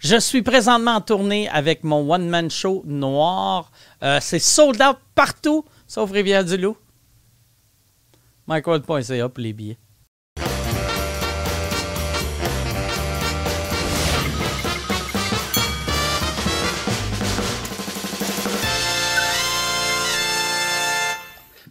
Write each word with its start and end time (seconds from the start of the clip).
Je 0.00 0.18
suis 0.18 0.40
présentement 0.40 0.92
en 0.92 1.00
tournée 1.02 1.46
avec 1.50 1.84
mon 1.84 2.10
one-man 2.10 2.50
show 2.50 2.82
noir. 2.86 3.70
Euh, 4.02 4.18
c'est 4.22 4.38
sold 4.38 4.80
out 4.80 4.96
partout, 5.14 5.66
sauf 5.86 6.10
Rivière-du-Loup. 6.10 6.74
MikeWard.ca 8.46 9.28
pour 9.28 9.42
les 9.42 9.52
billets. 9.52 9.78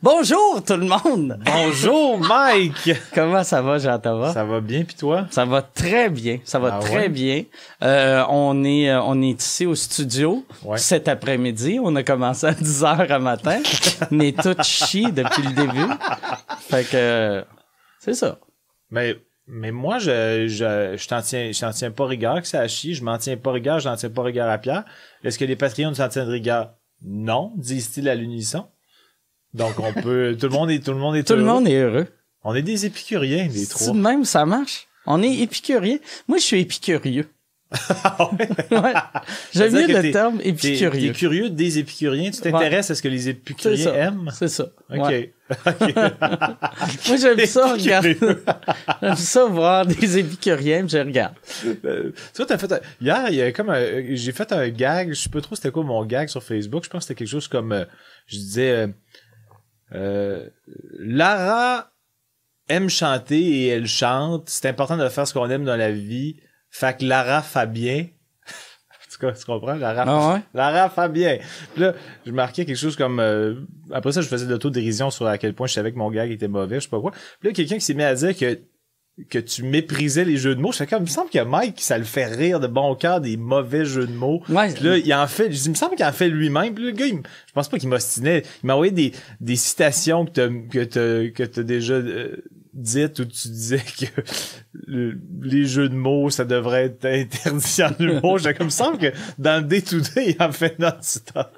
Bonjour 0.02 0.64
tout 0.66 0.78
le 0.78 0.86
monde! 0.86 1.38
Bonjour 1.46 2.18
Mike! 2.20 2.92
Comment 3.14 3.44
ça 3.44 3.62
va, 3.62 3.80
Jean-Thomas? 3.80 4.32
Ça 4.34 4.46
va 4.46 4.62
bien, 4.62 4.86
puis 4.86 4.96
toi? 4.96 5.28
Ça 5.30 5.44
va 5.44 5.62
très 5.62 6.10
bien. 6.10 6.40
Ça 6.46 6.58
va 6.58 6.76
Ah 6.76 6.80
très 6.80 6.96
ouais? 6.96 7.10
bien. 7.10 7.44
Euh, 7.84 8.24
on 8.30 8.64
est 8.64 8.90
euh, 8.90 9.02
on 9.02 9.22
est 9.22 9.42
ici 9.42 9.66
au 9.66 9.76
studio 9.76 10.46
Ouais. 10.64 10.78
cet 10.78 11.10
après-midi. 11.10 11.80
On 11.84 11.94
a 11.98 12.04
commencé 12.04 12.46
à 12.48 12.54
10 12.54 12.84
heures 12.86 13.12
à 13.12 13.20
matin. 13.20 13.62
mais 14.12 14.32
tout 14.32 14.56
chie 14.64 15.12
depuis 15.12 15.44
le 15.44 15.52
début. 15.54 15.94
Fait 16.62 16.90
que 16.90 17.44
c'est 18.00 18.14
ça. 18.14 18.40
Mais, 18.92 19.18
mais 19.48 19.72
moi, 19.72 20.00
je, 20.00 20.48
je, 20.48 20.96
je 20.98 21.08
t'en 21.10 21.22
tiens, 21.22 21.52
je 21.52 21.60
t'en 21.60 21.72
tiens 21.72 21.92
pas 21.92 22.06
rigueur 22.06 22.40
que 22.42 22.48
ça 22.48 22.62
a 22.62 22.68
chier. 22.70 22.94
Je 22.94 23.04
m'en 23.04 23.18
tiens 23.18 23.36
pas 23.36 23.52
rigueur, 23.52 23.80
je 23.80 23.90
n'en 23.90 23.98
tiens 23.98 24.10
pas 24.10 24.24
rigueur 24.24 24.50
à 24.50 24.58
Pierre. 24.60 24.86
Est-ce 25.26 25.38
que 25.38 25.44
les 25.46 25.58
Patreons 25.58 25.94
s'en 25.94 26.08
tiennent 26.08 26.30
rigueur? 26.30 26.72
Non, 27.04 27.52
disent-ils 27.58 28.08
à 28.08 28.16
l'unisson. 28.16 28.66
Donc 29.54 29.80
on 29.80 29.94
peut, 29.94 30.38
tout 30.40 30.48
le 30.48 30.54
monde 30.54 30.70
est, 30.72 30.80
tout 30.84 30.92
le 30.92 30.98
monde 31.00 31.16
est 31.16 31.24
Tout 31.24 31.34
le 31.34 31.40
heureux. 31.42 31.48
monde 31.54 31.68
est 31.68 31.80
heureux. 31.82 32.08
On 32.44 32.54
est 32.56 32.62
des 32.62 32.86
épicuriens, 32.86 33.48
les 33.52 33.66
trois. 33.68 33.94
de 33.94 34.00
même 34.00 34.24
ça 34.26 34.46
marche. 34.46 34.88
On 35.06 35.22
est 35.24 35.40
épicurien. 35.40 35.98
Moi, 36.28 36.38
je 36.38 36.44
suis 36.44 36.60
épicurieux. 36.62 37.28
Ah 38.04 38.30
ouais? 38.34 38.94
J'aime 39.54 39.74
mieux 39.74 39.88
le 40.02 40.12
terme 40.12 40.40
épicurieux. 40.44 41.12
t'es 41.12 41.18
curieux 41.18 41.50
des 41.52 41.78
épicuriens? 41.80 42.32
Tu 42.32 42.42
t'intéresses 42.42 42.90
à 42.92 42.96
ce 42.96 43.02
que 43.02 43.08
les 43.08 43.20
C'est 43.20 43.30
épicuriens 43.32 43.84
ça. 43.86 43.96
aiment? 43.96 44.30
C'est 44.34 44.48
ça. 44.48 44.66
Ok. 44.90 44.98
Ouais. 45.08 45.34
Moi, 47.08 47.18
j'aime 47.18 47.46
ça. 47.46 47.76
Épicurieux. 47.76 48.44
J'aime 49.02 49.16
ça 49.16 49.46
voir 49.46 49.86
des 49.86 50.18
épicuriens, 50.18 50.88
je 50.88 50.98
regarde. 50.98 51.34
Euh, 51.86 52.12
tu 52.34 52.38
vois, 52.38 52.46
t'as 52.48 52.58
fait 52.58 52.72
un- 52.72 52.80
hier, 53.02 53.26
il 53.30 53.36
y 53.36 53.42
a 53.42 53.52
comme 53.52 53.70
un- 53.70 54.16
j'ai 54.16 54.32
fait 54.32 54.52
un 54.52 54.70
gag, 54.70 55.10
je 55.10 55.16
sais 55.22 55.30
pas 55.30 55.42
trop 55.42 55.56
c'était 55.56 55.72
quoi 55.72 55.84
mon 55.84 56.04
gag 56.06 56.28
sur 56.28 56.44
Facebook, 56.44 56.84
je 56.86 56.90
pense 56.90 57.02
que 57.02 57.08
c'était 57.10 57.20
quelque 57.20 57.28
chose 57.32 57.48
comme, 57.48 57.72
euh, 57.72 57.86
je 58.28 58.38
disais, 58.38 58.72
euh, 58.72 58.88
euh, 59.94 60.48
Lara 61.00 61.92
aime 62.68 62.90
chanter 62.90 63.40
et 63.42 63.68
elle 63.68 63.88
chante, 63.88 64.50
c'est 64.50 64.68
important 64.68 64.98
de 64.98 65.08
faire 65.10 65.28
ce 65.28 65.34
qu'on 65.34 65.50
aime 65.50 65.66
dans 65.66 65.76
la 65.76 65.92
vie, 65.92 66.38
fait 66.70 66.98
que 66.98 67.06
Lara 67.06 67.42
Fabien, 67.42 68.06
en 68.46 69.12
tout 69.12 69.20
cas, 69.20 69.32
tu 69.32 69.46
comprends, 69.46 69.74
Lara, 69.76 70.04
Ah 70.08 70.34
ouais? 70.36 70.42
Lara 70.54 70.90
Fabien. 70.90 71.40
Puis 71.74 71.82
là, 71.82 71.94
je 72.26 72.32
marquais 72.32 72.66
quelque 72.66 72.78
chose 72.78 72.96
comme, 72.96 73.20
euh, 73.20 73.56
après 73.92 74.12
ça, 74.12 74.22
je 74.22 74.28
faisais 74.28 74.46
de 74.46 74.52
l'autodérision 74.52 75.10
sur 75.10 75.26
à 75.26 75.38
quel 75.38 75.54
point 75.54 75.68
je 75.68 75.74
savais 75.74 75.92
que 75.92 75.98
mon 75.98 76.12
gag 76.12 76.30
était 76.32 76.48
mauvais, 76.48 76.76
je 76.76 76.82
sais 76.82 76.90
pas 76.90 77.02
quoi. 77.02 77.12
Puis 77.40 77.50
là, 77.50 77.54
quelqu'un 77.54 77.76
qui 77.76 77.82
s'est 77.82 77.96
mis 77.96 78.04
à 78.04 78.14
dire 78.14 78.38
que 78.38 78.60
que 79.30 79.40
tu 79.40 79.64
méprisais 79.64 80.26
les 80.26 80.38
jeux 80.38 80.56
de 80.56 80.62
mots. 80.62 80.72
Je 80.72 80.78
fais 80.78 80.88
comme, 80.88 81.04
il 81.04 81.06
me 81.06 81.10
semble 81.10 81.30
que 81.30 81.44
Mike, 81.44 81.82
ça 81.82 81.98
le 81.98 82.04
fait 82.04 82.26
rire 82.26 82.60
de 82.60 82.68
bon 82.68 82.96
cœur 82.96 83.22
des 83.22 83.38
mauvais 83.38 83.86
jeux 83.86 84.08
de 84.08 84.14
mots. 84.14 84.42
Ouais. 84.50 84.74
Puis 84.74 84.84
là, 84.84 84.98
il 84.98 85.14
en 85.14 85.28
fait, 85.28 85.48
il 85.48 85.70
me 85.70 85.76
semble 85.76 85.96
qu'il 85.96 86.06
en 86.06 86.12
fait 86.12 86.30
lui-même. 86.30 86.74
Puis 86.74 86.86
le 86.86 86.92
gars, 86.92 87.06
il 87.06 87.22
je 87.48 87.54
pense 87.54 87.70
pas 87.70 87.78
qu'il 87.78 87.90
m'ostinait. 87.90 88.44
Il 88.64 88.68
m'a 88.68 88.74
envoyé 88.74 88.92
des, 88.92 89.12
des 89.42 89.56
citations 89.56 90.26
que 90.26 90.32
t'as, 90.32 90.48
que 90.48 90.84
t'as, 90.84 91.30
que 91.30 91.44
t'as 91.44 91.64
déjà 91.64 91.96
euh, 91.96 92.38
dites 92.74 93.20
où 93.20 93.26
tu 93.26 93.48
disais 93.48 93.80
que 94.00 94.06
le- 94.88 95.18
les 95.42 95.66
jeux 95.66 95.90
de 95.90 95.96
mots, 95.96 96.30
ça 96.30 96.46
devrait 96.46 96.86
être 96.86 97.06
interdit 97.06 97.84
en 97.84 97.92
humour. 98.04 98.38
J'ai 98.38 98.54
comme, 98.54 98.70
semble 98.70 98.98
que 99.00 99.12
dans 99.38 99.58
le 99.62 99.68
day-to-day, 99.68 100.36
il 100.38 100.44
en 100.44 100.52
fait 100.52 100.78
non-stop. 100.80 101.50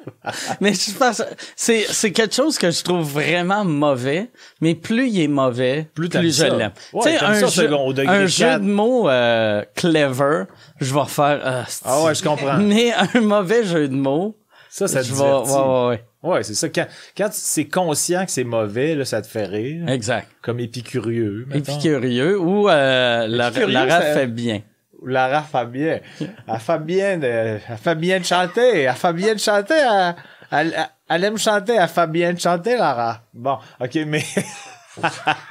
Mais 0.62 0.74
je 0.74 0.92
pense, 0.98 1.22
c'est, 1.56 1.86
c'est 1.90 2.12
quelque 2.12 2.34
chose 2.36 2.58
que 2.58 2.72
je 2.72 2.84
trouve 2.84 3.06
vraiment 3.12 3.66
mauvais, 3.66 4.30
mais 4.62 4.74
plus 4.76 5.10
il 5.10 5.22
est 5.22 5.28
mauvais, 5.28 5.88
Plus 5.94 6.08
plus, 6.10 6.36
je 6.38 6.44
l'aime. 6.46 6.72
Ouais, 6.94 7.02
tu 7.04 7.10
sais, 7.10 7.24
un, 7.26 7.34
ça 7.34 7.48
jeu, 7.48 7.70
un 8.08 8.26
jeu 8.28 8.60
de 8.60 8.66
mots 8.66 9.10
euh, 9.10 9.64
clever, 9.76 10.44
je 10.80 10.94
vais 10.94 11.06
faire. 11.08 11.42
ah, 11.44 11.66
c'est- 11.68 11.82
Ah 11.86 12.04
ouais, 12.04 12.16
je 12.16 12.24
comprends. 12.24 12.58
Mais 12.60 12.94
un 12.94 13.22
mauvais 13.22 13.64
jeu 13.66 13.88
de 13.88 13.96
mots, 13.96 14.36
Ça, 14.74 14.88
ça 14.88 15.02
te 15.02 15.06
divertit. 15.08 15.52
Ouais, 15.52 15.58
ouais, 15.60 15.88
ouais. 15.88 16.04
Ouais, 16.24 16.44
c'est 16.44 16.54
ça. 16.54 16.70
Quand, 16.70 16.88
quand 17.18 17.30
c'est 17.34 17.68
conscient 17.68 18.26
que 18.26 18.32
c'est 18.32 18.46
mauvais, 18.46 18.96
là, 18.96 19.04
ça 19.04 19.22
te 19.22 19.28
fait 19.28 19.44
rire. 19.46 19.90
Exact. 19.90 20.28
Comme 20.42 20.60
épicurieux. 20.62 21.46
mettons. 21.50 21.74
Épicurieux 21.74 22.40
ou 22.40 22.70
euh, 22.70 23.28
la, 23.28 23.50
Épicurieux, 23.50 23.74
Lara 23.74 24.02
ça- 24.02 24.14
fait 24.14 24.28
bien. 24.28 24.62
Lara 25.06 25.42
Fabien. 25.42 26.00
Elle 26.22 26.60
fait 26.60 26.80
bien 26.80 27.18
de, 27.18 27.26
elle 27.28 27.78
fait 27.84 27.96
bien 27.96 28.20
de 28.20 28.24
chanter. 28.26 28.84
Elle 28.84 28.94
fait 28.94 29.14
bien 29.14 29.34
de 29.34 29.40
chanter. 29.40 29.74
Elle, 29.74 30.16
elle, 30.52 30.90
elle 31.10 31.24
aime 31.26 31.38
chanter. 31.38 31.74
Elle 31.74 31.88
fait 31.90 32.08
bien 32.08 32.32
de 32.34 32.40
chanter, 32.40 32.78
Lara. 32.78 33.22
Bon, 33.34 33.58
ok, 33.80 34.00
mais 34.08 34.24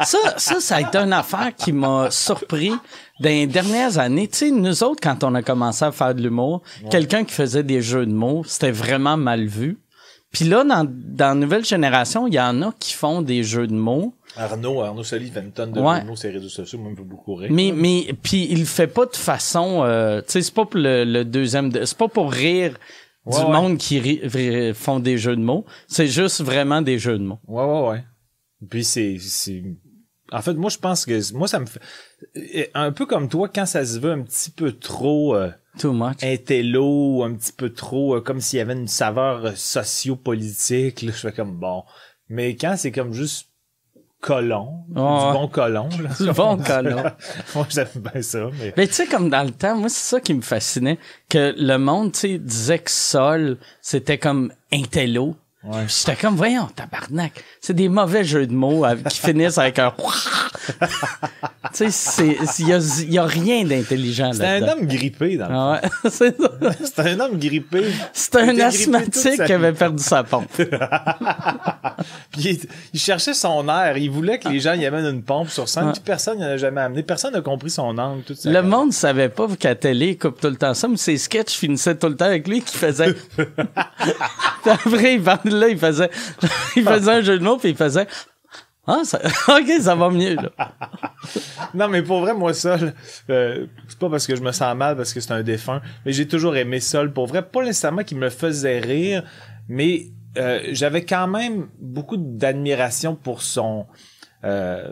Ça, 0.04 0.18
ça, 0.36 0.60
ça 0.60 0.76
a 0.76 0.80
été 0.82 0.98
une 0.98 1.12
affaire 1.12 1.50
qui 1.56 1.72
m'a 1.72 2.10
surpris 2.10 2.72
dans 3.20 3.28
les 3.28 3.46
dernières 3.46 3.98
années. 3.98 4.28
Tu 4.28 4.36
sais, 4.38 4.50
nous 4.50 4.82
autres, 4.82 5.00
quand 5.02 5.22
on 5.24 5.34
a 5.34 5.42
commencé 5.42 5.84
à 5.84 5.92
faire 5.92 6.14
de 6.14 6.22
l'humour, 6.22 6.62
quelqu'un 6.90 7.24
qui 7.24 7.32
faisait 7.34 7.62
des 7.62 7.82
jeux 7.82 8.06
de 8.06 8.12
mots, 8.12 8.42
c'était 8.46 8.70
vraiment 8.70 9.16
mal 9.16 9.44
vu. 9.46 9.78
Puis 10.32 10.44
là, 10.44 10.62
dans, 10.64 10.86
dans 10.88 11.28
la 11.28 11.34
nouvelle 11.34 11.64
génération, 11.64 12.26
il 12.28 12.34
y 12.34 12.40
en 12.40 12.62
a 12.62 12.72
qui 12.78 12.92
font 12.94 13.20
des 13.20 13.42
jeux 13.42 13.66
de 13.66 13.74
mots, 13.74 14.14
Arnaud, 14.36 14.80
Arnaud 14.80 15.02
Soli 15.02 15.28
fait 15.28 15.40
une 15.40 15.50
tonne 15.50 15.72
de 15.72 15.80
Ouais. 15.80 16.04
mots 16.04 16.14
sur 16.14 16.28
les 16.28 16.34
réseaux 16.36 16.48
sociaux. 16.48 16.78
Moi, 16.78 16.92
beaucoup 16.96 17.34
rire. 17.34 17.50
mais 17.52 17.72
mais 17.74 18.14
puis 18.22 18.46
il 18.48 18.60
le 18.60 18.64
fait 18.64 18.86
pas 18.86 19.06
de 19.06 19.16
façon, 19.16 19.82
euh, 19.82 20.20
tu 20.20 20.26
sais, 20.28 20.42
c'est 20.42 20.54
pas 20.54 20.66
pour 20.66 20.78
le, 20.78 21.02
le 21.04 21.24
deuxième, 21.24 21.70
de- 21.70 21.84
c'est 21.84 21.98
pas 21.98 22.06
pour 22.06 22.30
rire 22.32 22.78
du 23.26 23.36
Ouais, 23.36 23.44
monde 23.52 23.76
qui 23.76 23.98
ri- 23.98 24.20
ri- 24.22 24.72
font 24.72 25.00
des 25.00 25.18
jeux 25.18 25.34
de 25.34 25.42
mots. 25.42 25.64
C'est 25.88 26.06
juste 26.06 26.42
vraiment 26.42 26.80
des 26.80 26.96
jeux 27.00 27.18
de 27.18 27.24
mots. 27.24 27.40
Ouais, 27.48 27.64
ouais, 27.64 27.88
ouais. 27.90 28.04
Puis 28.70 28.84
c'est, 28.84 29.16
c'est, 29.18 29.64
en 30.30 30.40
fait, 30.42 30.54
moi, 30.54 30.70
je 30.70 30.78
pense 30.78 31.04
que, 31.04 31.34
moi, 31.34 31.48
ça 31.48 31.58
me 31.58 31.66
fait, 31.66 31.80
un 32.74 32.92
peu 32.92 33.06
comme 33.06 33.28
toi, 33.28 33.48
quand 33.48 33.66
ça 33.66 33.84
se 33.84 33.98
veut 33.98 34.12
un 34.12 34.22
petit 34.22 34.50
peu 34.50 34.72
trop, 34.72 35.34
euh, 35.34 35.50
Too 35.78 35.92
much. 35.92 36.22
intello, 36.22 37.22
un 37.22 37.34
petit 37.34 37.52
peu 37.52 37.70
trop, 37.70 38.16
euh, 38.16 38.20
comme 38.20 38.40
s'il 38.40 38.58
y 38.58 38.62
avait 38.62 38.74
une 38.74 38.88
saveur 38.88 39.46
euh, 39.46 39.52
sociopolitique, 39.54 41.02
là, 41.02 41.12
je 41.12 41.18
fais 41.18 41.32
comme 41.32 41.56
bon. 41.56 41.84
Mais 42.28 42.56
quand 42.56 42.74
c'est 42.76 42.92
comme 42.92 43.12
juste 43.12 43.48
colon, 44.20 44.84
du 44.88 44.94
bon 44.94 45.48
colon, 45.48 45.88
là. 46.02 46.10
Du 46.20 46.32
bon 46.32 46.58
colon. 46.58 47.02
Moi, 47.54 47.66
j'aime 47.70 47.88
bien 47.96 48.22
ça, 48.22 48.48
mais. 48.58 48.74
Mais 48.76 48.86
tu 48.86 48.94
sais, 48.94 49.06
comme 49.06 49.30
dans 49.30 49.42
le 49.42 49.50
temps, 49.50 49.76
moi, 49.76 49.88
c'est 49.88 50.16
ça 50.16 50.20
qui 50.20 50.34
me 50.34 50.42
fascinait, 50.42 50.98
que 51.28 51.54
le 51.56 51.78
monde, 51.78 52.12
tu 52.12 52.20
sais, 52.20 52.38
disait 52.38 52.78
que 52.78 52.90
Sol, 52.90 53.56
c'était 53.80 54.18
comme 54.18 54.52
intello. 54.72 55.36
Ouais. 55.62 55.84
J'étais 55.88 56.16
comme, 56.16 56.36
voyons, 56.36 56.68
tabarnak, 56.74 57.32
c'est 57.60 57.74
des 57.74 57.90
mauvais 57.90 58.24
jeux 58.24 58.46
de 58.46 58.52
mots 58.54 58.84
avec- 58.86 59.06
qui 59.08 59.18
finissent 59.18 59.58
avec 59.58 59.78
un... 59.78 59.92
tu 61.74 61.90
sais, 61.90 61.90
c'est- 61.90 62.36
il 62.60 62.68
y 62.68 62.72
a, 62.72 62.78
y 63.08 63.18
a 63.18 63.24
rien 63.24 63.64
d'intelligent 63.64 64.32
C'était 64.32 64.46
un 64.46 64.60
là-dedans. 64.60 64.72
homme 64.80 64.86
grippé, 64.86 65.36
dans 65.36 65.48
le 65.48 65.54
Ah 65.54 65.80
ouais, 65.82 66.10
c'est 66.10 66.34
ça. 66.96 67.02
un 67.10 67.20
homme 67.20 67.38
grippé. 67.38 67.84
C'était 68.14 68.54
Il 68.54 68.62
un 68.62 68.66
asthmatique 68.68 69.44
qui 69.44 69.52
avait 69.52 69.72
perdu 69.74 70.02
sa 70.02 70.24
pompe. 70.24 70.46
Puis 70.54 72.42
il, 72.42 72.58
il 72.94 73.00
cherchait 73.00 73.34
son 73.34 73.68
air. 73.68 73.98
Il 73.98 74.10
voulait 74.10 74.38
que 74.38 74.48
les 74.48 74.60
gens 74.60 74.72
y 74.74 74.86
amènent 74.86 75.06
une 75.14 75.22
pompe 75.22 75.50
sur 75.50 75.68
scène. 75.68 75.86
Ouais. 75.88 75.92
Puis 75.92 76.02
personne 76.04 76.38
n'y 76.38 76.44
en 76.44 76.48
a 76.48 76.56
jamais 76.56 76.80
amené. 76.80 77.02
Personne 77.02 77.34
n'a 77.34 77.42
compris 77.42 77.70
son 77.70 77.98
angle. 77.98 78.22
Tout 78.22 78.34
ça. 78.34 78.50
Le 78.50 78.62
monde 78.62 78.92
savait 78.94 79.28
pas 79.28 79.46
qu'à 79.58 79.74
télé, 79.74 80.10
il 80.10 80.18
coupe 80.18 80.40
tout 80.40 80.48
le 80.48 80.56
temps 80.56 80.72
ça, 80.74 80.88
mais 80.88 80.96
ses 80.96 81.18
sketchs 81.18 81.52
finissaient 81.54 81.96
tout 81.96 82.08
le 82.08 82.16
temps 82.16 82.24
avec 82.26 82.48
lui 82.48 82.62
qui 82.62 82.76
faisait... 82.78 83.14
Après, 84.64 85.14
il 85.14 85.20
là, 85.58 85.68
il 85.68 85.78
faisait... 85.78 86.10
il 86.76 86.84
faisait 86.84 87.10
un 87.10 87.20
jeu 87.20 87.38
de 87.38 87.44
mots, 87.44 87.56
puis 87.56 87.70
il 87.70 87.76
faisait... 87.76 88.06
Ah, 88.86 89.02
ça... 89.04 89.20
OK, 89.48 89.70
ça 89.80 89.94
va 89.94 90.10
mieux, 90.10 90.34
là. 90.34 90.50
Non, 91.74 91.88
mais 91.88 92.02
pour 92.02 92.20
vrai, 92.20 92.34
moi, 92.34 92.54
Sol, 92.54 92.94
euh, 93.28 93.66
c'est 93.88 93.98
pas 93.98 94.10
parce 94.10 94.26
que 94.26 94.34
je 94.34 94.42
me 94.42 94.52
sens 94.52 94.74
mal, 94.76 94.96
parce 94.96 95.12
que 95.12 95.20
c'est 95.20 95.32
un 95.32 95.42
défunt, 95.42 95.80
mais 96.04 96.12
j'ai 96.12 96.26
toujours 96.26 96.56
aimé 96.56 96.80
Sol. 96.80 97.12
Pour 97.12 97.26
vrai, 97.26 97.42
pas 97.42 97.62
nécessairement 97.62 98.04
qu'il 98.04 98.18
me 98.18 98.30
faisait 98.30 98.80
rire, 98.80 99.22
mais 99.68 100.06
euh, 100.38 100.60
j'avais 100.72 101.04
quand 101.04 101.28
même 101.28 101.68
beaucoup 101.78 102.16
d'admiration 102.16 103.14
pour 103.14 103.42
son... 103.42 103.86
euh, 104.44 104.90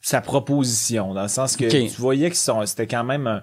sa 0.00 0.20
proposition, 0.20 1.14
dans 1.14 1.22
le 1.22 1.28
sens 1.28 1.56
que 1.56 1.66
tu 1.66 1.86
voyais 2.00 2.30
que 2.30 2.36
c'était 2.36 2.86
quand 2.86 3.04
même 3.04 3.26
un... 3.26 3.42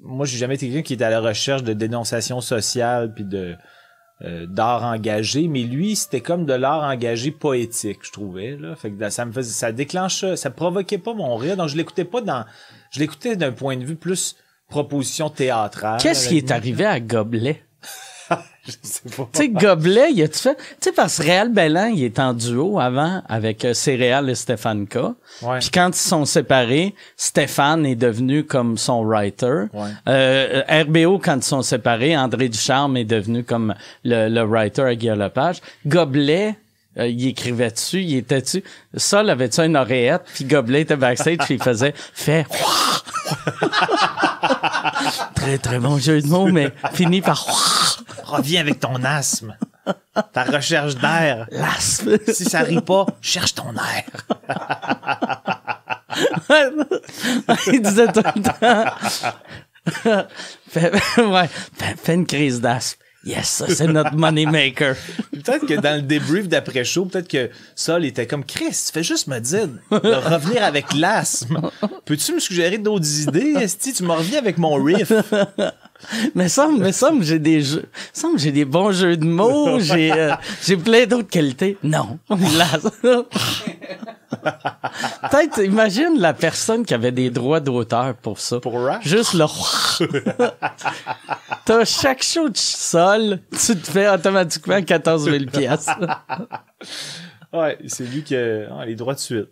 Moi, 0.00 0.26
j'ai 0.26 0.38
jamais 0.38 0.54
été 0.56 0.66
quelqu'un 0.66 0.82
qui 0.82 0.94
était 0.94 1.04
à 1.04 1.10
la 1.10 1.20
recherche 1.20 1.62
de 1.62 1.72
dénonciation 1.72 2.40
sociale 2.40 3.14
puis 3.14 3.24
de 3.24 3.56
euh, 4.24 4.46
d'art 4.46 4.84
engagé, 4.84 5.48
mais 5.48 5.62
lui, 5.62 5.96
c'était 5.96 6.20
comme 6.20 6.46
de 6.46 6.52
l'art 6.52 6.82
engagé 6.82 7.30
poétique, 7.30 8.00
je 8.02 8.12
trouvais. 8.12 8.56
Là. 8.56 8.76
Fait 8.76 8.90
que 8.90 9.10
ça 9.10 9.24
me 9.24 9.32
faisait, 9.32 9.52
ça 9.52 9.72
déclenche, 9.72 10.24
ça 10.34 10.50
provoquait 10.50 10.98
pas 10.98 11.14
mon 11.14 11.36
rire, 11.36 11.56
donc 11.56 11.68
je 11.68 11.76
l'écoutais 11.76 12.04
pas 12.04 12.20
dans, 12.20 12.44
je 12.90 13.00
l'écoutais 13.00 13.36
d'un 13.36 13.52
point 13.52 13.76
de 13.76 13.84
vue 13.84 13.96
plus 13.96 14.36
proposition 14.68 15.28
théâtrale. 15.28 16.00
Qu'est-ce 16.00 16.28
qui 16.28 16.38
est 16.38 16.50
arrivé 16.50 16.84
à 16.84 17.00
Gobelet? 17.00 17.62
Je 18.66 18.72
sais 18.82 19.00
pas. 19.16 19.28
Tu 19.32 19.38
sais, 19.38 19.48
Gobelet, 19.48 20.12
il 20.12 20.22
a-tu 20.22 20.38
fait... 20.38 20.56
Tu 20.56 20.62
sais, 20.80 20.92
parce 20.92 21.18
que 21.18 21.22
Réal 21.24 21.48
Bellan, 21.48 21.86
il 21.86 22.04
est 22.04 22.20
en 22.20 22.32
duo 22.32 22.78
avant 22.78 23.22
avec 23.28 23.64
euh, 23.64 23.74
Céréal 23.74 24.30
et 24.30 24.36
Stéphane 24.36 24.86
K. 24.86 24.96
Ouais. 25.42 25.58
Puis 25.58 25.70
quand 25.70 25.88
ils 25.88 25.94
sont 25.94 26.24
séparés, 26.24 26.94
Stéphane 27.16 27.84
est 27.86 27.96
devenu 27.96 28.44
comme 28.44 28.78
son 28.78 29.02
writer. 29.04 29.64
Ouais. 29.72 29.90
Euh, 30.08 30.62
RBO, 30.68 31.18
quand 31.18 31.36
ils 31.36 31.42
sont 31.42 31.62
séparés, 31.62 32.16
André 32.16 32.48
Ducharme 32.48 32.96
est 32.96 33.04
devenu 33.04 33.42
comme 33.42 33.74
le, 34.04 34.28
le 34.28 34.42
writer 34.42 34.82
à 34.82 34.94
Guillaume 34.94 35.18
Lepage. 35.18 35.60
Gobelet, 35.84 36.54
euh, 36.98 37.08
il 37.08 37.26
écrivait 37.26 37.70
dessus, 37.70 38.02
il 38.02 38.18
était 38.18 38.42
dessus. 38.42 38.62
Sol 38.96 39.28
avait-tu 39.28 39.60
une 39.60 39.76
oreillette, 39.76 40.22
puis 40.34 40.44
Gobelet 40.44 40.82
était 40.82 40.96
backstage, 40.96 41.38
puis 41.38 41.54
il 41.54 41.62
faisait 41.62 41.94
«Fais...» 42.14 42.46
Très, 45.34 45.58
très 45.58 45.78
bon 45.78 45.98
jeu 45.98 46.20
de 46.20 46.26
mots, 46.26 46.46
mais 46.46 46.72
fini 46.92 47.20
par 47.20 47.46
«Reviens 48.24 48.60
avec 48.60 48.80
ton 48.80 49.02
asthme. 49.04 49.56
Ta 50.32 50.44
recherche 50.44 50.94
d'air. 50.96 51.46
l'asthme. 51.50 52.16
Si 52.28 52.44
ça 52.44 52.60
rit 52.60 52.80
pas, 52.80 53.06
cherche 53.20 53.54
ton 53.54 53.74
air. 53.74 54.26
il 57.66 57.82
disait 57.82 58.12
tout 58.12 58.22
le 58.24 58.42
temps. 58.42 58.94
fais, 60.68 60.92
ouais, 61.22 61.48
fais, 61.48 61.96
fais 61.96 62.14
une 62.14 62.26
crise 62.26 62.60
d'asthme. 62.60 63.01
Yes, 63.24 63.62
c'est 63.68 63.86
notre 63.86 64.14
money 64.16 64.46
maker. 64.46 64.96
Peut-être 65.32 65.66
que 65.66 65.74
dans 65.74 65.96
le 65.96 66.02
débrief 66.02 66.48
d'après-show, 66.48 67.06
peut-être 67.06 67.28
que 67.28 67.50
Sol 67.76 68.04
était 68.04 68.26
comme 68.26 68.44
Chris, 68.44 68.70
tu 68.86 68.92
fais 68.92 69.02
juste 69.02 69.28
me 69.28 69.38
dire 69.38 69.68
de 69.90 69.96
revenir 69.96 70.64
avec 70.64 70.92
l'asthme. 70.94 71.70
Peux-tu 72.04 72.34
me 72.34 72.40
suggérer 72.40 72.78
d'autres 72.78 73.20
idées? 73.20 73.54
Esti, 73.60 73.92
tu 73.92 74.02
me 74.02 74.12
reviens 74.12 74.38
avec 74.38 74.58
mon 74.58 74.74
riff. 74.74 75.12
Mais 76.34 76.48
ça, 76.48 76.68
mais 76.76 76.92
ça, 76.92 77.10
j'ai 77.20 77.38
des 77.38 77.60
jeux, 77.62 77.84
ça, 78.12 78.28
j'ai 78.36 78.52
des 78.52 78.64
bons 78.64 78.92
jeux 78.92 79.16
de 79.16 79.24
mots, 79.24 79.78
j'ai, 79.80 80.12
euh, 80.12 80.32
j'ai 80.62 80.76
plein 80.76 81.06
d'autres 81.06 81.28
qualités. 81.28 81.78
Non. 81.82 82.18
Peut-être, 85.30 85.62
imagine 85.62 86.18
la 86.18 86.34
personne 86.34 86.84
qui 86.84 86.94
avait 86.94 87.12
des 87.12 87.30
droits 87.30 87.60
d'auteur 87.60 88.14
pour 88.16 88.40
ça. 88.40 88.60
Pour 88.60 88.82
rap? 88.82 89.02
Juste 89.02 89.34
le 89.34 89.44
T'as 91.64 91.84
chaque 91.84 92.22
show 92.22 92.48
de 92.48 92.56
sol, 92.56 93.38
tu 93.50 93.76
te 93.76 93.90
fais 93.90 94.08
automatiquement 94.08 94.82
14 94.82 95.24
000 95.30 95.44
pièces. 95.46 95.88
Ouais, 97.52 97.78
c'est 97.86 98.04
lui 98.04 98.22
qui 98.22 98.34
a 98.34 98.84
les 98.84 98.96
droits 98.96 99.14
de 99.14 99.20
suite. 99.20 99.48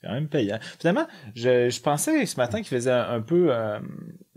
C'est 0.00 0.08
quand 0.08 0.14
même 0.14 0.28
payant. 0.28 0.58
Finalement, 0.80 1.06
je, 1.36 1.70
je 1.70 1.80
pensais 1.80 2.26
ce 2.26 2.36
matin 2.36 2.58
qu'il 2.58 2.68
faisait 2.68 2.90
un, 2.90 3.10
un 3.10 3.20
peu 3.20 3.48
euh, 3.50 3.78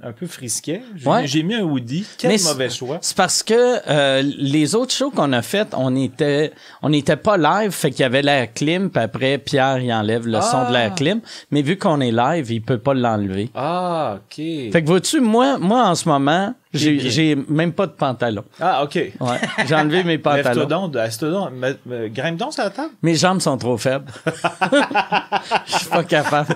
un 0.03 0.11
peu 0.11 0.27
frisquet. 0.27 0.81
J'ai 0.95 1.07
Ouais. 1.09 1.25
j'ai 1.25 1.41
mis 1.41 1.55
un 1.55 1.63
hoodie. 1.63 2.05
Quel 2.17 2.31
Mais 2.31 2.37
c'est- 2.37 2.49
mauvais 2.51 2.69
choix. 2.69 2.97
C'est 3.01 3.15
parce 3.15 3.41
que 3.43 3.53
euh, 3.89 4.21
les 4.37 4.75
autres 4.75 4.93
shows 4.93 5.09
qu'on 5.09 5.31
a 5.31 5.41
fait, 5.41 5.69
on 5.75 5.95
était 5.95 6.51
on 6.81 6.89
n'était 6.89 7.15
pas 7.15 7.37
live, 7.37 7.71
fait 7.71 7.91
qu'il 7.91 8.01
y 8.01 8.03
avait 8.03 8.21
la 8.21 8.45
clim, 8.45 8.89
puis 8.89 9.01
après 9.01 9.37
Pierre 9.37 9.79
il 9.79 9.91
enlève 9.93 10.27
le 10.27 10.41
son 10.41 10.63
Ah. 10.63 10.65
de 10.67 10.73
la 10.73 10.89
clim, 10.89 11.21
mais 11.49 11.61
vu 11.61 11.77
qu'on 11.77 12.01
est 12.01 12.11
live, 12.11 12.51
il 12.51 12.61
peut 12.61 12.77
pas 12.77 12.93
l'enlever. 12.93 13.49
Ah, 13.55 14.17
ok. 14.17 14.35
Fait 14.35 14.81
que 14.83 14.87
vois-tu, 14.87 15.21
moi 15.21 15.57
moi 15.59 15.87
en 15.87 15.95
ce 15.95 16.09
moment, 16.09 16.53
j'ai 16.77 17.35
même 17.47 17.73
pas 17.73 17.87
de 17.87 17.91
pantalon. 17.93 18.43
Ah, 18.59 18.83
ok. 18.83 18.95
Ouais, 18.95 19.37
j'ai 19.67 19.75
enlevé 19.75 20.03
mes 20.03 20.17
pantalons. 20.19 20.65
donc, 20.65 20.93
donc, 20.93 21.51
me- 21.53 21.75
me- 21.85 22.07
grimpe 22.09 22.37
donc 22.37 22.53
sur 22.53 22.63
la 22.63 22.69
table. 22.69 22.93
Mes 23.01 23.15
jambes 23.15 23.39
sont 23.41 23.57
trop 23.57 23.77
faibles. 23.77 24.05
Je 25.65 25.77
suis 25.77 25.85
pas 25.89 26.03
capable. 26.03 26.55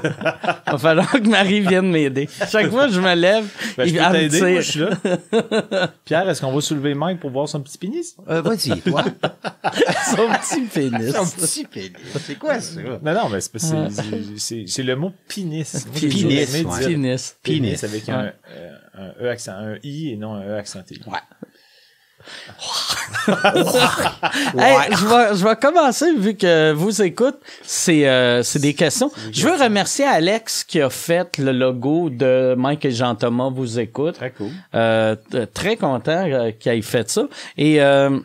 Va 0.68 0.78
falloir 0.78 1.12
que 1.12 1.28
Marie 1.30 1.62
vienne 1.62 1.90
m'aider. 1.92 2.28
Chaque 2.52 2.70
fois 2.70 2.88
que 2.88 2.94
je 2.94 3.02
me 3.02 3.14
lève, 3.16 3.46
Ben, 3.78 3.86
je 3.86 3.94
il 3.94 3.98
va 4.00 4.10
me 4.12 4.40
moi, 4.54 4.62
je 4.62 4.72
suis 4.72 4.80
là. 4.80 5.90
Pierre, 6.06 6.30
est-ce 6.30 6.42
qu'on 6.42 6.52
va 6.52 6.62
soulever 6.62 6.94
Mike 6.94 7.20
pour 7.20 7.30
voir 7.32 7.48
son 7.48 7.62
petit 7.62 7.78
pénis? 7.78 8.16
Euh, 8.30 8.42
vas-y, 8.42 8.80
toi. 8.82 9.04
son 10.16 10.28
petit 10.28 10.62
pénis. 10.74 11.14
Ton 11.14 11.26
petit 11.26 11.66
pénis. 11.66 11.92
C'est 12.26 12.36
quoi 12.38 12.60
ça? 12.60 12.80
Non, 12.82 13.14
non, 13.14 13.30
mais 13.30 13.42
c'est 13.42 13.52
pas- 13.52 13.60
c'est- 13.60 13.90
c'est- 13.92 14.38
c'est 14.38 14.64
c'est 14.68 14.84
le 14.84 14.96
mot 14.96 15.12
pénis. 15.28 15.86
Pénis. 16.00 16.66
Pénis 16.84 17.36
Pénis. 17.44 17.84
avec 17.84 18.10
un, 18.10 18.32
euh, 18.52 18.70
un 19.00 19.14
E 19.24 19.30
accent, 19.30 19.54
un 19.54 19.78
I 19.84 20.12
et 20.14 20.18
non 20.18 20.34
un 20.34 20.46
E 20.46 20.58
accenté. 20.58 21.00
Ouais. 21.08 21.20
Hey, 24.58 24.92
je 24.92 25.06
vais, 25.06 25.38
je 25.38 25.44
vais 25.44 25.56
commencer 25.56 26.14
vu 26.16 26.36
que 26.36 26.72
vous 26.74 27.02
écoute. 27.02 27.38
C'est 27.64 28.08
euh, 28.08 28.44
c'est 28.44 28.60
des 28.60 28.74
questions. 28.74 29.12
Je 29.32 29.48
veux 29.48 29.56
remercier 29.56 30.06
Alex 30.06 30.64
qui 30.64 30.82
a 30.82 30.90
fait 30.90 31.38
le 31.38 31.52
logo 31.52 32.10
de 32.10 32.56
Mike 32.58 32.86
et 32.86 32.92
Jean 32.92 33.16
Thomas 33.16 33.50
vous 33.50 33.80
écoute. 33.80 34.16
Très 34.16 34.32
cool. 34.32 34.50
Euh, 34.76 35.16
très 35.54 35.78
content 35.78 36.26
euh, 36.26 36.52
qu'il 36.52 36.72
ait 36.72 36.82
fait 36.82 37.10
ça. 37.10 37.28
Et 37.58 37.82
euh, 37.82 38.20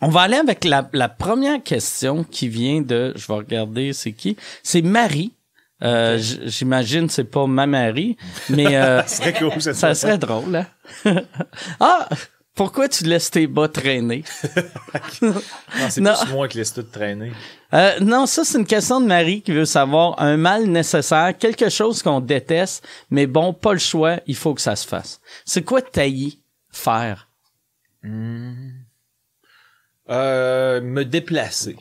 on 0.00 0.08
va 0.08 0.22
aller 0.22 0.36
avec 0.36 0.64
la, 0.64 0.88
la 0.92 1.08
première 1.08 1.62
question 1.62 2.24
qui 2.24 2.48
vient 2.48 2.80
de, 2.80 3.12
je 3.16 3.26
vais 3.26 3.34
regarder 3.34 3.92
c'est 3.92 4.12
qui. 4.12 4.36
C'est 4.62 4.82
Marie. 4.82 5.32
Euh, 5.82 6.18
J'imagine 6.18 7.08
c'est 7.08 7.24
pas 7.24 7.46
ma 7.46 7.66
Marie, 7.66 8.16
mais 8.48 8.76
euh, 8.76 9.02
cool, 9.38 9.60
ça, 9.60 9.74
ça 9.74 9.94
serait 9.94 10.18
drôle. 10.18 10.54
Hein? 10.56 11.16
ah, 11.80 12.08
pourquoi 12.54 12.88
tu 12.88 13.04
laisses 13.04 13.30
tes 13.30 13.46
bas 13.46 13.68
traîner? 13.68 14.24
Non, 15.22 15.88
c'est 15.88 16.02
plus 16.02 16.32
moi 16.32 16.48
qui 16.48 16.58
laisse 16.58 16.74
tout 16.74 16.82
traîner. 16.82 17.32
Euh, 17.72 17.98
non, 18.00 18.26
ça, 18.26 18.44
c'est 18.44 18.58
une 18.58 18.66
question 18.66 19.00
de 19.00 19.06
Marie 19.06 19.40
qui 19.40 19.52
veut 19.52 19.64
savoir 19.64 20.20
un 20.20 20.36
mal 20.36 20.66
nécessaire, 20.66 21.36
quelque 21.38 21.70
chose 21.70 22.02
qu'on 22.02 22.20
déteste, 22.20 22.86
mais 23.10 23.26
bon, 23.26 23.54
pas 23.54 23.72
le 23.72 23.78
choix, 23.78 24.20
il 24.26 24.36
faut 24.36 24.52
que 24.52 24.60
ça 24.60 24.76
se 24.76 24.86
fasse. 24.86 25.20
C'est 25.46 25.62
quoi 25.62 25.80
tailler, 25.80 26.34
faire? 26.70 27.28
Euh, 30.10 30.80
me 30.82 31.04
déplacer. 31.04 31.76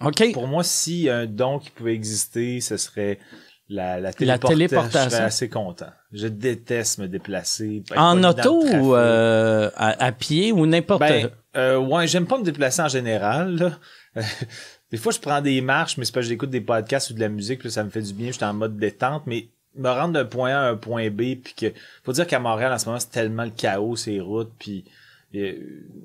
OK? 0.00 0.32
Pour 0.32 0.46
moi, 0.46 0.64
si 0.64 1.08
un 1.08 1.26
don 1.26 1.58
qui 1.58 1.70
pouvait 1.70 1.94
exister, 1.94 2.60
ce 2.60 2.76
serait 2.76 3.18
la, 3.68 4.00
la 4.00 4.12
téléportation. 4.12 4.56
téléportation. 4.56 5.04
Je 5.04 5.10
serais 5.10 5.24
assez 5.24 5.48
content. 5.48 5.90
Je 6.12 6.26
déteste 6.26 6.98
me 6.98 7.08
déplacer. 7.08 7.82
En 7.96 8.22
auto 8.24 8.64
ou 8.64 8.94
euh, 8.96 9.70
à, 9.76 10.04
à 10.04 10.12
pied 10.12 10.52
ou 10.52 10.66
n'importe 10.66 11.00
Ben, 11.00 11.30
euh, 11.56 11.78
ouais, 11.78 12.06
j'aime 12.06 12.26
pas 12.26 12.38
me 12.38 12.44
déplacer 12.44 12.82
en 12.82 12.88
général. 12.88 13.56
Là. 13.56 14.22
des 14.90 14.96
fois, 14.96 15.12
je 15.12 15.20
prends 15.20 15.40
des 15.40 15.60
marches, 15.60 15.96
mais 15.96 16.04
c'est 16.04 16.12
parce 16.12 16.26
que 16.26 16.30
j'écoute 16.30 16.50
des 16.50 16.60
podcasts 16.60 17.10
ou 17.10 17.14
de 17.14 17.20
la 17.20 17.28
musique, 17.28 17.60
puis 17.60 17.70
ça 17.70 17.84
me 17.84 17.90
fait 17.90 18.02
du 18.02 18.12
bien. 18.12 18.28
Je 18.28 18.32
suis 18.32 18.44
en 18.44 18.54
mode 18.54 18.76
détente, 18.76 19.22
mais 19.26 19.48
me 19.76 19.88
rendre 19.88 20.14
d'un 20.14 20.24
point 20.24 20.50
A 20.50 20.60
à 20.60 20.70
un 20.70 20.76
point 20.76 21.10
B, 21.10 21.36
puis 21.42 21.54
que 21.56 21.72
faut 22.02 22.12
dire 22.12 22.26
qu'à 22.26 22.40
Montréal 22.40 22.72
en 22.72 22.78
ce 22.78 22.86
moment, 22.86 22.98
c'est 22.98 23.10
tellement 23.10 23.44
le 23.44 23.50
chaos 23.50 23.96
ces 23.96 24.20
routes, 24.20 24.52
puis 24.58 24.84
euh, 25.34 25.54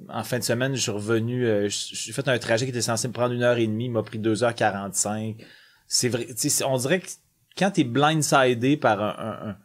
en 0.10 0.24
fin 0.24 0.40
de 0.40 0.44
semaine, 0.44 0.76
je 0.76 0.82
suis 0.82 0.92
revenu, 0.92 1.46
euh, 1.48 1.68
j'ai 1.70 2.12
fait 2.14 2.28
un 2.28 2.38
trajet 2.38 2.66
qui 2.66 2.70
était 2.72 2.82
censé 2.82 3.08
me 3.08 3.14
prendre 3.14 3.34
une 3.34 3.44
heure 3.44 3.58
et 3.58 3.68
demie, 3.68 3.86
il 3.86 3.92
m'a 3.92 4.04
pris 4.04 4.20
deux 4.20 4.44
heures 4.44 4.56
quarante-cinq. 4.56 5.38
C'est 5.88 6.10
vrai, 6.10 6.28
on 6.68 6.78
dirait 6.78 7.00
que 7.00 7.08
quand 7.58 7.72
t'es 7.72 7.84
blindsidé 7.84 8.78
par 8.78 9.02
un, 9.02 9.16
un, 9.18 9.50
un- 9.50 9.58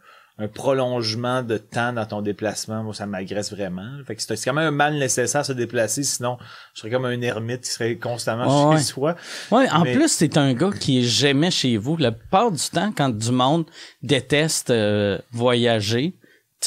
un 0.42 0.48
prolongement 0.48 1.42
de 1.42 1.58
temps 1.58 1.92
dans 1.92 2.06
ton 2.06 2.22
déplacement, 2.22 2.82
moi, 2.82 2.94
ça 2.94 3.04
m'agresse 3.04 3.52
vraiment. 3.52 3.98
Fait 4.06 4.16
que 4.16 4.22
c'est 4.22 4.34
c'est 4.36 4.48
quand 4.48 4.54
même 4.56 4.68
un 4.68 4.70
mal 4.70 4.94
nécessaire 4.94 5.44
se 5.44 5.52
déplacer, 5.52 6.02
sinon 6.02 6.38
je 6.72 6.80
serais 6.80 6.90
comme 6.90 7.04
un 7.04 7.20
ermite 7.20 7.60
qui 7.60 7.70
serait 7.70 7.96
constamment 7.98 8.70
chez 8.70 8.76
ouais. 8.76 8.82
soi. 8.82 9.16
Ouais, 9.50 9.68
en 9.68 9.82
Mais- 9.84 9.92
plus, 9.94 10.16
t'es 10.16 10.38
un 10.38 10.54
gars 10.54 10.70
qui 10.70 11.00
est 11.00 11.02
jamais 11.02 11.50
chez 11.50 11.76
vous. 11.76 11.98
La 11.98 12.12
plupart 12.12 12.50
du 12.50 12.70
temps, 12.72 12.90
quand 12.96 13.10
du 13.10 13.30
monde 13.32 13.66
déteste 14.02 14.70
euh, 14.70 15.18
voyager, 15.30 16.14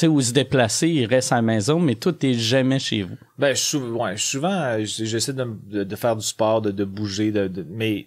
sais, 0.00 0.06
ou 0.08 0.20
se 0.20 0.32
déplacer, 0.32 0.88
il 0.88 1.06
reste 1.06 1.30
à 1.32 1.36
la 1.36 1.42
maison, 1.42 1.78
mais 1.78 1.94
toi, 1.94 2.12
t'es 2.12 2.34
jamais 2.34 2.78
chez 2.78 3.02
vous. 3.02 3.16
Ben, 3.38 3.54
je 3.54 3.60
suis 3.60 3.78
sou- 3.78 3.96
ouais, 3.96 4.16
je 4.16 4.20
suis 4.22 4.30
souvent, 4.38 4.52
euh, 4.52 4.84
j'essaie 4.84 5.32
de, 5.32 5.46
de, 5.68 5.84
de 5.84 5.96
faire 5.96 6.16
du 6.16 6.24
sport, 6.26 6.60
de, 6.62 6.70
de 6.70 6.84
bouger, 6.84 7.30
de, 7.30 7.46
de- 7.48 7.66
mais 7.68 8.06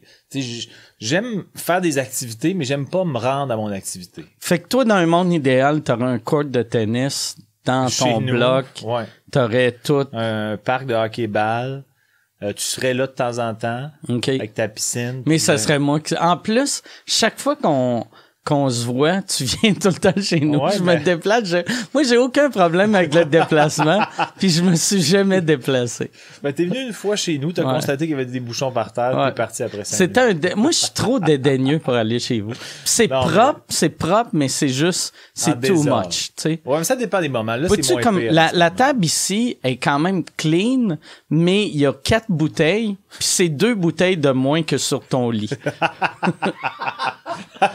j'aime 1.00 1.46
faire 1.56 1.82
des 1.82 1.98
activités, 1.98 2.54
mais 2.54 2.66
j'aime 2.66 2.88
pas 2.90 3.04
me 3.04 3.18
rendre 3.18 3.54
à 3.54 3.58
mon 3.58 3.68
activité. 3.72 4.26
Fait 4.40 4.60
que 4.60 4.68
toi, 4.68 4.86
dans 4.86 4.96
un 4.96 5.06
monde 5.06 5.32
idéal, 5.34 5.82
t'aurais 5.84 6.04
un 6.06 6.20
court 6.20 6.46
de 6.46 6.62
tennis 6.64 7.36
dans 7.66 7.88
Chez 7.88 8.04
ton 8.06 8.22
nous, 8.22 8.34
bloc, 8.34 8.66
ouais, 8.84 9.06
t'aurais 9.32 9.72
tout. 9.72 10.06
un 10.14 10.58
parc 10.58 10.86
de 10.86 10.94
hockey-ball, 10.94 11.84
euh, 12.44 12.54
tu 12.54 12.64
serais 12.64 12.94
là 12.94 13.08
de 13.08 13.12
temps 13.12 13.40
en 13.40 13.54
temps 13.56 13.90
avec 14.08 14.54
ta 14.54 14.68
piscine. 14.68 15.24
Mais 15.26 15.40
ça 15.40 15.58
serait 15.58 15.80
moi 15.80 16.00
qui... 16.00 16.16
En 16.18 16.38
plus, 16.38 16.82
chaque 17.06 17.40
fois 17.40 17.56
qu'on 17.56 18.06
qu'on 18.48 18.70
se 18.70 18.86
voit, 18.86 19.22
tu 19.28 19.44
viens 19.44 19.74
tout 19.74 19.90
le 19.90 19.94
temps 19.96 20.22
chez 20.22 20.40
nous. 20.40 20.60
Ouais, 20.60 20.72
je 20.78 20.82
ben- 20.84 20.98
me 21.00 21.04
déplace. 21.04 21.46
je- 21.46 21.58
Moi, 21.94 22.04
j'ai 22.04 22.18
aucun 22.18 22.50
problème 22.50 22.96
avec 22.96 23.14
le 23.14 23.26
déplacement, 23.26 24.00
puis 24.40 24.50
je 24.50 24.62
me 24.64 24.76
suis 24.76 25.02
jamais 25.02 25.42
déplacé. 25.42 26.10
Ben, 26.42 26.54
t'es 26.54 26.66
venu 26.66 26.80
une 26.80 26.94
fois 26.94 27.16
chez 27.18 27.38
nous, 27.38 27.52
t'as 27.52 27.64
Ouais. 27.66 27.74
constaté 27.74 28.06
qu'il 28.06 28.12
y 28.12 28.14
avait 28.14 28.26
des 28.26 28.40
bouchons 28.40 28.72
par 28.72 28.94
terre, 28.94 29.16
Ouais. 29.18 29.28
t'es 29.30 29.36
parti 29.36 29.64
après 29.64 29.84
ça. 29.84 29.98
C'est 29.98 30.18
un 30.18 30.34
dé- 30.34 30.54
Moi, 30.56 30.72
je 30.72 30.78
suis 30.78 30.92
trop 30.94 31.20
dédaigneux 31.20 31.80
pour 31.80 31.94
aller 31.94 32.20
chez 32.20 32.40
vous. 32.40 32.54
C'est 32.86 33.08
propre, 33.10 33.62
c'est 33.68 33.90
propre, 33.90 34.30
mais 34.34 34.48
c'est 34.48 34.70
juste, 34.70 35.14
c'est 35.34 35.54
too 35.56 35.60
désordre. 35.76 36.06
much, 36.08 36.28
tu 36.28 36.42
sais. 36.44 36.62
Ouais, 36.66 36.78
mais 36.78 36.84
ça 36.86 36.96
dépend 36.96 37.20
des 37.20 37.30
moments. 37.30 37.56
Là, 37.58 37.68
c'est 37.70 37.92
moins 37.92 38.02
comme 38.02 38.20
pire. 38.20 38.32
la, 38.32 38.52
la 38.54 38.72
table 38.72 39.04
ici 39.04 39.58
est 39.64 39.76
quand 39.78 40.00
même 40.00 40.24
clean, 40.38 40.98
mais 41.30 41.66
il 41.68 41.78
y 41.78 41.86
a 41.86 41.92
quatre 41.94 42.28
bouteilles, 42.30 42.96
puis 43.10 43.20
c'est 43.28 43.50
deux 43.50 43.76
bouteilles 43.76 44.18
de 44.18 44.30
moins 44.32 44.64
que 44.64 44.78
sur 44.78 45.02
ton 45.06 45.30
lit. 45.32 45.50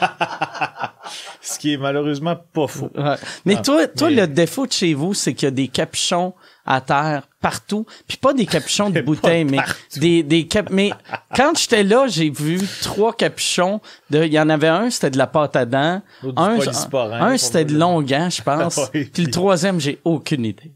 Ce 1.40 1.58
qui 1.58 1.74
est 1.74 1.76
malheureusement 1.76 2.36
pas 2.52 2.66
faux. 2.66 2.90
Ouais. 2.94 3.16
Mais 3.44 3.56
Ah, 3.58 3.62
toi, 3.62 3.86
toi, 3.88 4.08
mais- 4.10 4.16
le 4.16 4.26
défaut 4.26 4.66
de 4.66 4.72
chez 4.72 4.94
vous, 4.94 5.14
c'est 5.14 5.34
qu'il 5.34 5.46
y 5.46 5.48
a 5.48 5.50
des 5.52 5.68
capuchons 5.68 6.34
à 6.64 6.80
terre 6.80 7.26
partout, 7.40 7.86
puis 8.06 8.16
pas 8.16 8.32
des 8.32 8.46
capuchons 8.46 8.88
de 8.88 8.94
Mais 8.94 9.02
pas 9.02 9.06
bouteille, 9.06 9.44
mais 9.44 9.58
des 9.96 10.22
des 10.22 10.46
cap 10.46 10.68
mais 10.70 10.92
quand 11.34 11.58
j'étais 11.58 11.82
là, 11.82 12.06
j'ai 12.06 12.30
vu 12.30 12.60
trois 12.82 13.12
capuchons 13.12 13.80
de 14.10 14.22
il 14.24 14.32
y 14.32 14.38
en 14.38 14.48
avait 14.48 14.68
un, 14.68 14.88
c'était 14.90 15.10
de 15.10 15.18
la 15.18 15.26
pâte 15.26 15.56
à 15.56 15.64
dents, 15.66 16.00
un 16.22 16.30
un 16.36 16.54
pour 16.56 17.38
c'était 17.38 17.64
de 17.64 17.76
longan, 17.76 18.28
je 18.30 18.42
pense, 18.44 18.78
puis- 18.92 19.10
le 19.18 19.30
troisième, 19.30 19.80
j'ai 19.80 20.00
aucune 20.04 20.44
idée. 20.44 20.72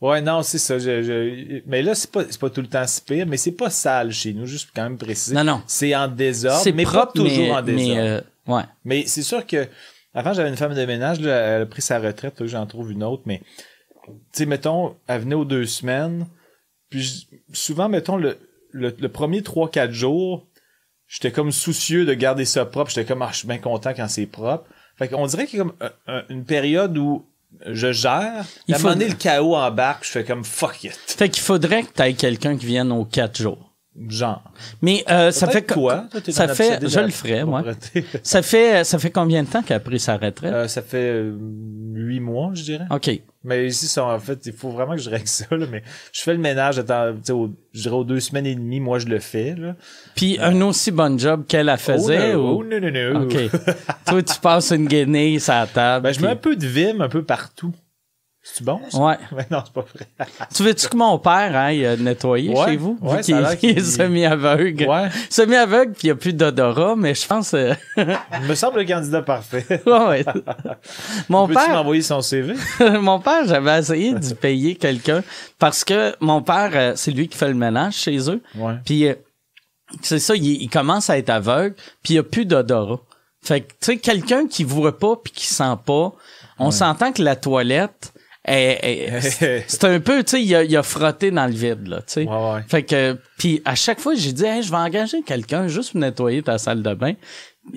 Ouais, 0.00 0.20
non, 0.20 0.42
c'est 0.42 0.58
ça. 0.58 0.78
je- 0.78 1.02
je- 1.02 1.62
Mais 1.66 1.82
là, 1.82 1.94
c'est 1.94 2.10
pas, 2.10 2.24
c'est 2.30 2.38
pas 2.40 2.50
tout 2.50 2.60
le 2.60 2.68
temps 2.68 2.86
si 2.86 3.00
pire, 3.02 3.26
mais 3.26 3.36
c'est 3.36 3.52
pas 3.52 3.68
sale 3.70 4.12
chez 4.12 4.32
nous, 4.32 4.46
juste 4.46 4.66
pour 4.66 4.74
quand 4.74 4.84
même 4.84 4.98
préciser. 4.98 5.34
Non, 5.34 5.42
non. 5.44 5.62
C'est 5.66 5.94
en 5.96 6.06
désordre, 6.08 6.60
C'est 6.62 6.72
mais 6.72 6.84
propre 6.84 7.06
pas 7.06 7.12
toujours 7.12 7.30
mais, 7.46 7.50
en 7.52 7.62
désordre. 7.62 7.92
mais 7.94 7.98
euh, 7.98 8.20
ouais. 8.46 8.62
Mais 8.84 9.04
c'est 9.06 9.22
sûr 9.22 9.44
que 9.46 9.66
avant 10.14 10.32
j'avais 10.34 10.48
une 10.50 10.56
femme 10.56 10.74
de 10.74 10.84
ménage, 10.84 11.20
là, 11.20 11.36
elle 11.36 11.62
a 11.62 11.66
pris 11.66 11.82
sa 11.82 11.98
retraite, 11.98 12.46
j'en 12.46 12.64
trouve 12.66 12.92
une 12.92 13.02
autre, 13.02 13.22
mais 13.26 13.40
tu 14.06 14.12
sais, 14.32 14.46
mettons, 14.46 14.94
elle 15.08 15.22
venait 15.22 15.34
aux 15.34 15.44
deux 15.44 15.66
semaines, 15.66 16.26
puis 16.90 17.26
souvent, 17.52 17.88
mettons, 17.88 18.16
le, 18.16 18.38
le, 18.70 18.94
le 18.98 19.08
premier 19.08 19.40
3-4 19.40 19.90
jours, 19.90 20.46
j'étais 21.08 21.32
comme 21.32 21.50
soucieux 21.52 22.06
de 22.06 22.14
garder 22.14 22.44
ça 22.44 22.64
propre, 22.64 22.90
j'étais 22.90 23.04
comme, 23.04 23.22
ah, 23.22 23.30
je 23.32 23.38
suis 23.38 23.48
bien 23.48 23.58
content 23.58 23.92
quand 23.94 24.08
c'est 24.08 24.26
propre. 24.26 24.64
Fait 24.96 25.08
qu'on 25.08 25.26
dirait 25.26 25.46
qu'il 25.46 25.58
y 25.58 25.62
a 25.62 25.64
comme 25.64 25.74
un- 26.06 26.22
une 26.28 26.44
période 26.44 26.96
où 26.96 27.24
je 27.66 27.92
gère, 27.92 28.44
Il 28.66 28.74
à 28.74 28.76
un 28.76 28.80
faut- 28.80 28.86
moment 28.88 28.98
donné, 28.98 29.08
le 29.10 29.16
chaos 29.16 29.54
embarque, 29.56 30.04
je 30.04 30.10
fais 30.10 30.24
comme 30.24 30.44
fuck 30.44 30.84
it. 30.84 30.92
Fait 31.06 31.28
qu'il 31.28 31.42
faudrait 31.42 31.82
que 31.82 31.88
tu 31.94 32.02
aies 32.02 32.14
quelqu'un 32.14 32.56
qui 32.56 32.66
vienne 32.66 32.92
aux 32.92 33.04
quatre 33.04 33.40
jours. 33.40 33.64
Genre. 34.08 34.44
Mais 34.80 35.02
euh, 35.10 35.32
ça 35.32 35.48
fait 35.48 35.62
t'es 35.62 36.30
ça 36.30 36.46
fait 36.46 36.78
je 36.88 37.00
le 37.00 37.08
ferais 37.10 37.44
moi. 37.44 37.64
Ça 38.22 38.42
fait 38.42 38.84
ça 38.84 38.96
fait 38.96 39.10
combien 39.10 39.42
de 39.42 39.48
temps 39.48 39.60
qu'elle 39.62 39.78
a 39.78 39.80
pris 39.80 39.98
sa 39.98 40.16
retraite? 40.16 40.52
Euh, 40.52 40.68
ça 40.68 40.82
fait 40.82 41.10
euh, 41.14 41.36
huit 41.94 42.20
mois, 42.20 42.50
je 42.54 42.62
dirais. 42.62 42.84
OK. 42.90 43.10
Mais 43.48 43.66
ici, 43.66 43.86
ça, 43.86 44.04
en 44.04 44.18
fait, 44.18 44.38
il 44.44 44.52
faut 44.52 44.70
vraiment 44.70 44.94
que 44.94 45.00
je 45.00 45.08
règle 45.10 45.26
ça, 45.26 45.46
là, 45.50 45.66
mais 45.70 45.82
je 46.12 46.20
fais 46.22 46.32
le 46.34 46.38
ménage, 46.38 46.78
attends, 46.78 47.14
au- 47.30 47.50
je 47.72 47.82
dirais 47.82 47.94
aux 47.96 48.04
deux 48.04 48.20
semaines 48.20 48.46
et 48.46 48.54
demie, 48.54 48.78
moi, 48.78 48.98
je 48.98 49.06
le 49.06 49.18
fais, 49.18 49.54
là. 49.56 49.74
Puis 50.14 50.38
un 50.40 50.60
aussi 50.62 50.90
bon 50.90 51.18
job 51.18 51.44
qu'elle 51.48 51.68
a 51.70 51.76
faisait 51.78 52.34
oh, 52.34 52.38
no, 52.38 52.42
ou? 52.42 52.60
oh, 52.60 52.64
non, 52.64 52.80
non, 52.80 52.90
non. 52.90 53.22
OK. 53.24 53.36
Toi 54.06 54.22
tu 54.22 54.38
passes 54.40 54.70
une 54.72 54.86
guenille 54.86 55.40
sur 55.40 55.54
la 55.54 55.66
table. 55.66 56.04
Ben, 56.04 56.12
je 56.12 56.20
mets 56.20 56.28
un 56.28 56.36
peu 56.36 56.54
de 56.56 56.66
vim 56.66 57.00
un 57.00 57.08
peu 57.08 57.22
partout. 57.24 57.72
C'est 58.54 58.64
bon, 58.64 58.80
ça? 58.88 58.98
Ouais. 58.98 59.16
Mais 59.36 59.46
non, 59.50 59.62
c'est 59.64 59.72
pas 59.72 59.82
vrai. 59.94 60.08
Tu 60.54 60.62
veux-tu 60.62 60.88
que 60.88 60.96
mon 60.96 61.18
père 61.18 61.54
aille 61.56 61.84
euh, 61.84 61.96
nettoyer 61.96 62.50
Ouais, 62.50 62.64
chez 62.70 62.76
vous? 62.76 62.98
ouais, 63.02 63.16
Vu 63.18 63.22
qu'il 63.22 63.34
ça 63.36 63.48
a 63.50 63.54
il 63.62 63.78
est 63.78 63.80
semi-aveugle. 63.84 64.86
Ouais. 64.88 65.08
Semi-aveugle, 65.30 65.92
puis 65.92 66.00
il 66.04 66.06
n'y 66.06 66.10
a 66.12 66.16
plus 66.16 66.32
d'odorat, 66.32 66.96
mais 66.96 67.14
je 67.14 67.26
pense... 67.26 67.54
euh, 67.54 67.74
Il 67.96 68.48
me 68.48 68.54
semble 68.54 68.78
le 68.80 68.84
candidat 68.86 69.22
parfait. 69.22 69.64
ouais, 69.86 70.08
ouais. 70.08 70.24
Mon 71.28 71.46
Peux-tu 71.46 71.58
père, 71.60 71.68
m'envoyer 71.74 72.02
son 72.02 72.20
CV? 72.20 72.54
mon 73.00 73.20
père, 73.20 73.46
j'avais 73.46 73.78
essayé 73.78 74.14
d'y 74.14 74.34
payer 74.34 74.74
quelqu'un 74.76 75.22
parce 75.58 75.84
que 75.84 76.14
mon 76.20 76.42
père, 76.42 76.70
euh, 76.74 76.92
c'est 76.96 77.10
lui 77.10 77.28
qui 77.28 77.36
fait 77.36 77.48
le 77.48 77.54
ménage 77.54 77.94
chez 77.94 78.30
eux. 78.30 78.40
Ouais. 78.56 78.74
Puis 78.84 79.06
c'est 80.02 80.18
ça, 80.18 80.34
il, 80.34 80.44
il 80.62 80.68
commence 80.70 81.10
à 81.10 81.18
être 81.18 81.30
aveugle, 81.30 81.74
puis 82.02 82.14
il 82.14 82.16
n'y 82.16 82.20
a 82.20 82.22
plus 82.24 82.44
d'odorat. 82.46 83.00
Fait 83.42 83.60
que, 83.60 83.68
tu 83.68 83.76
sais, 83.82 83.96
quelqu'un 83.98 84.46
qui 84.48 84.64
voit 84.64 84.98
pas 84.98 85.14
puis 85.16 85.32
qui 85.32 85.46
sent 85.46 85.76
pas, 85.86 86.12
on 86.58 86.70
s'entend 86.72 87.12
que 87.12 87.22
la 87.22 87.36
toilette, 87.36 88.12
c'est 89.20 89.64
c'est 89.66 89.84
un 89.84 90.00
peu, 90.00 90.24
tu 90.24 90.30
sais, 90.30 90.42
il 90.42 90.54
a, 90.54 90.64
il 90.64 90.76
a 90.76 90.82
frotté 90.82 91.30
dans 91.30 91.46
le 91.46 91.52
vide, 91.52 91.86
là, 91.88 91.98
tu 91.98 92.04
sais. 92.06 92.24
Ouais, 92.24 92.52
ouais. 92.52 92.62
Fait 92.68 92.82
que, 92.82 93.18
puis 93.36 93.60
à 93.64 93.74
chaque 93.74 94.00
fois, 94.00 94.14
j'ai 94.14 94.32
dit, 94.32 94.44
hey, 94.44 94.62
je 94.62 94.70
vais 94.70 94.76
engager 94.76 95.22
quelqu'un 95.22 95.68
juste 95.68 95.92
pour 95.92 96.00
nettoyer 96.00 96.42
ta 96.42 96.56
salle 96.58 96.82
de 96.82 96.94
bain. 96.94 97.14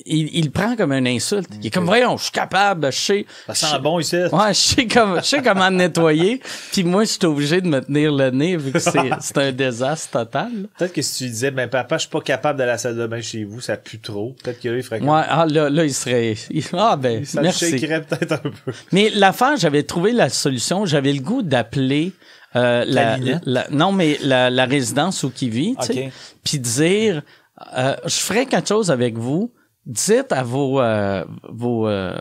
Il, 0.05 0.29
il 0.35 0.45
le 0.45 0.51
prend 0.51 0.75
comme 0.75 0.91
une 0.93 1.07
insulte. 1.07 1.49
Il 1.59 1.67
est 1.67 1.69
comme, 1.69 1.85
voyons, 1.85 2.17
je 2.17 2.23
suis 2.23 2.31
capable, 2.31 2.91
je 2.91 2.97
sais. 2.97 3.25
Ça 3.47 3.53
sent 3.53 3.79
bon 3.81 3.99
ici. 3.99 4.15
Ouais, 4.17 4.49
je 4.49 4.53
sais, 4.53 4.87
comme, 4.87 5.17
je 5.17 5.25
sais 5.25 5.41
comment 5.41 5.69
nettoyer. 5.69 6.41
Puis 6.71 6.83
moi, 6.83 7.03
je 7.03 7.09
suis 7.11 7.25
obligé 7.25 7.61
de 7.61 7.67
me 7.67 7.79
tenir 7.81 8.11
le 8.11 8.29
nez 8.31 8.57
vu 8.57 8.71
que 8.71 8.79
c'est 8.79 8.91
c'est 9.19 9.37
un 9.37 9.51
désastre 9.51 10.09
total. 10.11 10.51
Peut-être 10.77 10.93
que 10.93 11.01
si 11.01 11.23
tu 11.25 11.29
disais, 11.29 11.51
ben, 11.51 11.67
papa, 11.69 11.97
je 11.97 12.01
suis 12.01 12.09
pas 12.09 12.21
capable 12.21 12.57
d'aller 12.59 12.69
à 12.71 12.73
la 12.73 12.77
salle 12.77 12.97
de 12.97 13.07
bain 13.07 13.21
chez 13.21 13.43
vous, 13.43 13.61
ça 13.61 13.77
pue 13.77 13.99
trop. 13.99 14.35
Peut-être 14.43 14.59
que 14.59 14.69
là, 14.69 14.77
il 14.77 14.83
ferait 14.83 14.99
comme- 14.99 15.09
Ouais, 15.09 15.21
ah, 15.27 15.45
là, 15.47 15.69
là, 15.69 15.83
il 15.85 15.93
serait. 15.93 16.35
il- 16.49 16.63
Ah, 16.73 16.95
ben, 16.95 17.25
Ça 17.25 17.39
me 17.41 17.45
merci. 17.45 17.69
shakerait 17.71 18.01
peut-être 18.03 18.31
un 18.33 18.37
peu. 18.37 18.71
Mais 18.91 19.09
l'affaire, 19.13 19.57
j'avais 19.57 19.83
trouvé 19.83 20.11
la 20.11 20.29
solution. 20.29 20.85
J'avais 20.85 21.13
le 21.13 21.21
goût 21.21 21.41
d'appeler 21.41 22.13
euh, 22.55 22.83
la, 22.85 23.17
non, 23.71 23.91
mais 23.93 24.17
la, 24.23 24.49
la 24.49 24.65
résidence 24.65 25.23
où 25.23 25.29
qui 25.29 25.49
vit, 25.49 25.75
tu 25.79 25.93
sais, 25.93 26.05
Ok. 26.07 26.11
puis 26.43 26.59
dire, 26.59 27.21
euh, 27.77 27.95
je 28.05 28.15
ferai 28.15 28.45
quelque 28.45 28.67
chose 28.67 28.91
avec 28.91 29.17
vous. 29.17 29.51
Dites 29.85 30.31
à 30.31 30.43
vos, 30.43 30.79
euh, 30.79 31.25
vos, 31.49 31.87
euh, 31.87 32.13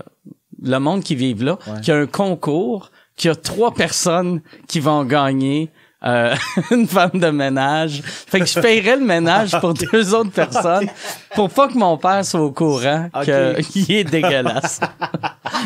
le 0.63 0.79
monde 0.79 1.03
qui 1.03 1.15
vivent 1.15 1.45
là, 1.45 1.59
Ouais. 1.67 1.81
qu'il 1.81 1.89
y 1.95 1.97
a 1.97 2.01
un 2.01 2.07
concours, 2.07 2.91
qu'il 3.17 3.29
y 3.29 3.33
a 3.33 3.37
trois 3.37 3.73
personnes 3.75 4.41
qui 4.69 4.81
vont 4.81 5.05
gagner. 5.05 5.71
euh, 6.03 6.35
une 6.71 6.87
femme 6.89 7.11
de 7.21 7.29
ménage. 7.29 8.01
Fait 8.03 8.41
que 8.41 8.47
je 8.47 8.59
paierais 8.59 8.97
le 8.97 9.05
ménage 9.05 9.51
pour 9.61 9.75
deux 9.93 10.15
autres 10.15 10.31
personnes 10.31 10.89
pour 11.35 11.51
pas 11.51 11.69
que 11.69 11.77
mon 11.77 11.99
père 11.99 12.25
soit 12.25 12.41
au 12.41 12.53
courant 12.53 13.11
qu'il 13.23 13.91
est 13.95 14.05
dégueulasse. 14.05 14.81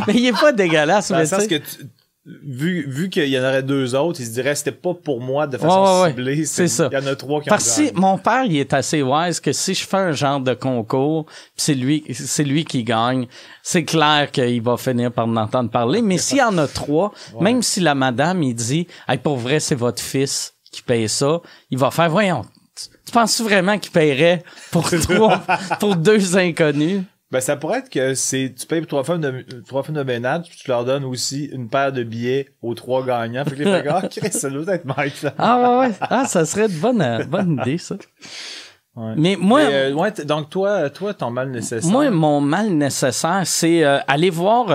mais 0.08 0.14
il 0.14 0.26
est 0.26 0.32
pas 0.32 0.50
dégueulasse, 0.50 1.10
Dans 1.10 1.18
mais 1.18 1.22
le 1.22 1.28
sens 1.28 1.38
tu 1.44 1.48
sais- 1.48 1.60
que 1.60 1.64
tu- 1.64 1.88
vu, 2.26 2.86
vu 2.88 3.10
qu'il 3.10 3.28
y 3.28 3.38
en 3.38 3.42
aurait 3.42 3.62
deux 3.62 3.94
autres, 3.94 4.20
il 4.20 4.26
se 4.26 4.30
dirait 4.32 4.54
c'était 4.54 4.72
pas 4.72 4.94
pour 4.94 5.20
moi 5.20 5.46
de 5.46 5.58
façon 5.58 5.82
Ouais, 5.82 5.88
ouais, 5.90 6.00
ouais. 6.02 6.08
ciblée. 6.10 6.44
C'est 6.46 6.68
ça. 6.68 6.88
Il 6.90 6.98
y 6.98 7.02
en 7.02 7.06
a 7.06 7.16
trois 7.16 7.42
qui 7.42 7.48
Parce 7.50 7.70
ont 7.78 7.82
que 7.82 7.86
gagné. 7.88 8.00
mon 8.00 8.18
père, 8.18 8.44
il 8.44 8.56
est 8.56 8.72
assez 8.72 9.02
wise 9.02 9.40
que 9.40 9.52
si 9.52 9.74
je 9.74 9.86
fais 9.86 9.96
un 9.98 10.12
genre 10.12 10.40
de 10.40 10.54
concours, 10.54 11.26
pis 11.26 11.32
c'est 11.56 11.74
lui, 11.74 12.02
c'est 12.12 12.44
lui 12.44 12.64
qui 12.64 12.82
gagne, 12.84 13.26
c'est 13.62 13.84
clair 13.84 14.30
qu'il 14.32 14.62
va 14.62 14.76
finir 14.76 15.12
par 15.12 15.26
m'entendre 15.26 15.70
parler. 15.70 16.00
Mais 16.02 16.16
s'il 16.18 16.38
y 16.38 16.42
en 16.42 16.56
a 16.58 16.66
trois, 16.66 17.12
même 17.40 17.62
si 17.62 17.80
la 17.80 17.94
madame, 17.94 18.42
il 18.42 18.54
dit, 18.54 18.86
hey, 19.08 19.18
pour 19.18 19.36
vrai, 19.36 19.60
c'est 19.60 19.74
votre 19.74 20.00
fils 20.02 20.54
qui 20.72 20.82
paye 20.82 21.08
ça, 21.08 21.40
il 21.70 21.78
va 21.78 21.90
faire, 21.90 22.08
voyons, 22.10 22.42
tu, 22.74 22.86
tu 23.06 23.12
penses 23.12 23.40
vraiment 23.40 23.78
qu'il 23.78 23.92
paierait 23.92 24.42
pour 24.72 24.88
trois, 24.90 25.42
pour 25.78 25.94
deux 25.94 26.36
inconnus? 26.36 27.02
Ben, 27.34 27.40
ça 27.40 27.56
pourrait 27.56 27.80
être 27.80 27.90
que 27.90 28.14
c'est, 28.14 28.54
tu 28.56 28.64
payes 28.64 28.78
pour 28.80 28.86
trois 28.86 29.02
femmes 29.02 29.20
de, 29.20 29.44
trois 29.66 29.82
femmes 29.82 29.96
de 29.96 30.04
ménage, 30.04 30.42
puis 30.48 30.56
tu 30.56 30.68
leur 30.70 30.84
donnes 30.84 31.02
aussi 31.02 31.46
une 31.46 31.68
paire 31.68 31.90
de 31.92 32.04
billets 32.04 32.50
aux 32.62 32.74
trois 32.74 33.04
gagnants. 33.04 33.44
Fait 33.44 33.56
que 33.56 33.62
les 33.64 33.82
gars, 33.82 34.02
ah, 34.04 34.06
Chris, 34.08 34.30
ça 34.30 34.48
doit 34.48 34.72
être 34.72 34.84
Mike, 34.84 35.20
là. 35.22 35.34
Ah 35.36 35.58
ouais, 35.80 35.88
ouais. 35.88 35.94
Ah, 36.00 36.26
ça 36.26 36.46
serait 36.46 36.68
de 36.68 36.74
bonne, 36.74 37.02
euh, 37.02 37.24
bonne 37.24 37.58
idée, 37.60 37.76
ça. 37.78 37.96
Ouais. 38.94 39.14
Mais 39.16 39.34
moi, 39.36 39.62
euh, 39.62 39.92
ouais, 39.94 40.12
donc 40.24 40.48
toi, 40.48 40.88
toi, 40.90 41.12
ton 41.12 41.32
mal 41.32 41.50
nécessaire. 41.50 41.90
moi, 41.90 42.08
mon 42.10 42.40
mal 42.40 42.68
nécessaire, 42.68 43.42
c'est 43.46 43.82
euh, 43.84 43.98
aller 44.06 44.30
voir 44.30 44.66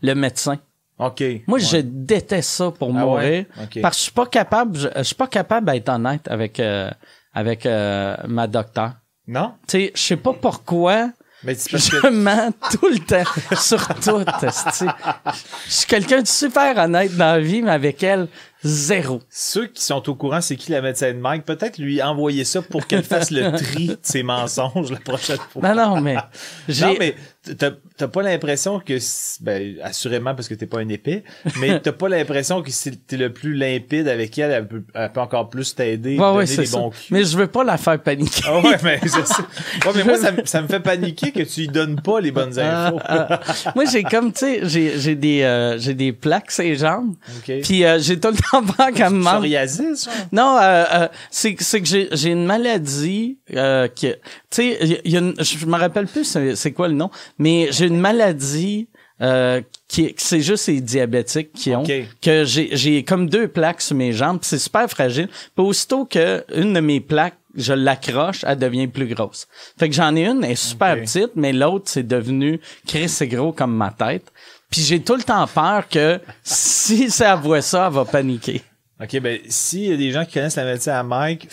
le 0.00 0.14
médecin. 0.14 0.56
OK. 0.98 1.22
Moi, 1.46 1.58
Ouais. 1.58 1.64
je 1.64 1.76
déteste 1.76 2.48
ça 2.48 2.70
pour 2.70 2.88
Ah 2.96 3.00
mourir. 3.04 3.44
Parce 3.82 3.96
que 3.96 3.98
je 3.98 4.02
suis 4.04 4.12
pas 4.12 4.24
capable, 4.24 4.78
je, 4.78 4.88
je 4.96 5.02
suis 5.02 5.14
pas 5.14 5.26
capable 5.26 5.70
d'être 5.70 5.90
honnête 5.90 6.26
avec 6.26 6.58
avec 7.34 7.66
ma 7.66 8.46
docteur. 8.46 8.92
Non? 9.26 9.52
Tu 9.68 9.72
sais, 9.78 9.92
je 9.94 10.00
sais 10.00 10.16
pas 10.16 10.32
pourquoi 10.32 11.10
Mais 11.44 11.54
parce 11.54 11.86
je 11.90 12.00
que, 12.00 12.08
mens 12.08 12.52
tout 12.70 12.88
le 12.88 12.98
temps 12.98 13.56
sur 13.56 13.86
tout. 14.00 14.24
Je 15.66 15.72
suis 15.72 15.86
quelqu'un 15.86 16.22
de 16.22 16.26
super 16.26 16.76
honnête 16.76 17.16
dans 17.16 17.32
la 17.32 17.40
vie, 17.40 17.62
mais 17.62 17.70
avec 17.70 18.02
elle, 18.02 18.26
zéro. 18.64 19.22
ceux 19.30 19.66
qui 19.66 19.82
sont 19.82 20.08
au 20.08 20.14
courant, 20.14 20.40
c'est 20.40 20.56
qui 20.56 20.72
la 20.72 20.82
médecin 20.82 21.12
de 21.12 21.18
Mike, 21.18 21.44
peut-être 21.44 21.78
lui 21.78 22.02
envoyer 22.02 22.44
ça 22.44 22.60
pour 22.62 22.86
qu'elle 22.86 23.04
fasse 23.04 23.30
le 23.30 23.52
tri 23.56 23.88
de 23.88 23.98
ses 24.02 24.24
mensonges 24.24 24.90
la 24.90 24.98
prochaine 24.98 25.38
fois. 25.50 25.62
Non, 25.62 25.74
non, 25.74 26.00
mais. 26.00 26.16
Non, 26.80 26.94
mais 26.98 27.14
t'as 27.98 28.08
pas 28.08 28.22
l'impression 28.22 28.80
que, 28.80 28.94
ben, 29.42 29.74
assurément 29.82 30.34
parce 30.34 30.48
que 30.48 30.54
t'es 30.54 30.66
pas 30.66 30.78
un 30.78 30.88
épée, 30.88 31.24
mais 31.60 31.80
t'as 31.80 31.92
pas 31.92 32.08
l'impression 32.08 32.62
que 32.62 32.70
si 32.70 32.96
t'es 32.96 33.16
le 33.16 33.32
plus 33.32 33.54
limpide 33.54 34.08
avec 34.08 34.38
elle, 34.38 34.52
elle 34.52 34.66
peut, 34.68 34.82
elle 34.94 35.12
peut 35.12 35.20
encore 35.20 35.50
plus 35.50 35.74
t'aider, 35.74 36.12
Ouais, 36.12 36.16
donner 36.18 36.36
ouais, 36.38 36.44
des 36.56 36.66
ça. 36.66 36.78
bons 36.78 36.90
culs. 36.90 36.98
Mais 37.10 37.24
je 37.24 37.36
veux 37.36 37.46
pas 37.48 37.64
la 37.64 37.76
faire 37.76 38.00
paniquer. 38.02 38.42
Ah 38.46 38.60
ouais, 38.60 38.76
mais 38.82 39.00
je 39.02 39.08
sais. 39.08 39.42
Ouais, 39.86 39.92
mais 39.96 40.04
moi, 40.04 40.16
ça, 40.16 40.32
me- 40.32 40.44
ça 40.46 40.62
me 40.62 40.68
fait 40.68 40.80
paniquer 40.80 41.32
que 41.32 41.42
tu 41.42 41.60
lui 41.60 41.68
donnes 41.68 42.00
pas 42.00 42.20
les 42.20 42.30
bonnes 42.30 42.58
infos. 42.58 42.98
Ah, 43.04 43.40
Moi, 43.74 43.84
j'ai 43.86 44.02
comme, 44.04 44.32
tu 44.32 44.40
sais, 44.40 44.60
j'ai, 44.62 44.98
j'ai 44.98 45.14
des, 45.14 45.42
euh, 45.42 45.78
j'ai 45.78 45.94
des 45.94 46.12
plaques 46.12 46.50
les 46.58 46.76
jambes. 46.76 47.14
OK. 47.38 47.52
Puis 47.62 47.84
euh, 47.84 47.98
j'ai 47.98 48.18
tout 48.20 48.28
le 48.28 48.36
temps 48.36 48.64
peur 48.64 48.92
qu'elle 48.92 49.10
me 49.10 49.18
manque. 49.22 49.34
Psoriasis? 49.42 50.08
Non, 50.32 50.56
euh, 50.60 50.84
euh, 50.92 51.08
c'est 51.30 51.56
c'est 51.60 51.80
que 51.80 51.86
j'ai 51.86 52.08
j'ai 52.12 52.30
une 52.30 52.44
maladie 52.46 53.38
euh, 53.54 53.88
qui, 53.88 54.08
tu 54.10 54.16
sais, 54.50 54.78
il 54.82 54.88
y 54.88 54.94
a- 54.94 54.98
il 55.04 55.12
y 55.12 55.16
a 55.16 55.20
une- 55.20 55.34
je 55.42 55.66
me 55.66 55.76
rappelle 55.76 56.06
plus 56.06 56.24
c'est 56.24 56.54
c'est 56.56 56.72
quoi 56.72 56.88
le 56.88 56.94
nom, 56.94 57.10
mais 57.38 57.68
j'ai 57.70 57.87
une 57.88 58.00
maladie 58.00 58.88
euh, 59.20 59.60
qui 59.88 60.14
c'est 60.16 60.40
juste 60.40 60.68
les 60.68 60.80
diabétiques 60.80 61.52
qui 61.52 61.74
ont 61.74 61.82
Ok. 61.82 61.92
que 62.22 62.44
j'ai 62.44 62.68
j'ai 62.76 63.02
comme 63.02 63.28
deux 63.28 63.48
plaques 63.48 63.80
sur 63.80 63.96
mes 63.96 64.12
jambes, 64.12 64.38
c'est 64.42 64.58
super 64.58 64.88
fragile. 64.88 65.28
Puis 65.56 65.64
aussitôt 65.64 66.04
que 66.04 66.44
une 66.54 66.72
de 66.74 66.80
mes 66.80 67.00
plaques 67.00 67.34
je 67.56 67.72
l'accroche, 67.72 68.44
elle 68.46 68.58
devient 68.58 68.86
plus 68.86 69.06
grosse. 69.12 69.48
Fait 69.76 69.88
que 69.88 69.94
j'en 69.94 70.14
ai 70.14 70.26
une, 70.26 70.44
elle 70.44 70.52
est 70.52 70.54
super 70.54 70.94
petite, 71.00 71.30
mais 71.34 71.52
l'autre, 71.52 71.86
c'est 71.88 72.06
devenu, 72.06 72.60
Chris, 72.86 73.08
c'est 73.08 73.26
gros 73.26 73.50
comme 73.52 73.74
ma 73.74 73.90
tête. 73.90 74.30
Puis 74.70 74.82
j'ai 74.82 75.00
tout 75.00 75.16
le 75.16 75.22
temps 75.24 75.46
peur 75.48 75.88
que 75.88 76.20
si 76.44 77.10
ça 77.18 77.34
voit 77.34 77.62
ça, 77.62 77.86
elle 77.88 77.94
va 77.94 78.04
paniquer. 78.04 78.62
OK, 79.02 79.18
ben, 79.20 79.40
s'il 79.48 79.84
y 79.90 79.92
a 79.92 79.96
des 79.96 80.12
gens 80.12 80.24
qui 80.24 80.34
connaissent 80.34 80.56
la 80.56 80.64
médecine 80.66 80.92
à 80.92 81.02
Mike, 81.02 81.48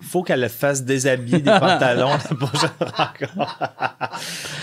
faut 0.00 0.22
qu'elle 0.22 0.40
le 0.40 0.48
fasse 0.48 0.82
déshabiller 0.82 1.38
des 1.38 1.50
pantalons 1.60 2.10
la 2.10 2.36
prochaine 2.36 2.70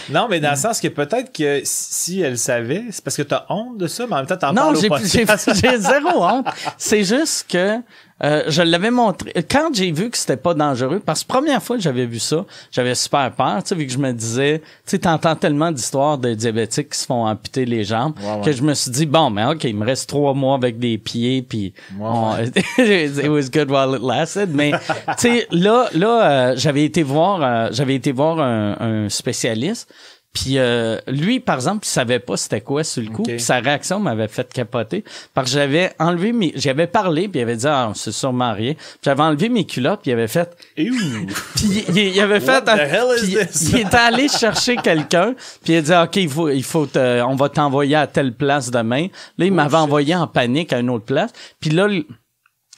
non, 0.10 0.27
mais 0.29 0.39
dans 0.39 0.51
le 0.51 0.56
sens 0.56 0.79
que 0.79 0.88
peut-être 0.88 1.32
que 1.32 1.62
si 1.63 2.22
elle 2.22 2.38
savait, 2.38 2.86
c'est 2.91 3.03
parce 3.03 3.17
que 3.17 3.22
t'as 3.24 3.46
honte 3.50 3.77
de 3.77 3.88
ça, 3.88 4.06
mais 4.08 4.13
en 4.13 4.17
même 4.17 4.25
temps, 4.25 4.38
t'en 4.38 4.53
Non, 4.53 4.74
parles 4.74 4.77
au 4.77 4.88
podcast. 4.88 5.51
j'ai 5.62 5.77
zéro 5.77 6.24
honte. 6.24 6.48
C'est 6.77 7.03
juste 7.03 7.46
que 7.50 7.79
euh, 8.24 8.44
je 8.48 8.62
l'avais 8.64 8.90
montré. 8.92 9.32
Quand 9.50 9.70
j'ai 9.74 9.92
vu 9.92 10.10
que 10.10 10.18
c'était 10.18 10.38
pas 10.38 10.54
dangereux, 10.56 11.00
parce 11.06 11.24
que 11.24 11.28
première 11.28 11.62
fois 11.62 11.76
que 11.76 11.82
j'avais 11.84 12.06
vu 12.06 12.18
ça, 12.20 12.46
j'avais 12.72 12.96
super 12.96 13.32
peur, 13.32 13.62
tu 13.62 13.70
sais, 13.70 13.76
vu 13.76 13.86
que 13.86 13.92
je 13.92 13.98
me 14.00 14.12
disais, 14.12 14.60
tu 14.60 14.66
sais, 14.86 15.00
t'entends 15.00 15.36
tellement 15.36 15.72
d'histoires 15.72 16.18
de 16.18 16.34
diabétiques 16.34 16.90
qui 16.90 16.98
se 17.00 17.06
font 17.06 17.26
amputer 17.28 17.66
les 17.66 17.84
jambes, 17.84 18.14
ouais. 18.20 18.42
que 18.44 18.52
je 18.52 18.64
me 18.64 18.74
suis 18.74 18.90
dit, 18.92 19.06
bon, 19.06 19.30
mais 19.30 19.46
ok, 19.46 19.64
il 19.66 19.76
me 19.76 19.86
reste 19.86 20.10
trois 20.10 20.34
mois 20.34 20.56
avec 20.56 20.80
des 20.80 20.98
pieds, 20.98 21.42
puis 21.42 21.74
on- 22.00 22.36
it 22.80 23.28
was 23.30 23.50
good 23.54 23.70
while 23.70 23.96
it 23.96 24.02
lasted. 24.02 24.50
Mais, 24.54 24.72
tu 24.72 24.78
sais, 25.18 25.48
là, 25.52 25.88
là, 25.94 26.32
euh, 26.32 26.54
j'avais 26.58 26.86
été 26.86 27.04
voir, 27.04 27.40
euh, 27.44 27.70
j'avais 27.72 27.96
été 27.96 28.12
voir 28.12 28.40
un, 28.40 28.78
un 28.80 29.10
spécialiste. 29.10 29.94
Puis 30.39 30.60
euh, 30.60 31.00
lui, 31.08 31.39
par 31.39 31.56
exemple, 31.56 31.79
il 31.84 31.89
savait 31.89 32.20
pas 32.20 32.38
c'était 32.38 32.62
quoi 32.62 32.84
sur 32.84 33.01
le 33.01 33.10
coup. 33.10 33.24
Puis 33.24 33.39
sa 33.39 33.60
réaction 33.60 34.00
m'avait 34.00 34.27
fait 34.27 34.48
capoter. 34.53 35.03
Parce 35.34 35.50
que 35.50 35.58
j'avais 35.58 35.91
enlevé 35.98 36.32
mes... 36.32 36.51
J'avais 36.56 36.86
parlé, 36.86 37.27
puis 37.27 37.39
il 37.39 37.44
avait 37.44 37.56
dit 37.56 37.65
«Ah, 37.67 37.91
c'est 37.96 38.12
sûrement 38.12 38.53
rien.» 38.53 38.74
Puis 38.75 38.84
j'avais 39.01 39.24
enlevé 39.24 39.50
mes 39.50 39.65
culottes, 39.65 40.01
puis 40.03 40.12
il 40.12 40.13
avait 40.13 40.27
fait... 40.27 40.56
Puis 40.75 41.86
il, 41.89 41.98
il 41.98 42.22
avait 42.22 42.39
fait... 42.39 42.62
the 42.62 42.70
hell 42.77 43.08
is 43.17 43.36
puis 43.36 43.48
this? 43.48 43.70
il 43.72 43.79
était 43.79 43.98
allé 43.98 44.27
chercher 44.27 44.75
quelqu'un, 44.75 45.34
puis 45.63 45.74
il 45.74 45.77
a 45.77 45.82
dit 45.82 45.91
«OK, 46.03 46.15
il 46.17 46.29
faut, 46.29 46.50
il 46.50 46.63
faut 46.63 46.86
te- 46.86 47.24
on 47.24 47.36
va 47.36 47.50
t'envoyer 47.50 47.96
à 47.96 48.06
telle 48.06 48.34
place 48.36 48.70
demain.» 48.70 49.08
Là, 49.39 49.46
il 49.46 49.53
m'avait 49.53 49.77
envoyé 49.77 50.13
en 50.13 50.27
panique 50.27 50.72
à 50.72 50.77
une 50.79 50.91
autre 50.91 51.06
place. 51.06 51.32
Puis 51.60 51.72
là... 51.72 51.88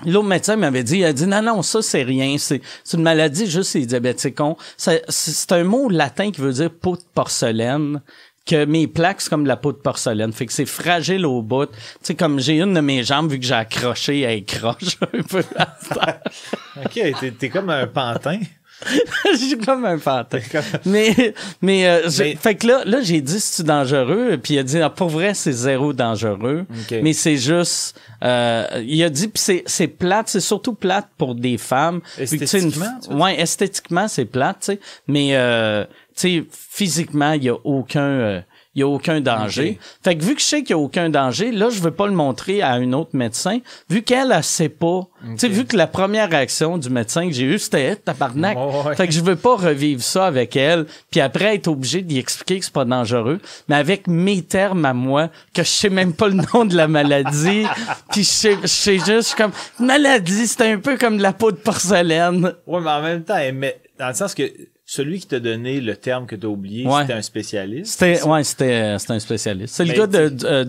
L'autre 0.05 0.27
médecin 0.27 0.55
m'avait 0.55 0.83
dit, 0.83 0.99
il 0.99 1.05
a 1.05 1.13
dit, 1.13 1.27
non, 1.27 1.41
non, 1.41 1.61
ça, 1.61 1.81
c'est 1.81 2.03
rien. 2.03 2.37
C'est, 2.37 2.61
une 2.93 3.01
maladie, 3.01 3.49
juste 3.49 3.75
les 3.75 3.85
diabétiques 3.85 4.37
c'est 4.77 5.51
un 5.51 5.63
mot 5.63 5.89
latin 5.89 6.31
qui 6.31 6.41
veut 6.41 6.53
dire 6.53 6.71
peau 6.71 6.95
de 6.95 7.01
porcelaine. 7.13 8.01
Que 8.45 8.65
mes 8.65 8.87
plaques, 8.87 9.21
c'est 9.21 9.29
comme 9.29 9.43
de 9.43 9.47
la 9.47 9.57
peau 9.57 9.71
de 9.71 9.77
porcelaine. 9.77 10.31
Fait 10.31 10.47
que 10.47 10.53
c'est 10.53 10.65
fragile 10.65 11.25
au 11.25 11.43
bout. 11.43 11.67
Tu 11.67 11.73
sais, 12.01 12.15
comme 12.15 12.39
j'ai 12.39 12.59
une 12.59 12.73
de 12.73 12.79
mes 12.79 13.03
jambes, 13.03 13.29
vu 13.29 13.39
que 13.39 13.45
j'ai 13.45 13.53
accroché, 13.53 14.21
elle 14.21 14.43
croche 14.43 14.97
un 15.13 15.21
peu. 15.21 15.43
ok, 16.83 16.93
t'es, 17.19 17.31
t'es 17.37 17.49
comme 17.49 17.69
un 17.69 17.85
pantin. 17.85 18.39
Je 19.33 19.37
suis 19.37 19.57
comme 19.57 19.85
un 19.85 19.97
pantin. 19.97 20.39
mais, 20.85 21.33
mais, 21.61 21.87
euh, 21.87 22.09
j'ai- 22.09 22.23
Mais- 22.23 22.35
fait 22.35 22.55
que 22.55 22.67
là, 22.67 22.83
là, 22.85 23.01
j'ai 23.01 23.21
dit, 23.21 23.39
c'est 23.39 23.63
dangereux? 23.65 24.37
Puis 24.41 24.53
il 24.55 24.59
a 24.59 24.63
dit, 24.63 24.79
ah, 24.79 24.89
pour 24.89 25.09
vrai, 25.09 25.33
c'est 25.33 25.51
zéro 25.51 25.91
dangereux. 25.93 26.65
Mais 27.03 27.13
c'est 27.13 27.37
juste, 27.37 27.99
euh, 28.23 28.65
il 28.85 29.03
a 29.03 29.09
dit, 29.09 29.27
puis 29.27 29.41
c'est, 29.41 29.63
c'est 29.65 29.87
plate, 29.87 30.29
c'est 30.29 30.39
surtout 30.39 30.73
plate 30.73 31.07
pour 31.17 31.35
des 31.35 31.57
femmes. 31.57 32.01
Une- 32.17 32.23
Esthétiquement, 32.23 32.99
ouais, 33.11 33.39
esthétiquement, 33.41 34.07
c'est 34.07 34.25
plate, 34.25 34.57
tu 34.61 34.65
sais. 34.73 34.79
Mais, 35.07 35.29
euh, 35.35 35.83
tu 36.15 36.39
sais, 36.39 36.43
physiquement, 36.51 37.33
il 37.33 37.43
y 37.43 37.49
a 37.49 37.55
aucun, 37.63 38.01
euh, 38.01 38.41
il 38.79 38.81
y 38.81 38.83
a 38.83 38.87
aucun 38.87 39.19
danger. 39.21 39.77
Fait 40.03 40.15
que 40.15 40.23
vu 40.23 40.35
que 40.35 40.41
je 40.41 40.45
sais 40.45 40.59
qu'il 40.61 40.71
y 40.71 40.73
a 40.73 40.77
aucun 40.77 41.09
danger, 41.09 41.51
là, 41.51 41.69
je 41.69 41.79
veux 41.81 41.91
pas 41.91 42.07
le 42.07 42.13
montrer 42.13 42.61
à 42.61 42.77
une 42.77 42.95
autre 42.95 43.11
médecin. 43.13 43.59
Vu 43.89 44.01
qu'elle, 44.01 44.31
elle 44.35 44.43
sait 44.43 44.69
pas. 44.69 45.01
Tu 45.21 45.37
sais, 45.37 45.47
vu 45.49 45.65
que 45.65 45.75
la 45.75 45.87
première 45.87 46.29
réaction 46.29 46.77
du 46.77 46.89
médecin 46.89 47.27
que 47.27 47.33
j'ai 47.33 47.43
eue, 47.43 47.59
c'était, 47.59 47.97
tabarnak. 47.97 48.57
Ouais, 48.57 48.89
ouais. 48.89 48.95
Fait 48.95 49.07
que 49.07 49.13
je 49.13 49.19
veux 49.21 49.35
pas 49.35 49.55
revivre 49.57 50.01
ça 50.01 50.25
avec 50.27 50.55
elle, 50.55 50.85
puis 51.11 51.19
après 51.19 51.55
être 51.55 51.67
obligé 51.67 52.01
d'y 52.01 52.17
expliquer 52.19 52.59
que 52.59 52.65
c'est 52.65 52.73
pas 52.73 52.85
dangereux, 52.85 53.39
mais 53.67 53.75
avec 53.75 54.07
mes 54.07 54.41
termes 54.41 54.85
à 54.85 54.93
moi, 54.93 55.29
que 55.53 55.61
je 55.63 55.67
sais 55.69 55.89
même 55.89 56.13
pas 56.13 56.29
le 56.29 56.35
nom 56.53 56.63
de 56.65 56.75
la 56.75 56.87
maladie, 56.87 57.65
puis 58.11 58.23
je 58.23 58.29
sais, 58.29 58.57
je 58.61 58.67
sais 58.67 58.97
juste, 58.97 59.09
je 59.09 59.19
suis 59.21 59.35
comme, 59.35 59.51
maladie, 59.79 60.47
c'est 60.47 60.71
un 60.71 60.79
peu 60.79 60.97
comme 60.97 61.17
de 61.17 61.23
la 61.23 61.33
peau 61.33 61.51
de 61.51 61.57
porcelaine. 61.57 62.53
Ouais, 62.65 62.79
mais 62.81 62.89
en 62.89 63.01
même 63.01 63.23
temps, 63.23 63.35
elle 63.37 63.55
met- 63.55 63.77
dans 63.99 64.07
le 64.07 64.13
sens 64.13 64.33
que 64.33 64.43
celui 64.91 65.19
qui 65.19 65.27
t'a 65.27 65.39
donné 65.39 65.81
le 65.81 65.95
terme 65.95 66.25
que 66.25 66.35
t'as 66.35 66.47
oublié, 66.47 66.83
Ouais. 66.87 67.01
c'était 67.01 67.13
un 67.13 67.21
spécialiste. 67.21 67.91
C'était, 67.99 68.23
ouais, 68.23 68.43
c'était, 68.43 68.73
euh, 68.73 68.97
c'était 68.97 69.13
un 69.13 69.19
spécialiste. 69.19 69.75
C'est 69.75 69.85
le 69.85 69.91
Mais 69.91 69.97
gars 69.99 70.07
de, 70.07 70.45
euh, 70.45 70.63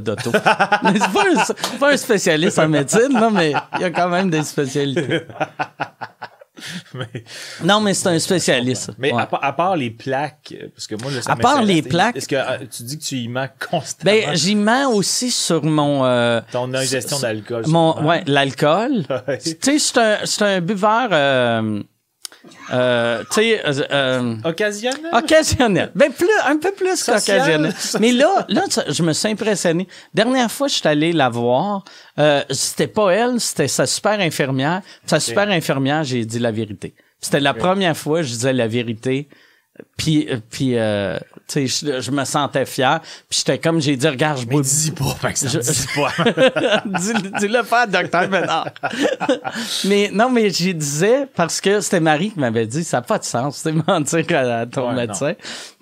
d'Auto. 0.00 0.32
mais 0.82 0.94
c'est 0.94 1.12
pas 1.12 1.24
un, 1.32 1.44
c'est 1.44 1.78
pas 1.78 1.92
un 1.92 1.96
spécialiste 1.96 2.58
en 2.58 2.68
médecine, 2.68 3.12
non, 3.12 3.30
mais 3.30 3.52
il 3.76 3.80
y 3.82 3.84
a 3.84 3.90
quand 3.90 4.08
même 4.08 4.30
des 4.30 4.42
spécialités. 4.42 5.20
mais 6.94 7.06
Non, 7.62 7.80
mais 7.80 7.94
c'est 7.94 8.08
un 8.08 8.18
spécialiste. 8.18 8.90
mais 8.98 9.12
Ouais. 9.12 9.22
à, 9.22 9.26
part- 9.26 9.44
à 9.44 9.52
part 9.54 9.76
les 9.76 9.90
plaques, 9.90 10.52
parce 10.74 10.88
que 10.88 10.96
moi, 10.96 11.12
là, 11.12 11.22
ça 11.22 11.32
À 11.32 11.36
part 11.36 11.62
les 11.62 11.82
plaques- 11.82 12.16
Est-ce 12.16 12.26
que 12.26 12.34
euh, 12.34 12.58
tu 12.74 12.82
dis 12.82 12.98
que 12.98 13.04
tu 13.04 13.16
y 13.18 13.28
mens 13.28 13.46
constamment? 13.70 14.10
Ben, 14.10 14.34
j'y 14.34 14.56
mens 14.56 14.88
aussi 14.90 15.30
sur 15.30 15.62
mon, 15.62 16.04
euh, 16.04 16.40
ton 16.50 16.74
ingestion 16.74 17.20
d'alcool? 17.20 17.62
Mon, 17.68 18.02
ouais, 18.04 18.24
l'alcool. 18.26 19.04
Tu 19.40 19.56
sais, 19.60 19.78
c'est 19.78 19.98
un, 19.98 20.16
c'est 20.24 20.42
un 20.42 20.60
buveur, 20.60 21.10
euh, 21.12 21.82
euh, 22.72 23.22
tu 23.30 23.40
sais, 23.40 23.66
euh, 23.66 23.72
euh, 23.90 24.36
Occasionnel? 24.44 25.10
occasionnel. 25.12 25.90
Ben, 25.94 26.12
plus, 26.12 26.28
un 26.44 26.56
peu 26.58 26.72
plus 26.72 27.02
qu'occasionnel. 27.02 27.72
Mais 28.00 28.12
là, 28.12 28.46
là, 28.48 28.64
je 28.88 29.02
me 29.02 29.12
suis 29.12 29.28
impressionné. 29.28 29.86
Dernière 30.14 30.50
fois, 30.50 30.68
je 30.68 30.74
suis 30.74 30.88
allé 30.88 31.12
la 31.12 31.28
voir, 31.28 31.84
euh, 32.18 32.42
c'était 32.50 32.86
pas 32.86 33.10
elle, 33.10 33.40
c'était 33.40 33.68
sa 33.68 33.86
super 33.86 34.18
infirmière. 34.20 34.82
Sa 35.06 35.20
super 35.20 35.48
infirmière, 35.48 36.04
j'ai 36.04 36.24
dit 36.24 36.38
la 36.38 36.50
vérité. 36.50 36.94
C'était 37.20 37.40
la 37.40 37.54
première 37.54 37.96
fois 37.96 38.20
que 38.20 38.26
je 38.26 38.32
disais 38.32 38.52
la 38.52 38.68
vérité. 38.68 39.28
Puis, 39.96 40.26
euh, 40.30 40.38
puis 40.50 40.76
euh, 40.76 41.18
tu 41.48 41.68
sais, 41.68 41.86
je, 41.86 42.00
je 42.00 42.10
me 42.10 42.24
sentais 42.24 42.66
fier. 42.66 43.00
Puis 43.28 43.38
j'étais 43.38 43.58
comme, 43.58 43.80
j'ai 43.80 43.96
dit, 43.96 44.08
regarde, 44.08 44.40
je 44.40 44.46
bois 44.46 44.62
Dis 44.62 44.90
pas, 44.90 45.16
Je- 45.34 45.58
dis 45.58 45.86
pas. 45.94 46.82
dis, 46.98 47.12
dis-le 47.40 47.62
pas 47.62 47.86
docteur 47.86 48.28
Ménard. 48.28 48.68
mais 49.84 50.10
non, 50.12 50.30
mais 50.30 50.50
j'y 50.50 50.74
disais 50.74 51.26
parce 51.34 51.60
que 51.60 51.80
c'était 51.80 52.00
Marie 52.00 52.30
qui 52.30 52.38
m'avait 52.40 52.66
dit 52.66 52.84
ça 52.84 52.98
n'a 52.98 53.02
pas 53.02 53.18
de 53.18 53.24
sens, 53.24 53.56
c'est 53.56 53.72
mentir 53.72 54.24
à, 54.30 54.66
ton 54.66 54.88
Ouais, 54.88 54.94
médecin. 55.06 55.34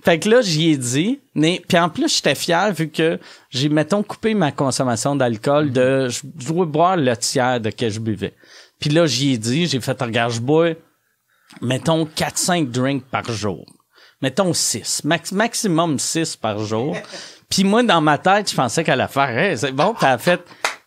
Fait 0.05 0.19
que 0.19 0.29
là, 0.29 0.41
j'y 0.43 0.71
ai 0.73 0.77
dit, 0.77 1.21
mais 1.35 1.63
puis 1.67 1.79
en 1.79 1.89
plus, 1.89 2.15
j'étais 2.15 2.35
fier 2.35 2.73
vu 2.73 2.91
que 2.91 3.19
j'ai, 3.51 3.69
mettons, 3.69 4.03
coupé 4.03 4.35
ma 4.35 4.53
consommation 4.53 5.17
d'alcool 5.17 5.73
de 5.73 6.09
je 6.09 6.21
dois 6.25 6.67
boire 6.67 6.97
le 6.97 7.17
tiers 7.17 7.61
de 7.61 7.71
que 7.71 7.89
je 7.89 8.01
buvais. 8.01 8.35
Puis 8.81 8.91
là, 8.91 9.07
j'y 9.07 9.33
ai 9.33 9.39
dit, 9.39 9.67
j'ai 9.67 9.81
fait 9.81 10.01
regarde, 10.01 10.33
je 10.33 10.41
bois, 10.41 10.71
mettons, 11.63 12.05
4-5 12.05 12.71
drinks 12.71 13.05
par 13.11 13.25
jour. 13.31 13.65
Mettons 14.23 14.53
6. 14.53 15.03
Max, 15.05 15.33
maximum 15.33 15.99
6 15.99 16.37
par 16.37 16.59
jour. 16.61 16.97
Puis 17.49 17.65
moi, 17.65 17.83
dans 17.83 18.01
ma 18.01 18.19
tête, 18.19 18.51
je 18.51 18.57
pensais 18.57 18.83
qu'elle 18.83 19.01
allait 19.01 19.13
faire, 19.13 19.31
Hey, 19.31 19.57
c'est 19.59 19.73
bon, 19.73 19.95
puis 19.95 20.07
elle 20.07 20.15
a 20.15 20.19
fait, 20.19 20.43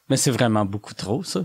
mais 0.09 0.17
c'est 0.17 0.31
vraiment 0.31 0.65
beaucoup 0.65 0.93
trop, 0.93 1.23
ça. 1.23 1.41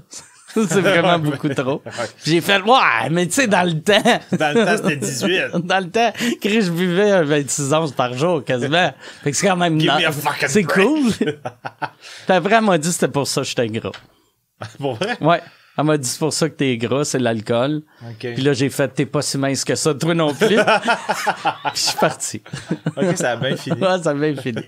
c'est 0.54 0.80
vraiment 0.80 1.18
beaucoup 1.18 1.48
trop. 1.48 1.82
J'ai 2.24 2.40
fait, 2.40 2.60
ouais, 2.60 3.10
mais 3.10 3.26
tu 3.26 3.34
sais, 3.34 3.46
dans 3.46 3.62
le 3.62 3.80
temps. 3.80 4.02
Dans 4.32 4.54
le 4.54 4.64
temps, 4.64 4.76
c'était 4.76 4.96
18. 4.96 5.42
Dans 5.64 5.78
le 5.78 5.90
temps, 5.90 6.12
Chris, 6.40 6.62
je 6.62 6.70
buvais 6.70 7.10
un 7.10 7.22
26 7.24 7.72
onces 7.72 7.92
par 7.92 8.14
jour, 8.14 8.44
quasiment. 8.44 8.92
Fait 9.22 9.30
que 9.30 9.36
c'est 9.36 9.46
quand 9.46 9.56
même... 9.56 9.80
C'est 10.48 10.64
cool. 10.64 11.12
Puis 11.12 11.34
après, 12.28 12.54
elle 12.54 12.64
m'a 12.64 12.78
dit 12.78 12.88
que 12.88 12.94
c'était 12.94 13.08
pour 13.08 13.26
ça 13.26 13.42
que 13.42 13.46
j'étais 13.46 13.68
gras. 13.68 13.92
Pour 14.78 14.94
vrai? 14.94 15.16
Ouais. 15.20 15.40
Elle 15.78 15.84
m'a 15.84 15.96
dit 15.96 16.06
c'est 16.06 16.18
pour 16.18 16.32
ça 16.32 16.50
que 16.50 16.54
t'es 16.54 16.76
gras, 16.76 17.04
c'est 17.04 17.18
l'alcool. 17.18 17.82
OK. 18.02 18.18
Puis 18.18 18.42
là, 18.42 18.52
j'ai 18.52 18.68
fait, 18.68 18.88
t'es 18.88 19.06
pas 19.06 19.22
si 19.22 19.38
mince 19.38 19.64
que 19.64 19.74
ça, 19.74 19.94
toi 19.94 20.14
non 20.14 20.34
plus. 20.34 20.56
Puis 20.56 21.74
je 21.74 21.80
suis 21.80 21.98
parti. 21.98 22.42
OK, 22.96 23.16
ça 23.16 23.32
a 23.32 23.36
bien 23.36 23.56
fini. 23.56 23.72
Ouais, 23.82 24.02
ça 24.02 24.10
a 24.10 24.14
bien 24.14 24.36
fini. 24.36 24.62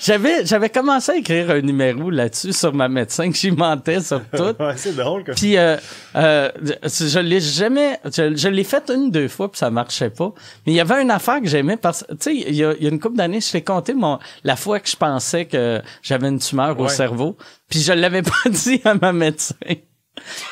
J'avais, 0.00 0.44
j'avais 0.46 0.70
commencé 0.70 1.12
à 1.12 1.16
écrire 1.16 1.50
un 1.50 1.60
numéro 1.60 2.10
là-dessus 2.10 2.52
sur 2.52 2.72
ma 2.72 2.88
médecin, 2.88 3.30
que 3.30 3.36
j'y 3.36 3.50
mentais 3.50 4.00
sur 4.00 4.22
tout. 4.30 4.54
Ouais, 4.58 4.76
c'est 4.76 4.96
drôle 4.96 5.22
comme 5.22 5.34
Puis 5.34 5.56
euh, 5.58 5.76
euh, 6.16 6.50
je 6.82 7.18
l'ai 7.18 7.40
jamais, 7.40 8.00
je, 8.04 8.34
je 8.34 8.48
l'ai 8.48 8.64
fait 8.64 8.90
une 8.90 9.10
deux 9.10 9.28
fois 9.28 9.50
puis 9.50 9.58
ça 9.58 9.70
marchait 9.70 10.10
pas. 10.10 10.32
Mais 10.66 10.72
il 10.72 10.76
y 10.76 10.80
avait 10.80 11.02
une 11.02 11.10
affaire 11.10 11.40
que 11.40 11.46
j'aimais 11.48 11.76
parce, 11.76 12.04
tu 12.08 12.16
sais, 12.20 12.34
il 12.34 12.54
y 12.54 12.64
a, 12.64 12.72
il 12.78 12.82
y 12.82 12.86
a 12.86 12.90
une 12.90 12.98
couple 12.98 13.16
d'années, 13.16 13.40
je 13.40 13.52
t'ai 13.52 13.62
compté 13.62 13.92
mon 13.92 14.18
la 14.44 14.56
fois 14.56 14.80
que 14.80 14.88
je 14.88 14.96
pensais 14.96 15.44
que 15.44 15.82
j'avais 16.02 16.28
une 16.28 16.38
tumeur 16.38 16.78
au 16.80 16.88
cerveau, 16.88 17.36
puis 17.68 17.80
je 17.80 17.92
l'avais 17.92 18.22
pas 18.22 18.48
dit 18.48 18.80
à 18.84 18.94
ma 18.94 19.12
médecin. 19.12 19.54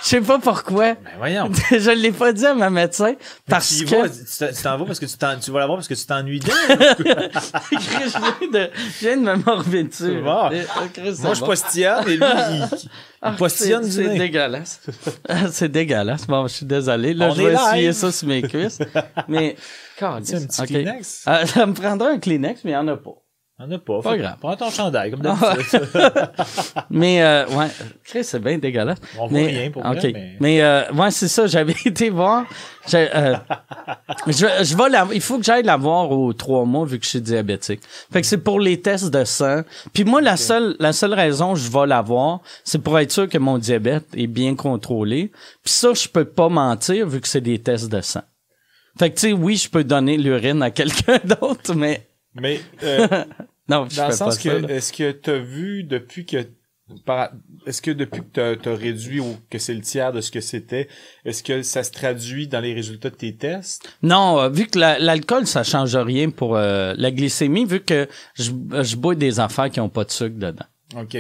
Je 0.03 0.09
sais 0.09 0.21
pas 0.21 0.39
pourquoi. 0.39 0.95
Ben 0.95 0.99
voyons. 1.19 1.51
je 1.71 1.91
l'ai 1.91 2.13
pas 2.13 2.33
dit 2.33 2.45
à 2.47 2.55
ma 2.55 2.71
médecin 2.71 3.15
parce 3.49 3.77
tu 3.79 3.85
que 3.87 3.97
vas, 3.97 4.09
tu 4.09 4.63
t'en- 4.63 4.77
vas 4.79 4.85
parce 4.85 5.01
que 5.01 5.07
tu, 5.07 5.51
vas 5.51 5.61
la 5.61 5.67
voir 5.67 5.79
parce 5.79 5.89
que 5.89 5.95
tu 5.95 6.07
t'ennuies 6.07 6.41
d'elle. 6.41 6.53
je 6.99 7.79
viens 7.81 8.51
de, 8.53 8.71
je 8.75 9.07
viens 9.07 9.17
de 9.17 9.23
me 9.23 9.35
morver 9.45 9.85
dessus. 9.85 10.21
Bon. 10.23 10.51
Oh, 10.53 10.85
c'est 10.95 11.23
Moi, 11.23 11.35
je 11.35 11.41
bon. 11.41 11.47
postillonne 11.47 12.09
et 12.09 12.17
lui, 12.17 12.25
il, 12.51 12.69
il 12.85 12.91
Ah, 13.27 13.33
postillonne 13.33 13.91
c'est- 13.91 14.19
dégueulasse. 14.19 14.81
Ah, 15.29 15.51
c'est 15.51 15.71
dégueulasse. 15.71 16.27
Bon, 16.27 16.47
je 16.47 16.53
suis 16.55 16.67
désolé. 16.67 17.15
Là, 17.15 17.29
On 17.31 17.35
je 17.35 17.43
vais 17.43 17.51
live. 17.53 17.59
essuyer 17.69 17.93
ça 17.95 18.13
sur 18.13 18.29
mes 18.29 18.43
cuisses. 18.43 18.79
Mais, 19.29 19.57
un 20.03 20.21
petit. 20.21 20.63
Kleenex? 20.67 21.23
Ah, 21.25 21.47
ça 21.47 21.65
me 21.65 21.73
prendra 21.73 22.11
un 22.11 22.19
Kleenex, 22.19 22.61
mais 22.65 22.73
il 22.73 22.75
n'y 22.75 22.79
en 22.79 22.89
a 22.89 22.97
pas. 22.99 23.13
On 23.57 23.71
a 23.71 23.79
pas. 23.79 24.03
Pas 24.03 24.19
grave. 24.19 24.37
Prends 24.41 24.57
ton 24.57 24.69
chandail, 24.71 25.13
comme 25.13 25.23
Ah 25.25 25.55
d'habitude. 25.55 25.89
Mais, 26.91 27.23
euh, 27.23 27.47
ouais, 27.51 27.69
Chris, 28.03 28.25
c'est 28.25 28.41
bien 28.43 28.59
dégueulasse. 28.59 28.99
On 29.17 29.29
voit 29.29 29.39
mais, 29.39 29.47
rien 29.47 29.71
pour 29.71 29.87
OK. 29.87 29.95
vrai, 29.95 30.11
mais- 30.13 30.37
Mais, 30.41 30.61
euh, 30.63 30.91
ouais, 30.93 31.13
c'est 31.13 31.29
ça, 31.29 31.47
j'avais 31.47 31.75
été 31.85 32.11
voir. 32.11 32.47
euh, 32.95 33.37
je, 34.27 34.33
je 34.35 34.77
vais 34.77 34.89
la, 34.89 35.07
il 35.13 35.21
faut 35.21 35.39
que 35.39 35.45
j'aille 35.45 35.63
la 35.63 35.77
voir 35.77 36.11
aux 36.11 36.33
trois 36.33 36.65
mois 36.65 36.85
vu 36.85 36.99
que 36.99 37.05
je 37.05 37.11
suis 37.11 37.21
diabétique. 37.21 37.81
Fait 38.13 38.21
que 38.21 38.27
c'est 38.27 38.39
pour 38.39 38.59
les 38.59 38.81
tests 38.81 39.11
de 39.11 39.23
sang. 39.25 39.63
Puis 39.93 40.03
moi, 40.03 40.21
la 40.21 40.37
seule, 40.37 40.75
la 40.81 40.93
seule 40.93 41.15
raison 41.15 41.55
que 41.55 41.61
je 41.61 41.71
vais 41.71 41.87
la 41.87 42.03
voir, 42.03 42.41
c'est 42.65 42.83
pour 42.83 42.99
être 42.99 43.13
sûr 43.13 43.29
que 43.29 43.39
mon 43.39 43.59
diabète 43.59 44.07
est 44.17 44.27
bien 44.27 44.57
contrôlé. 44.57 45.31
Puis 45.63 45.73
ça, 45.73 45.95
je 45.95 46.09
peux 46.09 46.25
pas 46.25 46.49
mentir 46.49 47.07
vu 47.07 47.21
que 47.21 47.29
c'est 47.29 47.41
des 47.41 47.61
tests 47.61 47.89
de 47.89 48.01
sang. 48.01 48.23
Fait 48.99 49.11
que, 49.11 49.15
tu 49.15 49.29
sais, 49.29 49.33
oui, 49.33 49.57
je 49.57 49.69
peux 49.71 49.85
donner 49.85 50.17
l'urine 50.17 50.61
à 50.61 50.73
quelqu'un 50.73 51.19
d'autre, 51.25 51.75
mais 51.75 52.09
Mais, 52.35 52.61
euh, 52.83 53.07
non, 53.69 53.87
dans 53.97 54.07
le 54.09 54.13
sens 54.13 54.39
que, 54.39 54.71
est-ce 54.71 54.93
que 54.93 55.13
t'as 55.13 55.39
vu 55.39 55.85
depuis 55.85 56.27
que, 56.27 56.39
est-ce 57.67 57.81
que 57.81 57.91
depuis 57.91 58.21
que 58.23 58.27
t'as, 58.33 58.57
t'as 58.57 58.75
réduit 58.77 59.21
au, 59.21 59.37
que 59.51 59.59
c'est 59.59 59.75
le 59.75 59.81
tiers 59.81 60.13
de 60.13 60.21
ce 60.21 60.31
que 60.31 60.41
c'était, 60.41 60.89
est-ce 61.25 61.43
que 61.43 61.63
ça 61.63 61.83
se 61.83 61.91
traduit 61.93 62.47
dans 62.49 62.61
les 62.61 62.75
résultats 62.75 63.11
de 63.11 63.15
tes 63.17 63.35
tests? 63.37 63.89
Non, 64.03 64.39
euh, 64.41 64.49
vu 64.49 64.67
que 64.67 64.79
la- 64.79 64.99
l'alcool, 64.99 65.47
ça 65.47 65.63
change 65.63 65.97
rien 65.97 66.31
pour 66.31 66.57
euh, 66.57 66.95
la 66.99 67.11
glycémie, 67.11 67.65
vu 67.65 67.81
que 67.81 68.09
je, 68.35 68.51
je 68.83 68.97
bois 68.97 69.15
des 69.15 69.41
affaires 69.41 69.71
qui 69.71 69.81
ont 69.81 69.89
pas 69.89 70.05
de 70.05 70.11
sucre 70.11 70.37
dedans. 70.39 70.67
OK. 70.97 71.17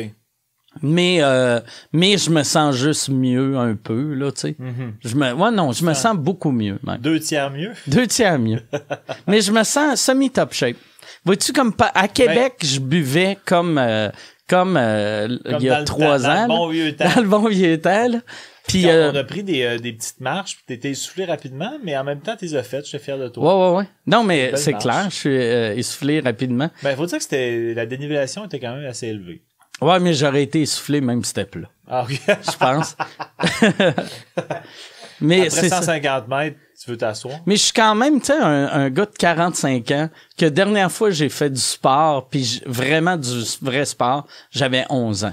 Mais 0.82 1.18
euh, 1.22 1.60
mais 1.92 2.18
je 2.18 2.30
me 2.30 2.42
sens 2.42 2.74
juste 2.74 3.08
mieux 3.08 3.56
un 3.56 3.76
peu 3.76 4.12
là, 4.14 4.32
tu 4.32 4.40
sais. 4.40 4.56
Je 5.04 5.14
me 5.14 5.32
ouais 5.32 5.52
non, 5.52 5.70
je 5.70 5.84
me 5.84 5.94
sens 5.94 6.16
beaucoup 6.16 6.50
mieux 6.50 6.80
même. 6.84 6.98
Deux 6.98 7.20
tiers 7.20 7.48
mieux? 7.52 7.70
Deux 7.86 8.08
tiers 8.08 8.40
mieux. 8.40 8.60
mais 9.28 9.40
je 9.40 9.52
me 9.52 9.62
sens 9.62 10.00
semi 10.00 10.30
top 10.30 10.52
shape. 10.52 10.76
Vois-tu 11.24 11.52
comme 11.52 11.72
pas 11.72 11.90
à 11.94 12.08
Québec, 12.08 12.54
je 12.62 12.80
buvais 12.80 13.38
comme 13.44 13.78
euh, 13.78 14.10
comme, 14.48 14.76
euh, 14.76 15.28
Ben 15.28 15.52
Comme 15.52 15.60
il 15.62 15.66
y 15.66 15.70
a 15.70 15.78
le 15.80 15.84
trois 15.86 16.18
temps- 16.18 16.24
dans 16.24 16.30
ans. 16.30 16.42
le 16.42 16.48
bon 16.48 16.68
vieux 16.68 16.96
temps. 16.96 17.08
Dans 17.14 17.20
le 17.22 17.28
bon 17.28 17.48
vieux 17.48 17.80
temps. 17.80 18.08
là. 18.08 18.18
Puis 18.66 18.82
Quand 18.82 18.88
euh, 18.88 19.10
on 19.12 19.16
a 19.16 19.24
pris 19.24 19.42
des, 19.42 19.78
des 19.78 19.92
petites 19.92 20.20
marches, 20.20 20.56
puis 20.56 20.64
t'étais 20.66 20.90
essoufflé 20.90 21.24
rapidement, 21.26 21.72
mais 21.82 21.96
en 21.96 22.04
même 22.04 22.20
temps, 22.20 22.34
t'es 22.36 22.54
as 22.56 22.62
faites, 22.62 22.84
je 22.84 22.90
suis 22.90 22.98
fier 22.98 23.18
de 23.18 23.28
toi. 23.28 23.44
ouais 23.44 23.70
ouais 23.72 23.76
ouais. 23.78 23.88
Non 24.06 24.22
mais 24.24 24.52
c'est 24.56 24.72
clair, 24.74 25.06
je 25.10 25.14
suis 25.14 25.34
essoufflé 25.34 26.20
rapidement. 26.20 26.70
Ben, 26.82 26.96
faut 26.96 27.06
dire 27.06 27.18
que 27.18 27.22
c'était, 27.22 27.74
la 27.74 27.84
dénivellation 27.86 28.44
était 28.46 28.60
quand 28.60 28.74
même 28.74 28.86
assez 28.86 29.08
élevée. 29.08 29.42
Ouais, 29.82 29.98
mais 30.00 30.14
j'aurais 30.14 30.44
été 30.44 30.62
essoufflé 30.62 31.00
même 31.00 31.22
si 31.24 31.28
c'était 31.28 31.44
plat. 31.46 31.68
Ah, 31.88 32.04
ok. 32.04 32.20
je 32.26 32.56
pense. 32.56 32.96
mais 35.20 35.46
Après 35.46 35.50
c'est 35.50 35.68
ça. 35.68 35.82
150 35.82 36.28
mètres, 36.28 36.56
tu 36.84 36.90
veux 36.90 36.96
t'asseoir? 36.96 37.36
Mais 37.46 37.56
je 37.56 37.62
suis 37.62 37.72
quand 37.72 37.94
même, 37.94 38.20
tu 38.20 38.26
sais, 38.26 38.38
un, 38.38 38.68
un 38.68 38.90
gars 38.90 39.06
de 39.06 39.16
45 39.18 39.90
ans 39.92 40.08
que 40.38 40.46
dernière 40.46 40.90
fois 40.92 41.10
j'ai 41.10 41.28
fait 41.28 41.50
du 41.50 41.60
sport, 41.60 42.28
puis 42.28 42.62
vraiment 42.66 43.16
du 43.16 43.42
vrai 43.62 43.84
sport, 43.84 44.26
j'avais 44.50 44.84
11 44.90 45.24
ans. 45.24 45.32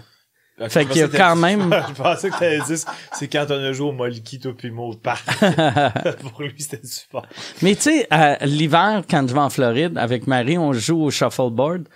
Ok, 0.60 0.70
Fait 0.70 0.86
qu'il 0.86 0.98
y 0.98 1.02
a 1.02 1.08
quand 1.08 1.36
même- 1.38 1.74
je 1.90 1.94
pensais 2.04 2.30
que 2.30 2.38
t'allais 2.38 2.60
dire, 2.62 2.78
c'est 3.14 3.28
quand 3.28 3.48
on 3.50 3.54
a 3.64 3.74
joué 3.74 3.88
au 3.88 3.92
Molki, 3.94 4.40
toi 4.40 4.52
puis 4.56 4.70
moi, 4.70 4.86
au 4.90 4.94
parc. 4.94 5.26
Pour 6.22 6.42
lui, 6.44 6.54
c'était 6.60 6.78
du 6.78 6.88
sport. 6.88 7.26
Mais 7.64 7.74
tu 7.76 7.82
sais, 7.84 8.08
à 8.12 8.46
l'hiver, 8.46 9.02
quand 9.10 9.28
je 9.28 9.34
vais 9.34 9.40
en 9.40 9.50
Floride, 9.50 9.98
avec 9.98 10.28
Marie, 10.28 10.60
on 10.60 10.72
joue 10.74 11.02
au 11.06 11.10
shuffleboard, 11.10 11.88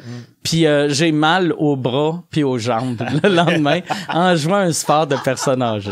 puis 0.41 0.65
euh, 0.65 0.89
j'ai 0.89 1.11
mal 1.11 1.53
aux 1.59 1.75
bras 1.75 2.23
puis 2.31 2.43
aux 2.43 2.57
jambes 2.57 3.03
le 3.23 3.29
lendemain 3.29 3.81
en 4.09 4.35
jouant 4.35 4.55
un 4.55 4.73
sport 4.73 5.05
de 5.05 5.17
personnes 5.17 5.61
âgées. 5.61 5.91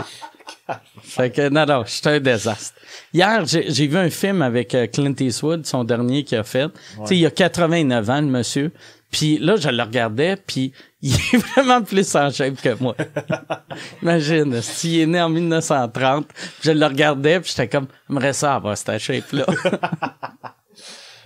Fait 1.01 1.29
que 1.31 1.49
non, 1.49 1.65
non, 1.65 1.83
j'étais 1.85 2.09
un 2.09 2.19
désastre. 2.19 2.79
Hier, 3.13 3.43
j'ai 3.45 3.87
vu 3.87 3.97
un 3.97 4.09
film 4.09 4.41
avec 4.41 4.73
euh, 4.75 4.87
Clint 4.87 5.15
Eastwood, 5.19 5.65
son 5.65 5.83
dernier 5.83 6.23
qu'il 6.23 6.37
a 6.37 6.43
fait. 6.43 6.67
Tu 6.69 7.07
sais, 7.07 7.17
il 7.17 7.25
a 7.25 7.31
89 7.31 8.09
ans, 8.09 8.21
le 8.21 8.27
monsieur. 8.27 8.71
Puis 9.11 9.37
là, 9.37 9.55
je 9.57 9.69
le 9.69 9.83
regardais, 9.83 10.35
puis 10.37 10.73
il 11.03 11.13
est 11.13 11.37
vraiment 11.37 11.81
plus 11.83 12.15
en 12.15 12.31
shape 12.31 12.59
que 12.61 12.75
moi. 12.81 12.95
Imagine, 14.01 14.61
s'il 14.61 15.01
est 15.01 15.05
né 15.05 15.21
en 15.21 15.29
1930, 15.29 16.27
je 16.63 16.71
le 16.71 16.85
regardais, 16.85 17.39
puis 17.39 17.49
j'étais 17.51 17.67
comme, 17.69 17.87
j'aimerais 18.09 18.33
ça 18.33 18.55
avoir 18.55 18.75
cette 18.77 18.97
shape-là. 18.99 19.45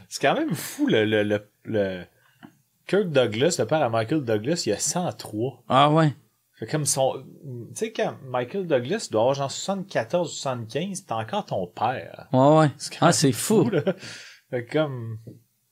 C'est 0.10 0.22
quand 0.22 0.36
même 0.36 0.54
fou, 0.56 0.88
le, 0.88 1.06
le, 1.06 1.24
le, 1.24 1.48
le- 1.66 2.04
Kirk 2.88 3.08
Douglas, 3.10 3.58
le 3.60 3.66
père 3.66 3.82
à 3.84 3.90
Michael 3.90 4.24
Douglas, 4.24 4.64
il 4.66 4.72
a 4.74 4.80
103. 4.80 5.64
ah 5.70 5.90
ouais. 5.92 6.14
Fait 6.60 6.66
comme 6.66 6.86
son, 6.86 7.24
tu 7.70 7.76
sais, 7.76 7.92
quand 7.92 8.16
Michael 8.26 8.66
Douglas 8.66 9.10
doit 9.12 9.22
avoir 9.22 9.36
genre 9.36 9.52
74 9.52 10.28
ou 10.30 10.32
75, 10.34 11.06
t'es 11.06 11.14
encore 11.14 11.46
ton 11.46 11.68
père. 11.68 12.28
Ouais, 12.34 12.58
ouais. 12.60 12.72
Ah, 13.00 13.12
c'est 13.12 13.32
fou. 13.32 13.70
là. 13.70 13.82
Fait 14.50 14.66
comme, 14.66 15.20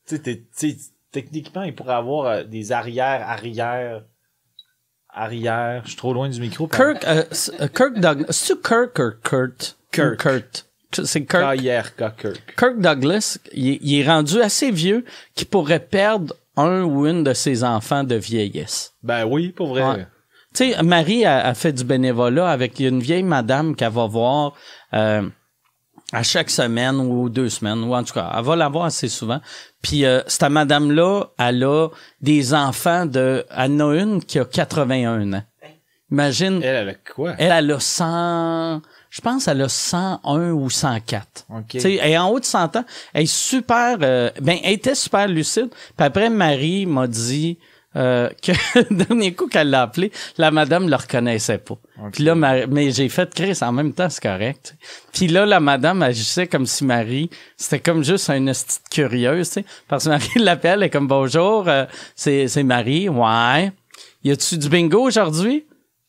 tu 0.05 0.17
sais, 0.51 0.77
techniquement, 1.11 1.63
il 1.63 1.73
pourrait 1.73 1.95
avoir 1.95 2.25
euh, 2.27 2.43
des 2.43 2.71
arrières, 2.71 3.27
arrière, 3.27 4.03
arrière. 5.09 5.81
Je 5.85 5.89
suis 5.89 5.97
trop 5.97 6.13
loin 6.13 6.29
du 6.29 6.39
micro. 6.39 6.67
Kirk, 6.67 7.03
euh, 7.05 7.23
euh, 7.61 7.67
Kirk 7.67 7.99
Douglas. 7.99 8.25
C'est-tu 8.31 8.61
Kirk 8.61 8.99
ou 8.99 9.11
Kurt? 9.23 9.77
Kirk. 9.91 10.17
Kurt? 10.21 10.65
C'est 10.91 11.25
Kirk. 11.25 11.41
Kirk. 11.97 12.55
Kirk 12.57 12.79
Douglas, 12.79 13.39
il, 13.53 13.69
est- 13.69 13.79
il 13.81 13.99
est 14.01 14.07
rendu 14.07 14.41
assez 14.41 14.71
vieux 14.71 15.03
qu'il 15.33 15.47
pourrait 15.47 15.79
perdre 15.85 16.35
un 16.57 16.83
ou 16.83 17.05
une 17.07 17.23
de 17.23 17.33
ses 17.33 17.63
enfants 17.63 18.03
de 18.03 18.15
vieillesse. 18.15 18.93
Ben 19.03 19.25
oui, 19.25 19.49
pour 19.51 19.67
vrai. 19.69 19.81
Ouais. 19.83 20.07
Tu 20.55 20.71
sais, 20.71 20.83
Marie 20.83 21.25
a, 21.25 21.45
a 21.47 21.53
fait 21.53 21.73
du 21.73 21.83
bénévolat 21.83 22.49
avec 22.49 22.79
une 22.79 22.99
vieille 22.99 23.23
madame 23.23 23.75
qu'elle 23.75 23.91
va 23.91 24.05
voir 24.07 24.53
euh, 24.93 25.27
à 26.13 26.23
chaque 26.23 26.49
semaine 26.49 26.95
ou 26.97 27.29
deux 27.29 27.49
semaines, 27.49 27.83
ou 27.83 27.93
en 27.93 28.03
tout 28.03 28.13
cas, 28.13 28.31
elle 28.37 28.43
va 28.43 28.55
la 28.55 28.69
voir 28.69 28.85
assez 28.85 29.09
souvent. 29.09 29.41
Puis 29.81 30.05
euh, 30.05 30.21
cette 30.27 30.49
madame-là, 30.49 31.25
elle 31.37 31.63
a 31.63 31.89
des 32.21 32.53
enfants 32.53 33.05
de... 33.05 33.45
Elle 33.49 33.81
en 33.81 33.89
a 33.89 33.95
une 33.95 34.23
qui 34.23 34.39
a 34.39 34.45
81 34.45 35.33
ans. 35.33 35.43
Imagine, 36.11 36.61
Elle, 36.63 36.75
elle 36.75 36.89
a 36.89 36.93
quoi? 36.93 37.33
elle, 37.37 37.51
elle 37.51 37.71
a 37.71 37.79
100... 37.79 38.81
Je 39.09 39.21
pense 39.21 39.45
qu'elle 39.45 39.61
a 39.61 39.69
101 39.69 40.51
ou 40.51 40.69
104. 40.69 41.45
Ok. 41.49 41.65
Tu 41.69 41.79
sais, 41.79 41.95
elle 41.95 42.11
est 42.11 42.17
en 42.17 42.29
haut 42.29 42.39
de 42.39 42.45
100 42.45 42.75
ans. 42.75 42.85
Elle 43.13 43.23
est 43.23 43.25
super... 43.33 43.97
euh, 44.01 44.29
ben, 44.41 44.57
elle 44.63 44.73
était 44.73 44.93
super 44.95 45.27
lucide. 45.27 45.69
Puis 45.69 46.05
après, 46.05 46.29
Marie 46.29 46.85
m'a 46.85 47.07
dit 47.07 47.57
euh, 47.95 48.29
que 48.41 48.51
le 48.79 48.95
dernier 49.05 49.33
coup 49.33 49.47
qu'elle 49.47 49.69
l'a 49.69 49.83
appelé, 49.83 50.11
la 50.37 50.51
madame 50.51 50.89
le 50.89 50.95
reconnaissait 50.95 51.57
pas. 51.57 51.77
Puis 52.11 52.23
là, 52.23 52.35
Ma- 52.35 52.67
mais 52.67 52.91
j'ai 52.91 53.07
fait 53.09 53.33
Chris 53.33 53.57
en 53.61 53.71
même 53.71 53.93
temps, 53.93 54.09
c'est 54.09 54.21
correct. 54.21 54.75
Puis 55.13 55.27
là, 55.27 55.45
la 55.45 55.59
madame 55.59 56.01
agissait 56.01 56.47
comme 56.47 56.65
si 56.65 56.83
Marie, 56.85 57.29
c'était 57.57 57.79
comme 57.79 58.03
juste 58.03 58.29
une 58.29 58.47
petite 58.51 58.81
curieuse, 58.91 59.47
tu 59.49 59.53
sais. 59.61 59.65
Parce 59.87 60.03
que 60.05 60.09
Marie 60.09 60.29
l'appelle, 60.39 60.79
elle 60.79 60.83
est 60.83 60.89
comme 60.89 61.07
bonjour, 61.07 61.67
euh, 61.67 61.85
c'est 62.15 62.47
c'est 62.47 62.63
Marie, 62.63 63.07
ouais. 63.09 63.71
Y 64.23 64.31
a-tu 64.31 64.57
du 64.57 64.69
bingo 64.69 65.01
aujourd'hui? 65.03 65.65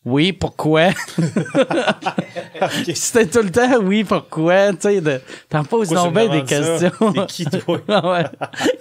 Oui, 0.08 0.32
pourquoi? 0.32 0.90
C'était 2.94 3.26
tout 3.26 3.42
le 3.42 3.50
temps, 3.50 3.78
oui, 3.82 4.04
pourquoi? 4.04 4.70
Tu 4.72 4.76
sais, 4.80 5.00
de- 5.00 5.20
t'en 5.48 5.64
poses 5.64 5.88
donc 5.90 6.14
bien 6.14 6.28
des 6.28 6.44
questions. 6.44 7.12
T'es 7.12 7.26
qui, 7.26 7.44
toi? 7.46 7.80
ouais. 7.88 8.24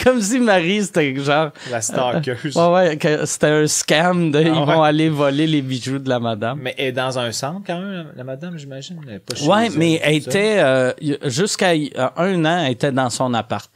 Comme 0.03 0.21
si 0.21 0.39
Marie, 0.39 0.83
c'était 0.83 1.15
genre, 1.15 1.49
La 1.71 1.81
stalkeuse. 1.81 2.55
ouais, 2.55 2.67
ouais, 2.73 2.97
que 2.97 3.25
c'était 3.25 3.47
un 3.47 3.65
scam 3.67 4.31
de, 4.31 4.39
ils 4.41 4.47
Ah 4.49 4.65
vont 4.65 4.81
ouais. 4.81 4.87
aller 4.87 5.09
voler 5.09 5.47
les 5.47 5.61
bijoux 5.63 5.97
de 5.97 6.09
la 6.09 6.19
madame. 6.19 6.59
Mais 6.61 6.75
elle 6.77 6.85
est 6.87 6.91
dans 6.91 7.17
un 7.17 7.31
centre 7.31 7.61
quand 7.65 7.79
même, 7.79 8.11
la 8.15 8.23
madame, 8.23 8.57
j'imagine? 8.57 8.99
Ouais, 9.47 9.69
mais 9.75 9.99
elle 10.03 10.15
était, 10.17 10.59
euh, 10.59 10.93
jusqu'à 11.23 11.71
euh, 11.71 12.09
un 12.17 12.45
an, 12.45 12.63
elle 12.65 12.73
était 12.73 12.91
dans 12.91 13.09
son 13.09 13.33
appart. 13.33 13.69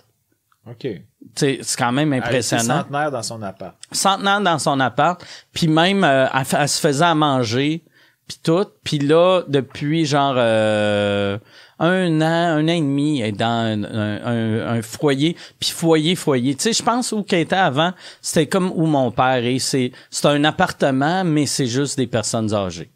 OK. 0.70 0.88
C'est 1.36 1.60
quand 1.78 1.92
même 1.92 2.12
Elle 2.14 2.20
impressionnant. 2.24 2.80
centenaire 2.84 3.12
dans 3.12 3.24
son 3.24 3.42
appart. 3.42 3.76
centenaire 3.92 4.42
dans 4.42 4.60
son 4.60 4.80
appart, 4.80 5.24
puis 5.54 5.68
même 5.68 6.04
euh, 6.04 6.28
elle, 6.34 6.68
se 6.70 6.80
faisait 6.80 7.06
à 7.06 7.16
manger, 7.16 7.84
puis 8.28 8.38
tout, 8.44 8.66
puis 8.84 9.00
là 9.00 9.42
depuis 9.48 10.06
genre 10.06 10.36
euh, 10.38 11.38
un 11.80 12.22
an, 12.22 12.58
un 12.58 12.64
an 12.66 12.68
et 12.68 12.82
demi, 12.82 13.22
elle 13.22 13.30
est 13.30 13.32
dans 13.34 13.46
un, 13.48 13.84
un- 13.84 14.78
un- 14.78 14.82
foyer, 14.82 15.36
puis 15.60 15.70
foyer 15.72 16.16
foyer. 16.16 16.56
Tu 16.56 16.64
sais, 16.64 16.74
je 16.74 16.84
pense 16.84 17.12
où 17.12 17.24
qu'elle 17.24 17.40
était 17.42 17.56
avant, 17.56 17.94
c'était 18.22 18.48
comme 18.48 18.72
où 18.76 18.86
mon 18.86 19.12
père 19.12 19.44
est, 19.46 19.60
c'est 19.60 19.92
c'est 20.10 20.26
un 20.28 20.44
appartement 20.44 21.24
mais 21.24 21.46
c'est 21.46 21.68
juste 21.68 21.98
des 21.98 22.08
personnes 22.08 22.54
âgées. 22.54 22.90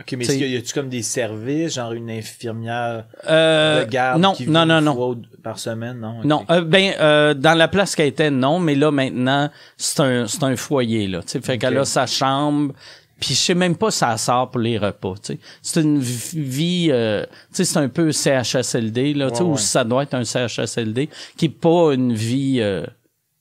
OK, 0.00 0.12
mais 0.16 0.24
est-ce 0.24 0.32
qu'il 0.38 0.50
y 0.50 0.56
a-tu 0.56 0.72
comme 0.72 0.88
des 0.88 1.02
services, 1.02 1.74
genre 1.74 1.92
une 1.92 2.10
infirmière 2.10 3.04
Euh, 3.28 3.84
de 3.84 3.90
garde 3.90 4.20
non, 4.20 4.32
qui 4.32 4.48
non, 4.48 4.64
non, 4.64 4.78
une 4.78 4.84
non. 4.86 4.94
fois 4.94 5.16
par 5.42 5.58
semaine, 5.58 6.00
non? 6.00 6.20
Non, 6.24 6.44
euh, 6.50 6.62
ben 6.62 6.94
euh, 6.98 7.34
dans 7.34 7.54
la 7.54 7.68
place 7.68 7.94
qu'elle 7.94 8.08
était, 8.08 8.30
non, 8.30 8.58
mais 8.58 8.74
là 8.74 8.90
maintenant 8.90 9.50
c'est 9.76 10.00
un 10.00 10.26
c'est 10.26 10.42
un 10.44 10.56
foyer 10.56 11.06
là, 11.08 11.20
tu 11.22 11.28
sais, 11.28 11.40
fait 11.40 11.58
qu'elle 11.58 11.76
a 11.76 11.84
sa 11.84 12.06
chambre, 12.06 12.72
puis 13.20 13.34
je 13.34 13.38
sais 13.38 13.54
même 13.54 13.76
pas 13.76 13.90
si 13.90 13.98
ça 13.98 14.16
sort 14.16 14.50
pour 14.50 14.60
les 14.60 14.78
repas, 14.78 15.14
tu 15.22 15.34
sais. 15.34 15.38
C'est 15.60 15.82
une 15.82 16.00
vie, 16.00 16.88
euh, 16.90 17.24
tu 17.50 17.56
sais, 17.56 17.64
c'est 17.66 17.78
un 17.78 17.88
peu 17.88 18.10
CHSLD 18.12 19.12
là, 19.14 19.30
tu 19.30 19.36
sais, 19.36 19.42
Ouais, 19.42 19.48
ou 19.50 19.52
ouais. 19.52 19.58
ça 19.58 19.84
doit 19.84 20.04
être 20.04 20.14
un 20.14 20.24
CHSLD 20.24 21.10
qui 21.36 21.44
est 21.44 21.48
pas 21.60 21.92
une 21.92 22.14
vie 22.14 22.60
euh, 22.60 22.84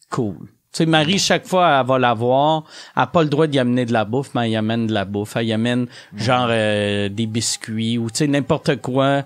cool. 0.10 0.36
Tu 0.73 0.77
sais, 0.77 0.86
Marie, 0.86 1.19
chaque 1.19 1.45
fois, 1.45 1.79
elle 1.79 1.86
va 1.86 1.99
la 1.99 2.13
voir, 2.13 2.63
elle 2.95 3.03
a 3.03 3.07
pas 3.07 3.23
le 3.23 3.29
droit 3.29 3.47
d'y 3.47 3.60
amener 3.60 3.86
de 3.86 3.91
la 3.91 4.05
bouffe, 4.05 4.34
mais 4.34 4.45
elle 4.45 4.51
y 4.51 4.55
amène 4.55 4.88
de 4.88 4.93
la 4.93 5.03
bouffe. 5.03 5.36
Elle 5.36 5.47
y 5.47 5.53
amène, 5.53 5.88
genre, 6.15 6.47
euh, 6.49 7.10
des 7.10 7.27
biscuits 7.27 7.97
ou, 7.97 8.10
tu 8.10 8.19
sais, 8.19 8.27
n'importe 8.27 8.77
quoi 8.81 9.25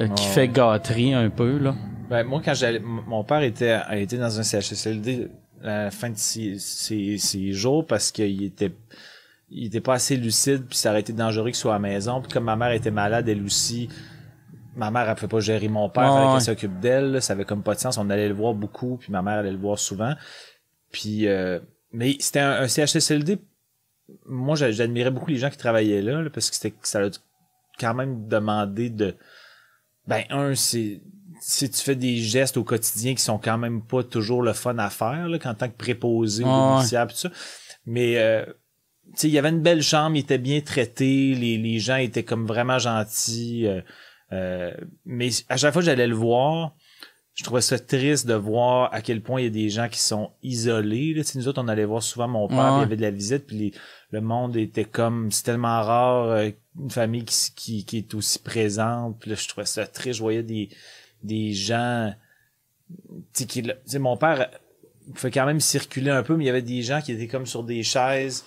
euh, 0.00 0.08
qui 0.08 0.26
fait 0.26 0.48
gâterie 0.48 1.14
un 1.14 1.30
peu, 1.30 1.56
là. 1.58 1.74
Ben, 2.10 2.22
moi, 2.24 2.42
quand 2.44 2.52
j'allais, 2.52 2.80
mon 2.80 3.24
père 3.24 3.42
était, 3.42 3.70
a 3.70 3.96
été 3.96 4.18
dans 4.18 4.38
un 4.38 4.42
CHSLD 4.42 5.30
la 5.64 5.90
fin 5.90 6.10
de 6.10 6.18
ses, 6.18 6.58
ses, 6.58 7.18
ses 7.18 7.52
jours 7.52 7.86
parce 7.86 8.12
qu'il 8.12 8.42
était 8.44 8.72
il 9.50 9.66
était 9.66 9.80
pas 9.80 9.94
assez 9.94 10.16
lucide 10.16 10.64
puis 10.68 10.76
ça 10.76 10.90
aurait 10.90 11.00
été 11.00 11.12
dangereux 11.12 11.46
qu'il 11.46 11.54
soit 11.54 11.72
à 11.72 11.76
la 11.76 11.80
maison. 11.80 12.20
Puis 12.20 12.32
comme 12.32 12.44
ma 12.44 12.56
mère 12.56 12.72
était 12.72 12.90
malade 12.90 13.28
elle 13.28 13.42
aussi 13.42 13.88
ma 14.76 14.90
mère 14.90 15.08
elle 15.08 15.14
pouvait 15.14 15.28
pas 15.28 15.40
gérer 15.40 15.68
mon 15.68 15.88
père 15.88 16.04
Ouais, 16.04 16.10
fallait 16.10 16.32
qu'elle 16.32 16.42
s'occupe 16.42 16.80
d'elle 16.80 17.12
là, 17.12 17.20
ça 17.20 17.32
avait 17.32 17.44
comme 17.44 17.62
pas 17.62 17.74
de 17.74 17.80
sens. 17.80 17.96
On 17.96 18.10
allait 18.10 18.28
le 18.28 18.34
voir 18.34 18.54
beaucoup 18.54 18.96
puis 18.98 19.10
ma 19.10 19.22
mère 19.22 19.38
allait 19.38 19.52
le 19.52 19.58
voir 19.58 19.78
souvent 19.78 20.14
puis 20.94 21.26
euh, 21.26 21.58
mais 21.92 22.16
c'était 22.20 22.38
un, 22.40 22.52
un 22.62 22.68
CHSLD 22.68 23.38
moi 24.26 24.54
j'a- 24.54 24.70
j'admirais 24.70 25.10
beaucoup 25.10 25.30
les 25.30 25.38
gens 25.38 25.50
qui 25.50 25.56
travaillaient 25.56 26.02
là, 26.02 26.22
là, 26.22 26.30
parce 26.30 26.48
que 26.50 26.54
c'était 26.56 26.72
ça 26.82 27.00
a 27.04 27.08
quand 27.80 27.94
même 27.94 28.28
demandé 28.28 28.88
de 28.90 29.16
ben 30.06 30.22
un 30.30 30.54
c'est 30.54 31.00
si 31.40 31.68
tu 31.68 31.80
fais 31.82 31.96
des 31.96 32.16
gestes 32.18 32.56
au 32.56 32.64
quotidien 32.64 33.14
qui 33.14 33.22
sont 33.22 33.38
quand 33.38 33.58
même 33.58 33.82
pas 33.82 34.04
toujours 34.04 34.42
le 34.42 34.52
fun 34.52 34.78
à 34.78 34.88
faire 34.88 35.28
là, 35.28 35.38
qu'en 35.38 35.54
tant 35.54 35.68
que 35.68 35.76
préposé 35.76 36.44
ou 36.44 36.46
bénéficiaire 36.76 37.06
pis 37.08 37.14
tout 37.14 37.20
ça. 37.20 37.30
Mais 37.86 38.18
euh, 38.18 38.44
tu 38.46 38.52
sais 39.16 39.28
il 39.28 39.32
y 39.34 39.38
avait 39.38 39.48
une 39.50 39.62
belle 39.62 39.82
chambre 39.82 40.14
il 40.16 40.20
était 40.20 40.38
bien 40.38 40.60
traité 40.60 41.34
les, 41.34 41.58
les 41.58 41.78
gens 41.80 41.96
étaient 41.96 42.22
comme 42.22 42.46
vraiment 42.46 42.78
gentils 42.78 43.66
euh, 43.66 43.80
euh, 44.32 44.72
mais 45.04 45.30
à 45.48 45.56
chaque 45.56 45.72
fois 45.72 45.82
que 45.82 45.86
j'allais 45.86 46.06
le 46.06 46.14
voir 46.14 46.74
je 47.34 47.42
trouvais 47.44 47.60
ça 47.60 47.78
triste 47.78 48.26
de 48.26 48.34
voir 48.34 48.92
à 48.94 49.00
quel 49.02 49.20
point 49.20 49.40
il 49.40 49.44
y 49.44 49.46
a 49.48 49.50
des 49.50 49.68
gens 49.68 49.88
qui 49.88 49.98
sont 49.98 50.30
isolés. 50.42 51.14
Là. 51.14 51.24
Tu 51.24 51.30
sais, 51.32 51.38
nous 51.38 51.48
autres, 51.48 51.60
on 51.62 51.66
allait 51.68 51.84
voir 51.84 52.02
souvent 52.02 52.28
mon 52.28 52.46
père, 52.48 52.58
Ouais. 52.58 52.64
puis 52.64 52.76
il 52.76 52.80
y 52.80 52.84
avait 52.84 52.96
de 52.96 53.02
la 53.02 53.10
visite, 53.10 53.46
puis 53.46 53.56
les- 53.56 53.72
le 54.12 54.20
monde 54.20 54.56
était 54.56 54.84
comme... 54.84 55.30
C'est 55.32 55.42
tellement 55.42 55.82
rare, 55.82 56.24
euh, 56.30 56.50
une 56.80 56.90
famille 56.90 57.24
qui, 57.24 57.52
qui, 57.56 57.84
qui 57.84 57.98
est 57.98 58.14
aussi 58.14 58.38
présente. 58.38 59.18
Puis 59.18 59.30
là, 59.30 59.36
je 59.36 59.48
trouvais 59.48 59.66
ça 59.66 59.86
triste. 59.86 60.18
Je 60.18 60.22
voyais 60.22 60.42
des, 60.44 60.68
des 61.24 61.52
gens... 61.52 62.12
Tu 62.88 63.16
sais, 63.32 63.46
qui- 63.46 63.62
tu 63.62 63.70
sais, 63.86 63.98
mon 63.98 64.16
père 64.16 64.50
fait 65.14 65.30
quand 65.32 65.44
même 65.46 65.60
circuler 65.60 66.10
un 66.10 66.22
peu, 66.22 66.36
mais 66.36 66.44
il 66.44 66.46
y 66.46 66.50
avait 66.50 66.62
des 66.62 66.82
gens 66.82 67.00
qui 67.00 67.10
étaient 67.12 67.26
comme 67.28 67.46
sur 67.46 67.64
des 67.64 67.82
chaises 67.82 68.44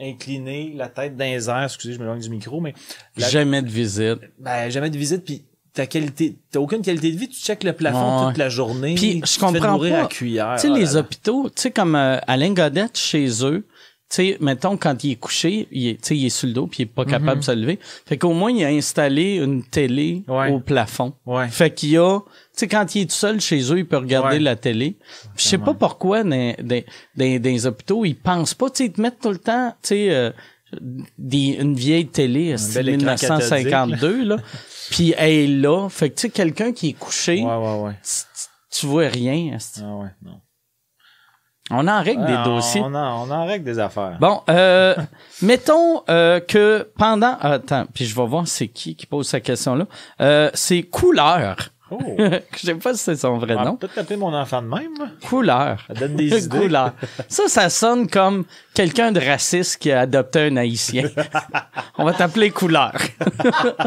inclinées, 0.00 0.72
la 0.74 0.88
tête 0.88 1.16
dans 1.16 1.24
les 1.24 1.48
airs. 1.48 1.64
Excusez, 1.64 1.94
je 1.94 1.98
m'éloigne 2.00 2.20
du 2.20 2.30
micro, 2.30 2.60
mais... 2.60 2.74
la- 3.16 3.28
Jamais 3.28 3.62
de 3.62 3.68
visite. 3.68 4.18
ben, 4.38 4.68
jamais 4.70 4.90
de 4.90 4.98
visite, 4.98 5.24
puis 5.24 5.44
ta 5.76 5.86
qualité, 5.86 6.36
t'as 6.50 6.58
aucune 6.58 6.82
qualité 6.82 7.12
de 7.12 7.18
vie, 7.18 7.28
tu 7.28 7.38
checkes 7.38 7.62
le 7.62 7.72
plafond 7.74 8.20
Ouais. 8.22 8.28
toute 8.28 8.38
la 8.38 8.48
journée. 8.48 8.94
Puis, 8.96 9.22
je 9.24 9.38
comprends 9.38 9.78
pas. 9.78 10.00
à 10.02 10.06
cuillère. 10.06 10.54
Tu 10.56 10.62
sais, 10.62 10.68
Oh 10.72 10.76
les 10.76 10.84
là. 10.86 10.96
hôpitaux, 10.96 11.48
tu 11.54 11.62
sais, 11.62 11.70
comme 11.70 11.94
euh, 11.94 12.18
Alain 12.26 12.52
Godette 12.52 12.96
chez 12.98 13.28
eux, 13.44 13.66
tu 14.08 14.16
sais, 14.16 14.36
mettons, 14.40 14.76
quand 14.76 15.02
il 15.04 15.12
est 15.12 15.16
couché, 15.16 15.66
il 15.72 15.88
est, 15.88 15.94
tu 15.94 15.98
sais, 16.08 16.16
il 16.16 16.26
est 16.26 16.30
sur 16.30 16.46
le 16.46 16.54
dos 16.54 16.66
puis 16.66 16.78
il 16.78 16.82
est 16.84 16.86
pas 16.86 17.04
capable 17.04 17.40
de 17.40 17.44
se 17.44 17.50
lever. 17.50 17.78
Fait 18.06 18.16
qu'au 18.16 18.32
moins, 18.32 18.50
il 18.52 18.64
a 18.64 18.68
installé 18.68 19.34
une 19.36 19.64
télé 19.64 20.22
Ouais. 20.28 20.50
au 20.52 20.60
plafond. 20.60 21.12
Ouais. 21.26 21.48
Fait 21.48 21.74
qu'il 21.74 21.98
a, 21.98 22.20
tu 22.20 22.26
sais, 22.54 22.68
quand 22.68 22.94
il 22.94 23.02
est 23.02 23.06
tout 23.06 23.16
seul 23.16 23.40
chez 23.40 23.60
eux, 23.72 23.78
il 23.78 23.86
peut 23.86 23.96
regarder 23.98 24.36
Ouais. 24.36 24.42
la 24.42 24.56
télé. 24.56 24.96
Je 25.36 25.42
sais 25.42 25.58
pas 25.58 25.74
pourquoi, 25.74 26.22
dans, 26.24 26.54
dans, 26.62 26.82
dans, 27.16 27.40
dans 27.42 27.50
les 27.50 27.66
hôpitaux, 27.66 28.04
ils 28.04 28.14
pensent 28.14 28.54
pas, 28.54 28.70
tu 28.70 28.76
sais, 28.78 28.84
ils 28.86 28.92
te 28.92 29.00
mettent 29.00 29.20
tout 29.20 29.30
le 29.30 29.38
temps, 29.38 29.70
tu 29.82 29.88
sais, 29.88 30.10
euh, 30.10 30.30
des, 31.18 31.56
une 31.60 31.74
vieille 31.74 32.06
télé, 32.06 32.56
c'est 32.58 32.82
bel 32.82 32.94
écran 32.94 33.14
1952, 33.14 34.24
là. 34.24 34.36
Puis 34.90 35.14
elle 35.16 35.30
est 35.30 35.46
là. 35.46 35.88
Fait 35.88 36.10
que, 36.10 36.14
tu 36.16 36.22
sais, 36.22 36.30
quelqu'un 36.30 36.72
qui 36.72 36.90
est 36.90 36.92
couché, 36.92 37.42
Ouais, 37.42 37.56
ouais, 37.56 37.80
ouais. 37.82 37.94
tu- 38.70 38.86
vois 38.86 39.08
rien. 39.08 39.56
Ah 39.80 39.82
ouais, 39.96 40.08
non. 40.22 40.40
On 41.70 41.88
en 41.88 42.00
règle 42.00 42.24
des 42.26 42.36
dossiers. 42.44 42.80
On 42.84 42.94
en, 42.94 43.26
on 43.26 43.30
en 43.30 43.44
règle 43.44 43.64
des 43.64 43.78
affaires. 43.80 44.18
Bon, 44.20 44.40
euh, 44.48 44.94
mettons 45.42 46.04
euh, 46.08 46.38
que 46.38 46.88
pendant... 46.96 47.36
Attends, 47.40 47.86
puis 47.92 48.04
je 48.06 48.14
vais 48.14 48.24
voir 48.26 48.46
c'est 48.46 48.68
qui 48.68 48.94
qui 48.94 49.06
pose 49.06 49.26
cette 49.26 49.42
question-là. 49.42 49.86
Euh, 50.20 50.48
c'est 50.54 50.82
Couleur. 50.84 51.56
Oh. 51.90 51.98
Je 52.56 52.58
sais 52.58 52.74
pas 52.74 52.94
si 52.94 52.98
c'est 53.04 53.16
son 53.16 53.38
vrai 53.38 53.54
On 53.54 53.58
va 53.58 53.64
nom. 53.66 53.76
peut-être 53.76 53.98
appeler 53.98 54.16
mon 54.16 54.34
enfant 54.34 54.60
de 54.60 54.66
même. 54.66 54.98
là. 54.98 55.06
Couleur. 55.28 55.84
Ça 55.86 55.94
donne 55.94 56.16
des 56.16 56.44
idées. 56.44 56.58
Couleur. 56.58 56.92
Ça, 57.28 57.44
ça 57.48 57.70
sonne 57.70 58.08
comme 58.08 58.44
quelqu'un 58.74 59.12
de 59.12 59.20
raciste 59.20 59.76
qui 59.78 59.92
a 59.92 60.00
adopté 60.00 60.40
un 60.40 60.56
haïtien. 60.56 61.08
On 61.98 62.04
va 62.04 62.12
t'appeler 62.12 62.50
Couleur. 62.50 62.92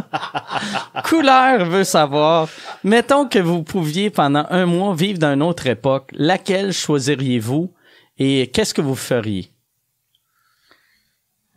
Couleur 1.04 1.66
veut 1.66 1.84
savoir, 1.84 2.48
mettons 2.84 3.28
que 3.28 3.40
vous 3.40 3.64
pouviez 3.64 4.10
pendant 4.10 4.46
un 4.50 4.66
mois 4.66 4.94
vivre 4.96 5.20
dans 5.20 5.34
une 5.34 5.44
autre 5.44 5.68
époque, 5.68 6.10
laquelle 6.14 6.72
choisiriez-vous 6.72 7.74
et 8.18 8.50
qu'est-ce 8.54 8.74
que 8.74 8.82
vous 8.82 8.96
feriez? 8.96 9.52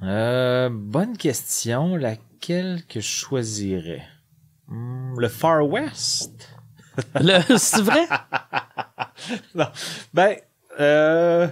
Euh, 0.03 0.69
bonne 0.73 1.17
question. 1.17 1.97
Laquelle 1.97 2.83
que 2.89 3.01
je 3.01 3.07
choisirais? 3.07 4.03
Hmm, 4.69 5.02
le 5.21 5.29
Far 5.29 5.67
West? 5.69 6.49
C'est 7.59 7.83
vrai? 7.83 8.07
Non. 9.55 9.67
Ben, 10.13 10.37
euh, 10.81 11.47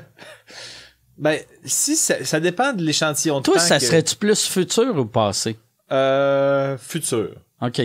ben, 1.16 1.38
si 1.64 1.94
ça, 1.96 2.24
ça 2.24 2.40
dépend 2.40 2.72
de 2.72 2.82
l'échantillon 2.82 3.38
de 3.38 3.44
Toi, 3.44 3.54
temps 3.54 3.60
ça 3.60 3.78
que- 3.78 3.84
serait-tu 3.84 4.16
plus 4.16 4.46
futur 4.46 4.96
ou 4.98 5.04
passé? 5.06 5.58
Euh, 5.92 6.76
futur. 6.78 7.30
OK. 7.60 7.80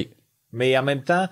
mais 0.53 0.77
en 0.77 0.83
même 0.83 1.03
temps 1.03 1.27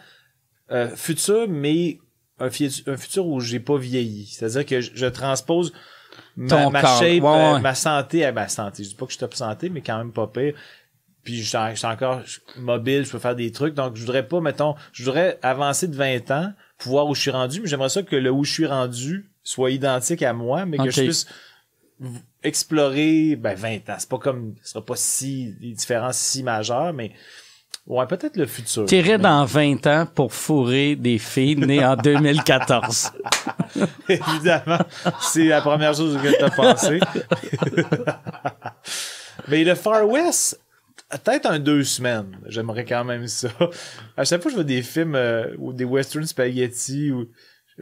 euh, 0.72 0.90
futur 0.96 1.48
mais 1.48 2.00
un, 2.40 2.50
futur 2.50 3.26
où 3.28 3.40
j'ai 3.40 3.60
pas 3.60 3.78
vieilli 3.78 4.26
c'est-à-dire 4.26 4.66
que 4.66 4.82
je, 4.82 4.92
je 4.96 5.06
transpose 5.06 5.72
ma, 6.36 6.50
Ton 6.50 6.70
ma 6.72 6.82
corps. 6.82 7.00
shape 7.00 7.24
Ouais, 7.24 7.30
euh, 7.30 7.54
ouais. 7.54 7.60
ma 7.62 7.76
santé 7.76 8.26
à 8.26 8.32
ma 8.34 8.48
santé 8.50 8.84
je 8.84 8.90
dis 8.90 8.96
pas 8.96 9.06
que 9.06 9.12
je 9.12 9.18
suis 9.18 9.20
top 9.20 9.34
santé 9.36 9.70
mais 9.70 9.82
quand 9.82 9.98
même 9.98 10.12
pas 10.12 10.28
pire 10.28 10.56
puis 11.24 11.42
je 11.42 11.58
suis 11.76 11.88
encore 11.88 12.22
mobile 12.58 13.06
je 13.06 13.12
peux 13.12 13.20
faire 13.20 13.36
des 13.36 13.52
trucs 13.52 13.74
donc 13.74 13.96
je 13.96 14.02
voudrais 14.02 14.28
pas 14.28 14.42
mettons 14.42 14.76
je 14.92 15.04
voudrais 15.04 15.40
avancer 15.42 15.88
de 15.88 15.96
20 15.96 16.32
ans 16.32 16.54
pour 16.78 16.92
voir 16.92 17.08
où 17.08 17.16
je 17.16 17.22
suis 17.22 17.32
rendu 17.32 17.62
mais 17.62 17.68
j'aimerais 17.68 17.90
ça 17.90 18.04
que 18.04 18.16
le 18.16 18.32
où 18.32 18.44
je 18.44 18.52
suis 18.52 18.66
rendu 18.66 19.30
soit 19.44 19.72
identique 19.72 20.22
à 20.22 20.34
moi 20.34 20.66
mais 20.66 20.78
que 20.78 20.90
je 20.90 21.02
puisse 21.02 21.28
explorer 22.44 23.36
ben 23.36 23.56
20 23.56 23.90
ans 23.90 23.96
c'est 23.98 24.10
pas 24.10 24.18
comme 24.18 24.56
ce 24.62 24.72
sera 24.72 24.86
pas 24.86 24.96
si 24.96 25.54
des 25.60 25.72
différences 25.72 26.18
si 26.18 26.44
majeures 26.44 26.94
mais 26.94 27.14
ouais 27.88 28.06
peut-être 28.08 28.36
le 28.36 28.46
futur 28.46 28.86
T'irais 28.86 29.18
dans 29.18 29.46
20 29.46 29.88
ans 29.88 30.06
pour 30.14 30.34
fourrer 30.34 30.96
des 30.96 31.18
filles 31.18 31.56
nées 31.56 31.86
en 31.86 31.96
2014. 31.96 33.12
Évidemment, 34.10 34.80
c'est 35.20 35.46
la 35.46 35.62
première 35.62 35.94
chose 35.94 36.18
que 36.22 36.38
tu 36.38 36.44
as 36.44 36.50
pensé. 36.50 37.00
Mais 39.48 39.64
le 39.64 39.76
Far 39.76 40.08
West, 40.08 40.60
peut-être 41.18 41.46
un 41.46 41.60
deux 41.60 41.84
semaines. 41.84 42.38
J'aimerais 42.48 42.86
quand 42.86 43.04
même 43.04 43.28
ça. 43.28 43.50
À 44.18 44.24
chaque 44.24 44.42
fois 44.42 44.50
que 44.50 44.52
je 44.52 44.56
vois 44.56 44.64
des 44.64 44.82
films 44.82 45.16
euh, 45.16 45.56
ou 45.58 45.74
des 45.74 45.86
western 45.86 46.26
spaghetti 46.26 47.12
ou 47.12 47.28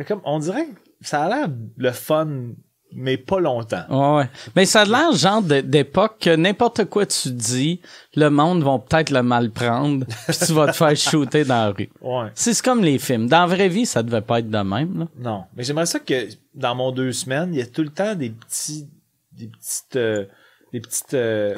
comme 0.07 0.21
on 0.23 0.39
dirait 0.39 0.65
que 0.67 0.71
ça 1.01 1.23
a 1.23 1.29
l'air 1.29 1.47
le 1.77 1.91
fun 1.91 2.53
mais 2.93 3.17
pas 3.17 3.39
longtemps. 3.39 3.83
Ouais, 3.89 4.17
ouais. 4.17 4.29
Mais 4.55 4.65
ça 4.65 4.81
a 4.81 4.85
l'air 4.85 5.13
genre 5.13 5.41
d'époque 5.41 6.17
que 6.19 6.35
n'importe 6.35 6.85
quoi 6.85 7.05
tu 7.05 7.31
dis, 7.31 7.79
le 8.15 8.29
monde 8.29 8.63
va 8.63 8.79
peut-être 8.79 9.11
le 9.11 9.23
mal 9.23 9.49
prendre, 9.49 10.05
puis 10.27 10.37
tu 10.45 10.53
vas 10.53 10.67
te 10.67 10.75
faire 10.75 10.95
shooter 10.95 11.45
dans 11.45 11.55
la 11.55 11.69
rue. 11.69 11.89
Ouais. 12.01 12.29
C'est 12.35 12.53
c'est 12.53 12.63
comme 12.63 12.83
les 12.83 12.99
films. 12.99 13.27
Dans 13.27 13.41
la 13.41 13.47
vraie 13.47 13.69
vie, 13.69 13.85
ça 13.85 14.03
devait 14.03 14.21
pas 14.21 14.39
être 14.39 14.49
de 14.49 14.57
même. 14.57 14.99
Là. 14.99 15.07
Non, 15.17 15.43
mais 15.55 15.63
j'aimerais 15.63 15.85
ça 15.85 15.99
que 15.99 16.27
dans 16.53 16.75
mon 16.75 16.91
deux 16.91 17.11
semaines, 17.11 17.53
il 17.53 17.59
y 17.59 17.63
a 17.63 17.65
tout 17.65 17.83
le 17.83 17.89
temps 17.89 18.13
des 18.13 18.29
petits 18.29 18.89
des 19.31 19.47
petites 19.47 19.95
euh, 19.95 20.25
des 20.73 20.79
petites 20.79 21.13
euh, 21.13 21.55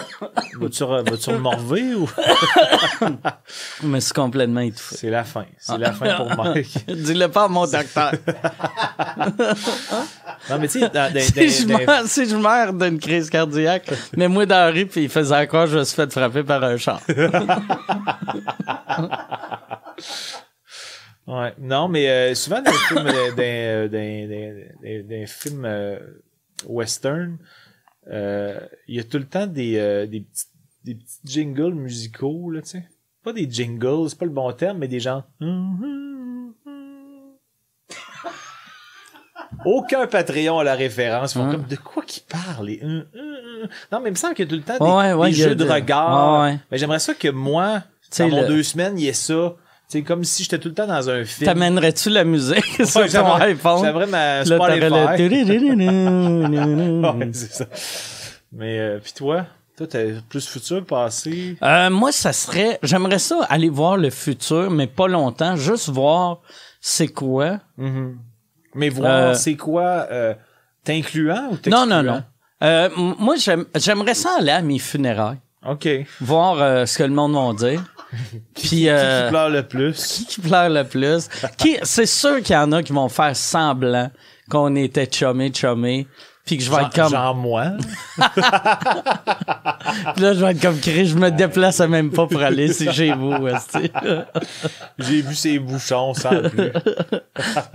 vas-tu 1.02 1.30
me 1.32 1.38
morver 1.38 1.94
ou? 1.94 2.08
Mais 3.82 4.00
c'est 4.00 4.14
complètement 4.14 4.60
étouffé. 4.60 4.96
c'est 4.96 5.10
la 5.10 5.24
fin, 5.24 5.44
c'est 5.58 5.76
la 5.78 5.92
fin 5.92 6.14
pour 6.16 6.34
Mike. 6.44 6.86
Dis-le 6.88 7.28
pas 7.28 7.44
à 7.44 7.48
mon 7.48 7.66
docteur. 7.66 8.12
Non, 10.48 10.58
mais 10.60 10.68
tu 10.68 10.78
sais, 10.78 11.48
si, 11.48 11.62
je 11.62 11.66
meurs, 11.66 12.06
je 12.06 12.72
d'une 12.72 13.00
crise 13.00 13.28
cardiaque, 13.30 13.90
mais 14.16 14.28
moi 14.28 14.46
dans 14.46 14.54
la 14.66 14.70
rue, 14.70 14.86
puis 14.86 15.02
il 15.04 15.08
faisait 15.08 15.46
quoi, 15.48 15.66
je 15.66 15.78
me 15.78 15.84
suis 15.84 15.96
fait 15.96 16.12
frapper 16.12 16.44
par 16.44 16.62
un 16.62 16.76
char. 16.76 17.00
ouais. 21.26 21.54
Non, 21.58 21.88
mais 21.88 22.08
euh, 22.08 22.34
souvent 22.34 22.62
dans 22.62 22.70
les 22.70 22.76
films, 22.78 23.06
euh, 23.06 23.30
dans, 23.32 23.42
euh, 23.42 23.88
dans- 23.88 24.28
dans- 24.28 25.02
dans- 25.02 25.08
dans 25.08 25.14
les 25.20 25.26
films 25.26 25.64
euh, 25.64 25.98
western, 26.66 27.38
il 28.10 28.94
y 28.94 28.98
a 29.00 29.04
tout 29.04 29.18
le 29.18 29.26
temps 29.26 29.46
des, 29.46 29.78
euh, 29.78 30.06
des, 30.06 30.20
petits, 30.20 30.44
des 30.84 30.94
petits 30.94 31.20
jingles 31.24 31.74
musicaux, 31.74 32.50
là, 32.50 32.62
tu 32.62 32.68
sais. 32.70 32.88
Pas 33.24 33.32
des 33.32 33.50
jingles, 33.50 34.08
c'est 34.08 34.18
pas 34.18 34.24
le 34.26 34.30
bon 34.30 34.52
terme, 34.52 34.78
mais 34.78 34.88
des 34.88 35.00
gens... 35.00 35.24
Aucun 39.64 40.06
Patreon 40.06 40.58
à 40.60 40.64
la 40.64 40.74
référence. 40.74 41.32
Ils 41.34 41.38
font 41.38 41.44
Hein? 41.46 41.52
comme 41.52 41.66
de 41.66 41.76
quoi 41.76 42.02
qu'ils 42.04 42.22
parlent. 42.24 42.70
et, 42.70 42.80
hum. 42.82 43.04
Non, 43.90 44.00
mais 44.00 44.10
il 44.10 44.12
me 44.12 44.16
semble 44.16 44.34
qu'il 44.34 44.44
y 44.44 44.48
a 44.48 44.50
tout 44.50 44.56
le 44.56 44.62
temps 44.62 44.84
des, 44.84 44.92
Ouais, 44.92 45.12
ouais, 45.12 45.32
jeux 45.32 45.54
de 45.54 45.64
de- 45.64 45.70
regard. 45.70 46.42
Ouais. 46.42 46.58
Mais 46.70 46.78
j'aimerais 46.78 46.98
ça 46.98 47.14
que 47.14 47.28
moi, 47.28 47.82
dans 48.18 48.28
mon 48.28 48.42
le- 48.42 48.48
deux 48.48 48.62
semaines, 48.62 48.98
il 48.98 49.04
y 49.04 49.08
ait 49.08 49.12
ça. 49.12 49.54
C'est 49.88 50.02
comme 50.02 50.24
si 50.24 50.42
j'étais 50.42 50.58
tout 50.58 50.68
le 50.68 50.74
temps 50.74 50.86
dans 50.86 51.08
un 51.08 51.24
film. 51.24 51.46
T'amènerais-tu 51.46 52.10
la 52.10 52.24
musique 52.24 52.64
sur 52.84 52.96
Ouais, 53.00 53.06
ton 53.06 53.12
j'aimerais- 53.12 53.44
iPhone? 53.50 53.84
J'aimerais 53.84 54.06
ma 54.06 54.44
Spotify. 54.44 54.90
Ouais, 55.98 57.30
c'est 57.32 57.52
ça. 57.52 57.66
Mais 58.52 58.78
euh, 58.78 58.98
puis 59.02 59.12
toi, 59.12 59.46
toi 59.76 59.86
t'es 59.86 60.14
plus 60.28 60.46
futur, 60.46 60.84
passé. 60.84 61.56
Euh, 61.62 61.90
moi, 61.90 62.10
ça 62.12 62.32
serait... 62.32 62.78
J'aimerais 62.82 63.18
ça 63.18 63.40
aller 63.48 63.68
voir 63.68 63.96
le 63.96 64.10
futur, 64.10 64.70
mais 64.70 64.86
pas 64.86 65.08
longtemps. 65.08 65.56
Juste 65.56 65.88
voir 65.88 66.40
c'est 66.80 67.08
quoi. 67.08 67.58
Mais 68.74 68.88
voir, 68.88 69.10
Euh, 69.30 69.34
c'est 69.34 69.56
quoi, 69.56 70.06
euh, 70.10 70.34
t'incluant 70.84 71.50
ou 71.52 71.58
Non, 71.70 71.86
non, 71.86 72.02
non. 72.02 72.22
Euh, 72.62 72.88
moi, 72.96 73.36
j'aime- 73.36 73.66
j'aimerais 73.74 74.14
ça 74.14 74.36
aller 74.38 74.50
à 74.52 74.62
mes 74.62 74.78
funérailles, 74.78 75.38
OK. 75.66 75.88
Voir 76.20 76.86
ce 76.88 76.96
que 76.98 77.02
le 77.02 77.10
monde 77.10 77.34
va 77.34 77.52
dire. 77.68 77.82
Puis, 78.54 78.88
euh, 78.88 79.28
pleure 79.28 79.50
le 79.50 79.62
plus? 79.62 79.94
qui 80.18 80.26
qui 80.26 80.40
pleure 80.40 80.68
le 80.68 80.84
plus? 80.84 81.28
Qui, 81.56 81.76
c'est 81.82 82.06
sûr 82.06 82.42
qu'il 82.42 82.54
y 82.54 82.58
en 82.58 82.72
a 82.72 82.82
qui 82.82 82.92
vont 82.92 83.08
faire 83.08 83.34
semblant 83.36 84.10
qu'on 84.50 84.74
était 84.76 85.08
chumé, 85.10 85.52
chumé. 85.52 86.06
Puis 86.44 86.58
que 86.58 86.62
je 86.62 86.70
vais 86.70 86.82
être 86.82 86.94
comme, 86.94 87.10
genre 87.10 87.34
moi. 87.34 87.72
puis 88.16 88.40
là, 90.22 90.32
je 90.32 90.44
vais 90.44 90.52
être 90.52 90.62
comme 90.62 90.78
Chris, 90.78 91.06
je 91.06 91.16
me 91.16 91.30
déplace 91.30 91.80
même 91.80 92.12
pas 92.12 92.28
pour 92.28 92.40
aller 92.40 92.72
si 92.72 92.90
chez 92.92 93.12
vous. 93.12 93.34
J'ai 94.98 95.22
vu 95.22 95.34
ses 95.34 95.58
bouchons 95.58 96.14
sans 96.14 96.48
plus. 96.48 96.70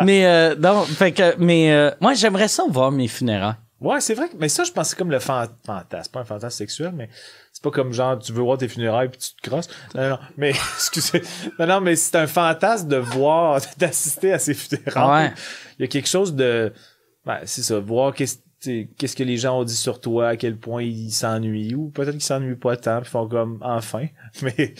Mais, 0.01 0.25
euh, 0.25 0.55
non, 0.55 0.83
fait 0.83 1.11
que, 1.11 1.35
mais, 1.37 1.73
euh, 1.73 1.91
moi, 1.99 2.13
j'aimerais 2.13 2.47
ça 2.47 2.63
voir 2.69 2.93
mes 2.93 3.09
funérailles. 3.09 3.55
Ouais, 3.81 3.99
c'est 3.99 4.13
vrai. 4.13 4.29
que- 4.29 4.35
Mais 4.39 4.47
ça, 4.47 4.63
je 4.63 4.71
pense 4.71 4.85
que 4.85 4.89
c'est 4.91 4.95
comme 4.97 5.11
le 5.11 5.19
fan- 5.19 5.49
fantasme. 5.65 6.11
Pas 6.11 6.19
un 6.21 6.23
fantasme 6.25 6.55
sexuel, 6.57 6.91
mais 6.95 7.09
c'est 7.51 7.63
pas 7.63 7.71
comme 7.71 7.91
genre, 7.91 8.17
tu 8.19 8.31
veux 8.31 8.41
voir 8.43 8.57
tes 8.57 8.67
funérailles 8.67 9.09
puis 9.09 9.19
tu 9.19 9.33
te 9.35 9.49
crosses. 9.49 9.67
Non, 9.95 10.09
non, 10.11 10.19
mais, 10.37 10.49
excusez. 10.75 11.21
Non, 11.59 11.65
non, 11.67 11.81
mais 11.81 11.95
c'est 11.95 12.15
un 12.15 12.27
fantasme 12.27 12.87
de 12.87 12.97
voir, 12.97 13.59
d'assister 13.77 14.31
à 14.33 14.39
ces 14.39 14.53
funérailles. 14.53 15.29
Ouais. 15.29 15.33
Il 15.79 15.81
y 15.81 15.85
a 15.85 15.87
quelque 15.87 16.07
chose 16.07 16.33
de, 16.35 16.71
ben, 17.25 17.39
c'est 17.45 17.63
ça, 17.63 17.79
voir 17.79 18.13
qu'est-ce 18.13 19.15
que 19.15 19.23
les 19.23 19.37
gens 19.37 19.59
ont 19.59 19.63
dit 19.63 19.75
sur 19.75 19.99
toi, 19.99 20.29
à 20.29 20.35
quel 20.37 20.57
point 20.57 20.83
ils 20.83 21.11
s'ennuient, 21.11 21.73
ou 21.73 21.89
peut-être 21.89 22.11
qu'ils 22.11 22.21
s'ennuient 22.21 22.55
pas 22.55 22.77
tant, 22.77 23.01
puis 23.01 23.09
font 23.09 23.27
comme, 23.27 23.57
enfin. 23.61 24.05
Mais, 24.43 24.75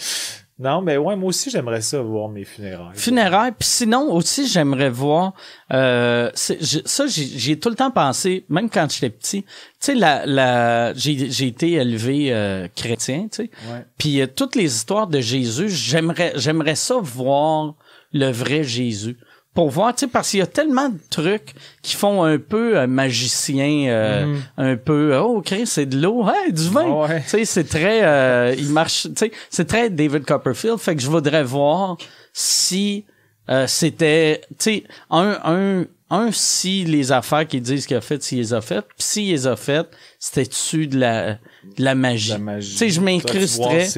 non, 0.62 0.82
mais 0.82 0.98
ouais, 0.98 1.16
moi 1.16 1.30
aussi, 1.30 1.50
j'aimerais 1.50 1.82
ça, 1.82 2.02
voir 2.02 2.30
mes 2.30 2.46
funérailles. 2.46 2.96
Funérailles. 2.96 3.52
Puis 3.58 3.68
sinon, 3.68 4.14
aussi, 4.14 4.48
j'aimerais 4.48 4.90
voir... 4.90 5.34
Euh, 5.74 6.30
ça, 6.36 7.06
j'ai 7.08 7.60
tout 7.60 7.70
le 7.70 7.76
temps 7.76 7.92
pensé, 7.92 8.46
même 8.50 8.70
quand 8.70 8.92
j'étais 8.92 9.10
petit, 9.10 9.44
tu 9.44 9.50
sais, 9.80 9.96
la, 9.96 10.26
la, 10.26 10.94
j'ai 10.94 11.32
j'ai 11.32 11.48
été 11.48 11.72
élevé 11.74 12.28
euh, 12.32 12.68
chrétien, 12.76 13.28
tu 13.32 13.44
sais. 13.44 13.52
Puis 13.98 14.22
euh, 14.22 14.28
toutes 14.28 14.56
les 14.56 14.76
histoires 14.76 15.08
de 15.08 15.20
Jésus, 15.20 15.70
j'aimerais 15.70 16.34
j'aimerais 16.36 16.76
ça 16.76 16.96
voir 17.02 17.76
le 18.14 18.30
vrai 18.32 18.64
Jésus. 18.64 19.18
Pour 19.54 19.70
voir, 19.70 19.94
tu 19.94 20.06
sais, 20.06 20.08
parce 20.08 20.30
qu'il 20.30 20.40
y 20.40 20.44
a 20.44 20.48
tellement 20.48 20.88
de 20.88 20.98
trucs 21.10 21.54
qui 21.82 21.98
font 21.98 22.24
un 22.24 22.38
peu 22.38 22.78
euh, 22.78 22.88
magicien, 22.88 23.90
euh, 23.90 24.26
Mhm. 24.26 24.42
un 24.58 24.76
peu, 24.78 25.18
oh, 25.18 25.42
Chris, 25.42 25.68
c'est 25.68 25.86
de 25.86 26.00
l'eau, 26.02 26.26
hey, 26.30 26.54
du 26.54 26.70
vin. 26.70 26.86
Ouais. 26.90 27.22
Tu 27.24 27.30
sais, 27.32 27.46
c'est 27.46 27.66
très, 27.66 28.02
euh, 28.04 28.56
il 28.58 28.70
marche, 28.70 29.04
tu 29.04 29.12
sais, 29.18 29.32
c'est 29.50 29.66
très 29.68 29.90
David 29.90 30.24
Copperfield. 30.26 30.78
Fait 30.78 30.96
que 30.96 31.02
je 31.02 31.10
voudrais 31.10 31.44
voir 31.44 31.98
si 32.32 33.04
euh, 33.50 33.68
c'était, 33.68 34.40
tu 34.52 34.56
sais, 34.60 34.84
un, 35.10 35.38
un, 35.44 35.86
un, 36.10 36.32
si 36.32 36.86
les 36.86 37.12
affaires 37.12 37.46
qu'ils 37.46 37.62
disent 37.62 37.86
qu'il 37.86 37.98
a 37.98 38.02
fait, 38.02 38.24
s'il 38.24 38.38
les 38.38 38.54
a 38.54 38.62
faites, 38.62 38.86
puis 38.86 38.96
s'il 39.00 39.30
les 39.32 39.48
a 39.48 39.58
faites, 39.58 39.90
c'était-tu 40.18 40.88
de 40.88 40.98
la, 40.98 41.34
de 41.34 41.40
la 41.84 41.96
magie? 41.96 42.32
La 42.32 42.38
magie. 42.38 42.72
Tu 42.72 42.78
sais, 42.78 42.90
je 42.90 43.02
m'incrusterais. 43.02 43.90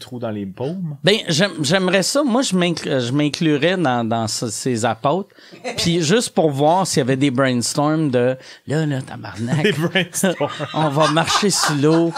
Trous 0.00 0.18
dans 0.18 0.30
les 0.30 0.46
paumes? 0.46 0.96
Ben, 1.04 1.16
j'aime- 1.28 1.62
j'aimerais 1.62 2.02
ça. 2.02 2.22
Moi, 2.24 2.42
je 2.42 2.54
m'incl- 2.56 3.00
je 3.00 3.12
m'inclurais 3.12 3.76
dans, 3.76 4.02
dans 4.06 4.26
ce- 4.26 4.48
ces 4.50 4.84
apôtres. 4.84 5.30
Puis 5.76 6.02
juste 6.02 6.30
pour 6.30 6.50
voir 6.50 6.86
s'il 6.86 6.98
y 6.98 7.02
avait 7.02 7.16
des 7.16 7.30
brainstorms 7.30 8.10
de 8.10 8.36
là, 8.66 8.84
là, 8.86 9.00
tabarnak. 9.02 9.62
Des 9.62 9.72
brainstorms. 9.72 10.50
on 10.74 10.88
va 10.88 11.10
marcher 11.12 11.50
sous 11.50 11.74
l'eau. 11.76 12.12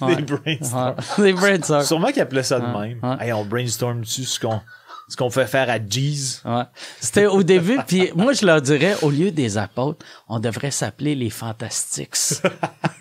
Ouais. 0.00 0.16
Des 0.16 0.22
brainstorms. 0.22 0.94
Ouais. 1.18 1.24
Des 1.24 1.32
brainstorms. 1.32 1.82
Sûrement 1.84 2.08
qu'ils 2.08 2.22
appelaient 2.22 2.42
ça 2.42 2.58
de 2.60 2.66
Ouais, 2.66 2.96
même. 3.00 3.16
Hey, 3.20 3.32
on 3.32 3.44
brainstorm 3.44 4.00
dessus 4.00 4.24
ce 4.24 4.40
qu'on, 4.40 4.60
ce 5.08 5.16
qu'on 5.16 5.30
fait 5.30 5.46
faire 5.46 5.68
à 5.70 5.78
Jeez. 5.78 6.40
Ouais. 6.44 6.62
C'était 7.00 7.26
au 7.26 7.42
début, 7.42 7.78
puis 7.86 8.10
moi 8.14 8.32
je 8.34 8.44
leur 8.46 8.60
dirais, 8.62 8.94
au 9.02 9.10
lieu 9.10 9.30
des 9.30 9.56
apôtres, 9.58 10.04
on 10.28 10.38
devrait 10.38 10.70
s'appeler 10.70 11.14
les 11.14 11.30
Fantastics. 11.30 12.42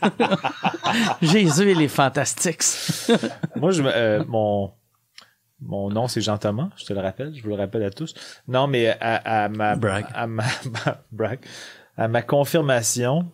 Jésus 1.21 1.69
et 1.71 1.75
les 1.75 1.87
Fantastics. 1.87 2.63
Moi, 3.55 3.71
je, 3.71 3.81
me- 3.83 3.91
euh, 3.93 4.23
mon, 4.27 4.71
mon 5.61 5.89
nom, 5.89 6.07
c'est 6.07 6.21
Jean 6.21 6.37
Thomas. 6.37 6.69
Je 6.77 6.85
te 6.85 6.93
le 6.93 6.99
rappelle. 6.99 7.33
Je 7.35 7.41
vous 7.43 7.49
le 7.49 7.55
rappelle 7.55 7.83
à 7.83 7.89
tous. 7.91 8.13
Non, 8.47 8.67
mais 8.67 8.89
à, 8.99 9.43
à 9.45 9.49
ma, 9.49 9.75
Brag. 9.75 10.05
à 10.13 10.27
ma, 10.27 10.43
brag. 11.11 11.39
À 11.97 12.07
ma 12.07 12.21
confirmation, 12.21 13.29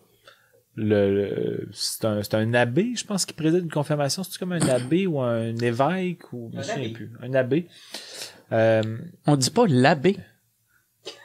le, 0.74 1.14
le- 1.14 1.68
c'est 1.72 2.04
un, 2.06 2.22
c'est 2.22 2.34
un 2.34 2.54
abbé, 2.54 2.92
je 2.96 3.04
pense, 3.04 3.24
qui 3.26 3.34
préside 3.34 3.62
une 3.64 3.70
confirmation. 3.70 4.22
C'est 4.24 4.38
comme 4.38 4.52
un 4.52 4.68
abbé 4.68 5.06
ou 5.06 5.20
un 5.20 5.54
évêque 5.58 6.32
ou, 6.32 6.50
je 6.52 6.58
me 6.58 6.62
souviens 6.62 6.92
plus. 6.92 7.12
Un 7.22 7.34
abbé. 7.34 7.68
Euh, 8.52 8.82
On 9.26 9.36
dit 9.36 9.50
pas 9.50 9.64
l'abbé. 9.68 10.16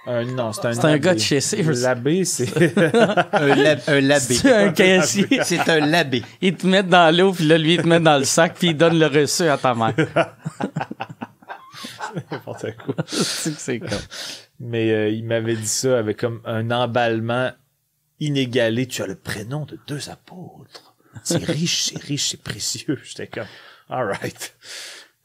un, 0.08 0.26
non, 0.26 0.52
c'est 0.54 0.66
un 0.66 0.74
C'est 0.74 0.86
un 0.86 0.90
abbé. 0.90 1.00
gars 1.00 1.14
de 1.16 1.20
chez 1.20 1.42
Sears. 1.42 1.72
L'abbé, 1.82 2.26
c'est, 2.26 2.78
Un, 2.78 3.56
lab- 3.56 3.82
un 3.88 4.02
labé. 4.02 4.34
C'est 4.36 4.54
un 4.54 4.72
caissier. 4.72 5.28
C'est 5.44 5.70
un 5.70 5.86
labé. 5.86 6.24
Il 6.42 6.56
te 6.56 6.66
met 6.68 6.84
dans 6.84 7.16
l'eau, 7.16 7.32
puis 7.34 7.46
là, 7.46 7.58
lui, 7.58 7.76
il 7.76 7.82
te 7.82 7.88
met 7.88 8.00
dans 8.00 8.18
le 8.18 8.24
sac, 8.26 8.56
puis 8.58 8.70
il 8.70 8.78
donne 8.78 8.98
le 9.00 9.06
reçu 9.08 9.44
à 9.44 9.58
ta 9.58 9.74
mère. 9.76 9.94
n'importe 12.32 12.66
quoi. 12.78 12.96
c'est 13.08 13.54
que 13.54 13.60
c'est 13.60 13.80
comme. 13.80 13.90
Mais 14.60 14.92
euh, 14.92 15.10
il 15.10 15.24
m'avait 15.26 15.56
dit 15.56 15.68
ça 15.68 16.00
avec 16.00 16.18
comme 16.18 16.42
un 16.46 16.70
emballement 16.72 17.52
inégalé. 18.20 18.88
Tu 18.88 19.02
as 19.02 19.08
le 19.08 19.16
prénom 19.16 19.66
de 19.66 19.80
deux 19.88 20.10
apôtres. 20.10 20.96
C'est 21.24 21.44
riche, 21.44 21.84
c'est 21.92 22.02
riche, 22.02 22.30
c'est 22.32 22.42
précieux. 22.44 23.00
J'étais 23.04 23.28
comme, 23.28 23.48
alright. 23.90 24.56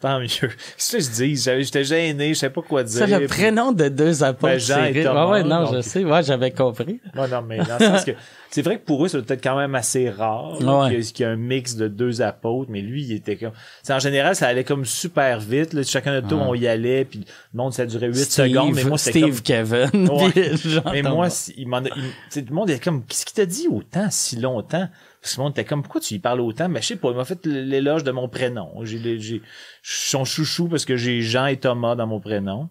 Tant 0.04 0.20
mieux. 0.20 0.26
Qu'est-ce 0.28 0.92
que 0.98 1.02
je 1.02 1.10
dis? 1.10 1.36
J'étais 1.64 1.82
gêné, 1.82 2.34
je 2.34 2.38
savais 2.40 2.52
pas 2.52 2.60
quoi 2.60 2.82
dire. 2.82 3.06
C'est 3.06 3.18
le 3.20 3.26
prénom 3.26 3.72
de 3.72 3.88
deux 3.88 4.22
apôtres. 4.22 4.52
Ben, 4.52 4.58
Jean 4.60 4.74
c'est 4.92 5.00
et 5.00 5.02
Thomas, 5.02 5.24
Ouais, 5.26 5.42
ouais, 5.42 5.48
non, 5.48 5.72
je 5.72 5.80
sais. 5.80 6.04
Ouais, 6.04 6.22
j'avais 6.22 6.50
compris. 6.50 7.00
Non, 7.14 7.26
non, 7.26 7.40
mais 7.40 7.56
dans 7.56 7.78
le 7.80 7.86
sens 7.86 8.04
que 8.04 8.10
c'est 8.50 8.60
vrai 8.60 8.78
que 8.78 8.84
pour 8.84 9.02
eux, 9.02 9.08
c'est 9.08 9.22
peut-être 9.22 9.42
quand 9.42 9.56
même 9.56 9.74
assez 9.74 10.10
rare 10.10 10.60
Ouais. 10.60 10.88
qu'il 10.90 10.98
y 10.98 11.00
ait- 11.00 11.12
qu'il 11.12 11.24
y 11.24 11.28
ait 11.28 11.32
un 11.32 11.36
mix 11.36 11.76
de 11.76 11.88
deux 11.88 12.20
apôtres, 12.20 12.70
mais 12.70 12.82
lui, 12.82 13.02
il 13.04 13.12
était 13.12 13.36
comme. 13.36 13.52
c'est 13.82 13.94
en 13.94 13.98
général, 13.98 14.36
ça 14.36 14.46
allait 14.46 14.62
comme 14.64 14.84
super 14.84 15.40
vite. 15.40 15.72
Là, 15.72 15.82
chacun 15.84 16.12
notre 16.12 16.28
tour, 16.28 16.42
on 16.46 16.54
y 16.54 16.66
allait, 16.68 17.06
puis 17.06 17.20
le 17.54 17.56
monde, 17.56 17.72
ça 17.72 17.86
durait 17.86 18.08
8 18.08 18.14
Steve, 18.16 18.48
secondes, 18.48 18.74
mais 18.74 18.84
moi, 18.84 18.98
c'était 18.98 19.20
Steve 19.20 19.42
comme. 19.42 19.90
Kevin. 19.90 20.08
Ouais. 20.10 20.52
Mais 20.92 21.00
moi, 21.02 21.28
il 21.56 21.66
m'en 21.66 21.78
a- 21.78 21.88
il- 21.96 22.02
sais, 22.28 22.42
tout 22.42 22.50
le 22.50 22.54
monde 22.56 22.68
est 22.68 22.82
comme, 22.84 23.02
qu'est-ce 23.06 23.24
qu'il 23.24 23.34
t'a 23.36 23.46
dit 23.46 23.68
autant, 23.70 24.08
si 24.10 24.36
longtemps? 24.36 24.86
Parce 25.24 25.36
que 25.36 25.40
le 25.40 25.44
monde 25.44 25.52
était 25.52 25.64
comme, 25.64 25.82
pourquoi 25.82 26.02
tu 26.02 26.12
y 26.12 26.18
parles 26.18 26.42
autant? 26.42 26.68
Mais 26.68 26.82
je 26.82 26.88
sais 26.88 26.96
pas, 26.96 27.08
il 27.08 27.16
m'a 27.16 27.24
fait 27.24 27.46
l'éloge 27.46 28.04
de 28.04 28.10
mon 28.10 28.28
prénom. 28.28 28.84
J'ai, 28.84 29.40
son 29.82 30.26
chouchou 30.26 30.68
parce 30.68 30.84
que 30.84 30.98
j'ai 30.98 31.22
Jean 31.22 31.46
et 31.46 31.56
Thomas 31.56 31.94
dans 31.94 32.06
mon 32.06 32.20
prénom. 32.20 32.68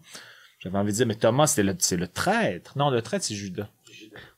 J'avais 0.60 0.78
envie 0.78 0.92
de 0.92 0.96
dire, 0.96 1.06
mais 1.08 1.16
Thomas, 1.16 1.48
c'est 1.48 1.64
le, 1.64 1.74
c'est 1.80 1.96
le 1.96 2.06
traître. 2.06 2.78
Non, 2.78 2.90
le 2.90 3.02
traître, 3.02 3.24
c'est 3.24 3.34
Judas. 3.34 3.66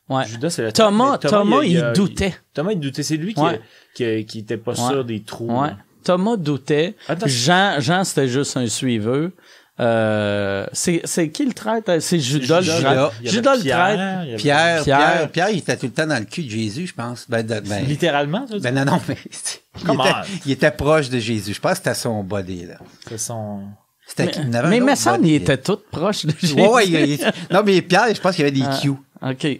Ouais. 0.09 0.25
Judas, 0.25 0.49
c'est 0.49 0.63
le 0.63 0.71
Thomas, 0.71 1.19
traître. 1.19 1.25
Mais 1.35 1.39
Thomas, 1.43 1.63
il, 1.63 1.91
doutait. 1.95 2.33
Thomas, 2.55 2.71
il 2.71 2.79
doutait. 2.79 3.03
C'est 3.03 3.17
lui 3.17 3.35
qui, 3.35 3.39
Ouais. 3.39 3.61
qui, 3.93 4.25
qui 4.25 4.39
était 4.39 4.57
pas 4.57 4.71
Ouais. 4.71 4.89
sûr 4.89 5.05
des 5.05 5.21
trous. 5.21 5.51
Ouais. 5.61 5.69
Thomas 6.03 6.37
doutait. 6.37 6.95
Attends. 7.07 7.27
Jean, 7.27 7.79
Jean 7.79 8.03
c'était 8.03 8.27
juste 8.27 8.57
un 8.57 8.65
suiveux. 8.65 9.31
Euh, 9.79 10.65
c'est, 10.73 11.01
c'est 11.03 11.29
qui 11.29 11.45
le 11.45 11.53
traître? 11.53 12.01
C'est 12.01 12.19
Judas, 12.19 12.59
le 12.61 12.63
Judas, 12.65 12.79
il 12.81 12.85
avait 12.87 13.29
Judas 13.29 13.55
le 13.55 13.61
Pierre, 13.61 13.77
traître. 13.77 14.23
il 14.29 14.35
Pierre, 14.37 14.83
Pierre. 14.83 15.29
Pierre, 15.31 15.49
il 15.51 15.57
était 15.59 15.77
tout 15.77 15.85
le 15.85 15.91
temps 15.91 16.07
dans 16.07 16.17
le 16.19 16.25
cul 16.25 16.43
de 16.43 16.49
Jésus, 16.49 16.87
je 16.87 16.93
pense. 16.93 17.25
Ben, 17.29 17.45
de- 17.45 17.59
ben, 17.59 17.85
Littéralement, 17.85 18.45
ben 18.61 18.73
non, 18.73 18.85
non, 18.85 19.01
mais 19.07 19.17
il 19.25 19.89
était, 19.91 20.01
il 20.47 20.51
était 20.53 20.71
proche 20.71 21.09
de 21.09 21.19
Jésus. 21.19 21.53
Je 21.53 21.59
pense 21.59 21.73
que 21.73 21.77
c'était 21.77 21.93
son 21.93 22.23
body, 22.23 22.65
là. 22.65 22.75
C'est 23.07 23.19
son... 23.19 23.61
C'était 24.07 24.31
Mais, 24.69 24.79
mais 24.79 24.95
qu'il 24.95 25.31
là. 25.31 25.35
était 25.35 25.57
tout 25.57 25.79
proche 25.91 26.25
de 26.25 26.33
Jésus. 26.39 26.53
Ouais, 26.55 26.69
ouais, 26.69 26.87
il- 26.87 26.95
il- 26.95 27.31
non, 27.51 27.61
mais 27.65 27.81
Pierre, 27.81 28.05
je 28.15 28.19
pense 28.21 28.35
qu'il 28.35 28.45
y 28.45 28.47
avait 28.47 28.57
des 28.57 28.63
Ah. 28.65 28.79
Q. 28.81 28.89
OK. 29.21 29.59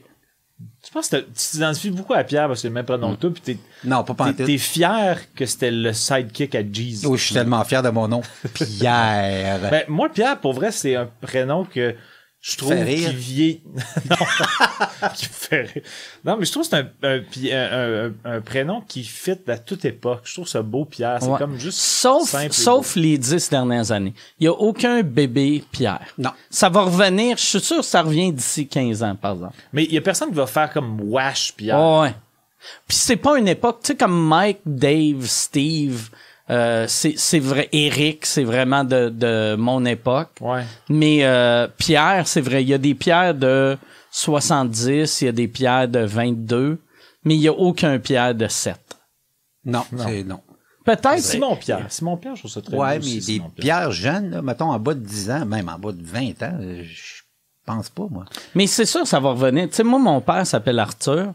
Je 0.87 0.91
pense 0.93 1.09
que 1.09 1.17
tu 1.17 1.25
t'identifies 1.33 1.89
beaucoup 1.89 2.13
à 2.13 2.23
Pierre 2.23 2.47
parce 2.47 2.59
que 2.59 2.61
c'est 2.61 2.67
le 2.69 2.73
même 2.73 2.85
prénom 2.85 3.13
que 3.13 3.19
toi, 3.19 3.29
puis 3.33 3.41
t'es, 3.41 3.57
Non, 3.83 4.05
pas 4.05 4.13
T'es, 4.13 4.17
pantoute. 4.31 4.45
t'es 4.45 4.57
fier 4.57 5.19
que 5.35 5.45
c'était 5.45 5.69
le 5.69 5.91
sidekick 5.91 6.55
à 6.55 6.61
Jeez. 6.61 7.05
Oh, 7.05 7.17
je 7.17 7.23
suis 7.25 7.33
tellement 7.33 7.61
fier 7.65 7.83
de 7.83 7.89
mon 7.89 8.07
nom. 8.07 8.21
Pierre. 8.53 9.59
Ben, 9.69 9.83
moi, 9.89 10.07
Pierre, 10.09 10.39
pour 10.39 10.53
vrai, 10.53 10.71
c'est 10.71 10.95
un 10.95 11.09
prénom 11.21 11.65
que 11.65 11.93
je 12.39 12.55
trouve 12.57 12.69
Fait 12.69 12.83
rire. 12.83 13.09
qui 13.09 13.15
vieillit. 13.15 13.61
non, 14.09 14.15
qui 15.15 15.25
me 15.25 15.33
fait 15.33 15.61
rire. 15.63 15.81
Non, 16.23 16.37
mais 16.37 16.45
je 16.45 16.51
trouve 16.51 16.63
que 16.63 16.69
c'est 16.69 16.77
un, 16.77 16.89
un, 17.03 17.19
un, 17.51 18.05
un- 18.25 18.35
un 18.37 18.41
prénom 18.41 18.81
qui 18.81 19.03
fit 19.03 19.35
à 19.47 19.57
toute 19.57 19.83
époque. 19.85 20.21
Je 20.23 20.33
trouve 20.33 20.47
ça 20.47 20.61
beau, 20.61 20.85
Pierre. 20.85 21.17
C'est 21.21 21.27
Ouais. 21.27 21.37
comme 21.39 21.57
juste. 21.59 21.79
Sauf, 21.79 22.29
simple 22.29 22.53
sauf 22.53 22.95
les 22.95 23.17
dix 23.17 23.49
dernières 23.49 23.91
années. 23.91 24.13
Il 24.39 24.43
n'y 24.43 24.47
a 24.47 24.53
aucun 24.53 25.01
bébé 25.03 25.63
Pierre. 25.71 26.05
Non. 26.17 26.29
Ça 26.49 26.69
va 26.69 26.81
revenir, 26.81 27.37
je 27.37 27.43
suis 27.43 27.59
sûr 27.59 27.77
que 27.77 27.83
ça 27.85 28.01
revient 28.03 28.31
d'ici 28.31 28.67
15 28.67 29.03
ans, 29.03 29.15
par 29.15 29.33
exemple. 29.33 29.55
Mais 29.73 29.83
il 29.85 29.93
y 29.93 29.97
a 29.97 30.01
personne 30.01 30.29
qui 30.29 30.35
va 30.35 30.47
faire 30.47 30.71
comme 30.71 31.01
Wash 31.01 31.53
Pierre. 31.55 31.77
Ouais, 31.79 31.99
ouais. 32.01 32.15
Puis 32.87 32.97
c'est 32.97 33.17
pas 33.17 33.37
une 33.37 33.47
époque, 33.47 33.79
tu 33.81 33.87
sais, 33.87 33.95
comme 33.95 34.27
Mike, 34.27 34.59
Dave, 34.65 35.25
Steve, 35.25 36.09
euh, 36.49 36.85
c'est 36.87 37.13
c'est 37.17 37.39
vrai, 37.39 37.67
Eric, 37.71 38.25
c'est 38.25 38.43
vraiment 38.43 38.83
de, 38.83 39.09
de 39.09 39.55
mon 39.57 39.83
époque. 39.85 40.29
Ouais. 40.39 40.63
Mais 40.89 41.25
euh, 41.25 41.67
Pierre, 41.77 42.27
c'est 42.27 42.41
vrai, 42.41 42.63
il 42.63 42.69
y 42.69 42.73
a 42.73 42.77
des 42.77 42.95
pierres 42.95 43.35
de 43.35 43.77
70, 44.11 45.21
il 45.21 45.25
y 45.25 45.27
a 45.27 45.31
des 45.31 45.47
pierres 45.47 45.87
de 45.87 45.99
22, 45.99 46.79
mais 47.23 47.35
il 47.35 47.41
y 47.41 47.47
a 47.47 47.53
aucun 47.53 47.99
pierre 47.99 48.33
de 48.33 48.47
7. 48.47 48.77
Non, 49.65 49.83
c'est 49.97 50.23
non. 50.23 50.39
Peut-être. 50.85 51.19
Simon 51.19 51.57
Pierre. 51.57 51.85
Simon 51.89 52.15
Pierre, 52.15 52.35
je 52.35 52.41
trouve 52.41 52.51
ça 52.51 52.61
très 52.61 52.77
Ouais, 52.77 52.99
beau 52.99 53.05
mais 53.05 53.17
aussi, 53.17 53.39
des 53.39 53.61
pierres 53.61 53.91
jeunes, 53.91 54.29
là, 54.29 54.41
mettons 54.41 54.71
en 54.71 54.79
bas 54.79 54.93
de 54.93 55.01
10 55.01 55.31
ans, 55.31 55.45
même 55.45 55.67
en 55.67 55.77
bas 55.77 55.91
de 55.91 56.01
20 56.01 56.43
ans, 56.43 56.57
euh, 56.61 56.81
je 56.85 57.21
pense 57.65 57.89
pas, 57.89 58.05
moi. 58.09 58.23
Mais 58.55 58.67
c'est 58.67 58.85
sûr, 58.85 59.05
ça 59.05 59.19
va 59.19 59.31
revenir. 59.31 59.67
Tu 59.67 59.75
sais, 59.75 59.83
moi, 59.83 59.99
mon 59.99 60.21
père 60.21 60.47
s'appelle 60.47 60.79
Arthur. 60.79 61.33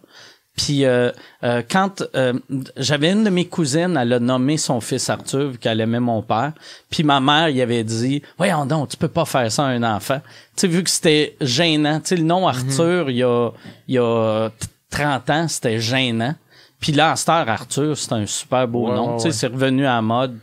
Puis 0.56 0.84
euh, 0.84 1.10
euh, 1.44 1.62
quand 1.68 2.02
euh, 2.14 2.34
j'avais 2.76 3.10
une 3.10 3.24
de 3.24 3.30
mes 3.30 3.46
cousines, 3.46 3.96
elle 3.98 4.12
a 4.12 4.18
nommé 4.20 4.58
son 4.58 4.80
fils 4.82 5.08
Arthur 5.08 5.48
vu 5.52 5.58
qu'elle 5.58 5.80
aimait 5.80 5.98
mon 6.00 6.20
père. 6.22 6.52
Puis 6.90 7.02
ma 7.04 7.20
mère, 7.20 7.48
il 7.48 7.60
avait 7.62 7.84
dit, 7.84 8.22
voyons 8.36 8.66
donc, 8.66 8.90
tu 8.90 8.96
peux 8.98 9.08
pas 9.08 9.24
faire 9.24 9.50
ça 9.50 9.64
à 9.64 9.68
un 9.68 9.82
enfant. 9.82 10.20
Tu 10.54 10.60
sais, 10.62 10.66
vu 10.68 10.84
que 10.84 10.90
c'était 10.90 11.36
gênant. 11.40 12.00
Tu 12.00 12.08
sais, 12.08 12.16
le 12.16 12.24
nom 12.24 12.46
Arthur, 12.46 13.08
il 13.10 13.16
y 13.16 13.22
a 13.22 13.50
il 13.88 13.94
y 13.94 13.98
a 13.98 14.50
30 14.90 15.30
ans, 15.30 15.48
c'était 15.48 15.80
gênant. 15.80 16.34
Puis 16.78 16.92
là, 16.92 17.14
heure, 17.28 17.48
Arthur, 17.48 17.96
c'est 17.96 18.12
un 18.12 18.26
super 18.26 18.68
beau 18.68 18.88
Ouais, 18.90 18.94
nom. 18.96 19.12
ouais, 19.12 19.16
tu 19.16 19.22
sais, 19.22 19.28
ouais. 19.28 19.32
c'est 19.32 19.46
revenu 19.46 19.86
à 19.86 19.94
la 19.94 20.02
mode. 20.02 20.36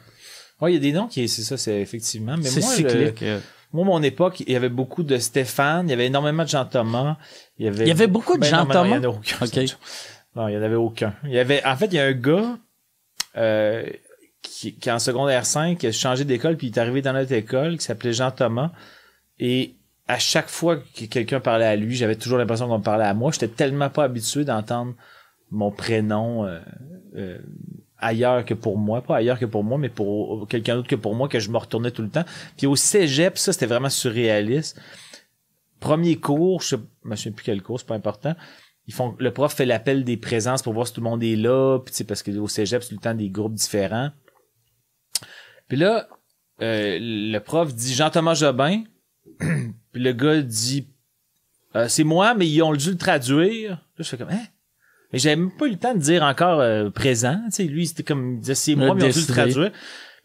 Ouais, 0.60 0.72
il 0.72 0.76
y 0.76 0.78
a 0.78 0.82
des 0.82 0.92
noms 0.92 1.08
qui, 1.08 1.28
c'est 1.30 1.44
ça, 1.44 1.56
c'est 1.56 1.80
effectivement. 1.82 2.36
Mais 2.38 2.46
C'est 2.50 2.62
moi, 2.62 2.70
le- 2.72 2.90
cyclique. 2.90 3.24
euh. 3.24 3.40
Moi, 3.72 3.86
mon 3.86 4.02
époque, 4.02 4.40
il 4.40 4.52
y 4.52 4.56
avait 4.56 4.70
beaucoup 4.70 5.04
de 5.04 5.18
Stéphane, 5.18 5.88
il 5.88 5.92
y 5.92 5.94
avait 5.94 6.08
énormément 6.08 6.44
de 6.44 6.50
Jean 6.50 6.66
Thomas. 6.66 7.18
Il 7.58 7.66
y 7.66 7.68
avait, 7.70 7.84
Il 7.84 7.88
y 7.88 7.92
avait 7.92 8.08
beaucoup 8.08 8.36
de 8.36 8.42
Ben 8.42 8.50
Jean 8.50 8.58
non, 8.60 8.66
non, 8.66 8.74
Thomas? 8.74 8.98
Il 8.98 9.04
y 9.04 9.06
en 9.06 9.12
a 9.12 9.14
aucun. 9.14 9.46
OK. 9.46 9.78
Non, 10.36 10.48
il 10.48 10.54
y 10.54 10.58
en 10.58 10.62
avait 10.62 10.76
aucun. 10.76 11.14
Il 11.24 11.32
y 11.32 11.40
avait, 11.40 11.64
en 11.66 11.76
fait, 11.76 11.88
il 11.88 11.96
y 11.96 12.00
a 12.00 12.06
un 12.06 12.14
gars, 12.14 12.58
euh, 13.38 13.86
qui, 14.42 14.76
qui 14.76 14.92
en 14.92 15.00
secondaire 15.00 15.46
5, 15.46 15.78
qui 15.78 15.88
a 15.88 15.92
changé 15.92 16.26
d'école, 16.26 16.58
puis 16.58 16.68
il 16.68 16.76
est 16.76 16.80
arrivé 16.80 17.02
dans 17.02 17.14
notre 17.14 17.34
école, 17.34 17.78
qui 17.78 17.86
s'appelait 17.86 18.14
Jean 18.14 18.32
Thomas. 18.32 18.72
Et 19.40 19.76
à 20.08 20.18
chaque 20.18 20.50
fois 20.50 20.78
que 20.78 21.06
quelqu'un 21.06 21.40
parlait 21.40 21.66
à 21.66 21.76
lui, 21.76 21.96
j'avais 21.96 22.16
toujours 22.16 22.40
l'impression 22.40 22.68
qu'on 22.68 22.80
me 22.80 22.84
parlait 22.84 23.06
à 23.06 23.14
moi. 23.14 23.32
J'étais 23.32 23.48
tellement 23.48 23.90
pas 23.90 24.06
habitué 24.06 24.44
d'entendre 24.46 24.96
mon 25.52 25.72
prénom 25.72 26.46
euh, 26.46 26.60
euh, 27.16 27.38
ailleurs 28.00 28.46
que 28.46 28.54
pour 28.54 28.78
moi. 28.78 29.02
Pas 29.02 29.18
ailleurs 29.18 29.40
que 29.40 29.46
pour 29.46 29.64
moi, 29.64 29.78
mais 29.78 29.90
pour 29.90 30.48
quelqu'un 30.48 30.76
d'autre 30.76 30.88
que 30.88 30.96
pour 30.96 31.16
moi, 31.16 31.28
que 31.28 31.40
je 31.40 31.50
me 31.50 31.58
retournais 31.58 31.92
tout 31.92 32.02
le 32.02 32.10
temps. 32.10 32.26
Puis 32.58 32.68
au 32.68 32.76
cégep, 32.76 33.38
ça, 33.38 33.54
c'était 33.54 33.66
vraiment 33.66 33.90
surréaliste. 33.90 34.80
Premier 35.80 36.18
cours, 36.18 36.62
je 36.62 36.76
sais, 36.76 36.82
je 37.06 37.16
souviens 37.16 37.32
plus 37.32 37.44
quel 37.44 37.62
cours, 37.62 37.80
c'est 37.80 37.88
pas 37.88 37.96
important. 37.96 38.36
Ils 38.88 38.94
font, 38.94 39.16
le 39.20 39.32
prof 39.32 39.54
fait 39.54 39.66
l'appel 39.66 40.04
des 40.04 40.18
présences 40.18 40.62
pour 40.62 40.74
voir 40.74 40.88
si 40.88 40.94
tout 40.94 41.02
le 41.02 41.10
monde 41.10 41.24
est 41.24 41.36
là, 41.36 41.80
puis 41.80 41.94
sais, 41.94 42.04
parce 42.04 42.24
que 42.24 42.32
au 42.32 42.48
cégep, 42.48 42.82
c'est 42.82 42.90
tout 42.90 42.96
le 42.96 43.02
temps 43.02 43.14
des 43.14 43.30
groupes 43.30 43.54
différents. 43.54 44.10
Puis 45.68 45.78
là, 45.78 46.08
euh, 46.62 46.98
le 47.00 47.40
prof 47.40 47.74
dit 47.74 47.94
Jean-Thomas 47.94 48.34
Jobin, 48.34 48.84
puis 49.40 50.02
le 50.02 50.12
gars 50.12 50.42
dit 50.42 50.88
Euh, 51.76 51.88
c'est 51.88 52.04
moi, 52.04 52.34
mais 52.34 52.48
ils 52.48 52.62
ont 52.64 52.74
dû 52.74 52.90
le 52.92 52.98
traduire. 52.98 53.70
Là, 53.70 53.78
je 54.00 54.04
fais 54.04 54.18
comme 54.18 54.30
hein? 54.30 54.46
Mais 55.12 55.20
j'avais 55.20 55.36
même 55.36 55.52
pas 55.52 55.66
eu 55.66 55.72
le 55.72 55.78
temps 55.78 55.94
de 55.94 56.00
dire 56.00 56.24
encore 56.24 56.60
euh, 56.60 56.90
présent. 56.90 57.40
Tu 57.46 57.52
sais, 57.52 57.64
lui, 57.64 57.88
c'était 57.88 58.04
comme 58.04 58.36
il 58.36 58.40
disait 58.42 58.56
c'est 58.56 58.76
moi, 58.76 58.94
mais 58.96 59.06
ont 59.06 59.10
dû 59.10 59.20
le 59.20 59.26
traduire. 59.26 59.72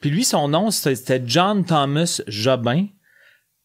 Puis 0.00 0.10
lui, 0.10 0.24
son 0.24 0.48
nom, 0.48 0.70
c'était 0.70 1.22
John 1.24 1.64
Thomas 1.64 2.20
Jobin. 2.26 2.86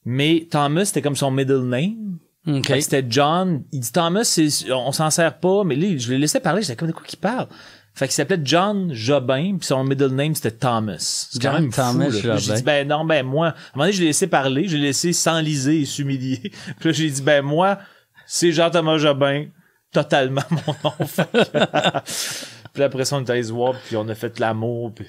Mais 0.05 0.47
Thomas, 0.49 0.86
c'était 0.86 1.01
comme 1.01 1.15
son 1.15 1.32
middle 1.32 1.65
name. 1.65 2.20
OK. 2.47 2.65
Fait 2.65 2.76
que 2.76 2.82
C'était 2.82 3.05
John. 3.09 3.63
Il 3.72 3.82
dit 3.82 3.91
Thomas, 3.91 4.39
on 4.72 4.91
s'en 4.91 5.09
sert 5.09 5.39
pas, 5.39 5.63
mais 5.63 5.76
là, 5.76 5.97
je 5.97 6.09
l'ai 6.11 6.17
laissé 6.17 6.39
parler, 6.39 6.61
j'étais 6.61 6.76
comme 6.76 6.88
de 6.88 6.93
quoi 6.93 7.03
qu'il 7.05 7.20
parle? 7.20 7.47
Fait 7.93 8.05
qu'il 8.05 8.13
s'appelait 8.13 8.39
John 8.43 8.93
Jobin, 8.93 9.57
puis 9.57 9.67
son 9.67 9.84
middle 9.84 10.13
name 10.13 10.34
c'était 10.34 10.55
Thomas. 10.55 11.28
C'est 11.32 11.41
quand 11.41 11.51
John 11.51 11.61
même 11.63 11.72
fou, 11.72 11.82
Thomas 11.82 12.09
là, 12.09 12.38
J'ai 12.38 12.53
dit 12.53 12.63
ben 12.63 12.88
non, 12.88 13.03
ben 13.03 13.26
moi, 13.26 13.47
à 13.47 13.49
un 13.49 13.53
moment 13.76 13.84
donné, 13.86 13.91
je 13.91 13.99
l'ai 13.99 14.07
laissé 14.07 14.28
parler, 14.28 14.67
je 14.67 14.78
l'ai 14.78 14.84
laissé 14.84 15.11
s'enliser 15.11 15.82
et 15.82 15.86
s'humilier. 15.86 16.39
Puis 16.80 16.89
là, 16.89 16.91
j'ai 16.91 17.09
dit 17.09 17.22
ben 17.22 17.41
moi, 17.41 17.80
c'est 18.26 18.51
Jean 18.51 18.70
Thomas 18.70 18.97
Jobin, 18.97 19.47
totalement 19.92 20.42
mon 20.52 20.76
nom. 20.84 22.04
Puis 22.74 22.84
après 22.84 23.06
ça, 23.06 23.18
on 23.18 23.24
est 23.24 23.30
allé 23.30 23.44
se 23.44 23.52
voir, 23.52 23.74
puis 23.86 23.98
on 23.98 24.08
a 24.10 24.16
fait 24.16 24.40
l'amour, 24.40 24.94
puis 24.94 25.08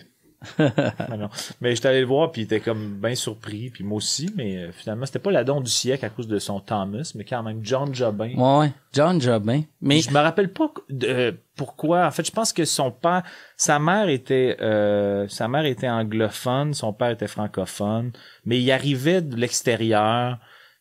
Ah 0.58 1.16
non. 1.18 1.28
Mais 1.60 1.74
j'étais 1.74 1.88
allé 1.88 2.00
le 2.00 2.06
voir, 2.06 2.32
puis 2.32 2.42
il 2.42 2.44
était 2.44 2.60
comme 2.60 2.98
bien 3.00 3.14
surpris, 3.14 3.70
puis 3.70 3.84
moi 3.84 3.98
aussi, 3.98 4.32
mais 4.36 4.56
euh, 4.56 4.72
finalement, 4.72 5.04
c'était 5.04 5.18
pas 5.18 5.30
la 5.30 5.44
don 5.44 5.60
du 5.60 5.70
siècle 5.70 6.04
à 6.04 6.08
cause 6.08 6.26
de 6.28 6.38
son 6.38 6.60
Thomas, 6.60 7.12
mais 7.14 7.24
quand 7.24 7.42
même 7.42 7.60
John 7.62 7.94
Jobin. 7.94 8.34
Ouais, 8.36 8.58
ouais. 8.58 8.72
John 8.92 9.20
Jobin. 9.20 9.62
Mais 9.82 10.00
Je 10.00 10.10
me 10.10 10.18
rappelle 10.18 10.52
pas 10.52 10.70
de, 10.88 11.06
euh, 11.06 11.32
pourquoi. 11.56 12.06
En 12.06 12.10
fait, 12.10 12.26
je 12.26 12.32
pense 12.32 12.52
que 12.52 12.64
son 12.64 12.90
père, 12.90 13.22
sa 13.56 13.78
mère 13.78 14.08
était, 14.08 14.56
euh, 14.60 15.28
sa 15.28 15.46
mère 15.46 15.66
était 15.66 15.88
anglophone, 15.88 16.72
son 16.72 16.92
père 16.94 17.10
était 17.10 17.28
francophone, 17.28 18.12
mais 18.46 18.58
il 18.60 18.70
arrivait 18.72 19.20
de 19.20 19.36
l'extérieur, 19.36 20.38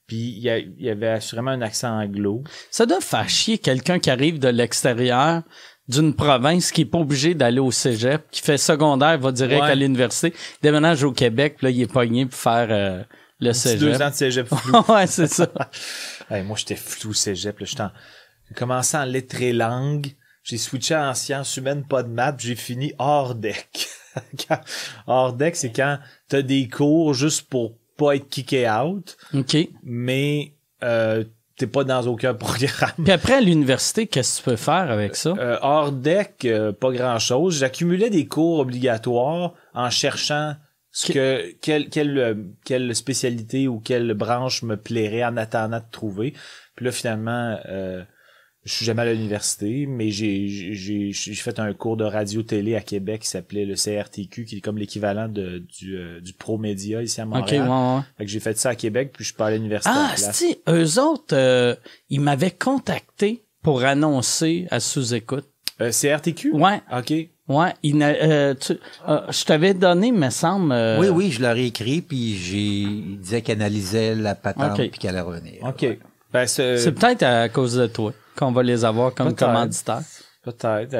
puis 0.09 0.17
il, 0.37 0.73
y 0.79 0.89
avait 0.89 1.07
assurément 1.07 1.51
un 1.51 1.61
accent 1.61 1.97
anglo. 2.01 2.43
ça 2.71 2.85
doit 2.87 2.99
faire 2.99 3.29
chier 3.29 3.59
quelqu'un 3.59 3.99
qui 3.99 4.09
arrive 4.09 4.39
de 4.39 4.47
l'extérieur 4.49 5.43
d'une 5.87 6.13
province 6.15 6.71
qui 6.71 6.81
est 6.81 6.85
pas 6.85 6.97
obligé 6.97 7.33
d'aller 7.35 7.59
au 7.59 7.71
cégep, 7.71 8.23
qui 8.31 8.41
fait 8.41 8.57
secondaire, 8.57 9.17
va 9.19 9.31
direct 9.31 9.61
Ouais. 9.61 9.69
à 9.69 9.75
l'université, 9.75 10.33
déménage 10.61 11.03
au 11.03 11.11
Québec, 11.11 11.55
puis 11.57 11.65
là, 11.65 11.71
il 11.71 11.81
est 11.81 11.91
pogné 11.91 12.25
pour 12.25 12.37
faire 12.39 12.67
euh, 12.71 13.03
le 13.39 13.53
cégep. 13.53 13.79
deux 13.79 14.01
ans 14.01 14.09
de 14.09 14.15
cégep 14.15 14.47
flou. 14.55 14.75
ouais, 14.89 15.07
c'est 15.07 15.27
ça. 15.27 15.47
Hey, 16.31 16.43
moi, 16.43 16.57
j'étais 16.57 16.75
flou 16.75 17.13
cégep. 17.13 17.59
là. 17.59 17.65
J'étais 17.65 17.81
en- 17.81 17.91
J'ai 18.49 18.55
commencé 18.55 18.97
en 18.97 19.03
lettres 19.05 19.41
et 19.41 19.53
langues. 19.53 20.13
J'ai 20.43 20.57
switché 20.57 20.95
en 20.95 21.13
sciences 21.15 21.55
humaines, 21.57 21.83
pas 21.87 22.03
de 22.03 22.09
maths. 22.09 22.39
J'ai 22.39 22.55
fini 22.55 22.93
hors 22.99 23.33
deck. 23.35 23.87
Hors 25.07 25.33
deck, 25.33 25.55
c'est 25.55 25.71
quand 25.71 25.97
t'as 26.27 26.41
des 26.41 26.67
cours 26.67 27.13
juste 27.13 27.49
pour 27.49 27.73
pas 27.99 28.15
être 28.15 28.29
kické 28.29 28.69
out, 28.69 29.17
OK. 29.33 29.57
mais 29.83 30.53
euh, 30.83 31.23
t'es 31.57 31.67
pas 31.67 31.83
dans 31.83 32.07
aucun 32.07 32.33
programme. 32.45 32.91
Puis 33.03 33.11
après, 33.11 33.33
à 33.33 33.41
l'université, 33.41 34.07
qu'est-ce 34.07 34.39
que 34.39 34.43
tu 34.45 34.49
peux 34.51 34.55
faire 34.55 34.89
avec 34.89 35.15
ça? 35.15 35.35
Euh, 35.37 35.57
hors 35.61 35.91
deck, 35.91 36.45
euh, 36.45 36.71
pas 36.71 36.91
grand 36.91 37.19
chose. 37.19 37.59
J'accumulais 37.59 38.09
des 38.09 38.25
cours 38.25 38.59
obligatoires 38.59 39.53
en 39.73 39.89
cherchant 39.89 40.55
ce 40.91 41.11
que 41.11 41.55
quelle 41.61 41.89
quelle 41.89 42.17
euh, 42.17 42.33
quelle 42.65 42.95
spécialité 42.95 43.67
ou 43.67 43.79
quelle 43.79 44.13
branche 44.15 44.63
me 44.63 44.75
plairait 44.75 45.23
en 45.23 45.37
attendant 45.37 45.77
de 45.77 45.91
trouver. 45.91 46.33
Puis 46.75 46.85
là 46.85 46.91
finalement 46.91 47.59
euh, 47.67 48.03
je 48.65 48.73
suis 48.73 48.85
jamais 48.85 49.03
à 49.03 49.13
l'université, 49.13 49.85
mais 49.87 50.11
j'ai 50.11 50.47
j'ai 50.49 50.73
j'ai 50.73 51.11
j'ai 51.13 51.33
fait 51.35 51.59
un 51.59 51.73
cours 51.73 51.95
de 51.97 52.03
radio-télé 52.03 52.75
à 52.75 52.81
Québec 52.81 53.21
qui 53.21 53.27
s'appelait 53.29 53.65
le 53.65 53.75
CRTQ, 53.75 54.45
qui 54.45 54.57
est 54.57 54.61
comme 54.61 54.77
l'équivalent 54.77 55.27
de 55.29 55.59
du 55.79 55.95
euh, 55.97 56.19
du 56.19 56.33
Pro 56.33 56.57
Média 56.57 57.01
ici 57.01 57.21
à 57.21 57.25
OK, 57.25 57.29
Montréal. 57.33 57.67
ouais, 57.69 57.95
ouais. 57.97 58.01
Fait 58.17 58.25
que 58.25 58.31
j'ai 58.31 58.39
fait 58.39 58.57
ça 58.57 58.69
à 58.69 58.75
Québec, 58.75 59.11
puis 59.13 59.23
je 59.23 59.29
suis 59.29 59.37
pas 59.37 59.47
à 59.47 59.51
l'université. 59.51 59.91
Ah, 59.95 60.13
si, 60.17 60.57
eux 60.67 60.99
autres, 61.01 61.33
euh, 61.35 61.75
ils 62.09 62.19
m'avaient 62.21 62.51
contacté 62.51 63.43
pour 63.63 63.83
annoncer 63.83 64.67
à 64.71 64.79
sous-écoute. 64.79 65.45
Euh, 65.81 65.91
CRTQ. 65.91 66.51
Ouais, 66.51 66.81
Ok. 66.93 67.13
ouais. 67.47 67.73
ils 67.83 67.97
n'a- 67.97 68.09
euh, 68.09 68.53
tu- 68.53 68.73
euh, 69.07 69.21
je 69.31 69.45
t'avais 69.45 69.73
donné, 69.73 70.11
me 70.11 70.29
semble. 70.29 70.73
euh, 70.73 70.99
Oui, 70.99 71.07
oui, 71.07 71.31
je 71.31 71.41
leur 71.41 71.55
ai 71.55 71.67
écrit, 71.67 72.01
puis 72.01 72.35
j'ai, 72.35 72.57
il 72.57 73.19
disait 73.19 73.41
qu'elle 73.41 73.61
analysait 73.61 74.15
la 74.15 74.35
patente, 74.35 74.77
Ok. 74.77 74.89
puis 74.89 74.99
qu'elle 74.99 75.11
allait 75.11 75.21
revenir. 75.21 75.63
Ok. 75.63 75.97
Ben 76.33 76.45
c'est 76.45 76.77
C'est 76.77 76.91
peut-être 76.91 77.23
à 77.23 77.47
cause 77.49 77.75
de 77.75 77.87
toi 77.87 78.13
qu'on 78.39 78.51
va 78.53 78.63
les 78.63 78.85
avoir 78.85 79.13
comme 79.13 79.35
commanditaires. 79.35 80.01
Peut-être. 80.41 80.95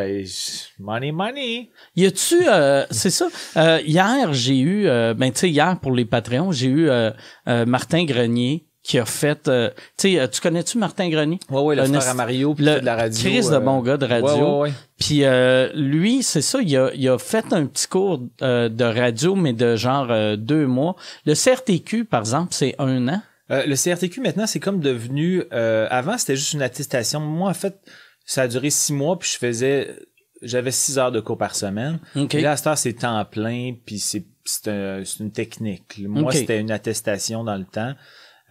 Money, 0.80 1.12
money. 1.14 1.70
Y 1.96 2.06
a-tu, 2.08 2.48
euh, 2.48 2.86
c'est 2.92 3.10
ça, 3.10 3.28
euh, 3.56 3.80
hier, 3.86 4.34
j'ai 4.34 4.60
eu, 4.60 4.88
euh, 4.88 5.14
ben, 5.14 5.32
tu 5.32 5.40
sais, 5.40 5.50
hier, 5.50 5.80
pour 5.80 5.94
les 5.94 6.04
Patreons, 6.04 6.52
j'ai 6.52 6.68
eu 6.68 6.90
euh, 6.90 7.12
euh, 7.48 7.66
Martin 7.66 8.04
Grenier 8.04 8.66
qui 8.84 9.00
a 9.00 9.06
fait, 9.06 9.48
euh, 9.48 9.70
tu 9.98 10.16
sais, 10.16 10.30
tu 10.30 10.42
connais-tu 10.42 10.78
Martin 10.78 11.10
Grenier? 11.10 11.40
Ouais, 11.50 11.62
ouais, 11.62 11.76
le 11.76 11.86
frère 11.86 12.10
à 12.10 12.14
Mario, 12.14 12.54
puis 12.54 12.66
le 12.66 12.80
de 12.82 12.86
la 12.86 12.96
radio. 12.96 13.18
Chris 13.18 13.50
de 13.50 13.60
bon 13.60 13.82
gars 13.82 13.98
de 13.98 14.06
radio. 14.06 14.28
Ouais, 14.28 14.42
ouais, 14.42 14.60
ouais. 14.70 14.74
Puis 15.00 15.24
euh, 15.24 15.70
lui, 15.74 16.22
c'est 16.22 16.42
ça, 16.42 16.60
il 16.62 16.76
a, 16.76 16.92
il 16.94 17.08
a 17.08 17.18
fait 17.18 17.46
un 17.54 17.66
petit 17.66 17.88
cours 17.88 18.20
euh, 18.42 18.68
de 18.68 18.84
radio, 18.84 19.36
mais 19.36 19.54
de 19.54 19.76
genre 19.76 20.08
euh, 20.10 20.36
deux 20.36 20.68
mois. 20.68 20.96
Le 21.26 21.34
CRTQ, 21.34 22.06
par 22.06 22.22
exemple, 22.22 22.50
c'est 22.52 22.76
un 22.80 23.08
an. 23.08 23.22
Euh, 23.52 23.66
le 23.66 23.76
CRTQ, 23.76 24.22
maintenant, 24.22 24.48
c'est 24.48 24.60
comme 24.60 24.80
devenu... 24.80 25.44
euh, 25.54 25.88
avant, 25.90 26.18
c'était 26.18 26.36
juste 26.36 26.54
une 26.54 26.62
attestation. 26.62 27.20
Moi, 27.20 27.50
en 27.50 27.54
fait, 27.54 27.80
ça 28.26 28.44
a 28.44 28.48
duré 28.48 28.70
six 28.70 28.94
mois, 28.94 29.18
puis 29.18 29.30
je 29.34 29.38
faisais... 29.38 29.96
J'avais 30.42 30.72
six 30.72 30.98
heures 30.98 31.12
de 31.12 31.20
cours 31.20 31.38
par 31.38 31.54
semaine. 31.56 32.00
OK. 32.16 32.34
Et 32.36 32.42
là, 32.42 32.52
à 32.52 32.58
cette 32.58 32.68
heure, 32.68 32.78
c'est 32.78 32.94
temps 32.94 33.26
plein, 33.26 33.74
puis 33.86 34.00
c'est 34.00 34.26
c'est 34.46 34.70
un- 34.70 35.04
c'est 35.04 35.20
une 35.20 35.32
technique. 35.32 36.00
Moi, 36.08 36.32
c'était 36.40 36.60
une 36.62 36.72
attestation 36.72 37.44
dans 37.44 37.58
le 37.58 37.66
temps. 37.66 37.94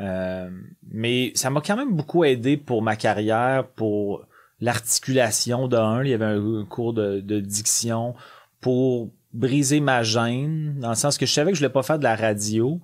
Euh, 0.01 0.51
mais 0.93 1.33
ça 1.35 1.49
m'a 1.51 1.61
quand 1.63 1.77
même 1.77 1.97
beaucoup 1.97 2.25
aidé 2.25 2.57
pour 2.59 2.83
ma 2.83 2.95
carrière, 2.95 3.67
pour 3.75 4.27
l'articulation 4.61 5.67
d'un. 5.69 6.03
Il 6.05 6.11
y 6.11 6.15
avait 6.15 6.25
un, 6.27 6.61
un 6.61 6.65
cours 6.67 6.93
de, 6.93 7.21
de 7.21 7.41
diction 7.41 8.15
pour 8.61 9.11
briser 9.33 9.81
ma 9.81 10.03
gêne, 10.03 10.79
dans 10.81 10.91
le 10.91 10.95
sens 10.95 11.19
que 11.19 11.27
je 11.27 11.33
savais 11.33 11.51
que 11.53 11.57
je 11.57 11.61
voulais 11.63 11.73
pas 11.73 11.83
faire 11.83 11.99
de 11.99 12.05
la 12.05 12.17
radio, 12.17 12.81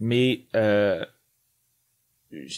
mais 0.00 0.42
euh, 0.56 1.04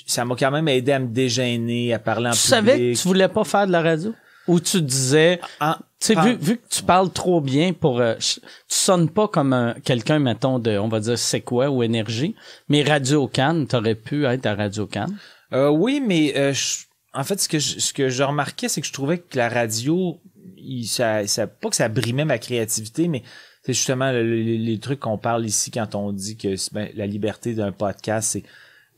ça 0.07 0.25
m'a 0.25 0.35
quand 0.37 0.51
même 0.51 0.69
aidé 0.69 0.93
à 0.93 0.99
me 0.99 1.09
dégêner, 1.09 1.93
à 1.95 1.99
parler 1.99 2.29
en 2.29 2.33
Tu 2.33 2.39
public. 2.39 2.49
savais 2.51 2.79
que 2.93 3.01
tu 3.01 3.09
voulais 3.09 3.29
pas 3.29 3.45
faire 3.45 3.67
de 3.67 3.73
la 3.73 3.83
radio? 3.83 4.15
Ou 4.49 4.61
tu 4.61 4.81
disais, 4.81 5.41
En- 5.61 5.75
tu 5.75 5.81
sais, 5.99 6.15
Par- 6.15 6.25
vu, 6.27 6.37
vu 6.41 6.57
que 6.59 6.69
tu 6.71 6.83
parles 6.85 7.11
trop 7.13 7.41
bien 7.41 7.73
pour, 7.73 8.01
euh, 8.01 8.15
tu 8.21 8.39
sonnes 8.69 9.11
pas 9.11 9.27
comme 9.27 9.53
un- 9.53 9.75
quelqu'un, 9.85 10.21
mettons, 10.21 10.59
de, 10.61 10.79
on 10.79 10.87
va 10.89 11.01
dire, 11.01 11.19
c'est 11.19 11.41
quoi 11.41 11.69
ou 11.69 11.83
énergie, 11.83 12.37
mais 12.69 12.83
Radio 12.85 13.27
Cannes, 13.27 13.67
t'aurais 13.67 13.97
pu 13.97 14.25
être 14.25 14.47
à 14.47 14.55
Radio 14.55 14.87
Cannes. 14.87 15.17
Euh, 15.53 15.69
oui, 15.69 16.01
mais 16.05 16.33
euh, 16.37 16.53
je- 16.53 16.85
en 17.13 17.25
fait, 17.25 17.41
ce 17.41 17.49
que 17.49 17.59
je, 17.59 17.81
ce 17.81 17.93
que 17.93 18.09
je 18.09 18.23
remarquais, 18.23 18.69
c'est 18.69 18.81
que 18.81 18.87
je 18.87 18.93
trouvais 18.93 19.19
que 19.19 19.37
la 19.37 19.49
radio, 19.49 20.21
il, 20.59 20.85
ça, 20.87 21.27
ça, 21.27 21.49
pas 21.49 21.69
que 21.71 21.77
ça 21.77 21.89
brimait 21.89 22.25
ma 22.25 22.39
créativité, 22.39 23.09
mais 23.09 23.25
c'est 23.65 23.73
justement 23.73 24.13
le- 24.13 24.23
le- 24.23 24.43
les, 24.43 24.59
les 24.59 24.79
trucs 24.79 25.01
qu'on 25.01 25.19
parle 25.19 25.45
ici 25.45 25.73
quand 25.73 25.97
on 25.97 26.13
dit 26.13 26.37
que 26.37 26.55
ben, 26.73 26.89
la 26.95 27.07
liberté 27.07 27.55
d'un 27.55 27.73
podcast, 27.73 28.29
c'est 28.33 28.45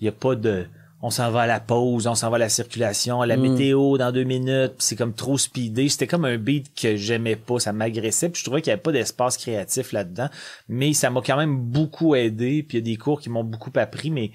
il 0.00 0.04
y 0.04 0.08
a 0.08 0.12
pas 0.12 0.34
de 0.34 0.66
on 1.00 1.10
s'en 1.10 1.30
va 1.30 1.42
à 1.42 1.46
la 1.46 1.60
pause, 1.60 2.08
on 2.08 2.14
s'en 2.16 2.28
va 2.28 2.36
à 2.36 2.38
la 2.40 2.48
circulation, 2.48 3.20
à 3.20 3.26
la 3.26 3.36
météo 3.36 3.98
dans 3.98 4.10
deux 4.10 4.24
minutes, 4.24 4.74
c'est 4.78 4.96
comme 4.96 5.14
trop 5.14 5.38
speedé. 5.38 5.88
C'était 5.88 6.08
comme 6.08 6.24
un 6.24 6.38
beat 6.38 6.74
que 6.74 6.96
j'aimais 6.96 7.36
pas, 7.36 7.60
ça 7.60 7.72
m'agressait, 7.72 8.30
puis 8.30 8.40
je 8.40 8.44
trouvais 8.44 8.62
qu'il 8.62 8.70
y 8.70 8.72
avait 8.72 8.82
pas 8.82 8.90
d'espace 8.90 9.36
créatif 9.36 9.92
là-dedans. 9.92 10.28
Mais 10.68 10.92
ça 10.94 11.10
m'a 11.10 11.20
quand 11.20 11.36
même 11.36 11.56
beaucoup 11.56 12.16
aidé, 12.16 12.64
puis 12.64 12.78
il 12.78 12.80
y 12.80 12.90
a 12.90 12.92
des 12.92 12.96
cours 12.96 13.20
qui 13.20 13.30
m'ont 13.30 13.44
beaucoup 13.44 13.70
appris, 13.76 14.10
mais 14.10 14.32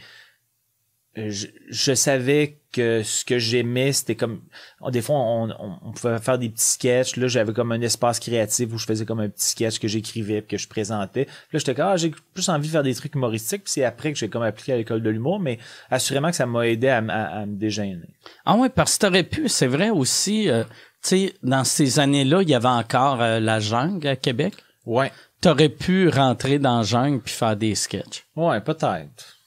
je, 1.16 1.48
je 1.70 1.94
savais 1.94 2.58
que 2.72 3.04
ce 3.04 3.24
que 3.24 3.38
j'aimais, 3.38 3.92
c'était 3.94 4.16
comme 4.16 4.42
oh, 4.82 4.90
des 4.90 5.04
fois 5.04 5.16
on, 5.18 5.52
on, 5.52 5.78
on 5.84 5.92
pouvait 5.92 6.18
faire 6.18 6.40
des 6.40 6.50
petits 6.50 6.64
sketchs. 6.66 7.18
Là, 7.18 7.28
j'avais 7.28 7.54
comme 7.54 7.72
un 7.72 7.82
espace 7.82 8.20
créatif 8.20 8.70
où 8.74 8.80
je 8.80 8.86
faisais 8.88 9.06
comme 9.06 9.20
un 9.20 9.30
petit 9.30 9.50
sketch 9.50 9.78
que 9.78 9.88
j'écrivais 9.88 10.42
puis 10.42 10.58
que 10.58 10.58
je 10.58 10.68
présentais. 10.68 11.26
Puis 11.26 11.34
là, 11.54 11.60
j'étais 11.60 11.76
comme 11.76 11.86
ah, 11.86 11.98
j'ai 11.98 12.12
plus 12.34 12.50
envie 12.50 12.68
de 12.68 12.72
faire 12.72 12.82
des 12.82 12.96
trucs 12.96 13.14
humoristiques. 13.14 13.66
Puis 13.66 13.74
c'est 13.74 13.84
après 13.84 14.12
que 14.12 14.18
j'ai 14.18 14.28
comme 14.28 14.42
appliqué 14.42 14.74
à 14.74 14.78
l'école 14.78 15.04
de 15.04 15.10
l'humour, 15.12 15.40
mais 15.40 15.60
assurément 15.92 16.32
que 16.32 16.36
ça 16.36 16.48
m'a 16.48 16.68
aidé 16.68 16.88
à, 16.88 16.98
à- 16.98 17.42
à 17.42 17.46
me 17.46 17.56
dégêner. 17.58 18.10
Ah 18.46 18.56
ouais, 18.56 18.70
parce 18.70 18.98
que 18.98 19.06
t'aurais 19.06 19.24
pu, 19.24 19.48
c'est 19.50 19.68
vrai 19.68 19.92
aussi, 19.92 20.50
euh, 20.50 20.64
tu 20.64 20.70
sais, 21.10 21.34
dans 21.44 21.64
ces 21.64 22.00
années-là, 22.00 22.42
il 22.42 22.50
y 22.50 22.56
avait 22.56 22.68
encore 22.68 23.22
euh, 23.22 23.40
la 23.40 23.60
jungle 23.60 24.08
à 24.08 24.16
Québec. 24.16 24.56
Ouais. 24.88 25.12
T'aurais 25.42 25.70
pu 25.70 26.10
rentrer 26.10 26.58
dans 26.58 26.78
la 26.78 26.84
jungle 26.84 27.22
puis 27.22 27.34
faire 27.34 27.56
des 27.56 27.76
sketchs. 27.76 28.26
Ouais, 28.36 28.60
peut-être. 28.62 29.38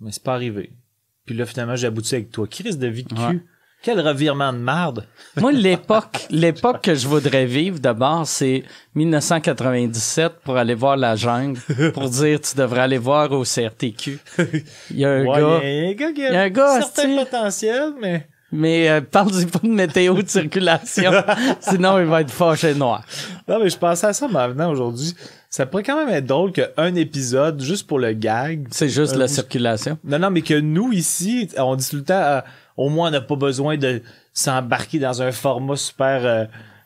Mais 0.00 0.12
c'est 0.12 0.22
pas 0.22 0.34
arrivé. 0.34 0.70
Puis 1.28 1.36
là, 1.36 1.44
finalement, 1.44 1.76
j'ai 1.76 1.88
abouti 1.88 2.14
avec 2.14 2.30
toi. 2.30 2.46
Crise 2.46 2.78
de 2.78 2.86
vie 2.86 3.04
de 3.04 3.10
cul. 3.10 3.20
Ouais. 3.20 3.40
Quel 3.82 4.00
revirement 4.00 4.50
de 4.50 4.58
marde. 4.58 5.06
Moi, 5.36 5.52
l'époque, 5.52 6.26
l'époque 6.30 6.80
que 6.80 6.94
je 6.94 7.06
voudrais 7.06 7.44
vivre 7.44 7.78
d'abord, 7.78 8.26
c'est 8.26 8.64
1997 8.94 10.36
pour 10.42 10.56
aller 10.56 10.72
voir 10.74 10.96
la 10.96 11.16
jungle, 11.16 11.60
pour 11.92 12.08
dire 12.08 12.40
tu 12.40 12.56
devrais 12.56 12.80
aller 12.80 12.96
voir 12.96 13.30
au 13.32 13.44
CRTQ. 13.44 14.18
Il 14.90 14.98
y 14.98 15.04
a 15.04 15.10
un 15.10 15.24
Ouais, 15.26 15.38
gars, 15.38 15.60
il 15.62 15.68
y 15.68 15.86
a 15.86 15.90
un 15.90 15.92
gars 15.92 16.12
qui 16.12 16.26
a 16.26 16.40
un 16.40 16.48
gars, 16.48 16.80
certain 16.80 17.16
potentiel, 17.16 17.92
mais 18.00 18.26
mais 18.50 18.88
euh, 18.88 19.02
parle-y 19.02 19.44
pas 19.44 19.58
de 19.62 19.68
météo 19.68 20.22
de 20.22 20.28
circulation, 20.28 21.12
sinon 21.60 21.98
il 21.98 22.06
va 22.06 22.22
être 22.22 22.30
fâché 22.30 22.74
noir. 22.74 23.04
Non, 23.46 23.58
mais 23.62 23.68
je 23.68 23.76
pensais 23.76 24.06
à 24.06 24.14
ça 24.14 24.24
en 24.24 24.30
m'en 24.30 24.48
venant 24.48 24.70
aujourd'hui. 24.70 25.14
Ça 25.50 25.64
pourrait 25.64 25.82
quand 25.82 25.96
même 26.04 26.14
être 26.14 26.26
drôle 26.26 26.52
qu'un 26.52 26.94
épisode, 26.94 27.62
juste 27.62 27.86
pour 27.86 27.98
le 27.98 28.12
gag. 28.12 28.66
C'est 28.70 28.88
juste 28.90 29.14
Euh, 29.14 29.18
la 29.18 29.28
circulation. 29.28 29.98
Non, 30.04 30.18
non, 30.18 30.30
mais 30.30 30.42
que 30.42 30.58
nous, 30.58 30.92
ici, 30.92 31.48
on 31.56 31.74
dit 31.74 31.88
tout 31.88 31.96
le 31.96 32.04
temps, 32.04 32.14
euh, 32.14 32.40
au 32.76 32.90
moins, 32.90 33.08
on 33.08 33.12
n'a 33.12 33.20
pas 33.22 33.36
besoin 33.36 33.76
de 33.78 34.02
s'embarquer 34.34 34.98
dans 34.98 35.22
un 35.22 35.32
format 35.32 35.76
super 35.76 36.24
euh, 36.26 36.44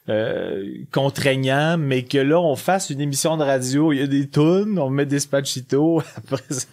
euh, 0.09 0.65
contraignant, 0.93 1.77
mais 1.77 2.05
que 2.05 2.19
là, 2.19 2.41
on 2.41 2.55
fasse 2.57 2.91
une 2.91 3.01
émission 3.01 3.37
de 3.37 3.43
radio, 3.45 3.93
il 3.93 3.99
y 3.99 4.03
a 4.03 4.07
des 4.07 4.29
tunes, 4.29 4.79
on 4.79 4.91
met 4.91 5.07
des 5.07 5.21
spatchitos, 5.21 6.03
après 6.17 6.43
ça, 6.51 6.67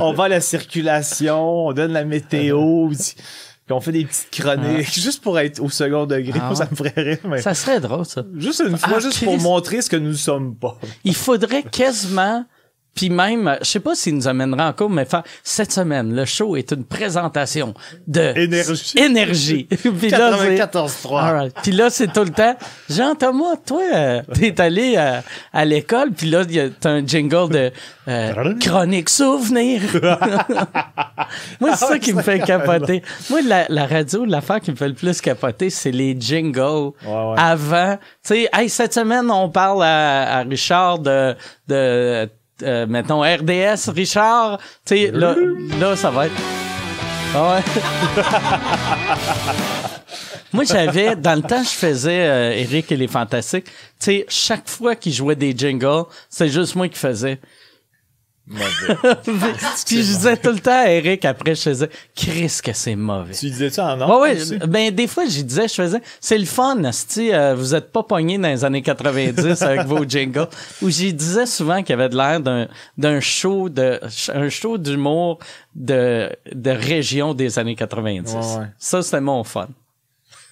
on 0.00 0.12
va 0.12 0.24
à 0.24 0.28
la 0.28 0.40
circulation, 0.40 1.66
on 1.68 1.72
donne 1.72 1.92
la 1.92 2.04
météo, 2.04 2.88
puis 3.66 3.72
on 3.72 3.80
fait 3.80 3.92
des 3.92 4.04
petites 4.04 4.30
chroniques, 4.30 4.92
juste 5.00 5.22
pour 5.22 5.38
être 5.38 5.60
au 5.60 5.70
second 5.70 6.06
degré, 6.06 6.38
Ah 6.42 6.54
ça 6.54 6.68
me 6.70 6.74
ferait 6.76 6.92
rire, 6.96 7.18
mais... 7.24 7.40
Ça 7.40 7.54
serait 7.54 7.80
drôle, 7.80 8.04
ça. 8.04 8.24
Juste 8.36 8.62
une 8.66 8.76
fois, 8.76 8.94
Ah, 8.96 9.00
juste 9.00 9.22
pour 9.24 9.38
montrer 9.38 9.82
ce 9.82 9.90
que 9.90 9.96
nous 9.96 10.14
sommes 10.14 10.54
pas. 10.56 10.78
Il 11.04 11.14
faudrait 11.14 11.62
quasiment, 11.62 12.44
puis 12.94 13.08
même, 13.10 13.56
je 13.62 13.66
sais 13.66 13.80
pas 13.80 13.94
s'il 13.94 14.14
nous 14.16 14.28
amènera 14.28 14.68
en 14.68 14.72
cours, 14.72 14.90
mais 14.90 15.06
cette 15.42 15.72
semaine, 15.72 16.14
le 16.14 16.24
show 16.24 16.56
est 16.56 16.72
une 16.72 16.84
présentation 16.84 17.72
de 18.06 18.32
Énergie. 18.38 18.92
énergie. 18.98 19.64
Puis 19.98 20.10
là, 20.10 20.36
c'est- 20.38 20.56
94.3. 20.56 21.20
Alright. 21.20 21.54
Puis 21.62 21.72
là, 21.72 21.90
c'est 21.90 22.12
tout 22.12 22.24
le 22.24 22.30
temps. 22.30 22.54
Jean-Thomas, 22.90 23.56
toi, 23.66 23.82
euh, 23.94 24.22
t'es 24.34 24.60
allé 24.60 24.94
euh, 24.98 25.20
à 25.52 25.64
l'école, 25.64 26.12
puis 26.12 26.28
là, 26.30 26.42
y 26.48 26.60
a- 26.60 26.68
t'as 26.68 26.90
un 26.90 27.06
jingle 27.06 27.48
de 27.50 27.70
euh, 28.08 28.54
chronique 28.60 29.08
souvenir. 29.08 29.80
Moi, 31.60 31.76
c'est 31.76 31.86
ça 31.86 31.98
qui 31.98 32.12
me 32.12 32.22
fait 32.22 32.40
capoter. 32.40 33.02
Moi, 33.30 33.40
la, 33.42 33.66
la 33.68 33.86
radio, 33.86 34.24
l'affaire 34.24 34.60
qui 34.60 34.70
me 34.70 34.76
fait 34.76 34.88
le 34.88 34.94
plus 34.94 35.20
capoter, 35.20 35.70
c'est 35.70 35.90
les 35.92 36.16
jingles 36.18 36.92
ouais. 37.06 37.34
avant. 37.36 37.96
Tu 37.96 38.34
sais, 38.34 38.48
hey, 38.52 38.68
cette 38.68 38.94
semaine, 38.94 39.30
on 39.30 39.48
parle 39.48 39.82
à, 39.82 40.38
à 40.38 40.42
Richard 40.42 40.98
de, 40.98 41.34
de 41.68 42.28
euh, 42.62 42.86
mettons, 42.86 43.22
RDS, 43.22 43.90
Richard. 43.90 44.58
Tu 44.84 44.96
sais, 44.96 45.10
là, 45.12 45.34
là, 45.80 45.96
ça 45.96 46.10
va 46.10 46.26
être... 46.26 46.34
Ah. 47.34 47.60
Moi, 50.52 50.64
j'avais, 50.64 51.16
dans 51.16 51.34
le 51.34 51.42
temps, 51.42 51.62
je 51.62 51.70
faisais 51.70 52.28
euh, 52.28 52.52
Eric 52.52 52.92
et 52.92 52.96
les 52.96 53.08
Fantastiques. 53.08 53.64
Tu 53.64 53.72
sais, 53.98 54.26
chaque 54.28 54.68
fois 54.68 54.94
qu'il 54.94 55.12
jouait 55.12 55.36
des 55.36 55.56
jingles, 55.56 56.04
c'est 56.28 56.50
juste 56.50 56.74
moi 56.74 56.88
qui 56.88 56.98
faisais. 56.98 57.40
Puis 59.86 59.96
je 59.96 60.02
disais 60.02 60.36
tout 60.36 60.50
le 60.50 60.60
temps 60.60 60.84
à 60.84 60.90
Eric, 60.90 61.24
après, 61.24 61.54
je 61.54 61.62
faisais, 61.62 61.90
Chris, 62.14 62.60
que 62.62 62.72
c'est 62.72 62.96
mauvais. 62.96 63.34
Tu 63.34 63.46
disais 63.46 63.70
ça 63.70 63.94
en 63.94 64.20
Ouais, 64.20 64.36
ouais, 64.36 64.58
ben 64.66 64.94
des 64.94 65.06
fois 65.06 65.24
j'y 65.26 65.44
disais, 65.44 65.68
je 65.68 65.74
faisais, 65.74 66.00
c'est 66.20 66.38
le 66.38 66.44
fun, 66.44 66.82
asti, 66.84 67.32
euh, 67.32 67.54
vous 67.54 67.74
êtes 67.74 67.92
pas 67.92 68.02
pogné 68.02 68.38
dans 68.38 68.48
les 68.48 68.64
années 68.64 68.82
90 68.82 69.62
avec 69.62 69.86
vos 69.86 70.04
jingles. 70.04 70.48
Où 70.82 70.90
j'y 70.90 71.12
disais 71.12 71.46
souvent 71.46 71.82
qu'il 71.82 71.90
y 71.90 71.92
avait 71.94 72.08
de 72.08 72.16
l'air 72.16 72.40
d'un 72.40 72.68
d'un 72.98 73.20
show 73.20 73.68
de 73.68 74.00
un 74.32 74.48
show 74.48 74.78
d'humour 74.78 75.38
de 75.74 76.30
de 76.52 76.70
région 76.70 77.34
des 77.34 77.58
années 77.58 77.76
90. 77.76 78.32
Ouais, 78.32 78.38
ouais. 78.38 78.66
Ça 78.78 79.02
c'était 79.02 79.20
mon 79.20 79.44
fun. 79.44 79.68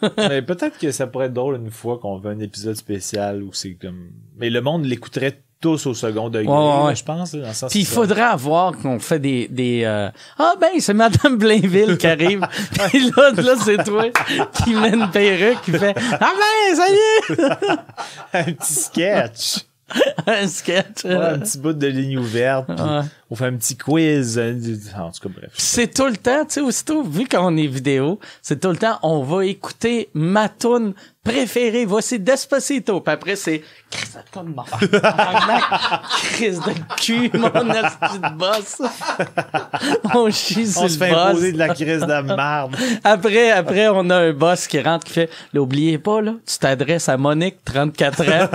Mais 0.17 0.43
peut-être 0.43 0.79
que 0.79 0.91
ça 0.93 1.07
pourrait 1.07 1.27
être 1.27 1.35
drôle 1.35 1.57
une 1.57 1.71
fois 1.71 1.99
qu'on 1.99 2.17
veut 2.19 2.31
un 2.31 2.41
épisode 2.41 2.77
spécial 2.77 3.43
où 3.43 3.53
c'est 3.53 3.75
comme. 3.75 4.11
Mais 4.39 4.51
le 4.51 4.61
monde 4.63 4.85
l'écouterait 4.85 5.43
tous 5.61 5.87
au 5.87 5.95
second 5.95 6.29
degré, 6.31 6.47
Ouais, 6.53 6.85
ouais, 6.87 6.97
je 6.97 7.05
pense. 7.05 7.37
Puis 7.69 7.81
il 7.81 7.87
faudrait 7.87 8.23
avoir 8.23 8.73
qu'on 8.79 8.99
fait 8.99 9.19
des 9.19 9.47
des 9.49 9.83
euh, 9.85 10.09
ah 10.39 10.55
ben 10.61 10.71
c'est 10.79 10.95
Madame 10.95 11.37
Blainville 11.37 11.99
qui 11.99 12.07
arrive. 12.07 12.47
Puis 12.89 13.11
là 13.17 13.31
là 13.37 13.55
c'est 13.63 13.85
toi 13.85 14.05
qui 14.65 14.75
met 14.75 14.91
une 14.91 15.11
perruque 15.11 15.61
qui 15.63 15.73
fait 15.73 15.95
ah 16.21 16.31
ben 16.33 16.77
salut 16.77 17.43
un 18.33 18.45
petit 18.53 18.73
sketch. 18.73 19.65
un 20.27 20.47
sketch. 20.47 21.05
Ouais, 21.05 21.15
un 21.17 21.39
petit 21.41 21.59
bout 21.59 21.73
de 21.73 21.87
ligne 21.89 22.17
ouverte. 22.19 22.69
Ouais. 22.69 23.01
On 23.29 23.35
fait 23.35 23.47
un 23.47 23.57
petit 23.57 23.77
quiz. 23.77 24.39
hein, 24.39 24.57
En 24.97 25.11
tout 25.11 25.29
cas, 25.29 25.35
bref. 25.37 25.51
c'est 25.57 25.93
tout 25.93 26.07
le 26.07 26.17
temps, 26.17 26.45
tu 26.45 26.55
sais, 26.55 26.61
aussitôt, 26.61 27.03
vu 27.03 27.27
qu'on 27.27 27.57
est 27.57 27.67
vidéo, 27.67 28.21
c'est 28.41 28.61
tout 28.61 28.69
le 28.71 28.77
temps, 28.77 28.99
on 29.03 29.23
va 29.25 29.45
écouter 29.47 30.09
ma 30.15 30.49
tune 30.49 30.95
préférée. 31.25 31.85
Voici 31.85 32.19
Despacito. 32.19 33.01
Puis 33.01 33.13
après, 33.13 33.37
c'est 33.37 33.63
Chris 33.91 34.09
de 34.15 34.41
tune 34.41 34.55
mort? 34.55 34.67
Chris 36.33 36.53
de 36.53 36.95
cul, 37.01 37.31
mon 37.35 37.71
asti 37.71 38.19
de 38.19 38.37
boss. 38.37 38.83
on 40.15 40.31
chie 40.31 40.67
sur 40.67 40.81
On 40.81 40.85
le 40.85 40.89
se 40.91 40.99
fait 40.99 41.11
boss. 41.11 41.19
imposer 41.31 41.53
de 41.53 41.59
la 41.59 41.69
crise 41.75 42.01
de 42.01 42.35
merde. 42.35 42.77
Après, 43.05 43.51
après, 43.51 43.89
on 43.89 44.09
a 44.11 44.17
un 44.17 44.33
boss 44.33 44.67
qui 44.67 44.81
rentre 44.81 45.05
qui 45.07 45.13
fait, 45.13 45.31
l'oubliez 45.53 45.99
pas, 45.99 46.21
là, 46.21 46.35
tu 46.47 46.59
t'adresses 46.59 47.09
à 47.09 47.17
Monique, 47.17 47.65
34 47.65 48.23
ans. 48.23 48.49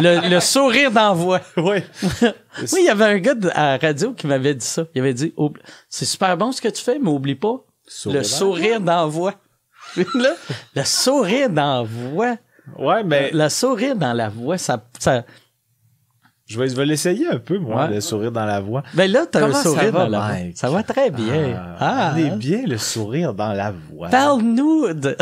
le, 0.00 0.28
le 0.28 0.40
sourire 0.40 0.90
d'envoi. 0.90 1.40
oui. 1.56 1.78
Oui, 2.60 2.78
il 2.80 2.84
y 2.86 2.88
avait 2.90 3.04
un 3.04 3.18
gars 3.18 3.34
de- 3.34 3.50
à 3.54 3.72
la 3.72 3.78
radio 3.78 4.12
qui 4.12 4.26
m'avait 4.26 4.54
dit 4.54 4.66
ça. 4.66 4.82
Il 4.94 5.00
avait 5.00 5.14
dit, 5.14 5.32
c'est 5.88 6.04
super 6.04 6.36
bon 6.36 6.50
ce 6.52 6.60
que 6.60 6.68
tu 6.68 6.82
fais, 6.82 6.98
mais 7.00 7.08
oublie 7.10 7.34
pas 7.36 7.60
Sourire 7.86 8.18
le 8.18 8.24
sourire 8.24 8.80
d'envoi. 8.80 9.34
Là, 10.14 10.30
le 10.74 10.84
sourire 10.84 11.50
d'envoi. 11.50 12.36
Ouais, 12.78 13.02
mais 13.04 13.30
Le 13.32 13.48
sourire 13.48 13.96
dans 13.96 14.12
la 14.12 14.28
voix, 14.28 14.58
ça, 14.58 14.82
ça, 14.98 15.24
je 16.46 16.58
vais, 16.58 16.68
je 16.68 16.74
vais 16.76 16.86
l'essayer 16.86 17.26
un 17.28 17.38
peu, 17.38 17.58
moi, 17.58 17.84
Ouais. 17.86 17.94
le 17.94 18.00
sourire 18.00 18.32
dans 18.32 18.44
la 18.46 18.60
voix. 18.60 18.82
ben 18.94 19.10
là, 19.10 19.26
t'as 19.30 19.40
un 19.40 19.42
Comment 19.48 19.62
sourire 19.62 19.92
va, 19.92 20.04
dans 20.04 20.08
la 20.08 20.18
voix. 20.18 20.36
Ça 20.54 20.70
va 20.70 20.82
très 20.82 21.10
bien. 21.10 21.54
Ah, 21.78 22.10
Ah, 22.10 22.12
on 22.14 22.18
est 22.18 22.30
bien 22.36 22.62
le 22.66 22.78
sourire 22.78 23.34
dans 23.34 23.52
la 23.52 23.70
voix. 23.72 24.08
Parle-nous 24.08 24.92
de, 24.94 25.16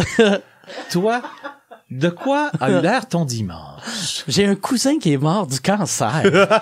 Toi, 0.90 1.22
de 1.91 2.09
quoi 2.09 2.51
a 2.61 2.70
eu 2.70 2.80
l'air 2.80 3.07
ton 3.09 3.24
dimanche? 3.24 4.24
j'ai 4.28 4.47
un 4.47 4.55
cousin 4.57 4.99
qui 4.99 5.12
est 5.12 5.18
mort 5.18 5.47
du 5.47 5.61
cancer. 5.61 6.22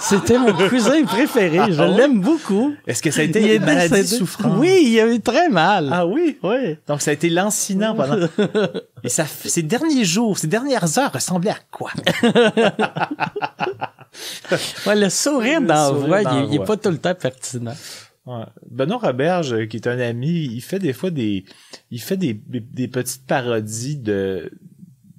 C'était 0.00 0.36
mon 0.38 0.52
cousin 0.68 1.02
préféré. 1.04 1.72
Je 1.72 1.80
Ah 1.82 1.86
l'aime 1.86 2.20
beaucoup. 2.20 2.74
Est-ce 2.86 3.02
que 3.02 3.10
ça 3.10 3.22
a 3.22 3.24
Il 3.24 3.30
été 3.30 3.40
est 3.52 3.56
une 3.56 3.64
maladie 3.64 3.94
décédé. 3.94 4.16
souffrante? 4.18 4.52
Oui, 4.58 4.78
il 4.84 5.00
a 5.00 5.06
eu 5.06 5.20
très 5.20 5.48
mal. 5.48 5.88
Ah 5.90 6.06
oui? 6.06 6.38
Oui. 6.42 6.76
Donc 6.86 7.00
ça 7.00 7.12
a 7.12 7.14
été 7.14 7.30
lancinant 7.30 7.94
pendant. 7.94 8.26
Et 9.02 9.08
ça, 9.08 9.24
ces 9.26 9.62
derniers 9.62 10.04
jours, 10.04 10.36
ces 10.38 10.48
dernières 10.48 10.98
heures 10.98 11.12
ressemblaient 11.12 11.52
à 11.52 11.58
quoi? 11.70 11.90
Ouais, 14.86 14.96
le 14.96 15.08
sourire 15.08 15.60
Le 15.60 15.66
dans 15.66 15.74
la 15.74 15.88
sourire 15.88 16.06
voix, 16.06 16.22
dans 16.24 16.30
il, 16.32 16.36
la 16.40 16.44
il 16.46 16.54
est 16.60 16.64
pas 16.64 16.76
tout 16.76 16.90
le 16.90 16.98
temps 16.98 17.14
pertinent. 17.14 17.74
Benoît 18.70 18.98
Roberge, 18.98 19.52
euh, 19.52 19.66
qui 19.66 19.76
est 19.76 19.86
un 19.86 19.98
ami, 19.98 20.46
il 20.46 20.60
fait 20.60 20.78
des 20.78 20.92
fois 20.92 21.10
des, 21.10 21.44
il 21.90 22.00
fait 22.00 22.16
des, 22.16 22.34
petites 22.34 23.26
parodies 23.26 23.98
de, 23.98 24.50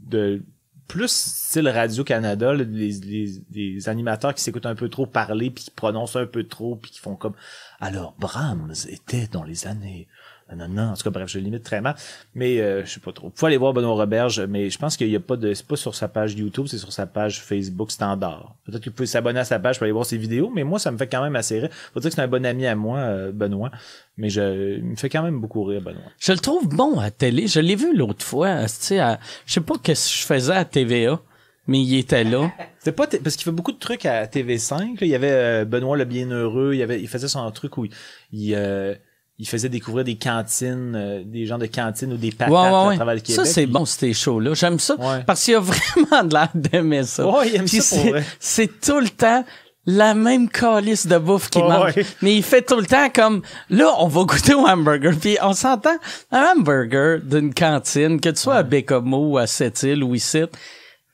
de 0.05 0.43
plus 0.87 1.11
style 1.11 1.69
Radio 1.69 2.03
Canada, 2.03 2.53
là, 2.53 2.63
les, 2.63 2.91
les, 2.99 3.41
les 3.53 3.89
animateurs 3.89 4.35
qui 4.35 4.43
s'écoutent 4.43 4.65
un 4.65 4.75
peu 4.75 4.89
trop 4.89 5.05
parler 5.05 5.49
puis 5.49 5.65
qui 5.65 5.71
prononcent 5.71 6.17
un 6.19 6.25
peu 6.25 6.43
trop 6.43 6.75
puis 6.75 6.91
qui 6.91 6.99
font 6.99 7.15
comme 7.15 7.33
alors 7.79 8.13
Brahms 8.19 8.73
était 8.89 9.27
dans 9.27 9.43
les 9.43 9.67
années 9.67 10.07
non, 10.55 10.67
non, 10.67 10.83
en 10.89 10.93
tout 10.95 11.03
cas, 11.03 11.09
bref, 11.09 11.29
je 11.29 11.39
limite 11.39 11.63
très 11.63 11.81
mal. 11.81 11.95
Mais 12.35 12.59
euh, 12.59 12.83
je 12.85 12.91
sais 12.91 12.99
pas 12.99 13.11
trop. 13.11 13.27
Vous 13.27 13.33
pouvez 13.33 13.47
aller 13.47 13.57
voir 13.57 13.73
Benoît 13.73 13.93
Roberge, 13.93 14.41
mais 14.41 14.69
je 14.69 14.77
pense 14.77 14.97
qu'il 14.97 15.09
y 15.09 15.15
a 15.15 15.19
pas 15.19 15.35
de. 15.37 15.53
C'est 15.53 15.65
pas 15.67 15.75
sur 15.75 15.95
sa 15.95 16.07
page 16.07 16.33
YouTube, 16.35 16.65
c'est 16.67 16.77
sur 16.77 16.91
sa 16.91 17.05
page 17.07 17.41
Facebook 17.41 17.91
standard. 17.91 18.55
Peut-être 18.65 18.83
que 18.83 18.89
vous 18.89 18.95
pouvez 18.95 19.07
s'abonner 19.07 19.39
à 19.39 19.45
sa 19.45 19.59
page 19.59 19.77
pour 19.77 19.83
aller 19.83 19.91
voir 19.93 20.05
ses 20.05 20.17
vidéos, 20.17 20.51
mais 20.53 20.63
moi, 20.63 20.79
ça 20.79 20.91
me 20.91 20.97
fait 20.97 21.07
quand 21.07 21.23
même 21.23 21.35
assez 21.35 21.59
rire. 21.59 21.69
Faut 21.93 21.99
dire 21.99 22.09
que 22.09 22.15
c'est 22.15 22.21
un 22.21 22.27
bon 22.27 22.45
ami 22.45 22.65
à 22.67 22.75
moi, 22.75 22.97
euh, 22.99 23.31
Benoît. 23.31 23.71
Mais 24.17 24.29
je, 24.29 24.77
il 24.77 24.83
me 24.83 24.95
fait 24.95 25.09
quand 25.09 25.23
même 25.23 25.39
beaucoup 25.39 25.63
rire, 25.63 25.81
Benoît. 25.81 26.01
Je 26.19 26.31
le 26.33 26.39
trouve 26.39 26.67
bon 26.67 26.99
à 26.99 27.11
télé. 27.11 27.47
Je 27.47 27.59
l'ai 27.59 27.75
vu 27.75 27.95
l'autre 27.95 28.23
fois. 28.25 28.63
Tu 28.63 28.69
sais, 28.69 28.99
à- 28.99 29.19
je 29.45 29.53
sais 29.53 29.61
pas 29.61 29.75
qu'est-ce 29.81 30.09
que 30.13 30.19
je 30.21 30.25
faisais 30.25 30.53
à 30.53 30.65
TVA, 30.65 31.19
mais 31.67 31.79
il 31.81 31.97
était 31.97 32.23
là. 32.23 32.51
C'est 32.79 32.91
pas 32.91 33.05
parce 33.07 33.35
qu'il 33.35 33.45
fait 33.45 33.51
beaucoup 33.51 33.71
de 33.71 33.77
trucs 33.79 34.05
à 34.05 34.25
TV5. 34.25 34.79
là. 34.79 34.85
Il 35.01 35.07
y 35.07 35.15
avait 35.15 35.31
euh, 35.31 35.65
Benoît 35.65 35.95
le 35.97 36.05
Bienheureux. 36.05 36.73
Il, 36.73 36.79
y 36.79 36.83
avait, 36.83 36.99
il 36.99 37.07
faisait 37.07 37.27
son 37.27 37.49
truc 37.51 37.77
où 37.77 37.85
il, 37.85 37.91
il, 38.33 38.55
euh, 38.55 38.95
il 39.41 39.47
faisait 39.47 39.69
découvrir 39.69 40.05
des 40.05 40.15
cantines, 40.17 40.93
euh, 40.95 41.23
des 41.25 41.47
gens 41.47 41.57
de 41.57 41.65
cantines 41.65 42.13
ou 42.13 42.17
des 42.17 42.31
patates 42.31 42.53
Ouais, 42.53 42.59
ouais, 42.61 42.67
à 42.67 42.87
ouais. 42.89 42.95
travers 42.95 43.15
le 43.15 43.21
Québec. 43.21 43.35
Ça, 43.35 43.45
c'est 43.45 43.63
Puis- 43.63 43.71
bon, 43.71 43.85
ces 43.85 44.13
shows-là. 44.13 44.53
J'aime 44.53 44.79
ça. 44.79 44.95
Ouais. 44.99 45.23
Parce 45.25 45.43
qu'il 45.43 45.53
y 45.53 45.57
a 45.57 45.59
vraiment 45.59 46.23
de 46.23 46.33
l'air 46.33 46.49
d'aimer 46.53 47.03
ça. 47.03 47.27
Ouais, 47.27 47.49
il 47.49 47.55
aime 47.55 47.65
Puis 47.65 47.81
ça 47.81 47.95
pour 47.95 48.03
c'est- 48.05 48.09
vrai. 48.11 48.23
C'est 48.39 48.79
tout 48.79 48.99
le 48.99 49.09
temps 49.09 49.43
la 49.87 50.13
même 50.13 50.47
calice 50.47 51.07
de 51.07 51.17
bouffe 51.17 51.49
qu'il 51.49 51.63
Ouais. 51.63 51.69
mange. 51.69 51.93
Mais 52.21 52.35
il 52.35 52.43
fait 52.43 52.61
tout 52.61 52.77
le 52.79 52.85
temps 52.85 53.09
comme, 53.09 53.41
là, 53.71 53.91
on 53.97 54.07
va 54.07 54.23
goûter 54.25 54.53
au 54.53 54.67
hamburger. 54.67 55.15
Puis 55.19 55.37
on 55.41 55.53
s'entend, 55.53 55.97
un 56.31 56.53
hamburger 56.55 57.19
d'une 57.23 57.51
cantine, 57.51 58.21
que 58.21 58.29
tu 58.29 58.39
sois 58.39 58.57
à 58.57 58.63
Bécomo 58.63 59.31
ou 59.31 59.37
à 59.39 59.47
Sept-Îles 59.47 60.03
ou 60.03 60.13
ici, 60.13 60.43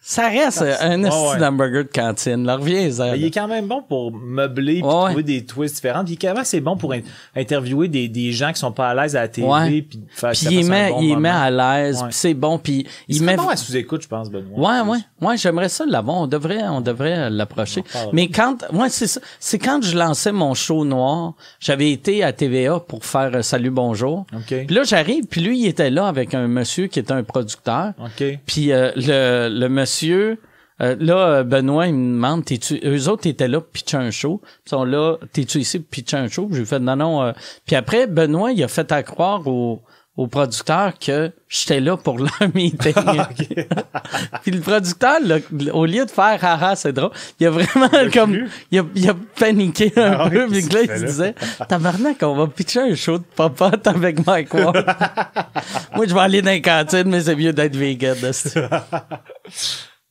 ça 0.10 0.30
reste 0.30 0.62
un 0.80 1.02
Ouais, 1.04 1.10
esti 1.10 1.28
ouais. 1.34 1.38
d'hamburger 1.38 1.84
de 1.84 1.90
cantine. 1.94 2.46
Là, 2.46 2.56
reviens 2.56 2.88
Mais 2.98 3.20
il 3.20 3.26
est 3.26 3.32
quand 3.32 3.50
même 3.50 3.68
bon 3.68 3.82
pour 3.82 4.14
meubler 4.14 4.82
Ouais. 4.82 4.90
trouver 5.10 5.22
des 5.24 5.44
twists 5.46 5.76
différents. 5.76 6.06
Puis 6.06 6.18
quand 6.18 6.34
même, 6.34 6.46
c'est 6.46 6.62
bon 6.62 6.78
pour 6.78 6.94
in- 6.94 7.02
interviewer 7.36 7.90
des, 7.90 8.08
des 8.08 8.32
gens 8.32 8.54
qui 8.54 8.60
sont 8.60 8.72
pas 8.72 8.88
à 8.88 8.96
l'aise 8.96 9.18
à 9.18 9.22
la 9.24 9.28
TV 9.28 9.46
Ouais. 9.46 9.82
puis 9.82 10.00
faire 10.08 10.32
Puis 10.32 10.48
il 10.50 10.66
met, 10.70 10.92
bon 10.92 11.02
il 11.02 11.18
met 11.18 11.28
à 11.28 11.52
l'aise, 11.52 11.98
Ouais. 11.98 12.08
puis 12.08 12.16
c'est 12.18 12.34
bon, 12.34 12.58
puis 12.58 12.88
Il 13.10 13.18
il 13.18 13.24
met... 13.24 13.36
bon 13.36 13.50
à 13.50 13.58
sous-écoute, 13.58 14.04
je 14.04 14.08
pense, 14.08 14.30
Benoît. 14.32 14.82
Ouais, 14.86 14.90
ouais, 14.92 15.28
ouais, 15.28 15.36
j'aimerais 15.38 15.68
ça 15.68 15.86
l'avoir. 15.86 16.16
On 16.20 16.28
devrait, 16.28 16.64
on 16.70 16.80
devrait 16.80 17.30
l'approcher. 17.30 17.84
Mais 18.14 18.30
quand, 18.30 18.64
ouais, 18.72 18.88
c'est 18.88 19.08
ça. 19.08 19.20
C'est 19.42 19.60
quand 19.60 19.84
je 19.84 19.98
lançais 19.98 20.32
mon 20.32 20.54
show 20.54 20.86
noir, 20.86 21.34
j'avais 21.60 21.92
été 21.92 22.24
à 22.24 22.32
TVA 22.32 22.80
pour 22.80 23.04
faire 23.04 23.32
euh, 23.36 23.42
Salut 23.42 23.72
Bonjour. 23.72 24.26
OK. 24.34 24.66
Puis 24.68 24.74
là, 24.74 24.84
j'arrive, 24.84 25.26
puis 25.26 25.42
lui, 25.42 25.60
il 25.60 25.68
était 25.68 25.90
là 25.90 26.08
avec 26.08 26.34
un 26.34 26.48
monsieur 26.48 26.88
qui 26.88 27.00
était 27.00 27.12
un 27.12 27.24
producteur. 27.24 27.92
OK. 28.00 28.24
Puis 28.46 28.72
euh, 28.72 28.92
le, 28.96 29.50
le 29.50 29.68
monsieur, 29.68 29.97
euh, 30.04 30.96
là, 31.00 31.18
euh, 31.18 31.44
Benoît, 31.44 31.88
il 31.88 31.96
me 31.96 32.14
demande, 32.14 32.46
t'es-tu, 32.46 32.80
eux 32.86 33.10
autres 33.10 33.28
étaient 33.28 33.48
là 33.48 33.62
pour 33.62 33.72
pitcher 33.72 33.98
un 33.98 34.12
show. 34.12 34.42
Ils 34.66 34.70
sont 34.70 34.84
là, 34.86 35.18
t'es-tu 35.34 35.60
ici 35.60 35.80
pour 35.80 35.90
pitcher 35.90 36.18
un 36.18 36.28
show? 36.28 36.48
J'ai 36.52 36.66
fait, 36.66 36.80
non, 36.80 36.96
non. 36.96 37.24
euh. 37.24 37.32
Puis 37.66 37.76
après, 37.76 38.06
Benoît, 38.08 38.52
il 38.52 38.64
a 38.64 38.68
fait 38.68 38.92
à 38.92 39.02
croire 39.02 39.48
au, 39.48 39.82
au 40.16 40.28
producteur 40.28 40.94
que 41.00 41.32
j'étais 41.50 41.80
là 41.80 41.98
pour 41.98 42.18
leur 42.20 42.30
meeting. 42.54 42.94
Puis 44.44 44.52
le 44.52 44.60
producteur, 44.62 45.18
là, 45.24 45.38
au 45.74 45.86
lieu 45.86 46.06
de 46.06 46.12
faire 46.12 46.44
haha, 46.44 46.76
c'est 46.76 46.94
drôle, 46.94 47.12
il 47.40 47.48
a 47.48 47.50
vraiment 47.52 47.90
comme, 48.14 48.48
il 48.72 48.80
a, 48.80 48.84
il 48.96 49.10
a 49.10 49.16
paniqué 49.40 49.92
un 49.96 50.12
Ah 50.20 50.30
peu, 50.30 50.48
puis 50.48 50.62
là, 50.62 50.82
il 50.82 50.88
se 50.88 50.92
là? 50.92 51.00
disait, 51.00 51.36
tabarnak, 51.68 52.18
on 52.22 52.36
va 52.36 52.48
pitcher 52.48 52.82
un 52.82 52.96
show 52.96 53.18
de 53.18 53.24
popote 53.36 53.86
avec 53.88 54.26
Mike 54.26 54.54
Ward. 54.54 54.76
Moi, 55.96 56.06
je 56.08 56.14
vais 56.14 56.20
aller 56.20 56.42
dans 56.42 56.52
les 56.52 56.62
cantines, 56.62 57.10
mais 57.10 57.22
c'est 57.22 57.36
mieux 57.36 57.54
d'être 57.54 57.76
vegan. 57.76 58.16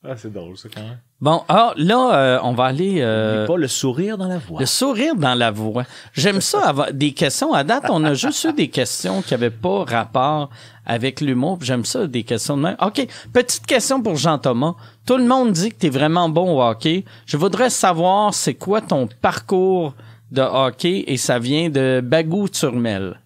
Ah, 0.03 0.15
c'est 0.15 0.31
drôle, 0.31 0.57
ça, 0.57 0.69
quand 0.73 0.81
même. 0.81 0.99
Bon, 1.19 1.41
ah, 1.49 1.73
là, 1.75 2.13
euh, 2.13 2.39
on 2.43 2.53
va 2.53 2.65
aller... 2.65 2.97
euh, 3.01 3.47
pas 3.47 3.57
le 3.57 3.67
sourire 3.67 4.17
dans 4.17 4.27
la 4.27 4.37
voix. 4.37 4.59
le 4.59 4.65
sourire 4.67 5.15
dans 5.15 5.33
la 5.33 5.49
voix. 5.49 5.83
J'aime 6.13 6.39
ça, 6.39 6.67
avoir 6.69 6.93
des 6.93 7.13
questions. 7.13 7.53
À 7.53 7.63
date, 7.63 7.85
on 7.89 8.03
a 8.03 8.13
juste 8.13 8.43
eu 8.43 8.53
des 8.53 8.69
questions 8.69 9.23
qui 9.23 9.33
avaient 9.33 9.49
pas 9.49 9.83
rapport 9.85 10.51
avec 10.85 11.19
l'humour. 11.19 11.57
J'aime 11.61 11.83
ça, 11.83 12.05
des 12.05 12.23
questions 12.23 12.57
de 12.57 12.61
même. 12.61 12.77
OK, 12.79 13.07
petite 13.33 13.65
question 13.65 14.01
pour 14.01 14.15
Jean-Thomas. 14.15 14.75
Tout 15.05 15.17
le 15.17 15.25
monde 15.25 15.51
dit 15.51 15.71
que 15.71 15.77
tu 15.79 15.87
es 15.87 15.89
vraiment 15.89 16.29
bon 16.29 16.57
au 16.57 16.61
hockey. 16.61 17.03
Je 17.25 17.35
voudrais 17.35 17.71
savoir, 17.71 18.35
c'est 18.35 18.53
quoi 18.53 18.81
ton 18.81 19.09
parcours 19.21 19.95
de 20.31 20.41
hockey 20.41 21.05
et 21.07 21.17
ça 21.17 21.39
vient 21.39 21.69
de 21.69 22.01
Bagou-Turmel? 22.03 23.19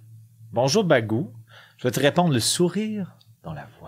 Bonjour 0.54 0.86
Bagou. 0.86 1.32
Je 1.78 1.84
vais 1.84 1.92
te 1.92 2.00
répondre 2.00 2.34
le 2.34 2.40
sourire 2.40 3.08
dans 3.44 3.54
la 3.54 3.68
voix. 3.80 3.81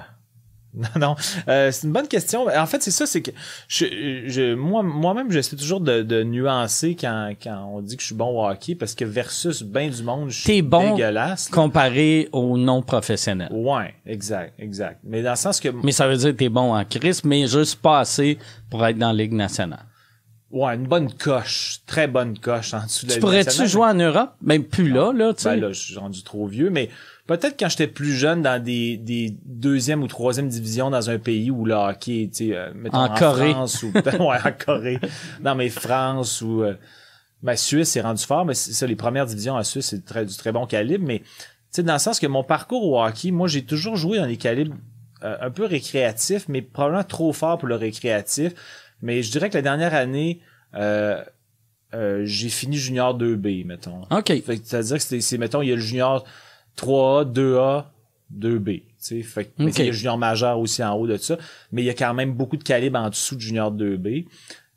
Non, 0.76 0.88
non, 1.00 1.16
euh, 1.50 1.72
c'est 1.72 1.86
une 1.86 1.94
bonne 1.94 2.08
question. 2.08 2.48
En 2.48 2.66
fait, 2.66 2.82
c'est 2.82 2.90
ça, 2.92 3.06
c'est 3.06 3.22
que 3.22 3.30
je, 3.68 4.24
je, 4.26 4.56
moi, 4.56 4.82
moi-même, 4.82 5.32
j'essaie 5.32 5.56
toujours 5.56 5.82
de, 5.82 6.02
de 6.02 6.24
nuancer 6.24 6.96
quand, 7.00 7.34
quand 7.42 7.72
on 7.72 7.82
dit 7.82 7.96
que 7.96 8.02
je 8.02 8.08
suis 8.08 8.16
bon 8.16 8.40
au 8.42 8.48
hockey 8.50 8.74
parce 8.74 8.96
que 8.96 9.06
versus 9.06 9.62
bien 9.62 9.90
du 9.90 10.02
monde, 10.02 10.32
je 10.32 10.42
suis 10.42 10.62
bon 10.64 10.96
dégueulasse. 10.96 11.48
comparé 11.50 12.28
aux 12.32 12.58
non-professionnels. 12.58 13.50
Ouais, 13.52 13.94
exact, 14.08 14.56
exact. 14.58 15.00
Mais 15.04 15.22
dans 15.22 15.32
le 15.32 15.36
sens 15.36 15.60
que, 15.60 15.70
Mais 15.84 15.92
ça 15.92 16.08
veut 16.08 16.18
dire 16.18 16.32
que 16.32 16.38
t'es 16.38 16.50
bon 16.50 16.74
en 16.76 16.84
crise, 16.86 17.24
mais 17.24 17.46
juste 17.46 17.76
pas 17.82 18.00
assez 18.00 18.40
pour 18.72 18.84
être 18.86 18.98
dans 18.98 19.12
la 19.12 19.24
Ligue 19.24 19.34
nationale. 19.34 19.86
ouais, 20.50 20.74
une 20.76 20.88
bonne 20.88 21.12
coche, 21.14 21.82
très 21.86 22.08
bonne 22.08 22.38
coche 22.40 22.74
en 22.74 22.84
dessous 22.84 23.06
de 23.06 23.12
la 23.12 23.16
Tu 23.16 23.22
pourrais-tu 23.22 23.68
jouer 23.68 23.86
en 23.88 23.94
Europe? 23.94 24.32
Ben, 24.42 24.64
plus 24.64 24.90
là, 24.90 25.12
là, 25.14 25.34
tu 25.34 25.44
sais. 25.44 25.50
Ben 25.50 25.62
là, 25.62 25.72
je 25.72 25.80
suis 25.82 25.98
rendu 25.98 26.24
trop 26.24 26.48
vieux, 26.48 26.70
mais 26.72 26.90
peut-être 27.28 27.58
quand 27.60 27.70
j'étais 27.70 27.88
plus 27.88 28.14
jeune 28.14 28.42
dans 28.42 28.62
des, 28.62 28.98
des 28.98 29.36
deuxième 29.46 30.04
ou 30.04 30.08
troisième 30.08 30.48
divisions 30.50 30.90
dans 30.90 31.10
un 31.10 31.20
pays 31.20 31.52
où 31.52 31.66
le 31.66 31.74
hockey, 31.74 32.30
tu 32.32 32.50
sais, 32.50 32.56
euh, 32.56 32.72
mettons 32.76 32.98
En 32.98 33.06
en, 33.06 33.16
Corée. 33.16 33.52
France 33.52 33.84
ou 33.84 33.92
ouais, 33.96 34.38
en 34.44 34.52
Corée, 34.58 35.00
non 35.42 35.56
mais 35.56 35.70
France 35.70 36.42
ou 36.42 36.64
euh, 36.64 36.76
ben, 37.42 37.56
Suisse 37.56 37.90
c'est 37.90 38.02
rendu 38.02 38.24
fort, 38.24 38.46
mais 38.46 38.54
c'est 38.54 38.74
ça, 38.74 38.88
les 38.88 38.96
premières 38.96 39.26
divisions 39.26 39.56
en 39.56 39.64
Suisse 39.64 39.88
c'est 39.88 40.06
très, 40.06 40.26
du 40.26 40.36
très 40.36 40.52
bon 40.52 40.66
calibre, 40.66 41.06
mais 41.06 41.20
tu 41.20 41.26
sais 41.72 41.84
dans 41.84 41.94
le 41.94 42.00
sens 42.00 42.20
que 42.20 42.28
mon 42.28 42.44
parcours 42.44 42.86
au 42.86 43.02
hockey, 43.02 43.32
moi 43.32 43.48
j'ai 43.48 43.64
toujours 43.64 43.96
joué 43.96 44.18
dans 44.18 44.28
des 44.28 44.38
calibres 44.38 44.76
euh, 45.24 45.38
un 45.40 45.52
peu 45.52 45.66
récréatifs, 45.66 46.50
mais 46.50 46.62
probablement 46.62 47.06
trop 47.06 47.32
fort 47.32 47.58
pour 47.58 47.70
le 47.70 47.76
récréatif. 47.76 48.52
Mais 49.02 49.24
je 49.24 49.32
dirais 49.32 49.50
que 49.50 49.56
la 49.56 49.62
dernière 49.62 49.94
année, 49.94 50.42
euh, 50.76 51.24
euh, 51.94 52.24
j'ai 52.26 52.50
fini 52.50 52.76
junior 52.76 53.18
2B, 53.18 53.66
mettons. 53.66 54.02
OK. 54.12 54.34
C'est-à-dire 54.46 54.98
que 54.98 55.20
c'est, 55.22 55.38
mettons, 55.38 55.62
il 55.62 55.70
y 55.70 55.72
a 55.72 55.76
le 55.76 55.82
junior 55.82 56.26
3A, 56.78 57.32
2A, 57.32 57.86
2B. 58.36 58.82
tu 58.82 58.86
sais. 58.98 59.22
Fait 59.22 59.52
mais 59.58 59.72
il 59.72 59.86
y 59.86 59.90
a 59.90 59.92
junior 59.92 60.18
majeur 60.18 60.60
aussi 60.60 60.84
en 60.84 60.96
haut 60.96 61.08
de 61.08 61.18
ça. 61.18 61.38
Mais 61.72 61.82
il 61.82 61.86
y 61.86 61.90
a 61.90 61.94
quand 61.94 62.14
même 62.14 62.34
beaucoup 62.34 62.58
de 62.58 62.64
calibre 62.64 63.00
en 63.00 63.10
dessous 63.10 63.36
de 63.36 63.42
junior 63.42 63.72
2B. 63.72 64.26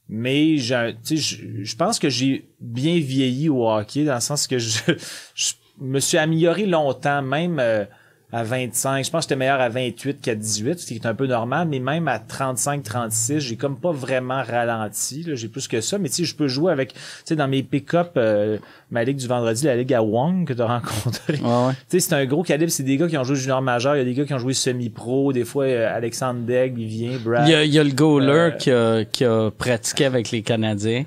Mais 0.09 0.57
je, 0.59 0.95
je 1.03 1.77
pense 1.77 1.99
que 1.99 2.09
j'ai 2.09 2.49
bien 2.61 2.99
vieilli 3.01 3.49
au 3.49 3.69
hockey 3.69 4.05
dans 4.05 4.15
le 4.15 4.21
sens 4.21 4.47
que 4.47 4.59
je, 4.59 4.79
je 5.35 5.53
me 5.79 5.99
suis 5.99 6.19
amélioré 6.19 6.67
longtemps, 6.67 7.23
même 7.23 7.59
euh, 7.59 7.85
à 8.33 8.43
25. 8.43 9.05
Je 9.05 9.11
pense 9.11 9.25
que 9.25 9.29
j'étais 9.31 9.39
meilleur 9.39 9.61
à 9.61 9.69
28 9.69 10.21
qu'à 10.21 10.35
18, 10.35 10.81
ce 10.81 10.87
qui 10.87 10.95
est 10.97 11.07
un 11.07 11.15
peu 11.15 11.27
normal, 11.29 11.69
mais 11.71 11.79
même 11.79 12.09
à 12.09 12.19
35, 12.19 12.83
36, 12.83 13.39
j'ai 13.41 13.57
comme 13.57 13.79
pas 13.79 13.93
vraiment 13.93 14.43
ralenti. 14.43 15.23
là. 15.23 15.37
J'ai 15.37 15.47
plus 15.49 15.69
que 15.69 15.81
ça. 15.81 15.97
Mais 15.99 16.09
tu 16.09 16.17
sais, 16.17 16.25
je 16.25 16.35
peux 16.35 16.49
jouer 16.49 16.73
avec, 16.73 16.93
tu 16.93 16.99
sais, 17.25 17.37
dans 17.37 17.47
mes 17.47 17.63
pick-up, 17.63 18.13
euh, 18.17 18.59
ma 18.91 19.05
ligue 19.05 19.17
du 19.19 19.29
vendredi, 19.29 19.65
la 19.67 19.77
ligue 19.77 19.95
à 19.95 20.03
Wong 20.03 20.45
que 20.47 20.53
tu 20.53 20.61
as 20.61 20.67
rencontré. 20.81 21.35
Ouais, 21.35 21.67
ouais. 21.69 21.73
Tu 21.89 22.01
sais, 22.01 22.01
c'est 22.01 22.15
un 22.15 22.27
gros 22.27 22.43
calibre. 22.43 22.71
C'est 22.73 22.83
des 22.83 22.97
gars 22.97 23.07
qui 23.07 23.17
ont 23.17 23.25
joué 23.25 23.37
junior 23.37 23.63
majeur. 23.63 23.95
Il 23.95 23.99
y 23.99 24.03
a 24.03 24.05
des 24.05 24.15
gars 24.15 24.25
qui 24.25 24.35
ont 24.35 24.39
joué 24.39 24.55
semi-pro. 24.55 25.33
Des 25.33 25.45
fois, 25.45 25.65
euh, 25.67 25.95
Alexandre 25.97 26.41
Degg, 26.41 26.75
il 26.79 26.87
vient. 26.89 27.19
Brad. 27.25 27.47
Il 27.49 27.53
y 27.53 27.55
a, 27.55 27.65
il 27.65 27.73
y 27.73 27.79
a 27.79 27.85
le 27.85 27.93
goaler 27.93 28.27
Euh, 28.29 28.51
qui, 28.51 28.71
a, 28.73 29.05
qui 29.05 29.25
a 29.25 29.51
pratiqué 29.53 30.05
avec 30.05 30.33
les 30.33 30.43
Canadiens. 30.43 31.05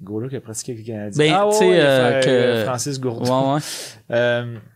Goaler 0.00 0.28
qui 0.28 0.36
a 0.36 0.40
pratiqué 0.40 0.72
avec 0.72 0.86
les 0.86 0.92
Canadiens. 0.92 1.18
Ben, 1.24 1.34
ah, 1.36 1.48
tu 1.50 1.58
sais, 1.58 1.68
ouais, 1.70 1.76
euh, 1.80 2.60
que- 2.60 2.64
Francis 2.66 3.00
Gourdon. 3.00 3.54
Ouais, 3.56 3.60
ouais. 4.10 4.44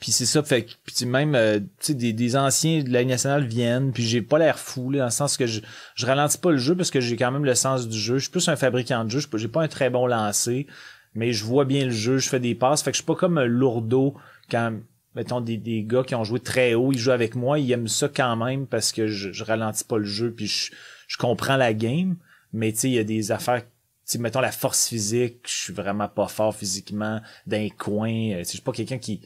Puis 0.00 0.12
c'est 0.12 0.26
ça, 0.26 0.42
fait 0.42 0.66
puis 0.84 1.06
même 1.06 1.34
euh, 1.34 1.60
des, 1.88 2.12
des 2.12 2.36
anciens 2.36 2.82
de 2.82 2.90
la 2.90 3.04
nationale 3.04 3.44
viennent, 3.44 3.92
puis 3.92 4.02
j'ai 4.02 4.22
pas 4.22 4.38
l'air 4.38 4.58
fou 4.58 4.90
là, 4.90 5.00
dans 5.00 5.04
le 5.06 5.10
sens 5.10 5.36
que 5.36 5.46
je, 5.46 5.60
je 5.94 6.06
ralentis 6.06 6.38
pas 6.38 6.50
le 6.50 6.58
jeu 6.58 6.76
parce 6.76 6.90
que 6.90 7.00
j'ai 7.00 7.16
quand 7.16 7.30
même 7.30 7.44
le 7.44 7.54
sens 7.54 7.88
du 7.88 7.98
jeu. 7.98 8.18
Je 8.18 8.22
suis 8.22 8.30
plus 8.30 8.48
un 8.48 8.56
fabricant 8.56 9.04
de 9.04 9.10
jeu, 9.10 9.20
j'ai 9.34 9.48
pas 9.48 9.62
un 9.62 9.68
très 9.68 9.90
bon 9.90 10.06
lancer, 10.06 10.66
mais 11.14 11.32
je 11.32 11.44
vois 11.44 11.64
bien 11.64 11.84
le 11.84 11.90
jeu, 11.90 12.18
je 12.18 12.28
fais 12.28 12.40
des 12.40 12.54
passes, 12.54 12.82
fait 12.82 12.90
que 12.90 12.96
je 12.96 13.02
suis 13.02 13.06
pas 13.06 13.16
comme 13.16 13.38
un 13.38 13.46
lourdeau 13.46 14.14
quand 14.50 14.72
mettons 15.14 15.40
des, 15.40 15.58
des 15.58 15.84
gars 15.84 16.04
qui 16.04 16.14
ont 16.14 16.24
joué 16.24 16.40
très 16.40 16.74
haut, 16.74 16.92
ils 16.92 16.98
jouent 16.98 17.10
avec 17.10 17.34
moi, 17.34 17.58
ils 17.58 17.70
aiment 17.72 17.88
ça 17.88 18.08
quand 18.08 18.36
même 18.36 18.66
parce 18.66 18.92
que 18.92 19.06
je, 19.06 19.30
je 19.30 19.44
ralentis 19.44 19.84
pas 19.84 19.98
le 19.98 20.04
jeu 20.04 20.32
puis 20.32 20.46
je, 20.46 20.72
je 21.06 21.16
comprends 21.18 21.56
la 21.56 21.74
game, 21.74 22.16
mais 22.52 22.72
tu 22.72 22.78
sais 22.78 22.88
il 22.88 22.94
y 22.94 22.98
a 22.98 23.04
des 23.04 23.32
affaires 23.32 23.62
tu 24.04 24.12
sais, 24.12 24.18
mettons 24.18 24.40
la 24.40 24.50
force 24.50 24.88
physique, 24.88 25.42
je 25.46 25.52
suis 25.52 25.72
vraiment 25.72 26.08
pas 26.08 26.26
fort 26.26 26.56
physiquement 26.56 27.20
d'un 27.46 27.68
coin, 27.68 28.10
euh, 28.10 28.38
je 28.38 28.48
suis 28.48 28.60
pas 28.60 28.72
quelqu'un 28.72 28.98
qui 28.98 29.20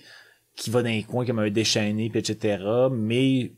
qui 0.57 0.71
va 0.71 0.83
dans 0.83 0.89
les 0.89 1.03
coins 1.05 1.25
comme 1.27 1.39
un 1.39 1.51
déchaîné, 1.51 2.09
puis 2.11 2.19
etc. 2.21 2.65
Mais 2.91 3.53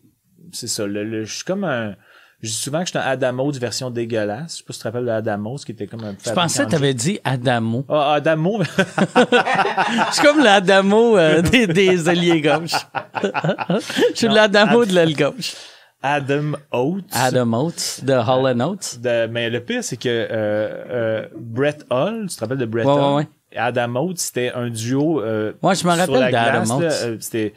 c'est 0.53 0.67
ça. 0.69 0.87
Le, 0.87 1.05
le- 1.05 1.25
je 1.25 1.35
suis 1.37 1.45
comme 1.45 1.65
un. 1.65 1.95
Je 2.41 2.49
dis 2.51 2.55
souvent 2.55 2.79
que 2.81 2.85
je 2.87 2.91
suis 2.91 2.99
un 2.99 3.03
Adamo 3.03 3.51
de 3.51 3.59
version 3.59 3.91
dégueulasse. 3.91 4.53
Je 4.53 4.57
sais 4.59 4.65
pas 4.65 4.73
si 4.73 4.79
tu 4.79 4.83
te 4.85 4.89
rappelles 4.89 5.07
de 5.07 5.11
Adamo, 5.11 5.59
ce 5.59 5.67
qui 5.67 5.73
était 5.73 5.89
comme 5.89 6.05
un 6.05 6.15
Je 6.25 6.31
pensais 6.31 6.65
que 6.67 6.71
t'avais 6.71 6.95
dit 6.95 7.19
Adamo. 7.25 7.85
Ah, 7.89 8.13
Adamo, 8.15 8.63
Je 8.63 10.13
suis 10.15 10.23
comme 10.23 10.39
l'Adamo 10.43 11.17
euh, 11.19 11.43
des, 11.43 11.67
des 11.67 12.09
ailiers 12.09 12.41
gauche. 12.41 12.75
Je 13.23 14.15
suis 14.15 14.29
l'Adamo 14.29 14.85
de 14.85 14.93
l'aile 14.93 15.17
gauche. 15.17 15.55
Adam 16.01 16.53
Oates. 16.73 17.07
Adam 17.13 17.53
Oates 17.55 18.01
de 18.05 18.13
Hall 18.13 18.47
and 18.47 18.61
Oates. 18.61 19.01
De- 19.03 19.27
mais 19.27 19.51
le 19.51 19.59
pire, 19.59 19.83
c'est 19.83 19.97
que 19.97 20.09
euh, 20.09 20.29
euh, 20.31 21.27
Brett 21.37 21.85
Hall, 21.91 22.27
tu 22.31 22.37
te 22.37 22.41
rappelles 22.41 22.59
de 22.59 22.67
Brett 22.67 22.87
Ouais, 22.87 22.93
Hall? 22.93 23.01
ouais, 23.01 23.15
ouais. 23.17 23.29
Adam 23.57 23.97
Oates, 23.97 24.19
c'était 24.19 24.53
un 24.55 24.69
duo. 24.71 25.23
Euh, 25.23 25.53
Ouais, 25.63 25.75
je 25.75 25.87
me 25.87 25.93
sur 25.93 26.01
rappelle 26.01 26.21
la 26.21 26.31
d'Adam 26.31 26.79
Oates. 26.81 26.93
euh, 27.05 27.17
c'était 27.21 27.55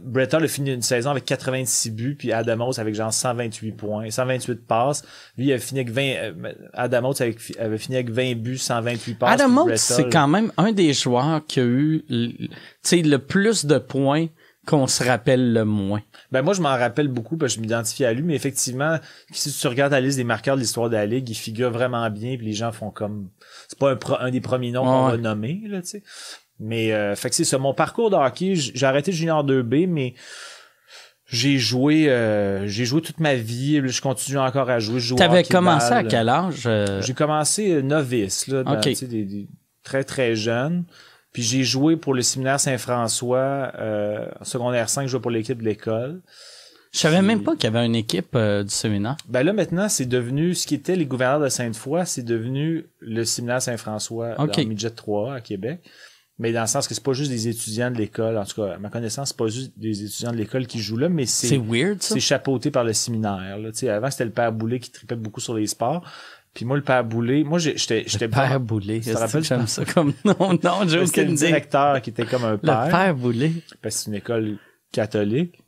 Brett 0.00 0.34
Hall 0.34 0.42
a 0.42 0.48
fini 0.48 0.72
une 0.72 0.82
saison 0.82 1.10
avec 1.10 1.24
86 1.26 1.90
buts, 1.92 2.16
puis 2.18 2.32
Adam 2.32 2.66
Oates 2.66 2.80
avec 2.80 2.94
genre 2.96 3.12
128 3.12 3.70
points, 3.72 4.10
128 4.10 4.66
passes. 4.66 5.04
Lui, 5.38 5.46
il 5.46 5.52
a 5.52 5.58
fini 5.58 5.78
avec 5.80 5.92
20, 5.92 6.02
euh, 6.02 6.32
Adam 6.74 7.08
Oates 7.10 7.20
avait, 7.20 7.78
fini 7.78 7.96
avec 7.96 8.10
20 8.10 8.34
buts, 8.34 8.58
128 8.58 9.14
passes. 9.14 9.34
Adam 9.40 9.46
puis 9.48 9.56
Oates, 9.58 9.66
Brett 9.66 9.78
c'est 9.78 10.08
quand 10.08 10.26
même 10.26 10.50
un 10.56 10.72
des 10.72 10.92
joueurs 10.92 11.40
qui 11.46 11.60
a 11.60 11.64
eu 11.64 12.04
le- 12.08 12.28
tu 12.32 12.48
sais, 12.82 13.02
le 13.02 13.18
plus 13.18 13.64
de 13.64 13.78
points 13.78 14.26
qu'on 14.66 14.86
se 14.86 15.02
rappelle 15.04 15.52
le 15.52 15.64
moins. 15.64 16.02
Ben 16.32 16.42
moi, 16.42 16.52
je 16.52 16.60
m'en 16.60 16.70
rappelle 16.76 17.08
beaucoup 17.08 17.36
parce 17.36 17.52
que 17.52 17.56
je 17.56 17.60
m'identifie 17.62 18.04
à 18.04 18.12
lui, 18.12 18.22
mais 18.22 18.34
effectivement, 18.34 18.98
si 19.30 19.52
tu 19.52 19.66
regardes 19.68 19.92
la 19.92 20.00
liste 20.00 20.16
des 20.18 20.24
marqueurs 20.24 20.56
de 20.56 20.60
l'histoire 20.60 20.90
de 20.90 20.96
la 20.96 21.06
Ligue, 21.06 21.28
il 21.30 21.34
figure 21.36 21.70
vraiment 21.70 22.10
bien, 22.10 22.36
puis 22.36 22.46
les 22.46 22.52
gens 22.52 22.72
font 22.72 22.90
comme... 22.90 23.28
C'est 23.68 23.78
pas 23.78 23.92
un, 23.92 23.96
pro- 23.96 24.18
un 24.20 24.30
des 24.30 24.40
premiers 24.40 24.72
noms 24.72 24.84
qu'on 24.84 25.06
Ouais. 25.06 25.12
va 25.12 25.16
nommer, 25.18 25.62
là, 25.68 25.80
tu 25.82 25.88
sais. 25.88 26.02
Mais, 26.58 26.92
euh, 26.92 27.14
fait 27.16 27.28
que 27.30 27.34
c'est 27.36 27.44
ça. 27.44 27.58
Mon 27.58 27.74
parcours 27.74 28.10
de 28.10 28.16
hockey, 28.16 28.54
j'ai 28.56 28.86
arrêté 28.86 29.12
junior 29.12 29.44
2B, 29.44 29.86
mais 29.86 30.14
j'ai 31.28 31.58
joué 31.58 32.08
euh, 32.08 32.66
j'ai 32.68 32.84
joué 32.84 33.02
toute 33.02 33.18
ma 33.20 33.34
vie. 33.34 33.80
Je 33.84 34.00
continue 34.00 34.38
encore 34.38 34.70
à 34.70 34.78
jouer. 34.78 35.00
Je 35.00 35.08
joue 35.08 35.14
au 35.16 35.18
T'avais 35.18 35.42
commencé 35.42 35.92
à 35.92 36.04
quel 36.04 36.28
âge? 36.28 36.62
euh, 36.66 37.02
J'ai 37.02 37.14
commencé 37.14 37.72
euh, 37.72 37.82
novice, 37.82 38.46
là, 38.46 38.62
dans, 38.62 38.74
Ok. 38.76 38.82
tu 38.82 38.94
sais, 38.94 39.06
des, 39.06 39.24
des- 39.24 39.48
très, 39.82 40.04
très 40.04 40.34
jeune. 40.36 40.84
Puis 41.36 41.42
j'ai 41.42 41.64
joué 41.64 41.98
pour 41.98 42.14
le 42.14 42.22
séminaire 42.22 42.58
Saint-François 42.58 43.70
euh, 43.78 44.26
en 44.40 44.44
secondaire 44.46 44.88
5, 44.88 45.02
je 45.02 45.08
jouais 45.08 45.20
pour 45.20 45.30
l'équipe 45.30 45.58
de 45.60 45.66
l'école. 45.66 46.22
Je 46.94 46.98
savais 46.98 47.20
même 47.20 47.42
pas 47.42 47.52
qu'il 47.56 47.64
y 47.64 47.66
avait 47.66 47.84
une 47.84 47.94
équipe 47.94 48.34
euh, 48.34 48.62
du 48.62 48.70
séminaire. 48.70 49.18
Ben 49.28 49.42
là, 49.42 49.52
maintenant, 49.52 49.90
c'est 49.90 50.06
devenu, 50.06 50.54
ce 50.54 50.66
qui 50.66 50.74
était 50.74 50.96
les 50.96 51.04
gouverneurs 51.04 51.40
de 51.40 51.50
Sainte-Foy, 51.50 52.06
c'est 52.06 52.22
devenu 52.22 52.86
le 53.00 53.26
séminaire 53.26 53.60
Saint-François 53.60 54.40
Ok. 54.40 54.56
dans 54.56 54.66
Midget 54.66 54.88
3 54.88 55.34
à 55.34 55.40
Québec. 55.42 55.80
Mais 56.38 56.52
dans 56.52 56.62
le 56.62 56.66
sens 56.66 56.88
que 56.88 56.94
c'est 56.94 57.04
pas 57.04 57.12
juste 57.12 57.30
des 57.30 57.48
étudiants 57.48 57.90
de 57.90 57.98
l'école. 57.98 58.38
En 58.38 58.46
tout 58.46 58.62
cas, 58.62 58.76
à 58.76 58.78
ma 58.78 58.88
connaissance, 58.88 59.28
c'est 59.28 59.36
pas 59.36 59.48
juste 59.48 59.72
des 59.78 60.04
étudiants 60.04 60.32
de 60.32 60.38
l'école 60.38 60.66
qui 60.66 60.78
jouent 60.80 60.96
là, 60.96 61.10
mais 61.10 61.26
C'est 61.26 61.48
c'est, 61.48 61.58
weird, 61.58 62.02
ça. 62.02 62.14
c'est 62.14 62.20
chapeauté 62.20 62.70
par 62.70 62.84
le 62.84 62.94
séminaire. 62.94 63.58
Là. 63.58 63.70
Avant, 63.94 64.10
c'était 64.10 64.24
le 64.24 64.30
père 64.30 64.52
Boulet 64.52 64.80
qui 64.80 64.90
tripait 64.90 65.16
beaucoup 65.16 65.40
sur 65.40 65.52
les 65.52 65.66
sports. 65.66 66.02
Puis 66.56 66.64
moi, 66.64 66.76
le 66.76 66.82
père 66.82 67.04
Boulet, 67.04 67.44
moi, 67.44 67.58
j'étais, 67.58 68.02
j'étais 68.06 68.26
Père 68.28 68.58
Boulet. 68.58 69.00
te 69.00 69.10
Est-ce 69.10 69.12
que 69.12 69.18
rappelles 69.20 69.44
j'aime 69.44 69.66
ça? 69.66 69.84
comme 69.84 70.12
non, 70.24 70.34
non, 70.64 70.88
j'ai 70.88 70.98
aucune 71.00 71.24
le 71.24 71.32
idée. 71.34 71.46
directeur 71.48 72.00
qui 72.00 72.10
était 72.10 72.24
comme 72.26 72.44
un 72.44 72.52
Le 72.52 72.58
père. 72.58 72.88
Père 72.90 73.14
Boulet. 73.14 73.52
Parce 73.82 73.94
que 73.96 74.00
c'est 74.00 74.06
une 74.10 74.16
école 74.16 74.56
catholique. 74.90 75.62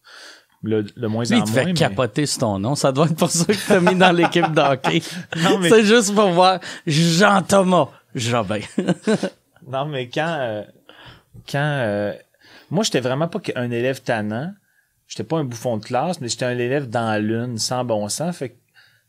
Le, 0.63 0.85
le 0.97 1.09
moins 1.09 1.25
Lui, 1.25 1.35
en 1.35 1.39
il 1.39 1.45
te 1.45 1.51
fait 1.51 1.57
moins. 1.63 1.73
mais- 1.73 1.79
capoter 1.79 2.25
sur 2.27 2.41
ton 2.41 2.59
nom. 2.59 2.75
Ça 2.75 2.91
doit 2.91 3.05
être 3.07 3.15
pour 3.17 3.31
ça 3.31 3.45
que 3.45 3.69
t'as 3.69 3.81
mis 3.81 3.95
dans 3.95 4.11
l'équipe 4.13 4.51
d'hockey. 4.53 5.03
Mais- 5.61 5.69
C'est 5.69 5.85
juste 5.85 6.15
pour 6.15 6.31
voir 6.31 6.59
Jean-Thomas 6.87 7.89
Jobin. 8.15 8.61
Non, 9.71 9.85
mais 9.85 10.09
quand, 10.09 10.37
euh, 10.41 10.63
quand, 11.51 11.59
euh, 11.59 12.15
moi, 12.71 12.83
j'étais 12.85 13.01
vraiment 13.01 13.29
pas 13.29 13.39
un 13.57 13.71
élève 13.71 14.01
tannant. 14.03 14.55
J'étais 15.07 15.25
pas 15.25 15.37
un 15.37 15.45
bouffon 15.45 15.77
de 15.77 15.85
classe, 15.85 16.23
mais 16.23 16.29
j'étais 16.29 16.47
un 16.47 16.57
élève 16.57 16.89
dans 16.89 17.07
la 17.11 17.19
lune, 17.19 17.59
sans 17.59 17.85
bon 17.85 18.09
sens. 18.09 18.39
Fait 18.39 18.49
que 18.51 18.55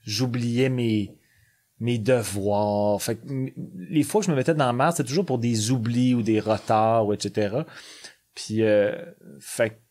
j'oubliais 0.06 0.68
mes, 0.68 1.16
mes 1.80 1.98
devoirs. 1.98 3.02
Fait 3.02 3.16
que 3.16 3.22
les 3.90 4.04
fois 4.04 4.22
que 4.22 4.28
je 4.28 4.32
me 4.32 4.36
mettais 4.36 4.54
dans 4.54 4.66
la 4.66 4.74
merde, 4.74 4.96
c'était 4.96 5.08
toujours 5.08 5.26
pour 5.26 5.40
des 5.40 5.72
oublis 5.72 6.14
ou 6.14 6.22
des 6.22 6.40
retards, 6.40 7.08
ou 7.08 7.14
etc. 7.14 7.58
Puis, 8.36 8.64
euh, 8.64 8.94
fait 9.40 9.82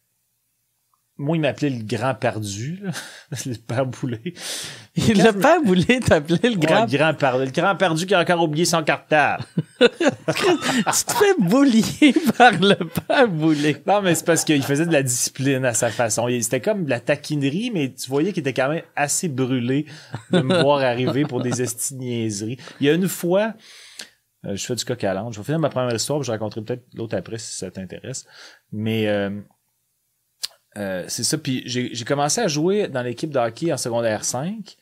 moi, 1.18 1.36
il 1.36 1.40
m'appelait 1.40 1.70
le 1.70 1.82
grand 1.82 2.14
perdu, 2.14 2.78
là. 2.82 2.90
le 3.46 3.54
père 3.56 3.86
boulet. 3.86 4.20
le 4.96 5.30
Père 5.32 5.62
Boulet 5.62 6.00
t'appelait 6.00 6.50
le 6.50 6.56
grand. 6.56 6.84
Ouais, 6.84 6.92
le 6.92 6.98
grand 6.98 7.14
perdu. 7.14 7.44
Le 7.44 7.50
grand 7.50 7.76
perdu 7.76 8.06
qui 8.06 8.14
a 8.14 8.20
encore 8.20 8.42
oublié 8.42 8.64
son 8.64 8.82
cartable. 8.82 9.44
tu 9.80 9.86
te 9.88 11.12
fais 11.12 11.34
boulier 11.38 12.14
par 12.36 12.52
le 12.52 12.74
Père 12.76 13.28
Boulet. 13.28 13.82
Non, 13.86 14.02
mais 14.02 14.14
c'est 14.14 14.24
parce 14.24 14.44
qu'il 14.44 14.62
faisait 14.62 14.86
de 14.86 14.92
la 14.92 15.02
discipline 15.02 15.64
à 15.64 15.74
sa 15.74 15.90
façon. 15.90 16.28
C'était 16.40 16.60
comme 16.60 16.84
de 16.84 16.90
la 16.90 17.00
taquinerie, 17.00 17.70
mais 17.72 17.92
tu 17.92 18.08
voyais 18.08 18.32
qu'il 18.32 18.40
était 18.40 18.52
quand 18.52 18.68
même 18.68 18.82
assez 18.96 19.28
brûlé 19.28 19.86
de 20.32 20.40
me 20.40 20.62
voir 20.62 20.80
arriver 20.80 21.24
pour 21.24 21.42
des 21.42 21.62
esti 21.62 21.94
de 21.94 22.00
niaiseries. 22.00 22.58
Il 22.80 22.86
y 22.86 22.90
a 22.90 22.94
une 22.94 23.08
fois, 23.08 23.54
euh, 24.46 24.56
je 24.56 24.66
fais 24.66 24.74
du 24.74 24.84
coq 24.84 25.02
à 25.04 25.14
l'âne. 25.14 25.32
Je 25.32 25.38
vais 25.38 25.44
finir 25.44 25.60
ma 25.60 25.68
première 25.68 25.94
histoire, 25.94 26.20
puis 26.20 26.26
je 26.26 26.32
raconterai 26.32 26.62
peut-être 26.62 26.84
l'autre 26.94 27.16
après 27.16 27.38
si 27.38 27.56
ça 27.56 27.70
t'intéresse. 27.70 28.24
Mais 28.72 29.08
euh, 29.08 29.30
euh, 30.76 31.04
c'est 31.08 31.24
ça. 31.24 31.38
Puis 31.38 31.62
j'ai 31.66 32.04
commencé 32.04 32.40
à 32.40 32.48
jouer 32.48 32.88
dans 32.88 33.02
l'équipe 33.02 33.30
de 33.30 33.38
hockey 33.38 33.72
en 33.72 33.76
secondaire 33.76 34.24
5. 34.24 34.76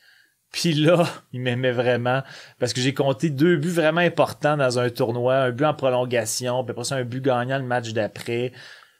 Puis 0.51 0.73
là, 0.73 1.07
il 1.33 1.41
m'aimait 1.41 1.71
vraiment 1.71 2.23
parce 2.59 2.73
que 2.73 2.81
j'ai 2.81 2.93
compté 2.93 3.29
deux 3.29 3.57
buts 3.57 3.69
vraiment 3.69 4.01
importants 4.01 4.57
dans 4.57 4.79
un 4.79 4.89
tournoi, 4.89 5.35
un 5.35 5.51
but 5.51 5.65
en 5.65 5.73
prolongation, 5.73 6.63
puis 6.63 6.71
après 6.71 6.83
ça 6.83 6.95
un 6.95 7.03
but 7.03 7.21
gagnant 7.23 7.57
le 7.57 7.65
match 7.65 7.93
d'après. 7.93 8.51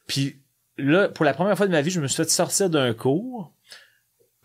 Puis 0.07 0.41
là, 0.77 1.09
pour 1.09 1.25
la 1.25 1.33
première 1.33 1.57
fois 1.57 1.67
de 1.67 1.71
ma 1.71 1.81
vie, 1.81 1.91
je 1.91 1.99
me 1.99 2.07
suis 2.07 2.17
fait 2.17 2.29
sortir 2.29 2.69
d'un 2.69 2.93
cours. 2.93 3.53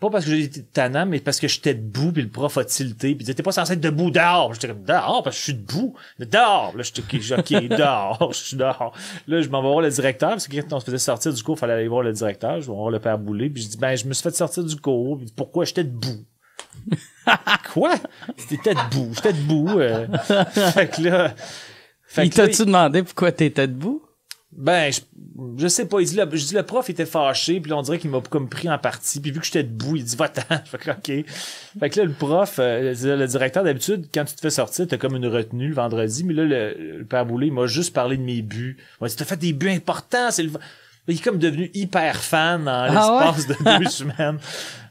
Pas 0.03 0.09
parce 0.09 0.25
que 0.25 0.31
été 0.31 0.63
tannant, 0.63 1.05
mais 1.05 1.21
parce 1.21 1.39
que 1.39 1.47
j'étais 1.47 1.73
debout, 1.73 2.11
puis 2.11 2.23
le 2.23 2.27
prof 2.27 2.57
a 2.57 2.65
tilté, 2.65 3.11
puis 3.11 3.11
il 3.11 3.17
disait, 3.19 3.35
t'es 3.35 3.41
pas 3.41 3.53
censé 3.53 3.71
être 3.71 3.79
debout 3.79 4.11
dehors. 4.11 4.53
J'étais 4.53 4.67
comme, 4.67 4.83
dehors, 4.83 5.23
parce 5.23 5.37
que 5.37 5.39
je 5.39 5.43
suis 5.45 5.53
debout. 5.53 5.95
Dehors. 6.19 6.73
Là, 6.75 6.83
j'étais, 6.83 7.01
ok, 7.01 7.39
ok, 7.39 7.67
dehors, 7.77 8.33
je 8.33 8.37
suis 8.37 8.57
dehors. 8.57 8.93
Là, 9.29 9.41
je 9.41 9.47
m'en 9.47 9.61
vais 9.61 9.69
voir 9.69 9.79
le 9.79 9.89
directeur, 9.89 10.31
parce 10.31 10.49
que 10.49 10.57
quand 10.57 10.73
on 10.73 10.79
se 10.81 10.85
faisait 10.87 10.97
sortir 10.97 11.31
du 11.31 11.41
cours, 11.41 11.55
il 11.55 11.59
fallait 11.59 11.73
aller 11.73 11.87
voir 11.87 12.03
le 12.03 12.11
directeur, 12.11 12.59
je 12.59 12.67
vais 12.67 12.75
voir 12.75 12.89
le 12.89 12.99
père 12.99 13.17
Boulet, 13.17 13.49
puis 13.49 13.63
je 13.63 13.69
dis, 13.69 13.77
ben, 13.77 13.95
je 13.95 14.05
me 14.05 14.13
suis 14.13 14.23
fait 14.23 14.35
sortir 14.35 14.65
du 14.65 14.75
cours, 14.75 15.19
puis 15.19 15.31
pourquoi 15.33 15.63
j'étais 15.63 15.85
debout? 15.85 16.25
Quoi? 17.73 17.95
T'étais 18.49 18.73
debout, 18.73 19.09
j'étais 19.15 19.31
debout. 19.31 19.79
euh. 19.79 20.05
fait 20.73 20.97
que 20.97 21.01
là... 21.01 21.33
fait 22.03 22.25
Il 22.25 22.29
t'a-tu 22.29 22.65
demandé 22.65 23.03
pourquoi 23.03 23.31
t'étais 23.31 23.67
debout? 23.67 24.01
Ben, 24.57 24.91
je, 24.91 25.01
je 25.57 25.67
sais 25.67 25.87
pas. 25.87 25.99
Il 25.99 26.07
dit, 26.07 26.15
le, 26.15 26.27
je 26.31 26.45
dis, 26.45 26.53
le 26.53 26.63
prof 26.63 26.89
était 26.89 27.05
fâché, 27.05 27.59
puis 27.59 27.69
là, 27.69 27.77
on 27.77 27.81
dirait 27.81 27.99
qu'il 27.99 28.09
m'a 28.09 28.21
comme 28.21 28.49
pris 28.49 28.69
en 28.69 28.77
partie. 28.77 29.19
Puis 29.19 29.31
vu 29.31 29.39
que 29.39 29.45
j'étais 29.45 29.63
debout, 29.63 29.95
il 29.95 30.03
dit, 30.03 30.15
va-t'en. 30.15 30.41
Je 30.65 30.69
fais 30.69 30.77
que, 30.77 30.91
OK. 30.91 31.25
Fait 31.79 31.89
que 31.89 31.99
là, 31.99 32.05
le 32.05 32.13
prof, 32.13 32.55
euh, 32.59 32.93
le, 32.93 33.15
le 33.15 33.27
directeur, 33.27 33.63
d'habitude, 33.63 34.07
quand 34.13 34.25
tu 34.25 34.35
te 34.35 34.41
fais 34.41 34.49
sortir, 34.49 34.87
t'as 34.87 34.97
comme 34.97 35.15
une 35.15 35.27
retenue 35.27 35.69
le 35.69 35.75
vendredi. 35.75 36.23
Mais 36.23 36.33
là, 36.33 36.43
le, 36.43 36.97
le 36.99 37.05
père 37.05 37.25
Boulay, 37.25 37.47
il 37.47 37.53
m'a 37.53 37.67
juste 37.67 37.93
parlé 37.93 38.17
de 38.17 38.23
mes 38.23 38.41
buts. 38.41 38.77
Il 38.79 39.03
m'a 39.03 39.07
dit, 39.07 39.15
t'as 39.15 39.25
fait 39.25 39.37
des 39.37 39.53
buts 39.53 39.69
importants. 39.69 40.31
C'est 40.31 40.43
le... 40.43 40.51
Il 41.07 41.15
est 41.15 41.23
comme 41.23 41.39
devenu 41.39 41.69
hyper 41.73 42.17
fan 42.23 42.67
en 42.67 42.71
Ah 42.71 43.33
l'espace 43.33 43.47
de 43.47 43.79
deux 43.83 43.89
semaines. 43.89 44.37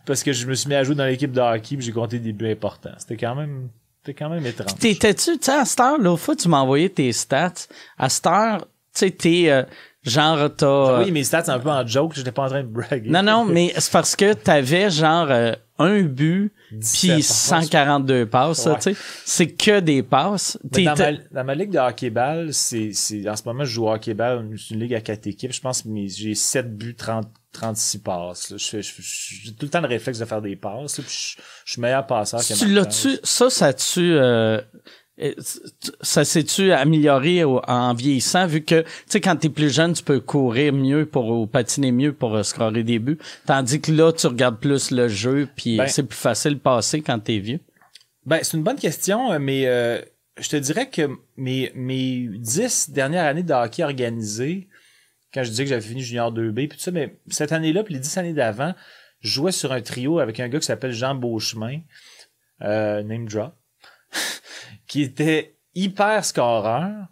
Parce 0.05 0.23
que 0.23 0.33
je 0.33 0.47
me 0.47 0.55
suis 0.55 0.69
mis 0.69 0.75
à 0.75 0.83
jouer 0.83 0.95
dans 0.95 1.07
l'équipe 1.07 1.33
de 1.33 1.41
hockey, 1.41 1.77
puis 1.77 1.87
j'ai 1.87 1.93
compté 1.93 2.19
des 2.19 2.33
buts 2.33 2.51
importants. 2.51 2.95
C'était 2.99 3.17
quand 3.17 3.35
même... 3.35 3.69
C'était 4.05 4.19
quand 4.19 4.31
même 4.31 4.45
étrange. 4.45 4.75
T'étais-tu, 4.81 5.39
tu 5.39 5.45
sais, 5.45 5.53
à 5.53 5.65
cette 5.65 5.79
heure, 5.79 5.97
l'autre 5.97 6.21
fois, 6.21 6.35
tu 6.35 6.49
m'as 6.49 6.59
envoyé 6.59 6.91
tes 6.91 7.13
stats. 7.13 7.53
À 7.97 8.09
cette 8.09 8.27
heure, 8.27 8.67
sais, 8.99 9.11
t'es, 9.11 9.51
euh, 9.51 9.62
genre, 10.05 10.49
t'as... 10.57 11.03
Oui, 11.03 11.11
mes 11.12 11.24
stats, 11.24 11.45
c'est 11.45 11.51
un 11.51 11.59
peu 11.59 11.70
en 11.70 11.86
joke. 11.86 12.12
J'étais 12.14 12.32
pas 12.32 12.43
en 12.45 12.49
train 12.49 12.62
de 12.62 12.68
braguer. 12.68 13.09
Non, 13.11 13.22
non, 13.22 13.45
mais 13.45 13.72
c'est 13.78 13.93
parce 13.93 14.16
que 14.16 14.32
t'avais 14.34 14.90
genre 14.90 15.28
euh, 15.30 15.53
un 15.78 16.03
but 16.03 16.53
17 16.72 17.01
puis 17.11 17.16
passes. 17.22 17.26
142 17.49 18.26
passes, 18.26 18.66
Ouais. 18.66 18.74
tu 18.76 18.95
sais. 18.95 18.97
C'est 19.24 19.47
que 19.49 19.80
des 19.80 20.03
passes. 20.03 20.59
Dans, 20.64 20.97
ma, 20.97 21.12
dans 21.30 21.45
ma 21.45 21.55
ligue 21.55 21.70
de 21.70 21.78
hockey-ball, 21.78 22.53
c'est, 22.53 22.90
c'est, 22.93 23.28
en 23.28 23.36
ce 23.36 23.43
moment, 23.45 23.64
je 23.64 23.72
joue 23.72 23.86
au 23.86 23.93
hockey-ball. 23.93 24.49
C'est 24.59 24.74
une 24.74 24.80
ligue 24.80 24.95
à 24.95 25.01
quatre 25.01 25.26
équipes. 25.26 25.53
Je 25.53 25.61
pense 25.61 25.82
que 25.82 25.88
j'ai 26.07 26.34
7 26.34 26.76
buts, 26.76 26.95
30, 26.97 27.28
36 27.53 27.99
passes. 27.99 28.51
là. 28.51 28.57
Je 28.59 28.64
fais- 28.66 28.82
je- 28.82 28.93
je- 28.99 29.34
j'ai 29.45 29.53
tout 29.53 29.66
le 29.66 29.68
temps 29.70 29.82
le 29.82 29.88
réflexe 29.88 30.18
de 30.18 30.24
faire 30.24 30.40
des 30.40 30.57
passes. 30.57 30.97
là, 30.99 31.05
puis 31.07 31.14
je, 31.36 31.43
je 31.66 31.72
suis 31.72 31.80
meilleur 31.82 32.07
passeur 32.07 32.40
que 32.40 32.55
tu 32.59 32.66
l'as-tu, 32.72 33.18
ça, 33.22 33.51
ça 33.51 33.72
tu 33.74 34.01
euh, 34.14 34.22
euh, 34.57 34.61
ça 36.01 36.25
s'est-tu 36.25 36.73
amélioré 36.73 37.45
en 37.45 37.93
vieillissant 37.95 38.47
vu 38.47 38.65
que 38.65 38.81
tu 38.81 38.89
sais 39.07 39.21
quand 39.21 39.37
t'es 39.37 39.51
plus 39.51 39.73
jeune 39.73 39.93
tu 39.93 40.03
peux 40.03 40.21
courir 40.21 40.73
mieux 40.73 41.05
pour 41.07 41.29
ou 41.29 41.47
patiner 41.47 41.93
mieux 41.93 42.13
pour 42.13 42.35
euh, 42.35 42.43
scorer 42.43 42.83
des 42.83 42.99
buts 42.99 43.19
tandis 43.47 43.81
que 43.81 43.93
là 43.93 44.13
tu 44.13 44.27
regardes 44.27 44.59
plus 44.59 44.91
le 44.91 45.09
jeu 45.09 45.49
puis 45.55 45.77
Ben- 45.77 45.87
c'est 45.87 46.05
plus 46.05 46.17
facile 46.19 46.55
de 46.55 46.59
passer 46.61 47.03
quand 47.03 47.19
t'es 47.19 47.39
vieux? 47.39 47.61
Ben, 48.25 48.39
c'est 48.43 48.57
une 48.57 48.63
bonne 48.63 48.79
question, 48.79 49.39
mais 49.41 49.67
euh, 49.67 50.01
je 50.41 50.49
te 50.49 50.57
dirais 50.57 50.89
que 50.89 51.11
mes, 51.37 51.73
mes 51.75 52.29
10 52.39 52.91
dernières 52.91 53.25
années 53.25 53.43
de 53.43 53.53
hockey 53.53 53.83
organisé, 53.83 54.69
quand 55.35 55.43
je 55.43 55.51
disais 55.51 55.65
que 55.65 55.71
j'avais 55.71 55.81
fini 55.83 56.03
junior 56.03 56.33
2B, 56.33 56.69
puis 56.69 56.79
tout 56.79 56.79
ça, 56.79 56.93
mais 56.93 57.17
cette 57.29 57.51
année-là, 57.53 57.83
puis 57.83 57.95
les 57.95 58.01
10 58.01 58.19
années 58.19 58.33
d'avant, 58.33 58.75
je 59.23 59.29
jouais 59.31 59.51
sur 59.51 59.73
un 59.73 59.81
trio 59.81 60.21
avec 60.21 60.39
un 60.39 60.49
gars 60.49 60.61
qui 60.61 60.67
s'appelle 60.67 60.93
Jean 60.93 61.17
Beauchemin, 61.17 61.81
euh, 62.63 63.03
name 63.03 63.27
drop, 63.27 63.55
qui 64.87 65.03
était 65.03 65.57
hyper 65.75 66.25
scoreur, 66.25 67.09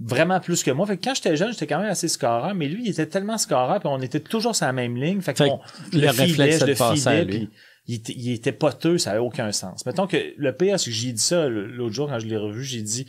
vraiment 0.00 0.40
plus 0.40 0.62
que 0.62 0.70
moi. 0.70 0.86
Fait 0.86 0.96
que 0.96 1.04
quand 1.04 1.14
j'étais 1.14 1.36
jeune, 1.36 1.52
j'étais 1.52 1.66
quand 1.66 1.78
même 1.78 1.90
assez 1.90 2.08
scoreur, 2.08 2.54
mais 2.54 2.68
lui, 2.68 2.84
il 2.84 2.90
était 2.90 3.06
tellement 3.06 3.38
scoreur, 3.38 3.78
puis 3.80 3.88
on 3.90 4.00
était 4.00 4.20
toujours 4.20 4.54
sur 4.54 4.66
la 4.66 4.72
même 4.72 4.96
ligne. 4.96 5.20
Fait, 5.20 5.34
que 5.34 5.44
le 5.44 6.08
réflexe, 6.08 6.32
filait, 6.32 6.52
c'est 6.52 6.58
je 6.60 6.64
de 6.64 6.70
le 6.70 6.96
filais, 6.96 7.24
puis 7.24 7.50
il 7.86 7.94
était, 7.96 8.12
il 8.16 8.32
était 8.32 8.52
poteux, 8.52 8.98
ça 8.98 9.10
avait 9.10 9.20
aucun 9.20 9.52
sens. 9.52 9.84
Mettons 9.86 10.06
que 10.06 10.34
le 10.36 10.56
pire, 10.56 10.78
c'est 10.78 10.90
que 10.90 10.96
j'ai 10.96 11.12
dit 11.12 11.22
ça 11.22 11.48
l'autre 11.48 11.94
jour 11.94 12.08
quand 12.08 12.18
je 12.18 12.26
l'ai 12.26 12.36
revu, 12.36 12.64
j'ai 12.64 12.82
dit, 12.82 13.06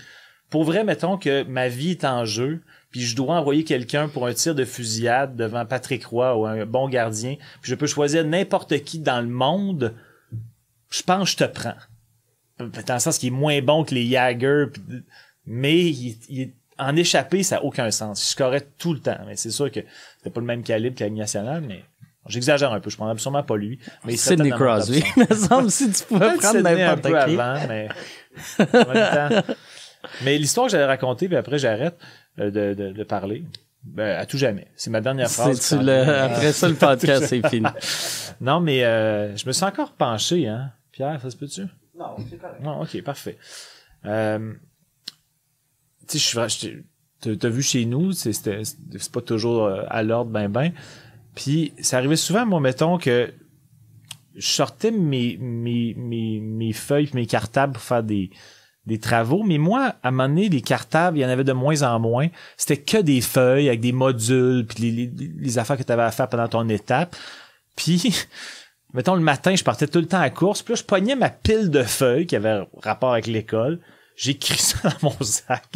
pour 0.50 0.64
vrai, 0.64 0.84
mettons 0.84 1.18
que 1.18 1.44
ma 1.44 1.68
vie 1.68 1.92
est 1.92 2.06
en 2.06 2.26
jeu, 2.26 2.62
puis 2.92 3.02
je 3.02 3.16
dois 3.16 3.36
envoyer 3.36 3.64
quelqu'un 3.64 4.08
pour 4.08 4.28
un 4.28 4.34
tir 4.34 4.54
de 4.54 4.66
fusillade 4.66 5.36
devant 5.36 5.66
Patrick 5.66 6.06
Roy 6.06 6.36
ou 6.38 6.46
un 6.46 6.66
bon 6.66 6.88
gardien, 6.90 7.38
puis 7.62 7.72
je 7.72 7.76
peux 7.76 7.88
choisir 7.88 8.26
n'importe 8.26 8.84
qui 8.84 9.00
dans 9.00 9.22
le 9.22 9.30
monde, 9.30 9.96
je 10.90 11.02
pense 11.02 11.34
que 11.34 11.40
je 11.40 11.46
te 11.46 11.52
prends. 11.52 11.76
Dans 12.86 12.94
le 12.94 13.00
sens 13.00 13.18
qu'il 13.18 13.28
est 13.28 13.36
moins 13.36 13.62
bon 13.62 13.84
que 13.84 13.94
les 13.96 14.08
Jagger, 14.10 14.66
mais 15.46 15.80
il, 15.80 16.18
il- 16.30 16.54
en 16.80 16.96
échapper, 16.96 17.44
ça 17.44 17.58
n'a 17.58 17.64
aucun 17.64 17.92
sens. 17.92 18.20
Je 18.22 18.26
scorais 18.32 18.68
tout 18.80 18.94
le 18.94 19.00
temps. 19.00 19.18
Mais 19.28 19.36
c'est 19.36 19.52
sûr 19.52 19.72
que 19.72 19.82
c'était 20.18 20.30
pas 20.32 20.40
le 20.42 20.48
même 20.48 20.64
calibre 20.64 20.96
que 20.98 21.04
la 21.04 21.10
nationale, 21.12 21.62
mais 21.62 21.84
j'exagère 22.28 22.74
un 22.74 22.80
peu. 22.80 22.90
Je 22.90 22.96
prendrais 22.96 23.14
absolument 23.14 23.44
pas 23.44 23.56
lui. 23.58 23.80
Mais 24.06 24.14
il 24.14 24.18
Sidney 24.18 24.50
Crosby. 24.50 25.02
5. 25.02 25.14
Il 25.18 25.28
me 25.30 25.36
semble 25.36 25.72
si 25.72 25.92
tu 25.92 26.04
pouvais 26.06 26.36
prendre 26.38 26.62
n'importe 26.62 27.08
qui. 27.08 27.40
avant, 27.40 27.68
mais 27.68 27.90
en 28.60 28.94
même 28.94 29.42
temps. 29.44 29.54
Mais 30.26 30.38
l'histoire 30.38 30.66
que 30.66 30.72
j'allais 30.74 30.86
raconter, 30.86 31.28
puis 31.30 31.38
après 31.38 31.58
j'arrête 31.58 31.98
euh, 32.38 32.52
de, 32.52 32.74
de, 32.74 32.92
de 32.92 33.04
parler. 33.06 33.46
Ben, 33.84 34.18
à 34.20 34.26
tout 34.26 34.38
jamais. 34.38 34.68
C'est 34.76 34.90
ma 34.90 35.00
dernière 35.00 35.30
phrase. 35.30 35.74
Après 35.74 36.52
ça, 36.52 36.68
le 36.68 36.74
podcast, 36.76 37.26
c'est 37.28 37.48
fini. 37.48 37.68
Non, 38.42 38.60
mais 38.60 38.84
euh, 38.84 39.34
je 39.38 39.46
me 39.46 39.52
suis 39.54 39.64
encore 39.64 39.94
penché, 39.94 40.48
hein. 40.48 40.72
Pierre, 40.92 41.22
ça 41.22 41.30
se 41.30 41.38
peut-tu? 41.38 41.62
Non, 41.96 42.16
c'est 42.30 42.38
correct. 42.38 42.62
Non, 42.62 42.82
ok, 42.82 43.02
parfait. 43.04 43.38
Euh, 44.06 44.54
tu 46.08 46.20
sais, 46.20 46.84
t'as 47.22 47.50
vu 47.50 47.62
chez 47.62 47.86
nous, 47.86 48.12
c'est 48.12 49.12
pas 49.12 49.22
toujours 49.22 49.66
euh, 49.66 49.84
à 49.90 50.04
l'ordre 50.04 50.32
ben 50.32 50.50
ben. 50.50 50.72
Puis 51.36 51.74
ça 51.80 51.98
arrivait 51.98 52.16
souvent, 52.16 52.46
moi, 52.46 52.60
mettons 52.60 52.98
que 52.98 53.34
je 54.36 54.48
sortais 54.48 54.92
mes, 54.92 55.38
mes, 55.38 55.94
mes, 55.96 56.40
mes 56.40 56.74
feuilles 56.74 57.10
mes 57.14 57.26
cartables 57.26 57.74
pour 57.74 57.82
faire 57.82 58.04
des, 58.04 58.32
des 58.86 59.00
travaux, 59.00 59.44
mais 59.44 59.58
moi, 59.58 59.96
à 60.04 60.10
un 60.10 60.12
moment 60.12 60.28
donné, 60.28 60.50
les 60.50 60.62
cartables, 60.62 61.18
il 61.18 61.22
y 61.22 61.26
en 61.26 61.30
avait 61.30 61.44
de 61.44 61.54
moins 61.54 61.82
en 61.84 62.00
moins. 62.00 62.28
C'était 62.58 62.78
que 62.78 62.98
des 62.98 63.22
feuilles 63.22 63.68
avec 63.68 63.80
des 63.80 63.92
modules, 63.92 64.66
puis 64.66 64.84
les, 64.84 65.08
les, 65.08 65.32
les 65.38 65.58
affaires 65.58 65.78
que 65.78 65.84
tu 65.84 65.92
avais 65.92 66.04
à 66.04 66.12
faire 66.12 66.30
pendant 66.30 66.48
ton 66.48 66.68
étape. 66.70 67.16
Puis, 67.76 68.16
mettons, 68.94 69.16
le 69.16 69.22
matin, 69.22 69.56
je 69.56 69.64
partais 69.64 69.88
tout 69.88 70.00
le 70.00 70.08
temps 70.08 70.20
à 70.20 70.24
la 70.24 70.30
course, 70.30 70.62
puis 70.62 70.74
là, 70.74 70.80
je 70.80 70.84
pognais 70.84 71.16
ma 71.16 71.30
pile 71.30 71.70
de 71.70 71.84
feuilles 71.84 72.26
qui 72.26 72.36
avait 72.36 72.62
rapport 72.82 73.14
avec 73.14 73.28
l'école. 73.28 73.80
J'écris 74.16 74.58
ça 74.60 74.90
dans 74.90 75.10
mon 75.10 75.24
sac. 75.24 75.68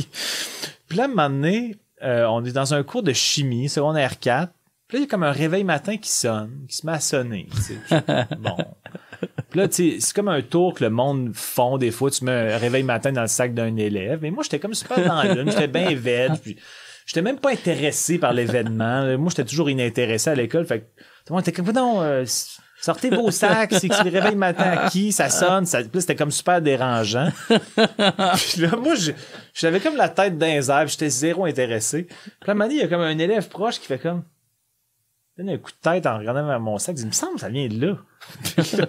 Puis 0.88 0.97
là, 0.97 1.03
à 1.03 1.05
un 1.05 1.09
moment 1.09 1.30
donné, 1.30 1.76
euh, 2.03 2.26
on 2.26 2.45
est 2.45 2.51
dans 2.51 2.74
un 2.74 2.84
cours 2.84 3.03
de 3.03 3.13
chimie, 3.13 3.70
secondaire 3.70 4.20
4. 4.20 4.51
Puis 4.88 4.97
là, 4.97 4.99
il 4.99 5.03
y 5.03 5.07
a 5.07 5.09
comme 5.09 5.24
un 5.24 5.32
réveil 5.32 5.63
matin 5.63 5.97
qui 5.97 6.09
sonne, 6.09 6.65
qui 6.70 6.78
se 6.78 6.86
met 6.86 6.93
à 6.93 6.99
sonner. 6.99 7.49
bon. 8.39 8.55
Puis 9.49 9.59
là, 9.59 9.68
tu 9.68 9.91
sais, 9.91 9.97
c'est 9.99 10.15
comme 10.15 10.30
un 10.30 10.41
tour 10.41 10.76
que 10.76 10.84
le 10.84 10.89
monde 10.89 11.32
font 11.34 11.78
des 11.78 11.91
fois. 11.91 12.09
Tu 12.09 12.24
mets 12.24 12.53
un 12.53 12.57
réveil 12.57 12.84
matin 12.84 13.11
dans 13.11 13.22
le 13.22 13.28
sac 13.28 13.53
d'un 13.53 13.76
élève. 13.76 14.20
Mais 14.22 14.32
moi, 14.32 14.43
j'étais 14.43 14.59
comme 14.59 14.74
super 14.74 15.03
dans 15.05 15.24
lune. 15.24 15.51
J'étais 15.51 15.68
bien 15.68 15.93
vête. 15.93 16.41
Puis 16.41 16.57
j'étais 17.05 17.22
même 17.22 17.39
pas 17.39 17.51
intéressé 17.51 18.18
par 18.18 18.32
l'événement. 18.32 19.18
Moi, 19.18 19.30
j'étais 19.30 19.45
toujours 19.45 19.70
inintéressé 19.70 20.30
à 20.30 20.36
l'école. 20.36 20.65
Fait 20.65 20.82
que 20.82 20.86
tout 20.86 21.34
le 21.34 21.34
monde 21.34 21.41
était 21.41 21.51
comme, 21.51 21.70
non, 21.72 22.01
euh, 22.01 22.24
sortez 22.82 23.09
vos 23.09 23.32
sacs. 23.32 23.73
C'est 23.73 23.88
que 23.88 23.95
c'est 23.95 24.03
le 24.03 24.11
réveil 24.11 24.36
matin 24.36 24.63
à 24.63 24.89
qui? 24.89 25.11
Ça 25.11 25.30
sonne. 25.30 25.65
Ça... 25.65 25.80
Puis 25.80 25.89
là, 25.93 26.01
c'était 26.01 26.15
comme 26.15 26.32
super 26.32 26.61
dérangeant. 26.61 27.30
Puis 27.47 28.61
là, 28.61 28.75
moi, 28.78 28.93
j'avais 29.53 29.80
comme 29.80 29.95
la 29.95 30.09
tête 30.09 30.34
les 30.39 30.71
airs, 30.71 30.86
puis 30.86 30.91
j'étais 30.91 31.09
zéro 31.09 31.45
intéressé. 31.45 32.03
Puis 32.03 32.32
là, 32.45 32.47
à 32.47 32.51
un 32.51 32.53
moment 32.53 32.65
donné, 32.65 32.75
il 32.75 32.82
y 32.82 32.84
a 32.84 32.88
comme 32.88 33.01
un 33.01 33.17
élève 33.17 33.47
proche 33.49 33.80
qui 33.80 33.88
fait 33.88 33.99
comme, 33.99 34.23
donne 35.38 35.49
un 35.49 35.57
coup 35.57 35.71
de 35.71 35.89
tête 35.89 36.05
en 36.05 36.17
regardant 36.17 36.45
vers 36.45 36.59
mon 36.59 36.78
sac. 36.78 36.93
Il 36.93 36.97
dit, 36.97 37.01
il 37.03 37.07
me 37.07 37.11
semble 37.11 37.36
que 37.36 37.41
ça 37.41 37.49
vient 37.49 37.67
de 37.67 37.86
là. 37.86 37.97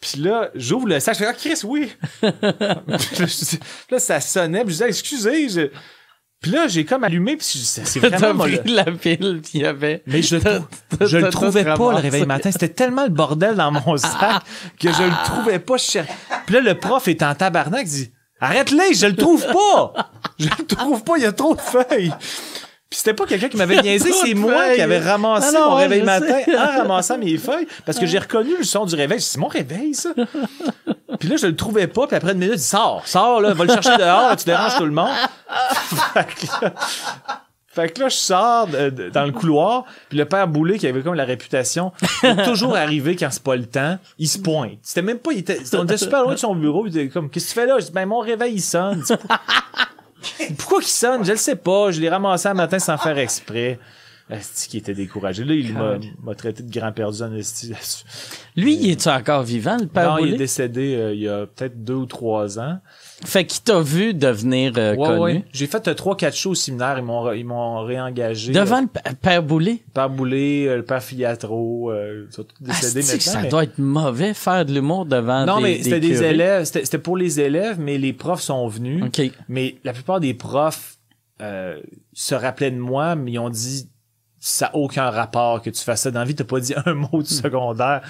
Puis 0.00 0.20
là, 0.20 0.50
j'ouvre 0.54 0.88
le 0.88 1.00
sac, 1.00 1.14
je 1.14 1.18
fais, 1.20 1.26
ah, 1.26 1.32
Chris, 1.32 1.60
oui. 1.64 1.92
puis 2.20 3.58
là, 3.90 3.98
ça 3.98 4.20
sonnait, 4.20 4.60
puis 4.60 4.74
je 4.74 4.78
disais, 4.78 4.88
excusez, 4.88 5.48
je... 5.48 5.70
Puis 6.46 6.54
là, 6.54 6.68
j'ai 6.68 6.84
comme 6.84 7.02
allumé, 7.02 7.36
puis 7.36 7.44
c'est 7.46 7.98
vraiment 8.08 8.44
pris 8.44 8.60
la 8.72 8.84
pile, 8.84 9.40
puis 9.42 9.50
il 9.54 9.60
y 9.62 9.66
avait... 9.66 10.02
mais 10.06 10.22
je, 10.22 10.36
je 11.00 11.16
le 11.18 11.28
trouvais 11.30 11.64
pas 11.64 11.90
le 11.90 11.96
réveil 11.96 12.24
matin. 12.24 12.52
C'était 12.52 12.68
tellement 12.68 13.02
le 13.02 13.10
bordel 13.10 13.56
dans 13.56 13.72
mon 13.72 13.96
sac 13.96 14.42
que 14.78 14.92
je 14.92 15.02
le 15.02 15.24
trouvais 15.24 15.58
pas. 15.58 15.76
Cher- 15.76 16.06
Puis 16.46 16.54
là, 16.54 16.60
le 16.60 16.78
prof 16.78 17.08
est 17.08 17.20
en 17.24 17.34
tabarnak, 17.34 17.82
il 17.86 17.88
dit 17.90 18.10
Arrête-les, 18.40 18.94
je 18.94 19.06
le 19.06 19.16
trouve 19.16 19.44
pas! 19.44 20.10
Je 20.38 20.46
le 20.56 20.64
trouve 20.66 21.02
pas, 21.02 21.14
il 21.16 21.22
y 21.24 21.26
a 21.26 21.32
trop 21.32 21.56
de 21.56 21.60
feuilles. 21.60 22.12
Puis 22.88 22.98
c'était 23.00 23.14
pas 23.14 23.26
quelqu'un 23.26 23.48
qui 23.48 23.56
m'avait 23.56 23.82
niaisé, 23.82 24.12
c'est 24.24 24.34
moi 24.34 24.72
qui 24.74 24.80
avais 24.80 25.00
ramassé 25.00 25.48
Ah 25.48 25.58
non, 25.58 25.70
mon 25.70 25.74
réveil 25.76 26.02
matin 26.02 26.38
sais. 26.44 26.56
en 26.56 26.66
ramassant 26.78 27.18
mes 27.18 27.36
feuilles 27.38 27.66
parce 27.84 27.98
que 27.98 28.06
j'ai 28.06 28.18
reconnu 28.20 28.52
le 28.58 28.62
son 28.64 28.84
du 28.86 28.94
réveil. 28.94 29.20
C'est 29.20 29.38
mon 29.38 29.48
réveil, 29.48 29.94
ça. 29.94 30.10
Puis 31.20 31.28
là, 31.28 31.36
je 31.36 31.46
le 31.46 31.56
trouvais 31.56 31.86
pas. 31.86 32.06
Puis 32.06 32.16
après 32.16 32.32
une 32.32 32.38
minute, 32.38 32.54
il 32.54 32.58
dit 32.58 32.64
Sors, 32.64 33.06
sors, 33.06 33.40
là, 33.40 33.54
va 33.54 33.64
le 33.64 33.72
chercher 33.72 33.96
dehors, 33.96 34.34
tu 34.36 34.44
déranges 34.44 34.76
tout 34.76 34.84
le 34.84 34.90
monde. 34.92 35.08
fait, 36.14 36.24
que 36.24 36.64
là, 36.64 36.72
fait 37.68 37.92
que 37.92 38.00
là, 38.00 38.08
je 38.08 38.14
sors 38.16 38.66
de- 38.66 38.90
de- 38.90 39.08
dans 39.10 39.24
le 39.24 39.32
couloir. 39.32 39.84
Puis 40.08 40.16
le 40.18 40.24
père 40.24 40.48
Boulet, 40.48 40.78
qui 40.78 40.86
avait 40.86 41.02
comme 41.02 41.14
la 41.14 41.24
réputation 41.24 41.92
de 42.22 42.44
toujours 42.44 42.74
arriver 42.76 43.14
quand 43.16 43.28
c'est 43.30 43.42
pas 43.42 43.54
le 43.56 43.66
temps, 43.66 43.98
il 44.18 44.28
se 44.28 44.38
pointe. 44.38 44.78
C'était 44.82 45.02
même 45.02 45.18
pas. 45.18 45.32
Il 45.32 45.38
était, 45.38 45.60
on 45.74 45.84
était 45.84 45.96
super 45.98 46.22
loin 46.22 46.32
de 46.32 46.38
son 46.38 46.54
bureau. 46.56 46.86
Il 46.86 46.96
était 46.96 47.08
comme 47.08 47.28
Qu'est-ce 47.30 47.46
que 47.46 47.50
tu 47.52 47.60
fais 47.60 47.66
là? 47.66 47.78
Je 47.78 47.86
dis 47.86 47.92
Ben, 47.92 48.06
mon 48.06 48.20
réveil, 48.20 48.54
il 48.54 48.62
sonne. 48.62 49.04
Pourquoi 50.58 50.80
qu'il 50.80 50.88
sonne? 50.88 51.24
Je 51.24 51.32
le 51.32 51.36
sais 51.36 51.56
pas. 51.56 51.90
Je 51.92 52.00
l'ai 52.00 52.08
ramassé 52.08 52.48
un 52.48 52.54
matin 52.54 52.78
sans 52.78 52.96
faire 52.98 53.16
exprès. 53.18 53.78
Esti 54.28 54.68
qui 54.68 54.78
était 54.78 54.94
découragé. 54.94 55.44
Là, 55.44 55.54
il 55.54 55.72
m'a, 56.24 56.34
traité 56.34 56.64
de 56.64 56.70
grand 56.72 56.90
perdu 56.90 57.22
en 57.22 57.32
esti 57.34 57.68
là-dessus. 57.68 58.04
Lui, 58.56 58.74
il 58.74 58.90
est-tu 58.90 59.08
encore 59.08 59.44
vivant, 59.44 59.76
le 59.80 59.86
père 59.86 60.16
Non, 60.16 60.18
il 60.18 60.34
est 60.34 60.36
décédé 60.36 60.96
euh, 60.96 61.14
il 61.14 61.20
y 61.20 61.28
a 61.28 61.46
peut-être 61.46 61.84
deux 61.84 61.94
ou 61.94 62.06
trois 62.06 62.58
ans. 62.58 62.78
Fait 63.24 63.44
qu'il 63.46 63.62
t'a 63.62 63.80
vu 63.80 64.14
devenir 64.14 64.72
euh, 64.76 64.96
Ouais, 64.96 65.06
connu. 65.06 65.20
ouais. 65.20 65.44
J'ai 65.52 65.66
fait 65.68 65.86
euh, 65.86 65.94
trois, 65.94 66.16
quatre 66.16 66.36
shows 66.36 66.50
au 66.50 66.54
séminaire. 66.56 66.98
Ils 66.98 67.04
m'ont, 67.04 67.30
ils 67.32 67.44
m'ont 67.44 67.84
réengagé. 67.84 68.52
Devant 68.52 68.78
Euh, 68.78 68.80
le 68.82 68.86
p- 68.88 69.00
père 69.22 69.42
Boulay? 69.44 69.82
le 69.86 69.92
père 69.92 70.10
Boulay, 70.10 70.66
euh, 70.66 70.76
le 70.78 70.84
père 70.84 71.02
euh, 71.12 72.26
ils 72.28 72.34
sont 72.34 72.42
tous 72.44 72.62
décédés 72.64 73.00
Asti 73.00 73.12
maintenant. 73.16 73.32
ça 73.32 73.42
mais- 73.42 73.48
doit 73.48 73.62
être 73.64 73.78
mauvais 73.78 74.34
faire 74.34 74.64
de 74.66 74.72
l'humour 74.74 75.06
devant 75.06 75.46
Non, 75.46 75.58
des 75.58 75.62
mais 75.62 75.82
c'était 75.84 76.00
des 76.00 76.22
élèves. 76.24 76.64
C'était, 76.64 76.84
c'était 76.84 76.98
pour 76.98 77.16
les 77.16 77.38
élèves, 77.38 77.78
mais 77.78 77.96
les 77.96 78.12
profs 78.12 78.42
sont 78.42 78.66
venus. 78.66 79.04
OK. 79.04 79.22
Mais 79.48 79.76
la 79.84 79.92
plupart 79.92 80.18
des 80.18 80.34
profs 80.34 80.96
euh, 81.42 81.80
se 82.12 82.34
rappelaient 82.34 82.70
de 82.72 82.78
moi, 82.78 83.14
mais 83.14 83.32
ils 83.32 83.38
ont 83.38 83.50
dit 83.50 83.88
ça 84.48 84.66
n'a 84.66 84.76
aucun 84.76 85.10
rapport 85.10 85.60
que 85.60 85.70
tu 85.70 85.82
fasses 85.82 86.02
ça 86.02 86.10
dans 86.12 86.20
la 86.20 86.24
vie. 86.24 86.34
T'as 86.34 86.44
pas 86.44 86.60
dit 86.60 86.74
un 86.86 86.94
mot 86.94 87.22
du 87.22 87.34
secondaire. 87.34 88.02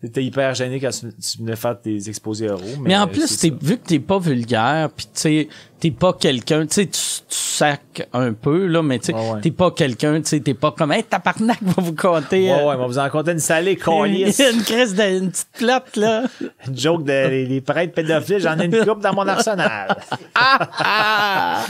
T'étais 0.00 0.22
hyper 0.22 0.54
gêné 0.54 0.78
quand 0.78 0.90
tu, 0.90 1.06
tu 1.12 1.38
venais 1.38 1.56
faire 1.56 1.80
tes 1.80 2.08
exposés 2.08 2.48
oraux. 2.48 2.62
Mais, 2.80 2.90
Mais 2.90 2.96
en 2.96 3.08
plus, 3.08 3.36
t'es, 3.36 3.50
vu 3.60 3.78
que 3.78 3.84
t'es 3.88 3.98
pas 3.98 4.20
vulgaire, 4.20 4.90
puis 4.96 5.06
tu 5.12 5.48
t'es 5.80 5.90
pas 5.90 6.12
quelqu'un, 6.12 6.66
tu 6.66 6.74
sais, 6.74 6.86
tu 6.86 7.00
tu 7.28 7.36
sacs 7.36 8.08
un 8.12 8.32
peu, 8.32 8.66
là, 8.66 8.80
mais 8.80 9.00
tu 9.00 9.12
Ouais, 9.12 9.30
ouais. 9.32 9.40
t'es 9.40 9.50
pas 9.50 9.72
quelqu'un, 9.72 10.20
tu 10.20 10.28
sais, 10.28 10.38
t'es 10.38 10.54
pas 10.54 10.70
comme, 10.70 10.92
hey, 10.92 11.02
tabarnak, 11.02 11.58
va 11.62 11.82
vous 11.82 11.96
compter. 11.96 12.46
ça. 12.46 12.54
euh, 12.54 12.58
Ouais, 12.68 12.76
ouais, 12.76 12.76
on 12.78 12.86
vous 12.86 12.98
en 13.00 13.10
comptait 13.10 13.32
une 13.32 13.40
salée, 13.40 13.74
calice. 13.84 14.38
une 14.38 14.62
crise 14.62 14.94
de, 14.94 15.02
une 15.18 15.30
petite 15.32 15.48
plate, 15.58 15.96
là. 15.96 16.22
Une 16.68 16.78
joke 16.78 17.02
de 17.02 17.28
les, 17.28 17.46
les 17.46 17.60
prêtres 17.60 17.94
pédophiles, 17.94 18.38
j'en 18.38 18.56
ai 18.60 18.66
une 18.66 18.84
coupe 18.86 19.00
dans 19.00 19.14
mon 19.14 19.26
arsenal. 19.26 19.96
Ah! 20.36 21.64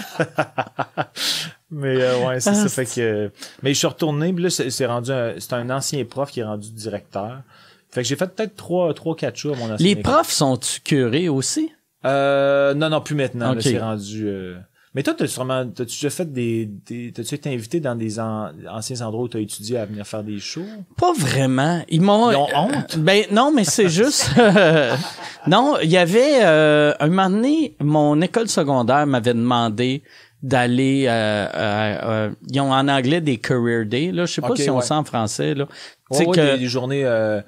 Mais 1.70 2.00
euh, 2.00 2.26
ouais, 2.26 2.40
c'est 2.40 2.50
Ah, 2.50 2.54
ça. 2.54 2.68
Fait 2.68 2.86
que, 2.86 3.30
mais 3.62 3.74
je 3.74 3.78
suis 3.78 3.86
retourné, 3.86 4.32
là, 4.32 4.48
c'est 4.50 4.70
c'est 4.70 4.86
rendu 4.86 5.10
un- 5.12 5.34
c'est 5.38 5.52
un 5.52 5.68
ancien 5.70 6.04
prof 6.04 6.30
qui 6.30 6.40
est 6.40 6.44
rendu 6.44 6.70
directeur. 6.72 7.42
Fait 7.90 8.02
que 8.02 8.08
j'ai 8.08 8.16
fait 8.16 8.26
peut-être 8.34 8.56
trois, 8.56 8.92
trois, 8.94 9.14
quatre 9.16 9.36
shows 9.36 9.52
à 9.52 9.56
mon 9.56 9.64
ancien 9.72 9.76
Les 9.84 9.90
école. 9.92 10.02
profs 10.02 10.30
sont-tu 10.30 10.80
curés 10.80 11.28
aussi? 11.28 11.70
Euh, 12.04 12.74
non, 12.74 12.88
non, 12.90 13.00
plus 13.00 13.14
maintenant. 13.14 13.50
là, 13.52 13.56
Ok. 13.56 13.62
c'est 13.62 13.78
rendu. 13.78 14.26
euh, 14.28 14.56
Mais 14.94 15.02
toi, 15.02 15.14
t'as 15.16 15.26
sûrement, 15.26 15.66
t'as-tu 15.66 15.94
déjà 15.96 16.10
fait 16.10 16.32
des, 16.32 16.66
des 16.86 17.12
t'as-tu 17.12 17.34
été 17.34 17.52
invité 17.52 17.78
dans 17.80 17.94
des 17.94 18.18
an- 18.18 18.50
anciens 18.70 19.00
endroits 19.06 19.24
où 19.24 19.28
t'as 19.28 19.38
étudié 19.38 19.76
à 19.78 19.84
venir 19.84 20.06
faire 20.06 20.22
des 20.24 20.38
shows? 20.40 20.64
Pas 20.96 21.12
vraiment. 21.12 21.82
Ils 21.90 22.00
m'ont. 22.00 22.30
Ils 22.30 22.36
ont 22.36 22.48
honte? 22.54 22.98
Ben 22.98 23.24
non, 23.30 23.52
mais 23.54 23.64
c'est 23.64 23.88
juste. 23.90 24.30
non, 25.46 25.76
il 25.82 25.90
y 25.90 25.96
avait 25.96 26.40
euh, 26.42 26.94
un 27.00 27.08
moment 27.08 27.30
donné, 27.30 27.74
mon 27.80 28.20
école 28.20 28.48
secondaire 28.48 29.06
m'avait 29.06 29.34
demandé 29.34 30.02
d'aller. 30.42 31.04
Euh, 31.08 31.10
euh, 31.54 31.98
euh, 32.04 32.30
ils 32.50 32.60
ont 32.60 32.72
en 32.72 32.88
anglais 32.88 33.20
des 33.20 33.38
career 33.38 33.84
days. 33.86 34.12
Là, 34.12 34.26
je 34.26 34.32
sais 34.34 34.40
pas 34.40 34.54
si 34.56 34.68
on 34.70 34.76
ouais. 34.76 34.82
sait 34.82 34.94
en 34.94 35.04
français. 35.04 35.54
Là, 35.54 35.66
tu 35.66 35.72
Ouais, 36.10 36.18
sais 36.18 36.26
ouais, 36.26 36.36
que. 36.36 36.52
des, 36.52 36.58
des 36.58 36.66
journées. 36.66 37.04
Euh, 37.04 37.40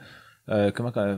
euh, 0.49 0.73
comment 0.75 0.91
euh, 0.97 1.17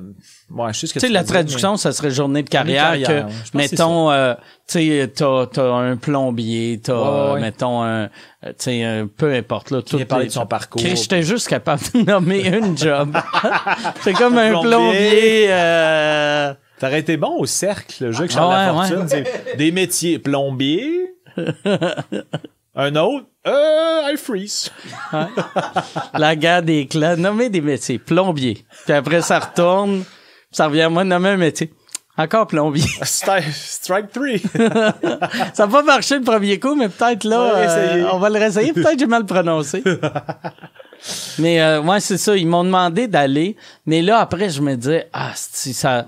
ouais, 0.50 0.74
je 0.74 0.80
sais 0.80 0.86
ce 0.88 0.92
que 0.94 0.98
Tu 0.98 1.06
sais, 1.06 1.12
la 1.12 1.22
dire, 1.22 1.32
traduction, 1.32 1.78
ça 1.78 1.92
serait 1.92 2.10
journée 2.10 2.42
de 2.42 2.50
carrière. 2.50 2.84
carrière, 2.90 3.08
que, 3.08 3.12
ouais. 3.28 3.32
Que 3.52 3.56
mettons, 3.56 4.10
euh, 4.10 4.34
tu 4.68 4.74
sais, 4.74 5.10
t'as, 5.14 5.46
t'as 5.46 5.72
un 5.72 5.96
plombier, 5.96 6.80
t'as, 6.84 7.32
Ouais, 7.32 7.40
mettons, 7.40 7.82
un, 7.82 8.08
tu 8.42 8.52
sais, 8.58 9.04
peu 9.16 9.32
importe, 9.32 9.70
là. 9.70 9.80
Parler 10.06 10.24
les- 10.24 10.28
de 10.28 10.34
son 10.34 10.44
parcours. 10.44 10.82
J'étais 10.82 11.22
juste 11.22 11.48
capable 11.48 11.80
de 11.94 12.00
nommer 12.10 12.46
une 12.46 12.76
job. 12.76 13.16
c'est 14.02 14.12
comme 14.12 14.36
un 14.36 14.50
Plombier. 14.50 14.68
plombier, 14.70 15.46
euh, 15.48 16.52
T'aurais 16.78 17.00
été 17.00 17.16
bon 17.16 17.36
au 17.38 17.46
cercle, 17.46 18.04
le 18.04 18.12
jeu 18.12 18.20
avec 18.24 18.32
Ah 18.32 18.34
Charles 18.34 18.90
Lafortune. 18.90 19.24
Des 19.56 19.70
métiers. 19.72 20.18
Plombier. 20.18 21.14
un 22.74 22.96
autre? 22.96 23.26
Euh, 23.46 24.12
I 24.12 24.16
freeze. 24.16 24.70
la 26.14 26.36
guerre 26.36 26.62
des 26.62 26.86
clans, 26.86 27.16
nommer 27.16 27.48
des 27.48 27.60
métiers, 27.60 27.98
plombier. 27.98 28.64
Puis 28.84 28.92
après, 28.94 29.20
ça 29.22 29.38
retourne, 29.40 30.04
ça 30.50 30.66
revient 30.66 30.82
à 30.82 30.88
moi 30.88 31.04
de 31.04 31.08
nommer 31.08 31.30
un 31.30 31.36
métier. 31.36 31.72
Encore 32.16 32.46
plombier. 32.46 32.84
Stri- 33.02 33.50
Strike 33.52 34.10
3. 34.12 34.26
Ça 35.54 35.66
n'a 35.66 35.72
pas 35.72 35.82
marché 35.82 36.18
le 36.18 36.22
premier 36.24 36.60
coup, 36.60 36.74
mais 36.74 36.90
peut-être 36.90 37.24
là, 37.24 37.40
On 37.40 37.48
va 37.48 37.54
réessayer. 37.58 38.02
euh, 38.02 38.08
on 38.12 38.18
va 38.18 38.28
le 38.28 38.38
réessayer. 38.38 38.72
Peut-être 38.74 38.98
j'ai 38.98 39.06
mal 39.06 39.24
prononcé. 39.24 39.82
mais 41.38 41.60
euh, 41.62 41.80
ouais, 41.80 42.00
c'est 42.00 42.18
ça. 42.18 42.36
Ils 42.36 42.46
m'ont 42.46 42.64
demandé 42.64 43.08
d'aller, 43.08 43.56
mais 43.86 44.02
là 44.02 44.18
après, 44.18 44.50
je 44.50 44.60
me 44.60 44.76
disais 44.76 45.08
ah 45.14 45.30
si 45.34 45.72
ça. 45.72 46.04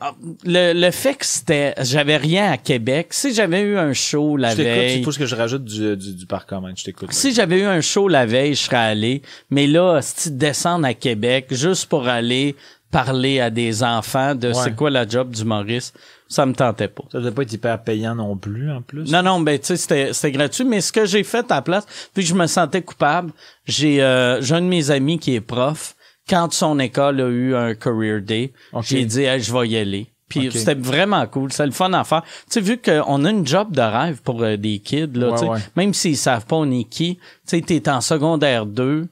Ah, 0.00 0.12
Le, 0.44 0.72
le 0.72 0.90
fait 0.90 1.14
que 1.14 1.26
c'était, 1.26 1.74
j'avais 1.82 2.16
rien 2.16 2.50
à 2.50 2.56
Québec. 2.56 3.08
Si 3.10 3.34
j'avais 3.34 3.60
eu 3.60 3.76
un 3.78 3.92
show 3.92 4.36
la 4.36 4.50
je 4.50 4.62
veille, 4.62 4.98
il 4.98 5.04
faut 5.04 5.10
que 5.12 5.26
je 5.26 5.34
rajoute 5.36 5.64
du, 5.64 5.96
du, 5.96 6.14
du 6.14 6.26
par 6.26 6.46
comment. 6.46 6.68
Je 6.74 6.84
t'écoute. 6.84 7.12
si 7.12 7.32
j'avais 7.34 7.60
eu 7.60 7.64
un 7.64 7.80
show 7.80 8.08
la 8.08 8.26
veille, 8.26 8.54
je 8.54 8.62
serais 8.62 8.76
allé. 8.76 9.22
Mais 9.50 9.66
là, 9.66 10.00
si 10.02 10.30
descendre 10.30 10.86
à 10.86 10.94
Québec 10.94 11.46
juste 11.50 11.86
pour 11.86 12.08
aller 12.08 12.56
parler 12.90 13.40
à 13.40 13.50
des 13.50 13.82
enfants 13.82 14.34
de 14.34 14.48
Ouais. 14.48 14.54
c'est 14.54 14.74
quoi 14.74 14.90
la 14.90 15.06
job 15.06 15.30
du 15.30 15.44
Maurice, 15.44 15.92
ça 16.28 16.46
me 16.46 16.54
tentait 16.54 16.88
pas. 16.88 17.02
Ça 17.12 17.18
devait 17.18 17.32
pas 17.32 17.42
être 17.42 17.52
hyper 17.52 17.82
payant 17.82 18.14
non 18.14 18.36
plus, 18.36 18.70
en 18.70 18.80
plus. 18.80 19.10
Non, 19.10 19.22
non, 19.22 19.40
ben 19.40 19.58
tu 19.58 19.66
sais, 19.66 19.76
c'était, 19.76 20.12
c'était 20.12 20.32
gratuit, 20.32 20.64
mais 20.64 20.80
ce 20.80 20.92
que 20.92 21.04
j'ai 21.04 21.22
fait 21.24 21.50
à 21.50 21.56
la 21.56 21.62
place, 21.62 21.84
puis 22.14 22.24
je 22.24 22.34
me 22.34 22.46
sentais 22.46 22.82
coupable, 22.82 23.32
j'ai, 23.66 24.02
euh, 24.02 24.40
j'ai 24.40 24.54
un 24.54 24.62
de 24.62 24.66
mes 24.66 24.90
amis 24.90 25.18
qui 25.18 25.34
est 25.34 25.40
prof, 25.40 25.95
quand 26.28 26.52
son 26.52 26.78
école 26.78 27.20
a 27.20 27.28
eu 27.28 27.54
un 27.54 27.74
career 27.74 28.20
day, 28.22 28.52
j'ai 28.82 29.04
dit 29.04 29.22
hey, 29.22 29.40
je 29.40 29.52
vais 29.52 29.68
y 29.68 29.76
aller. 29.76 30.06
Puis 30.28 30.50
c'était 30.50 30.74
vraiment 30.74 31.24
cool, 31.28 31.52
c'est 31.52 31.64
le 31.66 31.70
fun 31.70 31.92
à 31.92 32.02
faire. 32.02 32.22
Tu 32.22 32.30
sais, 32.54 32.60
vu 32.60 32.78
qu'on 32.78 33.24
a 33.24 33.30
une 33.30 33.46
job 33.46 33.70
de 33.72 33.80
rêve 33.80 34.22
pour 34.22 34.42
euh, 34.42 34.56
des 34.56 34.80
kids, 34.80 35.06
là, 35.14 35.30
Ouais, 35.30 35.48
ouais. 35.48 35.58
même 35.76 35.94
s'ils 35.94 36.16
savent 36.16 36.46
pas 36.46 36.56
on 36.56 36.68
est 36.72 36.82
qui, 36.82 37.14
tu 37.16 37.22
sais, 37.44 37.60
t'es 37.60 37.88
en 37.88 38.00
secondaire 38.00 38.66
2, 38.66 39.06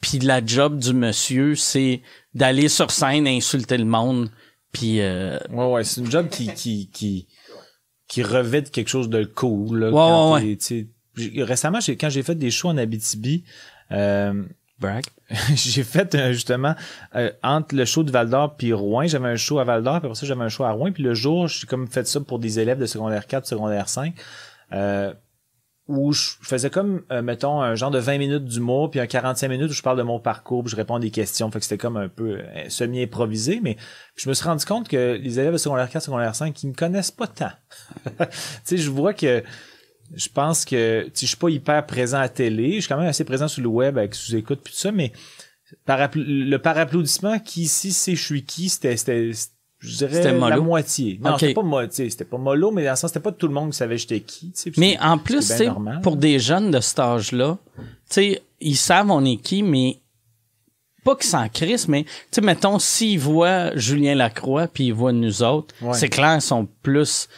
puis 0.00 0.18
la 0.18 0.44
job 0.44 0.78
du 0.80 0.94
monsieur, 0.94 1.54
c'est 1.54 2.02
d'aller 2.34 2.68
sur 2.68 2.90
scène 2.90 3.28
insulter 3.28 3.78
le 3.78 3.84
monde, 3.84 4.30
puis 4.72 5.00
euh, 5.00 5.38
Ouais, 5.52 5.64
ouais, 5.72 5.84
c'est 5.84 6.00
une 6.00 6.10
job 6.10 6.28
qui, 6.28 6.52
qui, 6.54 6.90
qui, 6.92 7.28
qui 8.08 8.24
revêt 8.24 8.62
de 8.62 8.68
quelque 8.68 8.88
chose 8.88 9.08
de 9.08 9.22
cool, 9.22 9.78
là. 9.78 9.90
Ouais, 9.92 10.32
ouais, 10.32 10.40
t'es- 10.40 10.56
tu 10.56 10.64
sais, 10.64 10.88
j'ai- 11.34 11.42
Récemment, 11.44 11.78
quand 11.86 12.10
j'ai 12.10 12.22
fait 12.24 12.34
des 12.34 12.50
shows 12.50 12.70
en 12.70 12.78
Abitibi, 12.78 13.44
euh, 13.92 14.42
brag? 14.78 15.04
j'ai 15.54 15.84
fait 15.84 16.14
euh, 16.14 16.32
justement 16.32 16.74
euh, 17.14 17.30
entre 17.42 17.74
le 17.74 17.84
show 17.84 18.02
de 18.02 18.10
Val 18.10 18.30
d'Or 18.30 18.56
puis 18.56 18.72
Rouen, 18.72 19.06
j'avais 19.06 19.28
un 19.28 19.36
show 19.36 19.58
à 19.58 19.64
Val 19.64 19.82
d'Or, 19.82 20.00
puis 20.00 20.06
après 20.06 20.18
ça 20.18 20.26
j'avais 20.26 20.44
un 20.44 20.48
show 20.48 20.64
à 20.64 20.70
Rouen, 20.70 20.92
puis 20.92 21.02
le 21.02 21.14
jour, 21.14 21.48
j'ai 21.48 21.66
comme 21.66 21.86
fait 21.88 22.06
ça 22.06 22.20
pour 22.20 22.38
des 22.38 22.60
élèves 22.60 22.78
de 22.78 22.86
secondaire 22.86 23.26
4, 23.26 23.46
secondaire 23.46 23.88
5. 23.88 24.14
Euh, 24.72 25.12
où 25.86 26.12
je 26.12 26.32
faisais 26.42 26.68
comme, 26.68 27.02
euh, 27.10 27.22
mettons, 27.22 27.62
un 27.62 27.74
genre 27.74 27.90
de 27.90 27.98
20 27.98 28.18
minutes 28.18 28.44
d'humour, 28.44 28.90
puis 28.90 29.00
un 29.00 29.06
45 29.06 29.48
minutes 29.48 29.70
où 29.70 29.72
je 29.72 29.80
parle 29.80 29.96
de 29.96 30.02
mon 30.02 30.20
parcours, 30.20 30.62
puis 30.62 30.70
je 30.70 30.76
réponds 30.76 30.96
à 30.96 31.00
des 31.00 31.10
questions. 31.10 31.50
Fait 31.50 31.60
que 31.60 31.64
c'était 31.64 31.78
comme 31.78 31.96
un 31.96 32.08
peu 32.08 32.40
semi-improvisé, 32.68 33.60
mais 33.62 33.78
je 34.14 34.28
me 34.28 34.34
suis 34.34 34.44
rendu 34.44 34.66
compte 34.66 34.86
que 34.86 35.18
les 35.18 35.40
élèves 35.40 35.54
de 35.54 35.58
secondaire 35.58 35.88
4, 35.88 36.02
secondaire 36.02 36.34
5, 36.34 36.62
ils 36.62 36.68
me 36.68 36.74
connaissent 36.74 37.10
pas 37.10 37.26
tant. 37.26 37.52
tu 38.18 38.26
sais, 38.64 38.76
je 38.76 38.90
vois 38.90 39.14
que 39.14 39.42
je 40.14 40.28
pense 40.28 40.64
que 40.64 41.04
tu 41.04 41.10
sais, 41.14 41.20
je 41.22 41.26
suis 41.26 41.36
pas 41.36 41.50
hyper 41.50 41.84
présent 41.86 42.18
à 42.18 42.28
télé, 42.28 42.74
je 42.76 42.80
suis 42.80 42.88
quand 42.88 42.98
même 42.98 43.08
assez 43.08 43.24
présent 43.24 43.48
sur 43.48 43.62
le 43.62 43.68
web 43.68 43.98
avec 43.98 44.14
sous-écoute 44.14 44.60
puis 44.64 44.72
tout 44.72 44.78
ça, 44.80 44.92
mais 44.92 45.12
par 45.84 46.08
le 46.14 46.56
par 46.56 46.78
applaudissement 46.78 47.38
qui 47.38 47.62
ici 47.62 47.92
c'est 47.92 48.14
je 48.16 48.22
suis 48.24 48.42
qui, 48.44 48.68
c'était 48.68 48.96
c'était 48.96 49.30
je 49.80 49.96
dirais 49.98 50.32
la 50.32 50.56
moitié. 50.58 51.20
Non, 51.22 51.32
Ok. 51.34 51.40
c'était 51.40 51.54
pas 51.54 51.62
mo- 51.62 51.86
tu 51.86 51.92
sais, 51.94 52.10
c'était 52.10 52.24
pas 52.24 52.38
mollo, 52.38 52.70
mais 52.72 52.84
dans 52.84 52.90
le 52.90 52.96
sens 52.96 53.10
c'était 53.10 53.20
pas 53.22 53.30
tout 53.32 53.46
le 53.46 53.54
monde 53.54 53.70
qui 53.70 53.76
savait 53.76 53.96
j'étais 53.98 54.20
qui, 54.20 54.52
Mais 54.76 54.98
en 55.00 55.18
plus, 55.18 55.52
pour 56.02 56.16
des 56.16 56.38
jeunes 56.40 56.70
de 56.72 56.80
cet 56.80 56.98
âge-là, 56.98 57.58
tu 57.76 57.82
sais, 58.08 58.42
ils 58.60 58.76
savent 58.76 59.10
on 59.10 59.24
est 59.24 59.36
qui, 59.36 59.62
mais 59.62 60.00
pas 61.08 61.16
qu'ils 61.16 61.30
s'en 61.30 61.48
crissent, 61.48 61.88
mais 61.88 62.04
tu 62.04 62.10
sais, 62.32 62.40
mettons, 62.40 62.78
s'ils 62.78 63.18
voient 63.18 63.74
Julien 63.76 64.14
Lacroix 64.14 64.66
puis 64.68 64.86
ils 64.88 64.92
voient 64.94 65.12
nous 65.12 65.42
autres, 65.42 65.74
Ouais. 65.80 65.94
c'est 65.94 66.08
clair, 66.08 66.34
ils 66.36 66.40
sont 66.40 66.68
plus 66.82 67.28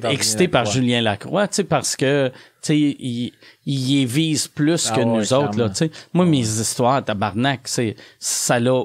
par 0.00 0.10
excités 0.10 0.48
par 0.48 0.62
Lacroix. 0.64 0.64
Julien 0.80 1.00
Lacroix, 1.02 1.48
tu 1.48 1.54
sais, 1.56 1.64
parce 1.64 1.94
que, 1.96 2.28
tu 2.28 2.34
sais, 2.62 2.78
ils, 2.78 3.32
ils 3.66 3.90
y 4.00 4.04
visent 4.06 4.48
plus 4.48 4.88
Ah 4.90 4.94
que 4.96 5.00
ouais, 5.00 5.06
nous 5.06 5.32
autres, 5.32 5.58
là, 5.58 5.68
tu 5.68 5.76
sais. 5.76 5.90
Moi, 6.12 6.26
mes 6.26 6.40
histoires, 6.40 7.04
tabarnak, 7.04 7.60
c'est, 7.64 7.94
ça 8.18 8.58
l'a, 8.58 8.84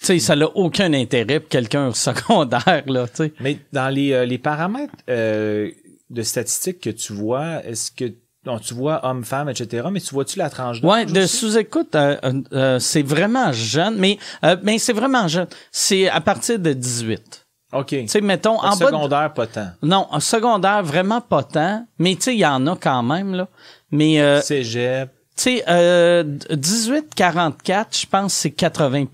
tu 0.00 0.06
sais, 0.06 0.18
ça 0.18 0.36
n'a 0.36 0.48
aucun 0.56 0.92
intérêt 0.92 1.40
pour 1.40 1.48
quelqu'un 1.48 1.88
au 1.88 1.94
secondaire, 2.08 2.82
là, 2.86 3.06
tu 3.08 3.16
sais. 3.16 3.32
Mais 3.40 3.58
dans 3.72 3.88
les, 3.88 4.12
euh, 4.12 4.24
les 4.26 4.38
paramètres 4.38 4.92
euh, 5.08 5.70
de 6.10 6.22
statistiques 6.22 6.80
que 6.80 6.90
tu 6.90 7.12
vois, 7.14 7.64
est-ce 7.64 7.90
que 7.90 8.12
bon, 8.44 8.58
tu 8.58 8.74
vois 8.74 9.04
homme, 9.06 9.24
femme, 9.24 9.48
etc., 9.48 9.86
mais 9.90 10.00
tu 10.00 10.12
vois-tu 10.14 10.38
la 10.38 10.50
tranche 10.50 10.80
d'âge 10.80 10.90
Ouais, 10.90 11.04
de 11.06 11.26
sous-écoute, 11.26 11.94
euh, 11.94 12.16
euh, 12.24 12.32
euh, 12.52 12.78
c'est 12.78 13.02
vraiment 13.02 13.52
jeune, 13.52 13.96
mais, 13.96 14.18
euh, 14.44 14.56
mais 14.62 14.78
c'est 14.78 14.92
vraiment 14.92 15.28
jeune. 15.28 15.46
C'est 15.70 16.08
à 16.08 16.20
partir 16.20 16.58
de 16.58 16.72
18. 16.72 17.46
OK. 17.74 17.86
Tu 17.88 18.08
sais, 18.08 18.20
mettons, 18.20 18.60
en 18.60 18.76
de- 18.76 18.84
secondaire, 18.84 19.32
pas 19.32 19.46
tant. 19.46 19.68
Non, 19.82 20.06
en 20.10 20.20
secondaire, 20.20 20.82
vraiment 20.82 21.20
pas 21.22 21.42
tant, 21.42 21.86
mais 21.98 22.14
tu 22.16 22.22
sais, 22.22 22.34
il 22.34 22.40
y 22.40 22.46
en 22.46 22.66
a 22.66 22.76
quand 22.76 23.02
même, 23.02 23.34
là. 23.34 23.48
Mais, 23.90 24.20
euh, 24.20 24.40
tu 24.40 24.46
Cégep. 24.46 25.10
sais, 25.36 25.64
euh, 25.68 26.22
18-44, 26.50 28.00
je 28.02 28.06
pense 28.06 28.34
c'est 28.34 28.50
80 28.50 29.06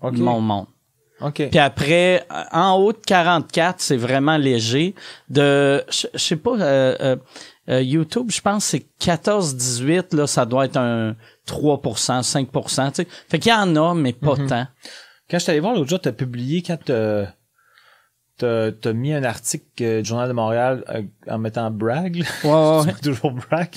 Ok. 0.00 0.14
de 0.14 0.22
mon 0.22 0.40
monde. 0.40 0.66
OK. 1.20 1.48
Puis 1.50 1.58
après, 1.58 2.24
euh, 2.32 2.42
en 2.52 2.74
haut 2.74 2.92
de 2.92 2.98
44, 3.04 3.76
c'est 3.80 3.96
vraiment 3.96 4.36
léger. 4.36 4.94
De, 5.28 5.84
je 5.90 6.06
je 6.14 6.18
sais 6.18 6.36
pas, 6.36 6.52
euh, 6.52 6.96
euh, 7.00 7.16
euh, 7.68 7.82
YouTube, 7.82 8.30
je 8.30 8.40
pense 8.40 8.64
que 8.72 8.78
c'est 8.78 8.86
14-18, 9.10 10.16
là, 10.16 10.26
ça 10.26 10.46
doit 10.46 10.64
être 10.64 10.76
un 10.78 11.16
3%, 11.46 12.22
5%, 12.22 12.88
tu 12.90 12.94
sais. 13.02 13.08
Fait 13.28 13.38
qu'il 13.38 13.50
y 13.50 13.54
en 13.54 13.76
a, 13.76 13.94
mais 13.94 14.12
pas 14.12 14.36
Mhm. 14.36 14.46
tant. 14.48 14.66
Quand 15.30 15.38
je 15.38 15.42
suis 15.42 15.50
allé 15.50 15.60
voir 15.60 15.74
l'autre 15.74 15.88
jour, 15.90 16.00
t'as 16.00 16.12
publié 16.12 16.62
quand 16.62 16.78
t'as 16.84 17.26
t'as 18.38 18.70
t'as 18.70 18.92
mis 18.92 19.12
un 19.12 19.24
article 19.24 19.64
euh, 19.82 20.00
du 20.00 20.08
Journal 20.08 20.28
de 20.28 20.32
Montréal 20.32 20.84
euh, 20.90 21.02
en 21.28 21.38
mettant 21.38 21.70
brag. 21.72 22.24
Ouais, 22.44 22.50
ouais, 22.50 22.82
C'est 22.84 23.00
toujours 23.10 23.32
brag. 23.32 23.68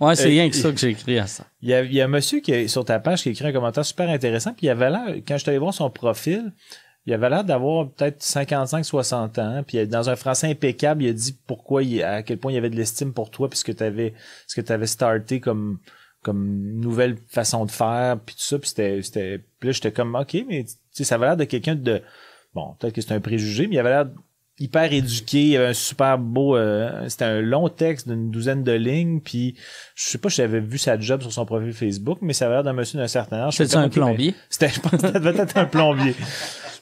ouais, 0.00 0.14
c'est 0.14 0.26
Euh, 0.26 0.28
rien 0.28 0.50
que 0.50 0.54
ça 0.56 0.70
que 0.70 0.76
j'ai 0.78 0.90
écrit 0.90 1.18
à 1.18 1.26
ça. 1.26 1.44
Il 1.62 1.70
y 1.70 1.74
a, 1.74 1.82
il 1.82 1.92
y 1.94 2.00
a 2.00 2.04
un 2.04 2.08
monsieur 2.08 2.40
qui 2.40 2.52
est 2.52 2.68
sur 2.68 2.84
ta 2.84 3.00
page 3.00 3.22
qui 3.22 3.30
a 3.30 3.32
écrit 3.32 3.46
un 3.46 3.52
commentaire 3.52 3.84
super 3.86 4.08
intéressant, 4.10 4.52
puis 4.52 4.66
il 4.66 4.70
avait 4.70 4.90
l'air, 4.90 5.14
quand 5.26 5.34
je 5.36 5.42
suis 5.42 5.48
allé 5.48 5.58
voir 5.58 5.72
son 5.72 5.88
profil, 5.90 6.52
il 7.06 7.12
avait 7.12 7.30
l'air 7.30 7.44
d'avoir 7.44 7.90
peut-être 7.90 8.22
55-60 8.22 9.40
ans, 9.40 9.62
puis 9.66 9.86
dans 9.88 10.08
un 10.08 10.16
français 10.16 10.48
impeccable, 10.48 11.02
il 11.02 11.08
a 11.10 11.12
dit 11.12 11.36
pourquoi, 11.46 11.82
il, 11.82 12.02
à 12.02 12.22
quel 12.22 12.38
point 12.38 12.52
il 12.52 12.54
y 12.54 12.58
avait 12.58 12.70
de 12.70 12.76
l'estime 12.76 13.12
pour 13.12 13.30
toi, 13.30 13.50
puisque 13.50 13.74
tu 13.74 13.82
avais, 13.82 14.14
ce 14.46 14.54
que 14.54 14.60
tu 14.60 14.72
avais 14.72 14.86
starté 14.86 15.40
comme 15.40 15.78
comme 16.22 16.78
nouvelle 16.78 17.16
façon 17.28 17.66
de 17.66 17.70
faire, 17.70 18.18
puis 18.24 18.36
tout 18.36 18.42
ça, 18.42 18.58
puis 18.58 18.68
c'était, 18.68 19.02
c'était, 19.02 19.38
puis 19.58 19.68
là, 19.68 19.72
j'étais 19.72 19.90
comme, 19.90 20.14
ok, 20.14 20.44
mais 20.48 20.64
tu 20.64 20.74
sais, 20.92 21.04
ça 21.04 21.16
avait 21.16 21.26
l'air 21.26 21.36
de 21.36 21.44
quelqu'un 21.44 21.74
de, 21.74 22.00
bon, 22.54 22.76
peut-être 22.78 22.94
que 22.94 23.00
c'est 23.00 23.12
un 23.12 23.20
préjugé, 23.20 23.66
mais 23.66 23.74
il 23.74 23.78
avait 23.80 23.90
l'air 23.90 24.06
hyper 24.60 24.92
éduqué, 24.92 25.42
il 25.42 25.56
avait 25.56 25.66
un 25.66 25.74
super 25.74 26.18
beau, 26.18 26.56
euh, 26.56 27.08
c'était 27.08 27.24
un 27.24 27.40
long 27.40 27.68
texte 27.68 28.08
d'une 28.08 28.30
douzaine 28.30 28.62
de 28.62 28.70
lignes, 28.70 29.20
puis 29.20 29.56
je 29.96 30.04
sais 30.10 30.18
pas 30.18 30.30
si 30.30 30.36
j'avais 30.36 30.60
vu 30.60 30.78
sa 30.78 30.96
job 30.98 31.22
sur 31.22 31.32
son 31.32 31.44
profil 31.44 31.72
Facebook, 31.72 32.18
mais 32.22 32.34
ça 32.34 32.46
avait 32.46 32.54
l'air 32.54 32.64
d'un 32.64 32.72
monsieur 32.72 33.00
d'un 33.00 33.08
certain 33.08 33.38
âge. 33.38 33.58
Comme, 33.58 33.82
un 33.82 33.88
plombier? 33.88 34.36
C'était, 34.48 34.68
je 34.68 34.78
pense 34.78 34.92
que 34.92 35.00
ça 35.00 35.10
devait 35.10 35.36
être 35.36 35.56
un 35.56 35.66
plombier. 35.66 36.14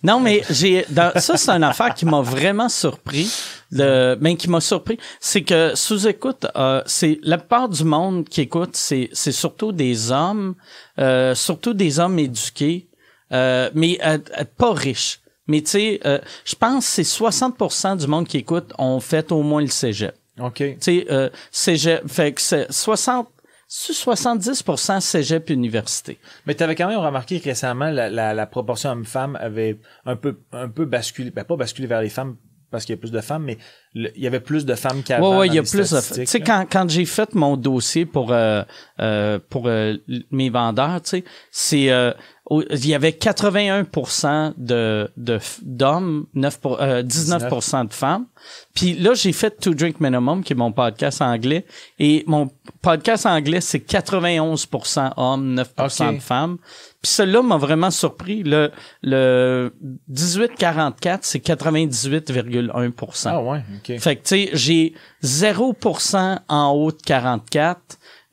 Non, 0.03 0.19
mais 0.21 0.43
j'ai 0.51 0.85
dans- 0.89 1.13
ça 1.21 1.37
c'est 1.37 1.51
une 1.51 1.63
affaire 1.65 1.93
qui 1.95 2.07
m'a 2.07 2.21
vraiment 2.23 2.69
surpris. 2.69 3.31
Le, 3.73 4.17
ben, 4.17 4.37
qui 4.37 4.49
m'a 4.51 4.61
surpris, 4.61 4.99
c'est 5.21 5.43
que 5.43 5.73
sous 5.77 6.09
écoute, 6.09 6.47
euh, 6.57 6.83
c'est 6.87 7.21
la 7.23 7.39
plupart 7.39 7.69
du 7.69 7.85
monde 7.85 8.29
qui 8.29 8.41
écoute, 8.41 8.71
c'est 8.75 9.09
c'est 9.13 9.31
surtout 9.33 9.71
des 9.73 10.11
hommes, 10.11 10.55
euh, 10.99 11.35
surtout 11.35 11.73
des 11.75 12.01
hommes 12.01 12.19
éduqués, 12.19 12.89
euh, 13.33 13.71
mais 13.75 13.99
euh, 14.05 14.19
euh, 14.39 14.45
pas 14.57 14.73
riches. 14.73 15.21
Mais 15.47 15.61
tu 15.63 15.71
sais, 15.71 16.01
euh, 16.05 16.19
je 16.45 16.55
pense 16.57 16.85
que 16.87 16.91
c'est 16.93 17.03
60% 17.05 17.97
du 17.97 18.07
monde 18.07 18.27
qui 18.27 18.39
écoute 18.39 18.73
ont 18.79 19.01
fait 19.01 19.31
au 19.33 19.43
moins 19.43 19.61
le 19.61 19.69
cégep. 19.69 20.15
OK. 20.41 20.55
Tu 20.57 20.77
sais, 20.81 21.07
euh, 21.11 21.29
cégep, 21.53 22.09
fait 22.09 22.33
que 22.33 22.41
c'est 22.41 22.67
60, 22.73 23.29
c'est 23.73 23.93
70% 23.93 25.01
cégep 25.01 25.49
université. 25.51 26.19
Mais 26.45 26.57
tu 26.57 26.65
avais 26.65 26.75
quand 26.75 26.89
même 26.89 26.99
remarqué 26.99 27.39
que 27.39 27.45
récemment, 27.45 27.89
la, 27.91 28.11
la, 28.11 28.35
la 28.35 28.47
proportion 28.47 28.91
homme-femme 28.91 29.37
avait 29.41 29.79
un 30.05 30.17
peu, 30.17 30.41
un 30.53 30.69
peu 30.69 30.87
basculé, 30.87 31.31
ben 31.31 31.45
pas 31.45 31.55
basculé 31.57 31.87
vers 31.87 32.01
les 32.03 32.09
femmes 32.09 32.37
parce 32.73 32.85
qu'il 32.85 32.95
y 32.95 32.99
a 32.99 33.01
plus 33.01 33.13
de 33.13 33.21
femmes, 33.21 33.45
mais 33.45 33.59
le- 33.95 34.11
il 34.17 34.23
y 34.23 34.27
avait 34.27 34.41
plus 34.41 34.65
de 34.67 34.75
femmes 34.75 35.03
qu'avant. 35.05 35.33
Ouais, 35.33 35.39
ouais, 35.39 35.47
il 35.49 35.55
y 35.55 35.59
a 35.59 35.63
plus 35.63 35.91
de. 35.91 36.15
Tu 36.15 36.27
sais, 36.27 36.41
quand, 36.41 36.67
quand 36.71 36.89
j'ai 36.91 37.05
fait 37.05 37.33
mon 37.35 37.57
dossier 37.57 38.07
pour 38.07 38.33
euh, 38.33 38.63
euh, 39.01 39.39
pour 39.49 39.69
euh, 39.69 39.95
mes 40.33 40.51
vendeurs, 40.51 41.01
tu 41.03 41.11
sais, 41.11 41.25
c'est 41.53 41.91
euh, 41.93 42.13
il 42.51 42.87
y 42.87 42.95
avait 42.95 43.11
81% 43.13 44.55
de 44.57 45.09
de 45.17 45.39
d'hommes, 45.63 46.27
9 46.35 46.61
pour, 46.61 46.81
euh, 46.83 47.03
19% 47.03 47.85
de 47.89 47.93
femmes. 47.93 48.27
Puis 48.75 48.95
là, 48.95 49.15
j'ai 49.15 49.33
fait 49.33 49.51
To 49.61 49.73
Drink 49.75 50.01
Minimum, 50.01 50.43
qui 50.43 50.55
est 50.55 50.57
mon 50.57 50.73
podcast 50.73 51.23
anglais, 51.23 51.65
et 51.99 52.25
mon 52.27 52.49
podcast 52.83 53.27
anglais, 53.27 53.61
c'est 53.61 53.79
91% 53.79 55.13
hommes, 55.17 55.55
9% 55.55 56.09
Ok. 56.09 56.15
de 56.17 56.21
femmes. 56.21 56.57
Puis 57.03 57.13
celui-là 57.13 57.43
m'a 57.43 57.57
vraiment 57.57 57.91
surpris. 57.91 58.43
Le, 58.43 58.71
le 59.03 59.73
18-44, 60.11 61.19
c'est 61.23 61.39
98,1%. 61.39 63.29
Ah 63.31 63.43
ouais, 63.43 63.63
OK. 63.77 63.99
Fait 63.99 64.17
que, 64.17 64.23
tu 64.23 64.29
sais, 64.47 64.51
j'ai 64.55 64.95
0% 65.23 66.39
en 66.49 66.71
haut 66.73 66.91
de 66.93 66.97
44. 67.05 67.79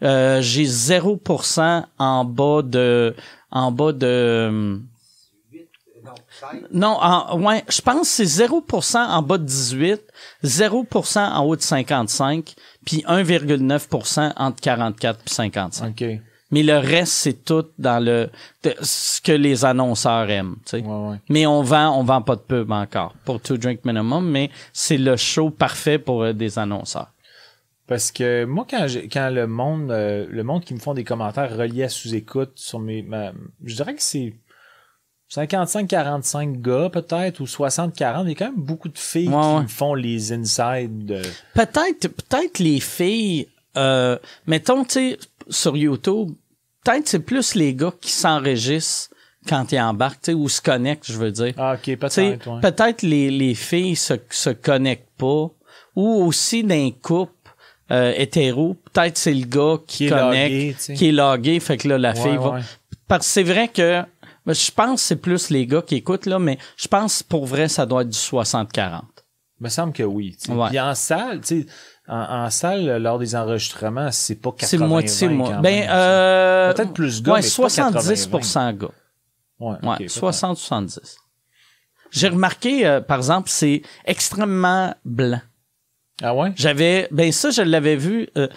Euh, 0.04 0.42
j'ai 0.42 0.64
0% 0.66 1.84
en 1.98 2.26
bas 2.26 2.62
de... 2.62 3.16
En 3.52 3.72
bas 3.72 3.92
de... 3.94 4.80
Non, 6.72 6.98
en, 7.02 7.42
ouais, 7.42 7.64
je 7.70 7.82
pense 7.82 8.02
que 8.02 8.26
c'est 8.26 8.46
0% 8.46 8.98
en 8.98 9.22
bas 9.22 9.38
de 9.38 9.44
18, 9.44 10.02
0% 10.44 11.20
en 11.20 11.44
haut 11.44 11.56
de 11.56 11.62
55, 11.62 12.54
puis 12.86 13.04
1,9% 13.08 14.34
entre 14.38 14.62
44 14.62 15.20
et 15.26 15.30
55. 15.30 15.90
OK. 15.90 16.08
Mais 16.52 16.64
le 16.64 16.78
reste, 16.78 17.12
c'est 17.12 17.44
tout 17.44 17.66
dans 17.78 18.02
le 18.02 18.30
de- 18.64 18.76
ce 18.82 19.20
que 19.20 19.34
les 19.34 19.66
annonceurs 19.66 20.30
aiment. 20.30 20.56
tu 20.66 20.78
sais. 20.78 20.82
Ouais, 20.82 21.10
ouais. 21.10 21.18
Mais 21.28 21.46
on 21.46 21.62
vend, 21.62 22.00
on 22.00 22.04
vend 22.04 22.22
pas 22.22 22.36
de 22.38 22.42
pub 22.42 22.72
encore 22.72 23.14
pour 23.26 23.42
Two 23.42 23.58
Drink 23.58 23.84
Minimum, 23.84 24.30
mais 24.30 24.50
c'est 24.72 24.98
le 24.98 25.18
show 25.18 25.50
parfait 25.50 25.98
pour 26.00 26.24
euh, 26.24 26.32
des 26.34 26.58
annonceurs. 26.58 27.08
Parce 27.88 28.12
que 28.12 28.44
moi, 28.46 28.66
quand 28.70 28.86
j'ai, 28.88 29.08
quand 29.08 29.30
le 29.30 29.48
monde, 29.48 29.92
euh, 29.92 30.28
le 30.30 30.44
monde 30.44 30.64
qui 30.66 30.74
me 30.74 30.80
font 30.80 30.94
des 30.94 31.04
commentaires 31.06 31.56
reliés 31.56 31.84
à 31.84 31.90
sous-écoute 31.90 32.52
sur 32.56 32.80
mes, 32.80 33.02
ma- 33.02 33.32
je 33.64 33.76
dirais 33.76 33.96
que 33.96 34.02
c'est 34.02 34.34
55-45 35.34 36.62
gars 36.62 36.90
peut-être 36.90 37.40
ou 37.42 37.46
60-40. 37.46 38.24
Il 38.26 38.30
y 38.30 38.32
a 38.32 38.36
quand 38.36 38.46
même 38.52 38.56
beaucoup 38.64 38.90
de 38.90 38.98
filles 38.98 39.28
Ouais, 39.30 39.42
qui 39.42 39.56
ouais. 39.56 39.62
me 39.64 39.68
font 39.68 39.94
les 39.94 40.32
insides. 40.34 41.06
de- 41.06 41.22
Peut-être, 41.54 42.08
peut-être 42.08 42.60
les 42.60 42.80
filles, 42.80 43.48
euh, 43.78 44.18
mettons, 44.48 44.84
tu 44.84 44.92
sais, 44.94 45.18
sur 45.50 45.76
YouTube, 45.78 46.30
peut-être 46.84 47.08
c'est 47.08 47.20
plus 47.20 47.56
les 47.56 47.74
gars 47.74 47.94
qui 48.00 48.12
s'enregistrent 48.12 49.10
quand 49.48 49.72
ils 49.72 49.80
embarquent, 49.80 50.22
tu 50.22 50.32
sais, 50.32 50.34
ou 50.34 50.50
se 50.50 50.62
connectent, 50.62 51.10
je 51.12 51.18
veux 51.18 51.32
dire. 51.32 51.54
Ah, 51.58 51.76
ok, 51.76 51.96
peut-être. 51.98 52.48
ouais. 52.50 52.62
peut-être 52.62 53.02
les, 53.02 53.30
les 53.32 53.56
filles 53.56 53.96
se, 53.96 54.14
se 54.30 54.50
connectent 54.50 55.08
pas, 55.18 55.50
ou 55.96 56.24
aussi 56.26 56.64
d'un 56.64 56.92
couple 57.02 57.32
euh, 57.92 58.14
hétéro, 58.18 58.76
peut-être 58.94 59.18
c'est 59.18 59.34
le 59.34 59.46
gars 59.46 59.78
qui, 59.88 59.98
Qui 59.98 60.06
est 60.06 60.10
connecte, 60.10 60.52
logué, 60.88 60.98
qui 60.98 61.08
est 61.10 61.12
logué, 61.12 61.60
fait 61.60 61.78
que 61.78 61.88
là, 61.88 61.98
la 61.98 62.14
Ouais, 62.14 62.22
fille 62.22 62.38
va... 62.38 62.50
ouais. 62.52 62.62
Parce 63.08 63.26
que 63.26 63.32
c'est 63.32 63.44
vrai 63.44 63.68
que, 63.70 64.04
je 64.46 64.72
pense 64.72 65.02
que 65.02 65.08
c'est 65.08 65.16
plus 65.16 65.50
les 65.50 65.66
gars 65.66 65.82
qui 65.82 65.96
écoutent, 65.96 66.26
là, 66.26 66.40
mais 66.40 66.58
je 66.76 66.88
pense 66.88 67.24
pour 67.24 67.46
vrai, 67.46 67.68
ça 67.70 67.86
doit 67.86 68.02
être 68.02 68.10
du 68.10 68.18
60-40. 68.18 69.02
me 69.62 69.70
semble 69.70 69.94
que 69.94 70.04
oui. 70.04 70.36
Ouais. 70.50 70.68
Puis 70.70 70.80
en 70.80 70.94
salle, 70.96 71.40
tu 71.42 71.62
sais, 71.62 71.66
en, 72.10 72.46
en 72.46 72.50
salle, 72.50 72.98
lors 73.02 73.20
des 73.20 73.36
enregistrements, 73.36 74.12
c'est 74.12 74.36
pas 74.36 74.52
80 74.52 74.68
C'est 74.68 74.78
moitié, 74.78 75.28
moi. 75.30 75.50
quand 75.54 75.62
Ben, 75.62 75.88
euh, 75.90 76.74
Peut-être 76.74 76.94
plus 76.94 77.22
gars, 77.22 77.34
ouais, 77.34 77.42
mais 77.42 77.48
pas 77.48 77.68
70% 77.68 78.78
gars. 78.78 78.88
Ouais, 79.60 79.76
Ouais, 79.82 79.94
ok, 79.94 79.98
peut-être. 79.98 80.10
60-70. 80.32 81.00
J'ai 82.12 82.30
remarqué, 82.30 82.86
euh, 82.86 83.02
par 83.02 83.18
exemple, 83.18 83.50
c'est 83.50 83.82
extrêmement 84.06 84.94
blanc. 85.04 85.42
Ah 86.24 86.34
ouais? 86.34 86.52
J'avais, 86.56 87.08
ben 87.12 87.32
ça, 87.32 87.52
je 87.52 87.62
l'avais 87.62 87.96
vu. 87.96 88.28
euh, 88.38 88.48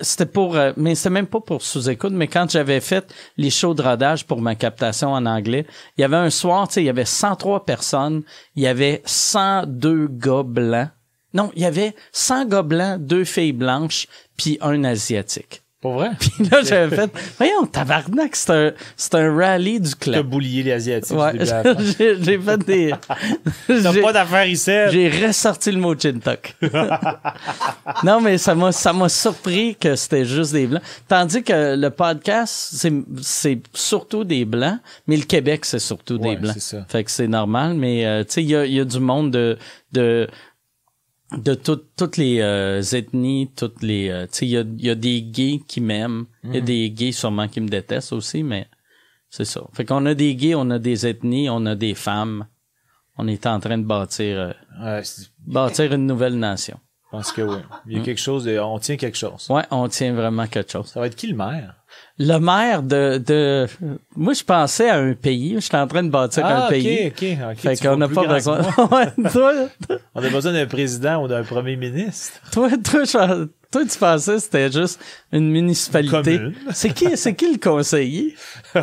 c'était 0.00 0.26
pour, 0.26 0.56
euh, 0.56 0.72
mais 0.76 0.94
c'était 0.94 1.10
même 1.10 1.26
pas 1.26 1.40
pour 1.40 1.62
sous-écoute. 1.62 2.12
Mais 2.12 2.28
quand 2.28 2.50
j'avais 2.50 2.80
fait 2.80 3.10
les 3.38 3.48
shows 3.50 3.72
de 3.74 3.82
rodage 3.82 4.26
pour 4.26 4.42
ma 4.42 4.54
captation 4.54 5.12
en 5.12 5.24
anglais, 5.24 5.66
il 5.96 6.02
y 6.02 6.04
avait 6.04 6.16
un 6.16 6.30
soir, 6.30 6.68
tu 6.68 6.74
sais, 6.74 6.82
il 6.82 6.86
y 6.86 6.90
avait 6.90 7.06
103 7.06 7.64
personnes, 7.64 8.22
il 8.54 8.62
y 8.64 8.66
avait 8.66 9.02
102 9.06 10.08
gars 10.08 10.42
blancs. 10.42 10.88
Non, 11.32 11.50
il 11.54 11.62
y 11.62 11.66
avait 11.66 11.94
100 12.12 12.46
gars 12.46 12.62
blancs, 12.62 13.00
deux 13.00 13.24
filles 13.24 13.52
blanches, 13.52 14.06
puis 14.36 14.58
un 14.60 14.84
asiatique. 14.84 15.62
Vrai? 15.94 16.10
Puis 16.18 16.44
là, 16.50 16.62
j'avais 16.62 16.94
fait, 16.96 17.10
voyons, 17.38 17.66
tabarnak, 17.66 18.34
c'est 18.36 18.50
un, 18.50 18.72
c'est 18.96 19.14
un 19.14 19.34
rallye 19.36 19.80
du 19.80 19.90
T'as 19.90 19.96
club. 19.96 20.26
boulié 20.26 20.62
les 20.62 20.72
Asiatiques. 20.72 21.16
Ouais, 21.16 21.32
j'ai 21.98 22.22
j'ai 22.22 22.38
fait 22.38 22.58
des. 22.58 22.94
T'as 23.66 23.92
j'ai- 23.92 24.02
pas 24.02 24.12
d'affaires 24.12 24.46
ici. 24.46 24.70
j'ai 24.90 25.08
ressorti 25.26 25.70
le 25.72 25.78
mot 25.78 25.94
chintok. 25.98 26.54
non, 28.04 28.20
mais 28.20 28.38
ça 28.38 28.54
m'a, 28.54 28.72
ça 28.72 28.92
m'a 28.92 29.08
surpris 29.08 29.76
que 29.76 29.96
c'était 29.96 30.24
juste 30.24 30.52
des 30.52 30.66
blancs. 30.66 30.82
Tandis 31.08 31.42
que 31.42 31.76
le 31.76 31.90
podcast, 31.90 32.52
c'est, 32.72 32.92
c'est 33.22 33.58
surtout 33.74 34.24
des 34.24 34.44
blancs, 34.44 34.78
mais 35.06 35.16
le 35.16 35.24
Québec, 35.24 35.64
c'est 35.64 35.78
surtout 35.78 36.18
des 36.18 36.36
blancs. 36.36 36.54
c'est 36.54 36.76
ça. 36.76 36.84
Fait 36.88 37.04
que 37.04 37.10
c'est 37.10 37.28
normal, 37.28 37.74
mais 37.74 38.06
euh, 38.06 38.24
tu 38.24 38.32
sais, 38.34 38.42
il 38.42 38.50
y 38.50 38.56
a, 38.56 38.64
il 38.66 38.72
y 38.74 38.80
a 38.80 38.84
du 38.84 39.00
monde 39.00 39.30
de, 39.30 39.56
de, 39.92 40.26
de 41.32 41.54
tout- 41.54 41.82
toutes 41.96 42.16
les 42.16 42.40
euh, 42.40 42.80
ethnies, 42.82 43.50
toutes 43.56 43.82
les, 43.82 44.08
euh, 44.10 44.26
tu 44.26 44.32
sais, 44.32 44.46
il 44.46 44.50
y 44.50 44.56
a, 44.58 44.64
y 44.78 44.90
a 44.90 44.94
des 44.94 45.22
gays 45.22 45.60
qui 45.66 45.80
m'aiment, 45.80 46.26
il 46.44 46.54
y 46.54 46.58
a 46.58 46.60
des 46.60 46.90
gays 46.90 47.12
sûrement 47.12 47.48
qui 47.48 47.60
me 47.60 47.68
détestent 47.68 48.12
aussi, 48.12 48.42
mais 48.42 48.68
c'est 49.28 49.44
ça. 49.44 49.62
Fait 49.72 49.84
qu'on 49.84 50.06
a 50.06 50.14
des 50.14 50.34
gays, 50.36 50.54
on 50.54 50.70
a 50.70 50.78
des 50.78 51.06
ethnies, 51.06 51.50
on 51.50 51.66
a 51.66 51.74
des 51.74 51.94
femmes. 51.94 52.46
On 53.18 53.26
est 53.28 53.46
en 53.46 53.58
train 53.60 53.78
de 53.78 53.84
bâtir, 53.84 54.38
euh, 54.38 54.52
Ouais, 54.80 55.02
je 55.02 55.24
bâtir 55.46 55.92
une 55.92 56.06
nouvelle 56.06 56.38
nation. 56.38 56.78
pense 57.10 57.32
que 57.32 57.40
oui. 57.42 57.58
Il 57.86 57.92
y 57.94 57.96
a 57.96 58.00
Mm. 58.00 58.04
quelque 58.04 58.20
chose, 58.20 58.44
de- 58.44 58.58
on 58.58 58.78
tient 58.78 58.96
quelque 58.96 59.16
chose. 59.16 59.46
Ouais, 59.48 59.64
on 59.70 59.88
tient 59.88 60.12
vraiment 60.12 60.46
quelque 60.46 60.70
chose. 60.70 60.86
Ça 60.88 61.00
va 61.00 61.06
être 61.06 61.16
qui 61.16 61.28
le 61.28 61.36
maire? 61.36 61.75
Le 62.18 62.38
maire 62.38 62.82
de, 62.82 63.18
de, 63.18 63.66
moi 64.16 64.32
je 64.32 64.42
pensais 64.42 64.88
à 64.88 64.96
un 64.96 65.12
pays, 65.12 65.56
j'étais 65.60 65.76
en 65.76 65.86
train 65.86 66.02
de 66.02 66.08
bâtir 66.08 66.44
Ah, 66.46 66.66
un 66.66 66.68
pays. 66.70 67.08
ok, 67.08 67.24
ok. 67.52 67.56
Fait 67.58 67.76
qu'on 67.76 67.96
n'a 67.98 68.08
pas 68.08 68.26
besoin. 68.26 68.62
toi, 69.32 69.52
On 70.14 70.22
a 70.24 70.30
besoin 70.30 70.52
d'un 70.54 70.64
président 70.66 71.22
ou 71.22 71.28
d'un 71.28 71.42
premier 71.42 71.76
ministre. 71.76 72.40
toi, 72.52 72.70
toi, 72.82 73.04
je- 73.04 73.44
toi, 73.70 73.82
tu 73.84 73.98
pensais 73.98 74.32
que 74.34 74.38
c'était 74.38 74.72
juste 74.72 74.98
une 75.30 75.50
municipalité. 75.50 76.40
C'est 76.72 76.94
qui, 76.94 77.16
c'est 77.18 77.34
qui 77.34 77.52
le 77.52 77.58
conseiller? 77.58 78.34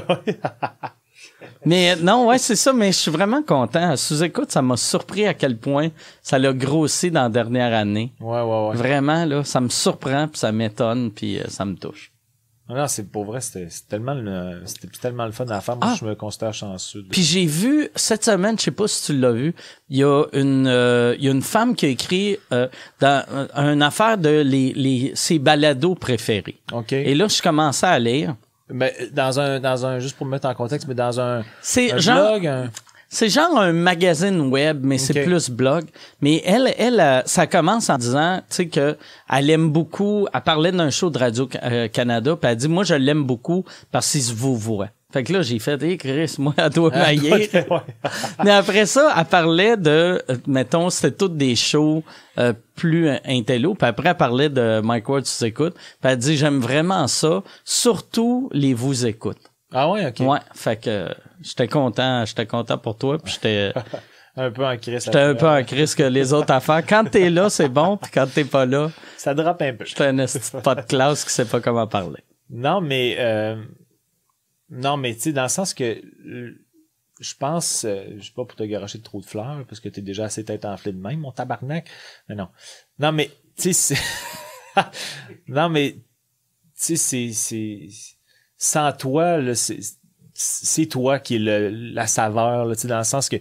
mais 1.65 1.95
non, 1.95 2.27
ouais, 2.27 2.38
c'est 2.38 2.55
ça, 2.55 2.71
mais 2.71 2.91
je 2.91 2.97
suis 2.97 3.11
vraiment 3.11 3.41
content. 3.41 3.95
Sous-écoute, 3.95 4.51
ça 4.51 4.61
m'a 4.61 4.77
surpris 4.77 5.25
à 5.25 5.34
quel 5.34 5.57
point 5.57 5.89
ça 6.21 6.38
l'a 6.38 6.53
grossi 6.53 7.09
dans 7.09 7.23
la 7.23 7.29
dernière 7.29 7.73
année. 7.73 8.13
Ouais, 8.19 8.41
ouais, 8.41 8.67
ouais. 8.69 8.75
Vraiment, 8.75 9.25
là, 9.25 9.43
ça 9.43 9.59
me 9.61 9.69
surprend, 9.69 10.27
puis 10.27 10.38
ça 10.39 10.51
m'étonne, 10.51 11.11
puis 11.11 11.39
euh, 11.39 11.45
ça 11.47 11.65
me 11.65 11.75
touche. 11.75 12.11
Non, 12.70 12.88
c'est 12.88 13.11
pour 13.11 13.26
vrai, 13.26 13.41
c'était 13.41 13.68
tellement, 13.89 14.14
le- 14.14 14.61
c'était 14.66 14.88
tellement 14.88 15.26
le 15.26 15.34
fun 15.34 15.45
à 15.49 15.59
faire. 15.59 15.76
Moi, 15.76 15.89
Ah. 15.91 15.95
je 15.99 16.05
me 16.05 16.16
considère 16.16 16.53
chanceux. 16.53 17.03
de- 17.03 17.09
Puis 17.09 17.22
j'ai 17.22 17.45
vu 17.45 17.89
cette 17.95 18.24
semaine, 18.24 18.57
je 18.57 18.64
sais 18.64 18.72
pas 18.72 18.88
si 18.88 19.05
tu 19.11 19.20
l'as 19.20 19.34
vu, 19.34 19.53
il 19.89 19.97
y 19.97 20.03
a 20.03 20.24
une 20.32 20.66
euh, 20.68 21.14
il 21.20 21.26
y 21.26 21.28
a 21.28 21.32
une 21.32 21.41
femme 21.41 21.76
qui 21.76 21.86
a 21.86 21.89
écrit 21.89 22.38
euh, 22.53 22.70
dans 23.01 23.24
euh, 23.32 23.74
une 23.74 23.82
affaire 23.82 24.18
de 24.18 24.30
les 24.45 24.72
les 24.74 25.11
ses 25.14 25.39
balados 25.39 25.95
préférés. 25.95 26.55
OK. 26.72 26.93
Et 26.93 27.14
là, 27.16 27.28
je 27.28 27.41
commençais 27.41 27.86
à 27.86 27.99
lire. 27.99 28.36
Mais 28.70 28.95
dans 29.11 29.39
un, 29.41 29.59
dans 29.59 29.86
un, 29.86 29.99
juste 29.99 30.16
pour 30.16 30.26
me 30.26 30.32
mettre 30.32 30.47
en 30.47 30.53
contexte, 30.55 30.88
mais 30.88 30.95
dans 30.95 31.20
un, 31.20 31.43
C'est 31.61 31.91
un 31.91 31.97
genre 31.97 32.30
blog, 32.32 32.47
un- 32.47 32.72
c'est 33.14 33.30
genre 33.30 33.59
un 33.59 33.74
magazine 33.74 34.39
web, 34.41 34.80
mais 34.84 34.97
c'est 34.97 35.24
plus 35.24 35.51
blog. 35.51 35.86
Mais 36.22 36.41
elle, 36.45 36.74
elle, 36.80 36.99
euh, 36.99 37.22
ça 37.26 37.45
commence 37.45 37.89
en 37.89 37.97
disant, 37.97 38.39
tu 38.49 38.55
sais 38.55 38.68
que 38.68 38.97
elle 39.30 39.49
aime 39.51 39.70
beaucoup. 39.70 40.28
Elle 40.34 40.41
parlait 40.41 40.72
d'un 40.72 40.89
show 40.89 41.11
de 41.11 41.20
Radio 41.20 41.47
euh, 41.64 41.88
Canada, 41.88 42.36
puis 42.36 42.49
elle 42.49 42.57
dit, 42.57 42.68
moi, 42.68 42.84
je 42.84 42.95
l'aime 42.95 43.24
beaucoup 43.24 43.66
parce 43.91 44.11
qu'il 44.11 44.24
se 44.24 44.34
vous 44.34 44.57
voit. 44.57 44.89
Fait 45.14 45.24
que 45.24 45.32
là, 45.32 45.43
j'ai 45.43 45.59
fait, 45.59 45.82
hey, 45.84 45.95
Chris, 45.95 46.36
moi, 46.39 46.55
elle 46.57 46.72
doit 46.72 46.89
mailler. 46.95 47.47
Mais 48.43 48.49
après 48.49 48.88
ça, 48.88 49.14
elle 49.16 49.26
parlait 49.26 49.78
de, 49.78 50.20
euh, 50.28 50.38
mettons, 50.47 50.89
c'était 50.89 51.16
toutes 51.16 51.38
des 51.38 51.55
shows 51.55 52.03
euh, 52.39 52.53
plus 52.76 53.09
intello. 53.24 53.76
Puis 53.76 53.88
après, 53.88 54.09
elle 54.09 54.18
parlait 54.18 54.49
de 54.49 54.82
Mike 54.84 55.07
Ward, 55.07 55.24
tu 55.24 55.30
s'écoutes. 55.30 55.76
Puis 55.76 56.11
elle 56.11 56.18
dit, 56.18 56.36
j'aime 56.36 56.59
vraiment 56.59 57.07
ça, 57.07 57.43
surtout 57.64 58.49
les 58.53 58.74
vous 58.74 59.05
écoutes. 59.05 59.53
Ah 59.74 59.89
ouais, 59.89 60.05
ok. 60.07 60.19
Ouais, 60.19 60.39
fait 60.53 60.78
que 60.78 60.89
euh, 60.89 61.13
j'étais 61.41 61.67
content, 61.67 62.26
j'étais 62.26 62.45
content 62.45 62.78
pour 62.78 62.97
toi, 62.97 63.17
puis 63.17 63.34
j'étais 63.34 63.74
Un 64.36 64.49
peu 64.49 64.65
en 64.65 64.76
crise. 64.78 65.05
j'étais 65.05 65.19
un 65.19 65.36
peu 65.36 65.47
en 65.47 65.63
crise 65.63 65.93
que 65.93 66.03
les 66.03 66.34
autres 66.34 66.51
affaires. 66.51 66.84
Quand 66.86 67.05
t'es 67.05 67.30
là, 67.30 67.51
c'est 67.51 67.69
bon, 67.69 67.97
puis 67.97 68.09
quand 68.11 68.26
t'es 68.26 68.45
pas 68.45 68.65
là, 68.65 68.89
Ça 69.15 69.36
drape 69.36 69.61
un 69.61 69.74
peu. 69.74 69.86
j'étais 69.86 70.05
un 70.05 70.15
pas 70.61 70.74
de 70.76 70.82
classe 70.82 71.24
qui 71.24 71.32
sait 71.32 71.45
pas 71.45 71.59
comment 71.61 71.86
parler. 71.86 72.24
Non, 72.49 72.82
mais 72.82 73.15
euh, 73.19 73.63
non, 74.69 74.97
mais 74.97 75.13
tu 75.13 75.21
sais, 75.21 75.34
dans 75.34 75.43
le 75.43 75.49
sens 75.49 75.76
que 75.76 75.84
euh, 75.84 76.65
je 77.19 77.34
pense, 77.36 77.86
euh, 77.86 78.05
je 78.17 78.26
sais 78.26 78.34
pas 78.36 78.43
pour 78.45 78.55
te 78.55 78.63
garocher 78.63 78.97
de 78.97 79.03
trop 79.03 79.21
de 79.21 79.26
fleurs, 79.26 79.63
parce 79.67 79.80
que 79.80 79.89
t'es 79.89 80.01
déjà 80.01 80.26
assez 80.26 80.43
tête 80.43 80.65
enflée 80.65 80.93
de 80.93 81.01
même, 81.01 81.19
mon 81.19 81.32
tabarnak. 81.32 81.88
Mais 82.28 82.36
non. 82.36 82.49
Non, 82.97 83.11
mais 83.11 83.30
tu 83.55 83.71
sais, 83.71 83.95
c'est. 84.76 84.84
non, 85.47 85.69
mais 85.69 85.97
tu 86.76 86.97
sais, 86.97 87.32
c'est. 87.32 87.89
Sans 88.64 88.93
toi, 88.93 89.39
c'est 90.34 90.86
toi 90.86 91.20
qui 91.20 91.36
est 91.36 91.39
le, 91.39 91.68
la 91.70 92.07
saveur, 92.07 92.64
là, 92.64 92.76
dans 92.86 92.97
le 92.97 93.03
sens 93.03 93.28
que 93.28 93.36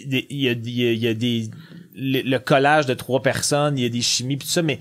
il 0.00 0.24
y 0.30 0.48
a, 0.48 0.52
y 0.52 1.06
a, 1.08 1.12
des 1.12 1.50
le, 1.94 2.38
collage 2.38 2.86
de 2.86 2.94
trois 2.94 3.20
personnes, 3.20 3.76
il 3.78 3.82
y 3.82 3.84
a 3.84 3.90
des 3.90 4.00
chimies 4.00 4.38
puis 4.38 4.46
tout 4.46 4.52
ça, 4.54 4.62
mais 4.62 4.80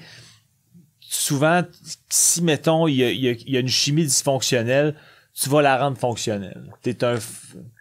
souvent, 1.02 1.64
si, 2.08 2.42
mettons, 2.42 2.88
il 2.88 2.96
y 2.96 3.04
a- 3.04 3.12
il 3.12 3.50
y 3.50 3.58
a 3.58 3.60
une 3.60 3.68
chimie 3.68 4.06
dysfonctionnelle, 4.06 4.96
tu 5.40 5.50
vas 5.50 5.62
la 5.62 5.78
rendre 5.78 5.98
fonctionnelle. 5.98 6.64
T'es 6.82 7.04
un, 7.04 7.16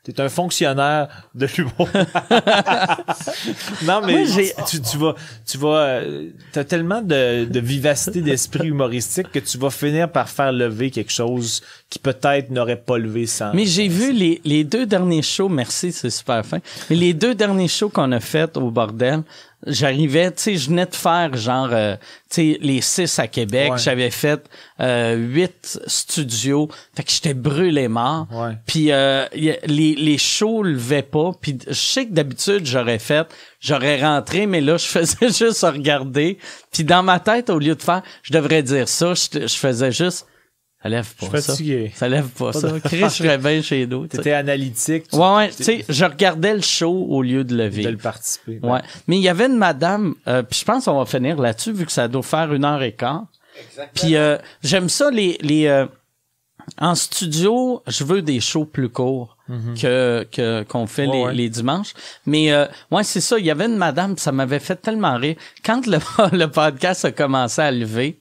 t'es 0.03 0.21
un 0.21 0.29
fonctionnaire 0.29 1.07
de 1.35 1.47
l'humour. 1.57 1.89
non, 3.85 4.01
mais 4.05 4.27
j'ai- 4.27 4.53
tu, 4.69 4.81
tu 4.81 4.99
vas, 4.99 5.15
tu 5.47 5.59
vas, 5.59 5.69
euh, 5.77 6.31
t'as 6.53 6.65
tellement 6.65 7.01
de, 7.01 7.45
de 7.45 7.61
vivacité 7.61 8.21
d'esprit 8.23 8.69
humoristique 8.69 9.31
que 9.31 9.39
tu 9.39 9.59
vas 9.59 9.71
finir 9.71 10.11
par 10.11 10.29
faire 10.29 10.53
lever 10.53 10.91
quelque 10.91 11.13
chose 11.13 11.63
qui 11.91 11.99
peut-être 11.99 12.51
n'aurait 12.51 12.81
pas 12.81 12.99
levé 12.99 13.27
sans. 13.27 13.53
Mais 13.55 13.67
j'ai 13.67 13.89
vu 13.89 14.13
les, 14.13 14.41
les 14.45 14.65
deux 14.65 14.87
derniers 14.87 15.23
shows, 15.23 15.49
merci, 15.49 15.93
c'est 15.93 16.11
super 16.11 16.45
fin. 16.45 16.59
Mais 16.91 16.97
les 16.97 17.15
deux 17.15 17.35
derniers 17.35 17.69
shows 17.69 17.89
qu'on 17.89 18.11
a 18.13 18.21
fait 18.21 18.57
au 18.57 18.71
bordel, 18.71 19.23
j'arrivais, 19.67 20.31
tu 20.33 20.43
sais, 20.43 20.57
je 20.57 20.69
venais 20.69 20.87
de 20.87 20.95
faire 20.95 21.37
genre, 21.37 21.71
euh, 21.73 21.97
tu 22.31 22.53
sais, 22.53 22.59
les 22.61 22.81
six 22.81 23.19
à 23.19 23.27
Québec. 23.27 23.73
Ouais. 23.73 23.79
J'avais 23.79 24.11
fait 24.11 24.49
euh, 24.81 25.15
huit 25.15 25.79
studios. 25.87 26.69
Fait 26.95 27.03
que 27.03 27.11
j'étais 27.11 27.35
brûlé 27.35 27.89
mort. 27.89 28.27
Ouais. 28.33 28.57
Puis 28.67 28.93
euh, 28.93 29.27
les, 29.33 29.59
les 29.67 30.19
shows 30.19 30.63
levaient 30.63 31.03
pas. 31.03 31.33
Puis 31.41 31.59
je 31.67 31.73
sais 31.73 32.07
que 32.07 32.13
d'habitude, 32.13 32.67
j'aurais 32.67 32.99
fait, 32.99 33.27
j'aurais 33.61 34.01
rentré, 34.01 34.47
mais 34.47 34.61
là, 34.61 34.77
je 34.77 34.87
faisais 34.87 35.29
juste 35.29 35.63
regarder. 35.63 36.39
Puis 36.73 36.85
dans 36.85 37.03
ma 37.03 37.21
tête, 37.21 37.51
au 37.51 37.59
lieu 37.59 37.75
de 37.75 37.83
faire, 37.83 38.03
je 38.23 38.33
devrais 38.33 38.63
dire 38.63 38.89
ça, 38.89 39.15
je, 39.15 39.47
je 39.47 39.57
faisais 39.57 39.93
juste, 39.93 40.27
ça 40.85 40.89
lève 40.91 41.15
pas 41.15 41.27
Je 41.27 41.31
suis 41.37 41.41
ça. 41.43 41.53
fatigué. 41.53 41.93
Ça 41.97 42.09
lève 42.09 42.29
pas 42.29 42.53
ça. 42.53 42.69
Chris, 42.85 42.99
je 43.01 43.09
serais 43.09 43.39
bien 43.39 43.61
chez 43.63 43.87
nous. 43.87 44.07
T'étais 44.07 44.33
analytique. 44.35 45.09
tu- 45.09 45.17
Ouais, 45.17 45.35
ouais, 45.37 45.51
tu 45.51 45.65
sais, 45.65 45.85
je 45.89 46.05
regardais 46.05 46.55
le 46.55 46.61
show 46.61 47.07
au 47.09 47.23
lieu 47.23 47.43
de 47.43 47.57
le 47.57 47.65
de 47.65 47.69
vivre. 47.71 47.91
le 47.91 47.97
participer. 47.97 48.61
Ouais. 48.63 48.81
Mais 49.09 49.17
il 49.17 49.23
y 49.23 49.29
avait 49.29 49.47
une 49.47 49.57
madame, 49.57 50.15
euh, 50.29 50.43
puis 50.43 50.61
je 50.61 50.65
pense 50.67 50.85
qu'on 50.85 50.99
va 50.99 51.07
finir 51.07 51.41
là-dessus 51.41 51.73
vu 51.73 51.87
que 51.87 51.93
ça 51.93 52.07
doit 52.07 52.23
faire 52.23 52.53
une 52.53 52.65
heure 52.67 52.83
et 52.83 52.93
quart. 52.93 53.25
Puis 53.95 54.15
euh, 54.17 54.37
j'aime 54.63 54.89
ça 54.89 55.11
les 55.11 55.39
les 55.41 55.67
euh, 55.67 55.87
en 56.79 56.95
studio, 56.95 57.83
je 57.87 58.05
veux 58.05 58.23
des 58.23 58.41
shows 58.41 58.65
plus 58.65 58.89
courts 58.89 59.37
que 59.81 60.27
que 60.33 60.63
qu'on 60.65 60.87
fait 60.87 61.07
Ouais, 61.07 61.17
les, 61.17 61.25
ouais. 61.25 61.35
les 61.35 61.49
dimanches. 61.51 61.93
Mais 62.27 62.51
euh, 62.53 62.65
ouais, 62.91 63.05
c'est 63.05 63.21
ça. 63.21 63.39
Il 63.39 63.45
y 63.45 63.51
avait 63.51 63.67
une 63.67 63.77
madame, 63.77 64.17
ça 64.17 64.33
m'avait 64.33 64.59
fait 64.59 64.77
tellement 64.77 65.17
rire 65.17 65.37
quand 65.65 65.87
le 65.87 65.99
le 66.33 66.47
podcast 66.47 67.05
a 67.05 67.13
commencé 67.13 67.61
à 67.61 67.71
lever 67.71 68.19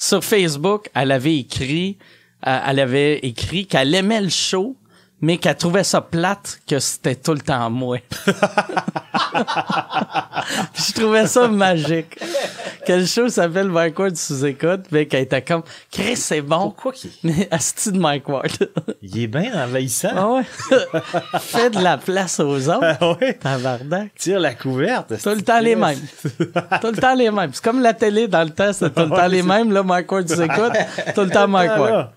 sur 0.00 0.24
Facebook. 0.24 0.90
Elle 0.94 1.12
avait 1.12 1.36
écrit, 1.36 1.98
euh, 2.46 2.58
elle 2.66 2.80
avait 2.80 3.18
écrit 3.18 3.66
qu'elle 3.66 3.94
aimait 3.94 4.22
le 4.22 4.30
show. 4.30 4.74
Mais 5.22 5.36
qu'elle 5.36 5.56
trouvait 5.56 5.84
ça 5.84 6.00
plate 6.00 6.60
que 6.66 6.78
c'était 6.78 7.14
tout 7.16 7.32
le 7.34 7.40
temps 7.40 7.68
moi. 7.68 7.98
Je 10.74 10.92
trouvais 10.94 11.26
ça 11.26 11.46
magique. 11.48 12.18
Que 12.86 12.94
le 12.94 13.04
show 13.06 13.28
s'appelle 13.28 13.68
Mike 13.68 13.98
Ward 13.98 14.16
sous-écoute, 14.16 14.84
mais 14.90 15.06
qu'elle 15.06 15.24
était 15.24 15.42
comme, 15.42 15.62
Chris, 15.90 16.16
c'est 16.16 16.40
bon. 16.40 16.70
Pourquoi 16.70 16.92
qu'il 16.92 17.10
Mais 17.24 17.48
de 17.50 17.98
Mike 17.98 18.28
Ward. 18.28 18.50
il 19.02 19.22
est 19.22 19.26
bien 19.26 19.52
envahissant? 19.64 20.08
ah 20.16 20.28
ouais. 20.28 20.42
Fais 21.40 21.68
de 21.70 21.80
la 21.80 21.98
place 21.98 22.40
aux 22.40 22.68
autres. 22.68 22.96
Ah 23.00 23.12
ouais. 23.20 23.34
Tabarnak. 23.34 24.14
Tire 24.16 24.40
la 24.40 24.54
couverte. 24.54 25.20
Tout 25.22 25.28
le 25.30 25.42
temps 25.42 25.60
les 25.60 25.76
mêmes. 25.76 26.00
Tout 26.80 26.90
le 26.90 26.96
temps 26.96 27.14
les 27.14 27.30
mêmes. 27.30 27.50
C'est 27.52 27.62
comme 27.62 27.82
la 27.82 27.92
télé 27.92 28.26
dans 28.26 28.42
le 28.42 28.50
temps, 28.50 28.72
c'était 28.72 28.90
tout 28.90 29.02
le 29.10 29.16
temps 29.16 29.26
les 29.28 29.42
c'est- 29.42 29.46
mêmes. 29.48 29.70
Là, 29.72 29.82
Mike 29.82 30.10
Ward 30.10 30.28
sous-écoute, 30.28 30.72
tout 31.14 31.20
le 31.22 31.30
temps 31.30 31.46
Mike 31.48 31.70
Ah, 31.74 31.80
Ward. 31.80 32.10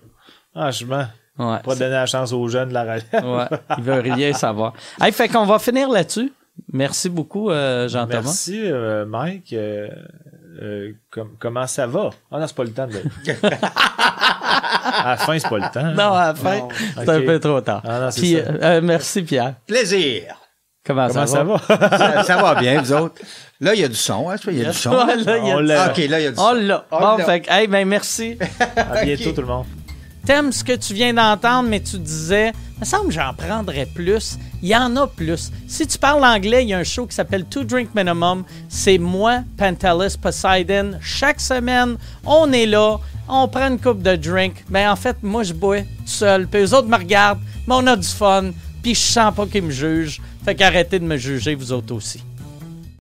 Franchement, 0.54 1.04
Ouais. 1.38 1.58
pas 1.64 1.74
donner 1.74 1.90
la 1.90 2.06
chance 2.06 2.32
aux 2.32 2.46
jeunes 2.48 2.68
de 2.68 2.74
la 2.74 2.82
relève. 2.82 3.02
Ouais. 3.12 3.58
Il 3.78 3.82
veut 3.84 4.00
rien 4.00 4.32
savoir. 4.32 4.72
Hey, 5.00 5.10
fait 5.12 5.28
qu'on 5.28 5.46
va 5.46 5.58
finir 5.58 5.88
là-dessus. 5.88 6.32
Merci 6.72 7.08
beaucoup, 7.08 7.50
euh, 7.50 7.88
Jean-Thomas. 7.88 8.22
Merci, 8.22 8.60
euh, 8.64 9.04
Mike. 9.04 9.52
Euh, 9.52 9.88
euh, 10.62 10.92
com- 11.10 11.32
comment 11.40 11.66
ça 11.66 11.86
va? 11.88 12.10
Ah 12.30 12.38
non, 12.38 12.46
c'est 12.46 12.54
pas 12.54 12.62
le 12.62 12.70
temps 12.70 12.86
de... 12.86 13.02
à 13.58 15.10
la 15.10 15.16
fin, 15.16 15.36
c'est 15.38 15.48
pas 15.48 15.58
le 15.58 15.72
temps. 15.72 15.92
Non, 15.92 16.12
à 16.12 16.26
la 16.28 16.34
fin, 16.36 16.68
c'est 16.96 17.08
un 17.08 17.20
peu 17.22 17.40
trop 17.40 17.60
tard. 17.60 17.82
Ah 17.84 17.98
non, 18.00 18.10
c'est 18.12 18.20
Puis, 18.20 18.34
ça. 18.34 18.50
euh, 18.64 18.80
merci, 18.82 19.22
Pierre. 19.22 19.54
Plaisir. 19.66 20.22
Comment, 20.86 21.08
Comment 21.08 21.26
ça, 21.26 21.38
ça 21.38 21.42
va? 21.44 21.56
va? 21.56 21.98
Ça, 21.98 22.22
ça 22.24 22.36
va 22.42 22.54
bien, 22.56 22.80
vous 22.80 22.92
autres? 22.92 23.14
Là, 23.60 23.74
il 23.74 23.80
y 23.80 23.84
a 23.84 23.88
du 23.88 23.94
son. 23.96 24.30
Hein, 24.30 24.36
il 24.48 24.58
y 24.58 24.64
a 24.66 24.70
du 24.70 24.78
son. 24.78 24.92
Là, 24.92 25.16
il 25.16 25.24
y 25.24 25.50
a 25.50 25.56
On 25.56 25.60
du- 25.60 25.66
l'a. 25.66 25.84
Ah, 25.84 25.90
OK, 25.90 25.96
là, 26.08 26.20
il 26.20 26.24
y 26.24 26.26
a 26.26 26.30
du 26.30 26.36
Oh 26.38 26.50
son. 26.50 26.52
là! 26.52 26.84
Oh 26.90 26.98
bon, 27.00 27.16
là. 27.16 27.24
fait 27.24 27.40
que, 27.40 27.50
hey, 27.50 27.66
ben 27.66 27.88
merci. 27.88 28.38
À 28.76 29.02
bientôt, 29.04 29.32
tout 29.32 29.40
le 29.40 29.46
monde. 29.46 29.64
T'aimes 30.26 30.52
ce 30.52 30.64
que 30.64 30.72
tu 30.72 30.94
viens 30.94 31.12
d'entendre, 31.12 31.68
mais 31.68 31.80
tu 31.80 31.98
disais, 31.98 32.52
il 32.76 32.80
me 32.80 32.84
semble 32.86 33.08
que 33.08 33.14
j'en 33.14 33.34
prendrais 33.34 33.84
plus. 33.84 34.38
Il 34.62 34.68
y 34.68 34.76
en 34.76 34.96
a 34.96 35.06
plus. 35.06 35.52
Si 35.68 35.86
tu 35.86 35.98
parles 35.98 36.24
anglais, 36.24 36.64
il 36.64 36.70
y 36.70 36.72
a 36.72 36.78
un 36.78 36.84
show 36.84 37.06
qui 37.06 37.14
s'appelle 37.14 37.44
Two 37.44 37.64
Drink 37.64 37.90
Minimum. 37.94 38.44
C'est 38.70 38.96
moi, 38.96 39.42
Pantelis 39.58 40.16
Poseidon. 40.20 40.92
Chaque 41.02 41.40
semaine, 41.40 41.98
on 42.24 42.50
est 42.52 42.64
là, 42.64 42.98
on 43.28 43.48
prend 43.48 43.68
une 43.68 43.78
coupe 43.78 44.02
de 44.02 44.16
drink. 44.16 44.64
Ben, 44.70 44.90
en 44.90 44.96
fait, 44.96 45.16
moi, 45.22 45.42
je 45.42 45.52
bois 45.52 45.82
seul. 46.06 46.46
Puis 46.46 46.62
eux 46.62 46.74
autres 46.74 46.88
me 46.88 46.96
regardent, 46.96 47.40
mais 47.66 47.74
on 47.74 47.86
a 47.86 47.94
du 47.94 48.08
fun. 48.08 48.50
Puis 48.82 48.94
je 48.94 49.00
sens 49.00 49.34
pas 49.34 49.46
qu'ils 49.46 49.64
me 49.64 49.70
jugent. 49.70 50.22
Fait 50.42 50.54
qu'arrêtez 50.54 50.98
de 50.98 51.04
me 51.04 51.18
juger, 51.18 51.54
vous 51.54 51.70
autres 51.72 51.94
aussi. 51.94 52.22